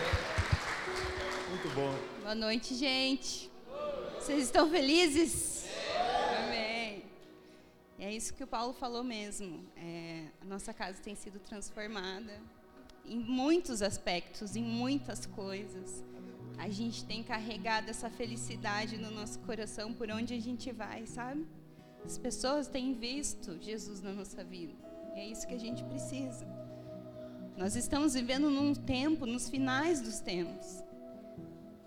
Muito 1.49 1.69
bom. 1.75 1.93
Boa 2.23 2.35
noite, 2.35 2.73
gente. 2.75 3.51
Vocês 4.19 4.43
estão 4.43 4.69
felizes? 4.69 5.52
É 8.03 8.13
isso 8.13 8.33
que 8.33 8.43
o 8.43 8.47
Paulo 8.47 8.73
falou 8.73 9.01
mesmo. 9.01 9.63
É, 9.77 10.25
a 10.41 10.45
nossa 10.45 10.73
casa 10.73 11.01
tem 11.01 11.15
sido 11.15 11.39
transformada 11.39 12.33
em 13.05 13.17
muitos 13.17 13.81
aspectos, 13.81 14.57
em 14.57 14.61
muitas 14.61 15.25
coisas. 15.25 16.03
A 16.57 16.67
gente 16.67 17.05
tem 17.05 17.23
carregado 17.23 17.89
essa 17.89 18.09
felicidade 18.09 18.97
no 18.97 19.09
nosso 19.09 19.39
coração 19.39 19.93
por 19.93 20.11
onde 20.11 20.33
a 20.33 20.41
gente 20.41 20.69
vai, 20.69 21.07
sabe? 21.07 21.47
As 22.03 22.17
pessoas 22.17 22.67
têm 22.67 22.93
visto 22.93 23.57
Jesus 23.61 24.01
na 24.01 24.11
nossa 24.11 24.43
vida. 24.43 24.73
É 25.15 25.25
isso 25.25 25.47
que 25.47 25.53
a 25.53 25.59
gente 25.65 25.81
precisa. 25.85 26.45
Nós 27.55 27.73
estamos 27.77 28.15
vivendo 28.15 28.49
num 28.49 28.75
tempo, 28.75 29.25
nos 29.25 29.47
finais 29.49 30.01
dos 30.01 30.19
tempos. 30.19 30.83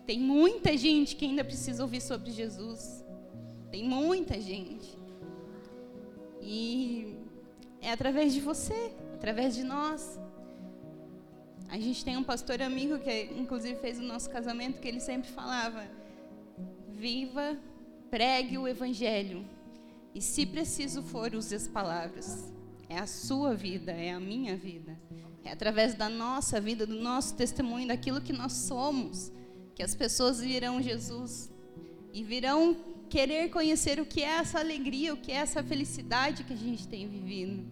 Tem 0.06 0.18
muita 0.18 0.78
gente 0.78 1.14
que 1.14 1.26
ainda 1.26 1.44
precisa 1.44 1.82
ouvir 1.82 2.00
sobre 2.00 2.30
Jesus. 2.30 3.04
Tem 3.70 3.86
muita 3.86 4.40
gente. 4.40 5.04
E 6.48 7.18
é 7.80 7.90
através 7.90 8.32
de 8.32 8.40
você, 8.40 8.92
através 9.14 9.56
de 9.56 9.64
nós. 9.64 10.16
A 11.68 11.76
gente 11.76 12.04
tem 12.04 12.16
um 12.16 12.22
pastor 12.22 12.62
amigo 12.62 13.00
que, 13.00 13.24
inclusive, 13.36 13.80
fez 13.80 13.98
o 13.98 14.02
nosso 14.02 14.30
casamento, 14.30 14.80
que 14.80 14.86
ele 14.86 15.00
sempre 15.00 15.28
falava: 15.28 15.84
viva, 16.88 17.58
pregue 18.08 18.56
o 18.56 18.68
evangelho. 18.68 19.44
E, 20.14 20.22
se 20.22 20.46
preciso 20.46 21.02
for, 21.02 21.34
use 21.34 21.52
as 21.52 21.66
palavras. 21.66 22.52
É 22.88 22.96
a 22.96 23.08
sua 23.08 23.52
vida, 23.52 23.90
é 23.90 24.12
a 24.12 24.20
minha 24.20 24.56
vida. 24.56 24.96
É 25.44 25.50
através 25.50 25.94
da 25.94 26.08
nossa 26.08 26.60
vida, 26.60 26.86
do 26.86 26.94
nosso 26.94 27.34
testemunho, 27.34 27.88
daquilo 27.88 28.20
que 28.20 28.32
nós 28.32 28.52
somos, 28.52 29.32
que 29.74 29.82
as 29.82 29.96
pessoas 29.96 30.40
virão 30.40 30.80
Jesus 30.80 31.50
e 32.12 32.22
virão 32.22 32.76
querer 33.08 33.50
conhecer 33.50 34.00
o 34.00 34.06
que 34.06 34.22
é 34.22 34.38
essa 34.38 34.58
alegria, 34.58 35.14
o 35.14 35.16
que 35.16 35.32
é 35.32 35.36
essa 35.36 35.62
felicidade 35.62 36.44
que 36.44 36.52
a 36.52 36.56
gente 36.56 36.86
tem 36.86 37.08
vivido. 37.08 37.64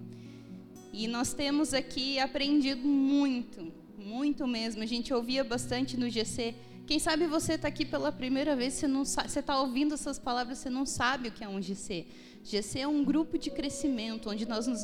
E 0.92 1.08
nós 1.08 1.32
temos 1.32 1.74
aqui 1.74 2.18
aprendido 2.20 2.86
muito, 2.86 3.72
muito 3.98 4.46
mesmo. 4.46 4.82
A 4.82 4.86
gente 4.86 5.12
ouvia 5.12 5.42
bastante 5.42 5.96
no 5.96 6.08
GC. 6.08 6.54
Quem 6.86 6.98
sabe 6.98 7.26
você 7.26 7.54
está 7.54 7.66
aqui 7.66 7.84
pela 7.84 8.12
primeira 8.12 8.54
vez, 8.54 8.74
você 8.74 8.86
não 8.86 9.04
você 9.04 9.40
está 9.40 9.60
ouvindo 9.60 9.94
essas 9.94 10.18
palavras, 10.18 10.58
você 10.58 10.70
não 10.70 10.84
sabe 10.84 11.28
o 11.28 11.32
que 11.32 11.42
é 11.42 11.48
um 11.48 11.60
GC. 11.60 12.06
GC 12.44 12.80
é 12.80 12.86
um 12.86 13.02
grupo 13.02 13.38
de 13.38 13.50
crescimento 13.50 14.28
onde 14.28 14.46
nós 14.46 14.66
nos 14.66 14.82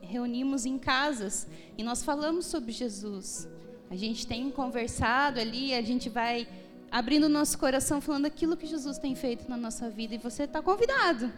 reunimos 0.00 0.64
em 0.64 0.78
casas 0.78 1.46
e 1.76 1.82
nós 1.82 2.02
falamos 2.02 2.46
sobre 2.46 2.72
Jesus. 2.72 3.46
A 3.90 3.94
gente 3.96 4.26
tem 4.26 4.50
conversado 4.50 5.38
ali, 5.38 5.74
a 5.74 5.82
gente 5.82 6.08
vai 6.08 6.48
abrindo 6.92 7.26
nosso 7.26 7.58
coração 7.58 8.02
falando 8.02 8.26
aquilo 8.26 8.54
que 8.54 8.66
Jesus 8.66 8.98
tem 8.98 9.14
feito 9.14 9.48
na 9.48 9.56
nossa 9.56 9.88
vida 9.88 10.14
e 10.14 10.18
você 10.18 10.42
está 10.42 10.60
convidado. 10.60 11.32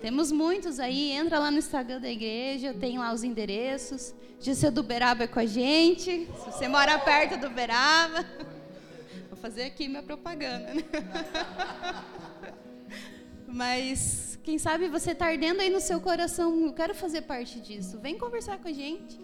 Temos 0.00 0.32
muitos 0.32 0.80
aí, 0.80 1.12
entra 1.12 1.38
lá 1.38 1.48
no 1.48 1.58
Instagram 1.58 2.00
da 2.00 2.10
igreja, 2.10 2.74
tem 2.74 2.98
lá 2.98 3.12
os 3.12 3.22
endereços. 3.22 4.12
GC 4.40 4.70
do 4.70 4.82
Beraba 4.82 5.24
é 5.24 5.26
com 5.28 5.38
a 5.38 5.46
gente. 5.46 6.26
Se 6.26 6.50
você 6.50 6.66
mora 6.66 6.98
perto 6.98 7.38
do 7.38 7.50
Beraba, 7.50 8.26
vou 9.30 9.38
fazer 9.38 9.64
aqui 9.64 9.86
minha 9.86 10.02
propaganda. 10.02 10.74
Né? 10.74 10.82
Mas 13.46 14.40
quem 14.42 14.58
sabe 14.58 14.88
você 14.88 15.12
está 15.12 15.26
ardendo 15.26 15.60
aí 15.60 15.70
no 15.70 15.80
seu 15.80 16.00
coração, 16.00 16.66
eu 16.66 16.72
quero 16.72 16.96
fazer 16.96 17.22
parte 17.22 17.60
disso. 17.60 18.00
Vem 18.00 18.18
conversar 18.18 18.58
com 18.58 18.66
a 18.66 18.72
gente, 18.72 19.20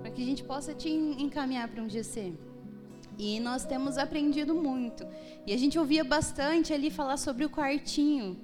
para 0.00 0.12
que 0.12 0.22
a 0.22 0.24
gente 0.24 0.44
possa 0.44 0.74
te 0.74 0.88
encaminhar 0.88 1.66
para 1.66 1.82
um 1.82 1.88
GC. 1.88 2.34
E 3.18 3.40
nós 3.40 3.64
temos 3.64 3.98
aprendido 3.98 4.54
muito. 4.54 5.04
E 5.44 5.52
a 5.52 5.56
gente 5.56 5.78
ouvia 5.78 6.04
bastante 6.04 6.72
ali 6.72 6.88
falar 6.88 7.16
sobre 7.16 7.44
o 7.44 7.50
quartinho. 7.50 8.38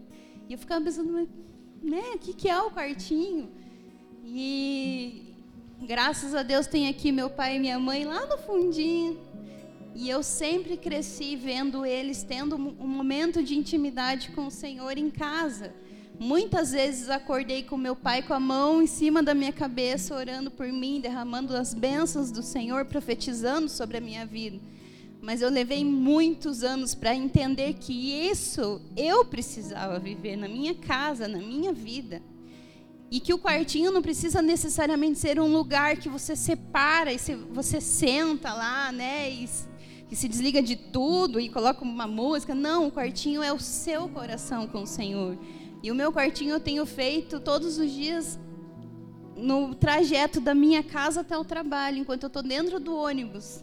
E 0.48 0.52
eu 0.52 0.58
ficava 0.58 0.84
pensando, 0.84 1.28
né, 1.82 2.02
o 2.14 2.18
que, 2.18 2.34
que 2.34 2.48
é 2.48 2.60
o 2.60 2.70
quartinho? 2.70 3.50
E 4.24 5.34
graças 5.80 6.34
a 6.34 6.42
Deus 6.42 6.66
tem 6.66 6.88
aqui 6.88 7.12
meu 7.12 7.30
pai 7.30 7.56
e 7.56 7.60
minha 7.60 7.78
mãe 7.78 8.04
lá 8.04 8.26
no 8.26 8.36
fundinho. 8.38 9.20
E 9.94 10.10
eu 10.10 10.24
sempre 10.24 10.76
cresci 10.76 11.36
vendo 11.36 11.86
eles 11.86 12.24
tendo 12.24 12.56
um 12.56 12.88
momento 12.88 13.44
de 13.44 13.54
intimidade 13.54 14.30
com 14.32 14.48
o 14.48 14.50
Senhor 14.50 14.98
em 14.98 15.08
casa. 15.08 15.72
Muitas 16.18 16.70
vezes 16.70 17.10
acordei 17.10 17.64
com 17.64 17.76
meu 17.76 17.96
pai 17.96 18.22
com 18.22 18.32
a 18.32 18.40
mão 18.40 18.80
em 18.80 18.86
cima 18.86 19.22
da 19.22 19.34
minha 19.34 19.52
cabeça, 19.52 20.14
orando 20.14 20.50
por 20.50 20.68
mim, 20.68 21.00
derramando 21.00 21.56
as 21.56 21.74
bênçãos 21.74 22.30
do 22.30 22.42
Senhor, 22.42 22.84
profetizando 22.84 23.68
sobre 23.68 23.98
a 23.98 24.00
minha 24.00 24.24
vida. 24.24 24.60
Mas 25.20 25.42
eu 25.42 25.50
levei 25.50 25.84
muitos 25.84 26.62
anos 26.62 26.94
para 26.94 27.14
entender 27.14 27.74
que 27.74 27.92
isso 28.28 28.80
eu 28.96 29.24
precisava 29.24 29.98
viver 29.98 30.36
na 30.36 30.46
minha 30.46 30.74
casa, 30.74 31.26
na 31.26 31.38
minha 31.38 31.72
vida. 31.72 32.22
E 33.10 33.18
que 33.18 33.32
o 33.32 33.38
quartinho 33.38 33.90
não 33.90 34.02
precisa 34.02 34.40
necessariamente 34.42 35.18
ser 35.18 35.40
um 35.40 35.52
lugar 35.52 35.96
que 35.96 36.08
você 36.08 36.36
separa 36.36 37.12
e 37.12 37.18
você 37.50 37.80
senta 37.80 38.52
lá, 38.52 38.92
né? 38.92 39.30
E, 39.30 39.48
se 40.14 40.28
desliga 40.28 40.62
de 40.62 40.76
tudo 40.76 41.40
e 41.40 41.48
coloca 41.48 41.82
uma 41.82 42.06
música. 42.06 42.54
Não, 42.54 42.86
o 42.86 42.92
quartinho 42.92 43.42
é 43.42 43.52
o 43.52 43.58
seu 43.58 44.08
coração 44.08 44.66
com 44.66 44.82
o 44.82 44.86
Senhor. 44.86 45.36
E 45.84 45.90
o 45.90 45.94
meu 45.94 46.10
quartinho 46.10 46.54
eu 46.54 46.60
tenho 46.60 46.86
feito 46.86 47.38
todos 47.38 47.76
os 47.76 47.90
dias 47.90 48.38
no 49.36 49.74
trajeto 49.74 50.40
da 50.40 50.54
minha 50.54 50.82
casa 50.82 51.20
até 51.20 51.36
o 51.36 51.44
trabalho, 51.44 51.98
enquanto 51.98 52.22
eu 52.22 52.28
estou 52.28 52.42
dentro 52.42 52.80
do 52.80 52.96
ônibus. 52.96 53.62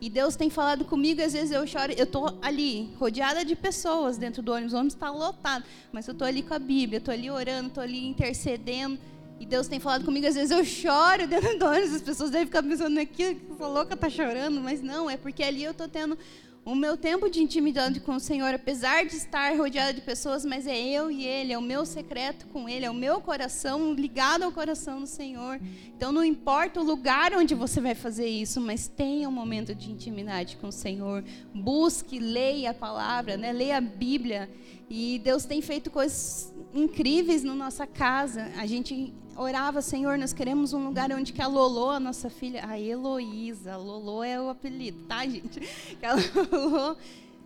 E 0.00 0.10
Deus 0.10 0.34
tem 0.34 0.50
falado 0.50 0.84
comigo, 0.84 1.22
às 1.22 1.34
vezes 1.34 1.52
eu 1.52 1.64
choro, 1.64 1.92
eu 1.92 2.02
estou 2.02 2.36
ali, 2.42 2.92
rodeada 2.98 3.44
de 3.44 3.54
pessoas 3.54 4.18
dentro 4.18 4.42
do 4.42 4.52
ônibus, 4.52 4.72
o 4.72 4.76
ônibus 4.76 4.94
está 4.94 5.08
lotado, 5.12 5.64
mas 5.92 6.08
eu 6.08 6.10
estou 6.10 6.26
ali 6.26 6.42
com 6.42 6.52
a 6.52 6.58
Bíblia, 6.58 6.98
estou 6.98 7.14
ali 7.14 7.30
orando, 7.30 7.68
estou 7.68 7.84
ali 7.84 8.08
intercedendo. 8.08 8.98
E 9.38 9.46
Deus 9.46 9.68
tem 9.68 9.78
falado 9.78 10.04
comigo, 10.04 10.26
às 10.26 10.34
vezes 10.34 10.50
eu 10.50 10.64
choro 10.64 11.28
dentro 11.28 11.56
do 11.60 11.64
ônibus, 11.64 11.94
as 11.94 12.02
pessoas 12.02 12.30
devem 12.30 12.46
ficar 12.46 12.64
pensando 12.64 12.98
aqui, 12.98 13.40
essa 13.54 13.68
louca 13.68 13.94
está 13.94 14.10
chorando, 14.10 14.60
mas 14.60 14.82
não, 14.82 15.08
é 15.08 15.16
porque 15.16 15.44
ali 15.44 15.62
eu 15.62 15.70
estou 15.70 15.86
tendo 15.86 16.18
o 16.64 16.76
meu 16.76 16.96
tempo 16.96 17.28
de 17.28 17.42
intimidade 17.42 17.98
com 17.98 18.14
o 18.14 18.20
Senhor, 18.20 18.54
apesar 18.54 19.04
de 19.04 19.16
estar 19.16 19.56
rodeada 19.56 19.92
de 19.92 20.00
pessoas, 20.00 20.44
mas 20.44 20.64
é 20.66 20.78
eu 20.78 21.10
e 21.10 21.26
Ele, 21.26 21.52
é 21.52 21.58
o 21.58 21.62
meu 21.62 21.84
secreto 21.84 22.46
com 22.46 22.68
Ele, 22.68 22.84
é 22.84 22.90
o 22.90 22.94
meu 22.94 23.20
coração 23.20 23.92
ligado 23.92 24.44
ao 24.44 24.52
coração 24.52 25.00
do 25.00 25.06
Senhor. 25.06 25.60
Então 25.96 26.12
não 26.12 26.24
importa 26.24 26.80
o 26.80 26.84
lugar 26.84 27.34
onde 27.34 27.52
você 27.54 27.80
vai 27.80 27.96
fazer 27.96 28.28
isso, 28.28 28.60
mas 28.60 28.86
tenha 28.86 29.28
um 29.28 29.32
momento 29.32 29.74
de 29.74 29.90
intimidade 29.90 30.56
com 30.56 30.68
o 30.68 30.72
Senhor. 30.72 31.24
Busque, 31.52 32.20
leia 32.20 32.70
a 32.70 32.74
palavra, 32.74 33.36
né? 33.36 33.52
leia 33.52 33.78
a 33.78 33.80
Bíblia. 33.80 34.48
E 34.88 35.20
Deus 35.24 35.44
tem 35.44 35.60
feito 35.60 35.90
coisas 35.90 36.54
incríveis 36.72 37.42
na 37.42 37.54
nossa 37.54 37.86
casa. 37.88 38.52
A 38.56 38.66
gente 38.66 39.12
orava, 39.36 39.80
Senhor, 39.80 40.18
nós 40.18 40.32
queremos 40.32 40.72
um 40.72 40.86
lugar 40.86 41.10
onde 41.12 41.32
que 41.32 41.42
a 41.42 41.46
Lolô, 41.46 41.90
a 41.90 42.00
nossa 42.00 42.28
filha, 42.28 42.64
a 42.66 42.78
Heloísa, 42.78 43.76
Lolô 43.76 44.22
é 44.22 44.40
o 44.40 44.48
apelido, 44.48 45.04
tá, 45.04 45.26
gente? 45.26 45.60
Que 45.98 46.06
a 46.06 46.96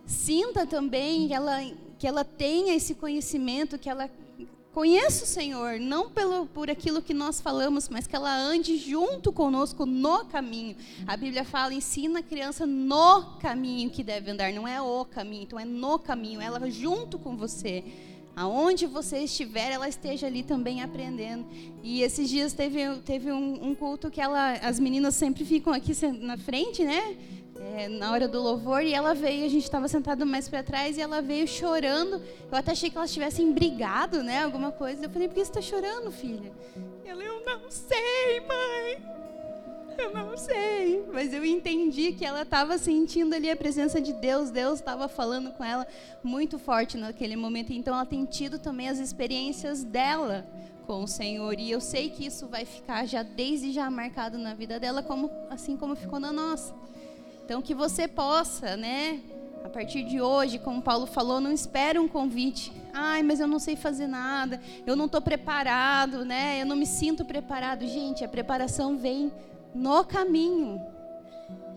sinta 0.05 0.65
também 0.65 1.27
que 1.27 1.33
ela, 1.33 1.59
que 1.99 2.07
ela 2.07 2.23
tenha 2.23 2.73
esse 2.73 2.95
conhecimento, 2.95 3.77
que 3.77 3.89
ela 3.89 4.09
conheça 4.73 5.23
o 5.23 5.27
Senhor, 5.27 5.79
não 5.79 6.09
pelo, 6.09 6.45
por 6.45 6.69
aquilo 6.69 7.01
que 7.01 7.13
nós 7.13 7.41
falamos, 7.41 7.89
mas 7.89 8.05
que 8.05 8.15
ela 8.15 8.31
ande 8.31 8.77
junto 8.77 9.33
conosco 9.33 9.85
no 9.85 10.25
caminho. 10.25 10.75
A 11.07 11.17
Bíblia 11.17 11.43
fala, 11.43 11.73
ensina 11.73 12.19
a 12.19 12.23
criança 12.23 12.65
no 12.65 13.37
caminho 13.39 13.89
que 13.89 14.03
deve 14.03 14.29
andar, 14.29 14.53
não 14.53 14.67
é 14.67 14.79
o 14.79 15.03
caminho, 15.03 15.43
então 15.43 15.59
é 15.59 15.65
no 15.65 15.97
caminho, 15.97 16.39
ela 16.39 16.69
junto 16.69 17.17
com 17.17 17.35
você 17.35 17.83
aonde 18.37 18.85
você 18.85 19.17
estiver, 19.17 19.71
ela 19.71 19.89
esteja 19.89 20.27
ali 20.27 20.43
também 20.43 20.83
aprendendo. 20.83 21.43
E 21.81 22.03
esses 22.03 22.29
dias 22.29 22.53
teve, 22.53 22.95
teve 22.97 23.31
um, 23.31 23.69
um 23.69 23.73
culto 23.73 24.11
que 24.11 24.21
ela, 24.21 24.53
as 24.61 24.79
meninas 24.79 25.15
sempre 25.15 25.43
ficam 25.43 25.73
aqui 25.73 25.91
na 26.19 26.37
frente, 26.37 26.83
né? 26.83 27.17
É, 27.75 27.87
na 27.87 28.11
hora 28.11 28.27
do 28.27 28.39
louvor, 28.39 28.83
e 28.83 28.93
ela 28.93 29.15
veio, 29.15 29.43
a 29.43 29.49
gente 29.49 29.63
estava 29.63 29.87
sentado 29.87 30.23
mais 30.23 30.47
para 30.47 30.61
trás, 30.61 30.97
e 30.97 31.01
ela 31.01 31.19
veio 31.19 31.47
chorando. 31.47 32.21
Eu 32.51 32.57
até 32.57 32.73
achei 32.73 32.91
que 32.91 32.97
elas 32.97 33.11
tivessem 33.11 33.51
brigado, 33.51 34.21
né? 34.21 34.43
Alguma 34.43 34.71
coisa. 34.71 35.05
Eu 35.05 35.09
falei, 35.09 35.27
por 35.27 35.33
que 35.33 35.43
você 35.43 35.51
está 35.51 35.61
chorando, 35.61 36.11
filha? 36.11 36.51
Ela, 37.03 37.23
eu 37.23 37.43
não 37.43 37.71
sei, 37.71 38.39
mãe. 38.41 39.36
Eu 39.97 40.13
não 40.13 40.37
sei, 40.37 41.05
mas 41.11 41.33
eu 41.33 41.43
entendi 41.43 42.13
que 42.13 42.23
ela 42.23 42.43
estava 42.43 42.77
sentindo 42.77 43.33
ali 43.33 43.49
a 43.49 43.55
presença 43.55 43.99
de 43.99 44.13
Deus, 44.13 44.51
Deus 44.51 44.79
estava 44.79 45.07
falando 45.07 45.51
com 45.51 45.63
ela 45.63 45.87
muito 46.23 46.59
forte 46.59 46.97
naquele 46.97 47.35
momento, 47.35 47.73
então 47.73 47.95
ela 47.95 48.05
tem 48.05 48.23
tido 48.25 48.59
também 48.59 48.87
as 48.89 48.99
experiências 48.99 49.83
dela 49.83 50.45
com 50.85 51.03
o 51.03 51.07
Senhor, 51.07 51.59
e 51.59 51.71
eu 51.71 51.81
sei 51.81 52.09
que 52.09 52.25
isso 52.25 52.47
vai 52.47 52.63
ficar 52.63 53.05
já 53.05 53.23
desde 53.23 53.71
já 53.71 53.89
marcado 53.89 54.37
na 54.37 54.53
vida 54.53 54.79
dela, 54.79 55.01
como 55.01 55.31
assim 55.49 55.75
como 55.75 55.95
ficou 55.95 56.19
na 56.19 56.31
nossa. 56.31 56.73
Então 57.43 57.61
que 57.61 57.73
você 57.73 58.07
possa, 58.07 58.77
né, 58.77 59.19
a 59.63 59.69
partir 59.69 60.03
de 60.03 60.21
hoje, 60.21 60.59
como 60.59 60.81
Paulo 60.81 61.05
falou, 61.05 61.41
não 61.41 61.51
espere 61.51 61.99
um 61.99 62.07
convite. 62.07 62.71
Ai, 62.93 63.21
mas 63.21 63.39
eu 63.39 63.47
não 63.47 63.59
sei 63.59 63.75
fazer 63.75 64.07
nada, 64.07 64.61
eu 64.85 64.95
não 64.95 65.05
estou 65.05 65.21
preparado, 65.21 66.23
né? 66.23 66.61
Eu 66.61 66.65
não 66.65 66.75
me 66.75 66.85
sinto 66.85 67.25
preparado. 67.25 67.85
Gente, 67.85 68.23
a 68.23 68.27
preparação 68.27 68.97
vem 68.97 69.31
no 69.77 70.03
caminho. 70.03 70.81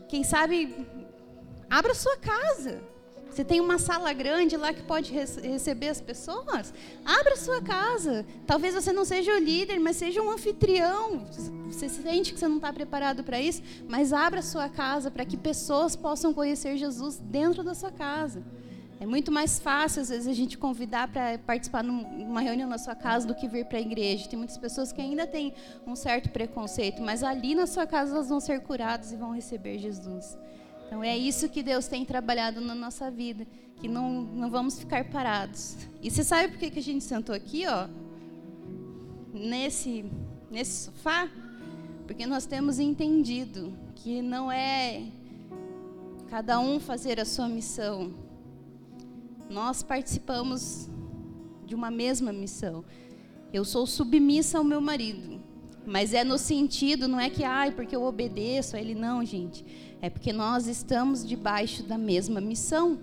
Quem 0.09 0.24
sabe, 0.24 0.74
abra 1.68 1.94
sua 1.94 2.16
casa. 2.16 2.82
Você 3.31 3.44
tem 3.44 3.60
uma 3.60 3.78
sala 3.78 4.12
grande 4.12 4.56
lá 4.56 4.72
que 4.74 4.82
pode 4.82 5.12
receber 5.12 5.89
as 5.89 6.01
pessoas? 6.01 6.74
Abra 7.05 7.36
sua 7.36 7.62
casa. 7.62 8.27
Talvez 8.44 8.74
você 8.74 8.93
não 8.93 9.05
seja 9.05 9.32
o 9.32 9.39
líder, 9.39 9.78
mas 9.78 9.97
seja 9.97 10.20
um 10.20 10.31
anfitrião. 10.31 11.24
Você 11.68 11.89
sente 11.89 12.32
que 12.32 12.40
você 12.40 12.48
não 12.48 12.56
está 12.56 12.72
preparado 12.72 13.22
para 13.22 13.40
isso, 13.40 13.62
mas 13.89 14.12
abra 14.12 14.43
sua 14.43 14.68
casa 14.68 15.12
para 15.12 15.24
que 15.24 15.36
pessoas 15.36 15.94
possam 15.94 16.35
conhecer 16.35 16.77
Jesus 16.77 17.18
dentro 17.18 17.62
da 17.62 17.74
sua 17.74 17.93
casa. 17.93 18.43
É 19.01 19.06
muito 19.06 19.32
mais 19.32 19.59
fácil, 19.59 20.02
às 20.02 20.10
vezes, 20.10 20.27
a 20.28 20.35
gente 20.35 20.59
convidar 20.59 21.09
para 21.09 21.39
participar 21.39 21.82
numa 21.82 22.43
reunião 22.43 22.68
na 22.68 22.77
sua 22.77 22.94
casa 22.94 23.27
do 23.27 23.35
que 23.35 23.48
vir 23.48 23.64
para 23.64 23.78
a 23.78 23.81
igreja. 23.81 24.28
Tem 24.28 24.39
muitas 24.39 24.59
pessoas 24.59 24.93
que 24.93 25.01
ainda 25.01 25.27
têm 25.27 25.55
um 25.86 25.97
certo 25.97 26.28
preconceito, 26.28 27.01
mas 27.01 27.22
ali 27.22 27.55
na 27.55 27.66
sua 27.66 27.86
casa 27.86 28.14
elas 28.14 28.28
vão 28.28 28.39
ser 28.39 28.60
curadas 28.60 29.10
e 29.10 29.16
vão 29.16 29.32
receber 29.32 29.78
Jesus. 29.78 30.36
Então 30.86 31.02
é 31.02 31.16
isso 31.16 31.48
que 31.48 31.62
Deus 31.62 31.89
tem 31.89 32.05
trabalhado 32.05 32.60
na 32.60 32.74
nossa 32.74 33.10
vida, 33.10 33.47
que 33.77 33.89
não, 33.89 34.20
não 34.20 34.51
vamos 34.51 34.78
ficar 34.78 35.09
parados. 35.09 35.78
E 36.02 36.10
você 36.10 36.22
sabe 36.22 36.48
por 36.48 36.59
que, 36.59 36.68
que 36.68 36.81
a 36.81 36.82
gente 36.82 37.02
sentou 37.02 37.35
aqui, 37.35 37.64
ó? 37.66 37.89
Nesse, 39.32 40.05
nesse 40.51 40.85
sofá? 40.85 41.27
Porque 42.06 42.27
nós 42.27 42.44
temos 42.44 42.78
entendido 42.78 43.72
que 43.94 44.20
não 44.20 44.52
é 44.52 45.05
cada 46.28 46.60
um 46.60 46.78
fazer 46.78 47.18
a 47.18 47.24
sua 47.24 47.48
missão, 47.48 48.12
nós 49.51 49.82
participamos 49.82 50.89
de 51.66 51.74
uma 51.74 51.90
mesma 51.90 52.32
missão. 52.32 52.85
Eu 53.52 53.64
sou 53.64 53.85
submissa 53.85 54.59
ao 54.59 54.64
meu 54.64 54.81
marido, 54.81 55.43
mas 55.85 56.14
é 56.14 56.22
no 56.22 56.39
sentido, 56.39 57.09
não 57.09 57.18
é 57.18 57.28
que, 57.28 57.43
ai, 57.43 57.72
porque 57.72 57.94
eu 57.94 58.05
obedeço 58.05 58.77
a 58.77 58.81
ele, 58.81 58.94
não, 58.94 59.24
gente. 59.24 59.64
É 60.01 60.09
porque 60.09 60.32
nós 60.32 60.68
estamos 60.68 61.27
debaixo 61.27 61.82
da 61.82 61.98
mesma 61.98 62.40
missão. 62.40 62.98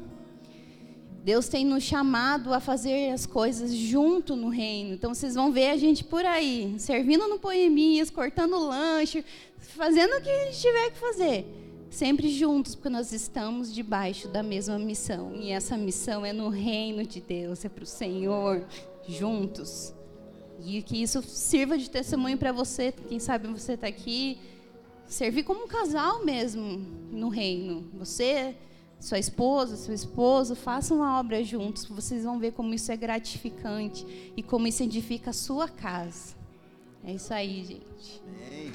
Deus 1.21 1.49
tem 1.49 1.65
nos 1.65 1.83
chamado 1.83 2.53
a 2.53 2.61
fazer 2.61 3.11
as 3.11 3.25
coisas 3.25 3.73
junto 3.73 4.33
no 4.33 4.47
reino. 4.47 4.93
Então 4.93 5.13
vocês 5.13 5.35
vão 5.35 5.51
ver 5.51 5.71
a 5.71 5.77
gente 5.77 6.05
por 6.05 6.25
aí, 6.25 6.75
servindo 6.79 7.27
no 7.27 7.37
poeminhas, 7.37 8.09
cortando 8.09 8.57
lanche, 8.57 9.25
fazendo 9.59 10.15
o 10.15 10.21
que 10.21 10.29
a 10.29 10.45
gente 10.45 10.61
tiver 10.61 10.91
que 10.91 10.97
fazer 10.97 11.66
sempre 11.89 12.29
juntos, 12.29 12.75
porque 12.75 12.89
nós 12.89 13.11
estamos 13.11 13.73
debaixo 13.73 14.27
da 14.27 14.43
mesma 14.43 14.77
missão. 14.77 15.33
E 15.35 15.51
essa 15.51 15.77
missão 15.77 16.25
é 16.25 16.33
no 16.33 16.49
reino 16.49 17.05
de 17.05 17.21
Deus, 17.21 17.63
é 17.65 17.69
para 17.69 17.83
o 17.83 17.87
Senhor, 17.87 18.65
juntos. 19.07 19.93
E 20.63 20.81
que 20.81 21.01
isso 21.01 21.21
sirva 21.21 21.77
de 21.77 21.89
testemunho 21.89 22.37
para 22.37 22.51
você, 22.51 22.91
quem 22.91 23.19
sabe 23.19 23.47
você 23.47 23.73
está 23.73 23.87
aqui, 23.87 24.39
servir 25.05 25.43
como 25.43 25.63
um 25.63 25.67
casal 25.67 26.25
mesmo 26.25 26.63
no 27.11 27.29
reino. 27.29 27.89
Você, 27.93 28.55
sua 28.99 29.19
esposa, 29.19 29.75
seu 29.75 29.93
esposo, 29.93 30.55
façam 30.55 31.03
a 31.03 31.19
obra 31.19 31.43
juntos, 31.43 31.85
vocês 31.85 32.23
vão 32.23 32.39
ver 32.39 32.53
como 32.53 32.73
isso 32.73 32.91
é 32.91 32.97
gratificante 32.97 34.33
e 34.35 34.43
como 34.43 34.67
isso 34.67 34.83
edifica 34.83 35.29
a 35.29 35.33
sua 35.33 35.67
casa. 35.69 36.35
É 37.03 37.13
isso 37.13 37.33
aí, 37.33 37.63
gente. 37.63 38.21
Amém. 38.25 38.73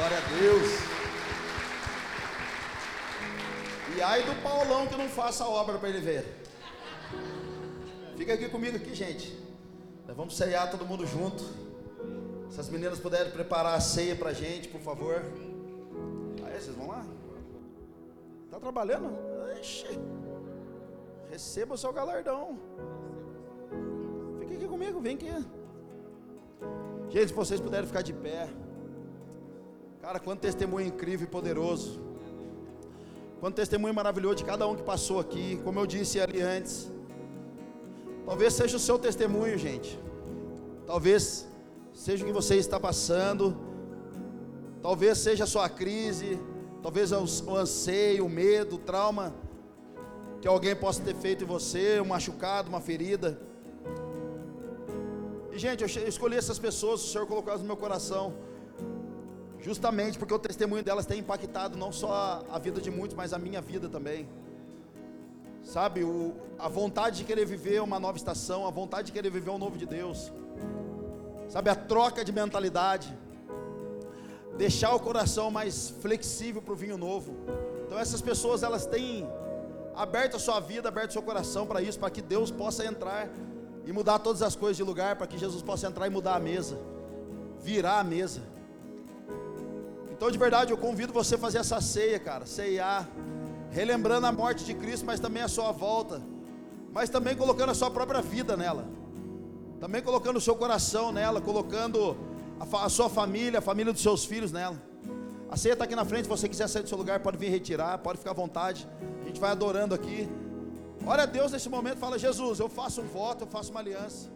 Glória 0.00 0.16
a 0.16 0.20
Deus. 0.40 0.68
E 3.94 4.00
ai 4.00 4.22
do 4.22 4.34
Paulão 4.42 4.86
que 4.86 4.96
não 4.96 5.10
faça 5.10 5.44
a 5.44 5.48
obra 5.50 5.76
para 5.76 5.90
ele 5.90 6.00
ver. 6.00 6.24
Fica 8.16 8.32
aqui 8.32 8.48
comigo 8.48 8.78
aqui, 8.78 8.94
gente. 8.94 9.38
Nós 10.06 10.16
vamos 10.16 10.34
ceiar 10.34 10.70
todo 10.70 10.86
mundo 10.86 11.06
junto. 11.06 11.44
Se 12.48 12.58
as 12.58 12.70
meninas 12.70 12.98
puderem 12.98 13.30
preparar 13.30 13.74
a 13.74 13.80
ceia 13.80 14.16
pra 14.16 14.32
gente, 14.32 14.68
por 14.68 14.80
favor. 14.80 15.22
Aí, 16.46 16.58
vocês 16.58 16.74
vão 16.74 16.88
lá? 16.88 17.04
Tá 18.50 18.58
trabalhando? 18.58 19.12
Ixi. 19.60 20.00
Receba 21.30 21.74
o 21.74 21.78
seu 21.78 21.92
galardão. 21.92 22.58
Fica 24.38 24.54
aqui 24.54 24.66
comigo, 24.66 24.98
vem 24.98 25.16
aqui. 25.16 25.30
Gente, 27.10 27.28
se 27.28 27.34
vocês 27.34 27.60
puderem 27.60 27.86
ficar 27.86 28.00
de 28.00 28.14
pé. 28.14 28.48
Cara, 30.02 30.18
quanto 30.18 30.40
testemunho 30.40 30.86
incrível 30.86 31.26
e 31.26 31.30
poderoso. 31.30 32.00
Quanto 33.38 33.56
testemunho 33.56 33.92
maravilhoso 33.92 34.36
de 34.36 34.44
cada 34.44 34.66
um 34.66 34.74
que 34.74 34.82
passou 34.82 35.20
aqui. 35.20 35.60
Como 35.62 35.78
eu 35.78 35.86
disse 35.86 36.18
ali 36.18 36.40
antes. 36.40 36.90
Talvez 38.24 38.54
seja 38.54 38.78
o 38.78 38.80
seu 38.80 38.98
testemunho, 38.98 39.58
gente. 39.58 40.00
Talvez 40.86 41.46
seja 41.92 42.24
o 42.24 42.26
que 42.26 42.32
você 42.32 42.56
está 42.56 42.80
passando. 42.80 43.54
Talvez 44.80 45.18
seja 45.18 45.44
a 45.44 45.46
sua 45.46 45.68
crise. 45.68 46.40
Talvez 46.82 47.12
o 47.12 47.54
anseio, 47.54 48.24
o 48.24 48.28
medo, 48.28 48.76
o 48.76 48.78
trauma 48.78 49.34
que 50.40 50.48
alguém 50.48 50.74
possa 50.74 51.02
ter 51.02 51.14
feito 51.14 51.44
em 51.44 51.46
você, 51.46 52.00
um 52.00 52.06
machucado, 52.06 52.70
uma 52.70 52.80
ferida. 52.80 53.38
E 55.52 55.58
gente, 55.58 55.82
eu 55.82 56.08
escolhi 56.08 56.36
essas 56.38 56.58
pessoas, 56.58 57.04
o 57.04 57.08
Senhor 57.08 57.26
colocou 57.26 57.50
elas 57.50 57.60
no 57.60 57.66
meu 57.66 57.76
coração 57.76 58.32
Justamente 59.62 60.18
porque 60.18 60.32
o 60.32 60.38
testemunho 60.38 60.82
delas 60.82 61.04
tem 61.04 61.20
impactado 61.20 61.76
não 61.76 61.92
só 61.92 62.44
a 62.50 62.58
vida 62.58 62.80
de 62.80 62.90
muitos, 62.90 63.16
mas 63.16 63.32
a 63.32 63.38
minha 63.38 63.60
vida 63.60 63.88
também. 63.88 64.28
Sabe, 65.62 66.02
o, 66.02 66.34
a 66.58 66.68
vontade 66.68 67.18
de 67.18 67.24
querer 67.24 67.44
viver 67.44 67.82
uma 67.82 68.00
nova 68.00 68.16
estação, 68.16 68.66
a 68.66 68.70
vontade 68.70 69.06
de 69.06 69.12
querer 69.12 69.30
viver 69.30 69.50
um 69.50 69.58
novo 69.58 69.76
de 69.76 69.86
Deus. 69.86 70.32
Sabe, 71.48 71.68
a 71.68 71.74
troca 71.74 72.24
de 72.24 72.32
mentalidade. 72.32 73.14
Deixar 74.56 74.94
o 74.94 75.00
coração 75.00 75.50
mais 75.50 75.90
flexível 76.00 76.62
para 76.62 76.72
o 76.72 76.76
vinho 76.76 76.96
novo. 76.96 77.36
Então 77.86 77.98
essas 77.98 78.22
pessoas 78.22 78.62
elas 78.62 78.86
têm 78.86 79.28
aberto 79.94 80.36
a 80.36 80.38
sua 80.38 80.60
vida, 80.60 80.88
aberto 80.88 81.10
o 81.10 81.12
seu 81.12 81.22
coração 81.22 81.66
para 81.66 81.82
isso, 81.82 81.98
para 81.98 82.10
que 82.10 82.22
Deus 82.22 82.50
possa 82.50 82.84
entrar 82.84 83.28
e 83.84 83.92
mudar 83.92 84.18
todas 84.20 84.42
as 84.42 84.56
coisas 84.56 84.76
de 84.76 84.82
lugar, 84.82 85.16
para 85.16 85.26
que 85.26 85.36
Jesus 85.36 85.62
possa 85.62 85.86
entrar 85.86 86.06
e 86.06 86.10
mudar 86.10 86.36
a 86.36 86.40
mesa, 86.40 86.78
virar 87.60 88.00
a 88.00 88.04
mesa. 88.04 88.42
Então, 90.20 90.30
de 90.30 90.36
verdade, 90.36 90.70
eu 90.70 90.76
convido 90.76 91.14
você 91.14 91.36
a 91.36 91.38
fazer 91.38 91.56
essa 91.56 91.80
ceia, 91.80 92.18
cara, 92.18 92.44
ceiar, 92.44 93.08
relembrando 93.70 94.26
a 94.26 94.30
morte 94.30 94.66
de 94.66 94.74
Cristo, 94.74 95.06
mas 95.06 95.18
também 95.18 95.42
a 95.42 95.48
sua 95.48 95.72
volta, 95.72 96.20
mas 96.92 97.08
também 97.08 97.34
colocando 97.34 97.70
a 97.70 97.74
sua 97.74 97.90
própria 97.90 98.20
vida 98.20 98.54
nela, 98.54 98.86
também 99.80 100.02
colocando 100.02 100.36
o 100.36 100.40
seu 100.42 100.54
coração 100.54 101.10
nela, 101.10 101.40
colocando 101.40 102.18
a, 102.60 102.84
a 102.84 102.90
sua 102.90 103.08
família, 103.08 103.60
a 103.60 103.62
família 103.62 103.94
dos 103.94 104.02
seus 104.02 104.26
filhos 104.26 104.52
nela. 104.52 104.76
A 105.48 105.56
ceia 105.56 105.72
está 105.72 105.86
aqui 105.86 105.96
na 105.96 106.04
frente, 106.04 106.24
se 106.24 106.28
você 106.28 106.50
quiser 106.50 106.68
sair 106.68 106.82
do 106.82 106.90
seu 106.90 106.98
lugar, 106.98 107.20
pode 107.20 107.38
vir 107.38 107.48
retirar, 107.48 107.96
pode 107.96 108.18
ficar 108.18 108.32
à 108.32 108.34
vontade. 108.34 108.86
A 109.22 109.26
gente 109.26 109.40
vai 109.40 109.52
adorando 109.52 109.94
aqui. 109.94 110.28
Olha 111.06 111.22
a 111.22 111.26
Deus 111.26 111.50
nesse 111.50 111.70
momento, 111.70 111.96
fala: 111.96 112.18
Jesus, 112.18 112.60
eu 112.60 112.68
faço 112.68 113.00
um 113.00 113.06
voto, 113.06 113.44
eu 113.44 113.48
faço 113.48 113.70
uma 113.70 113.80
aliança. 113.80 114.28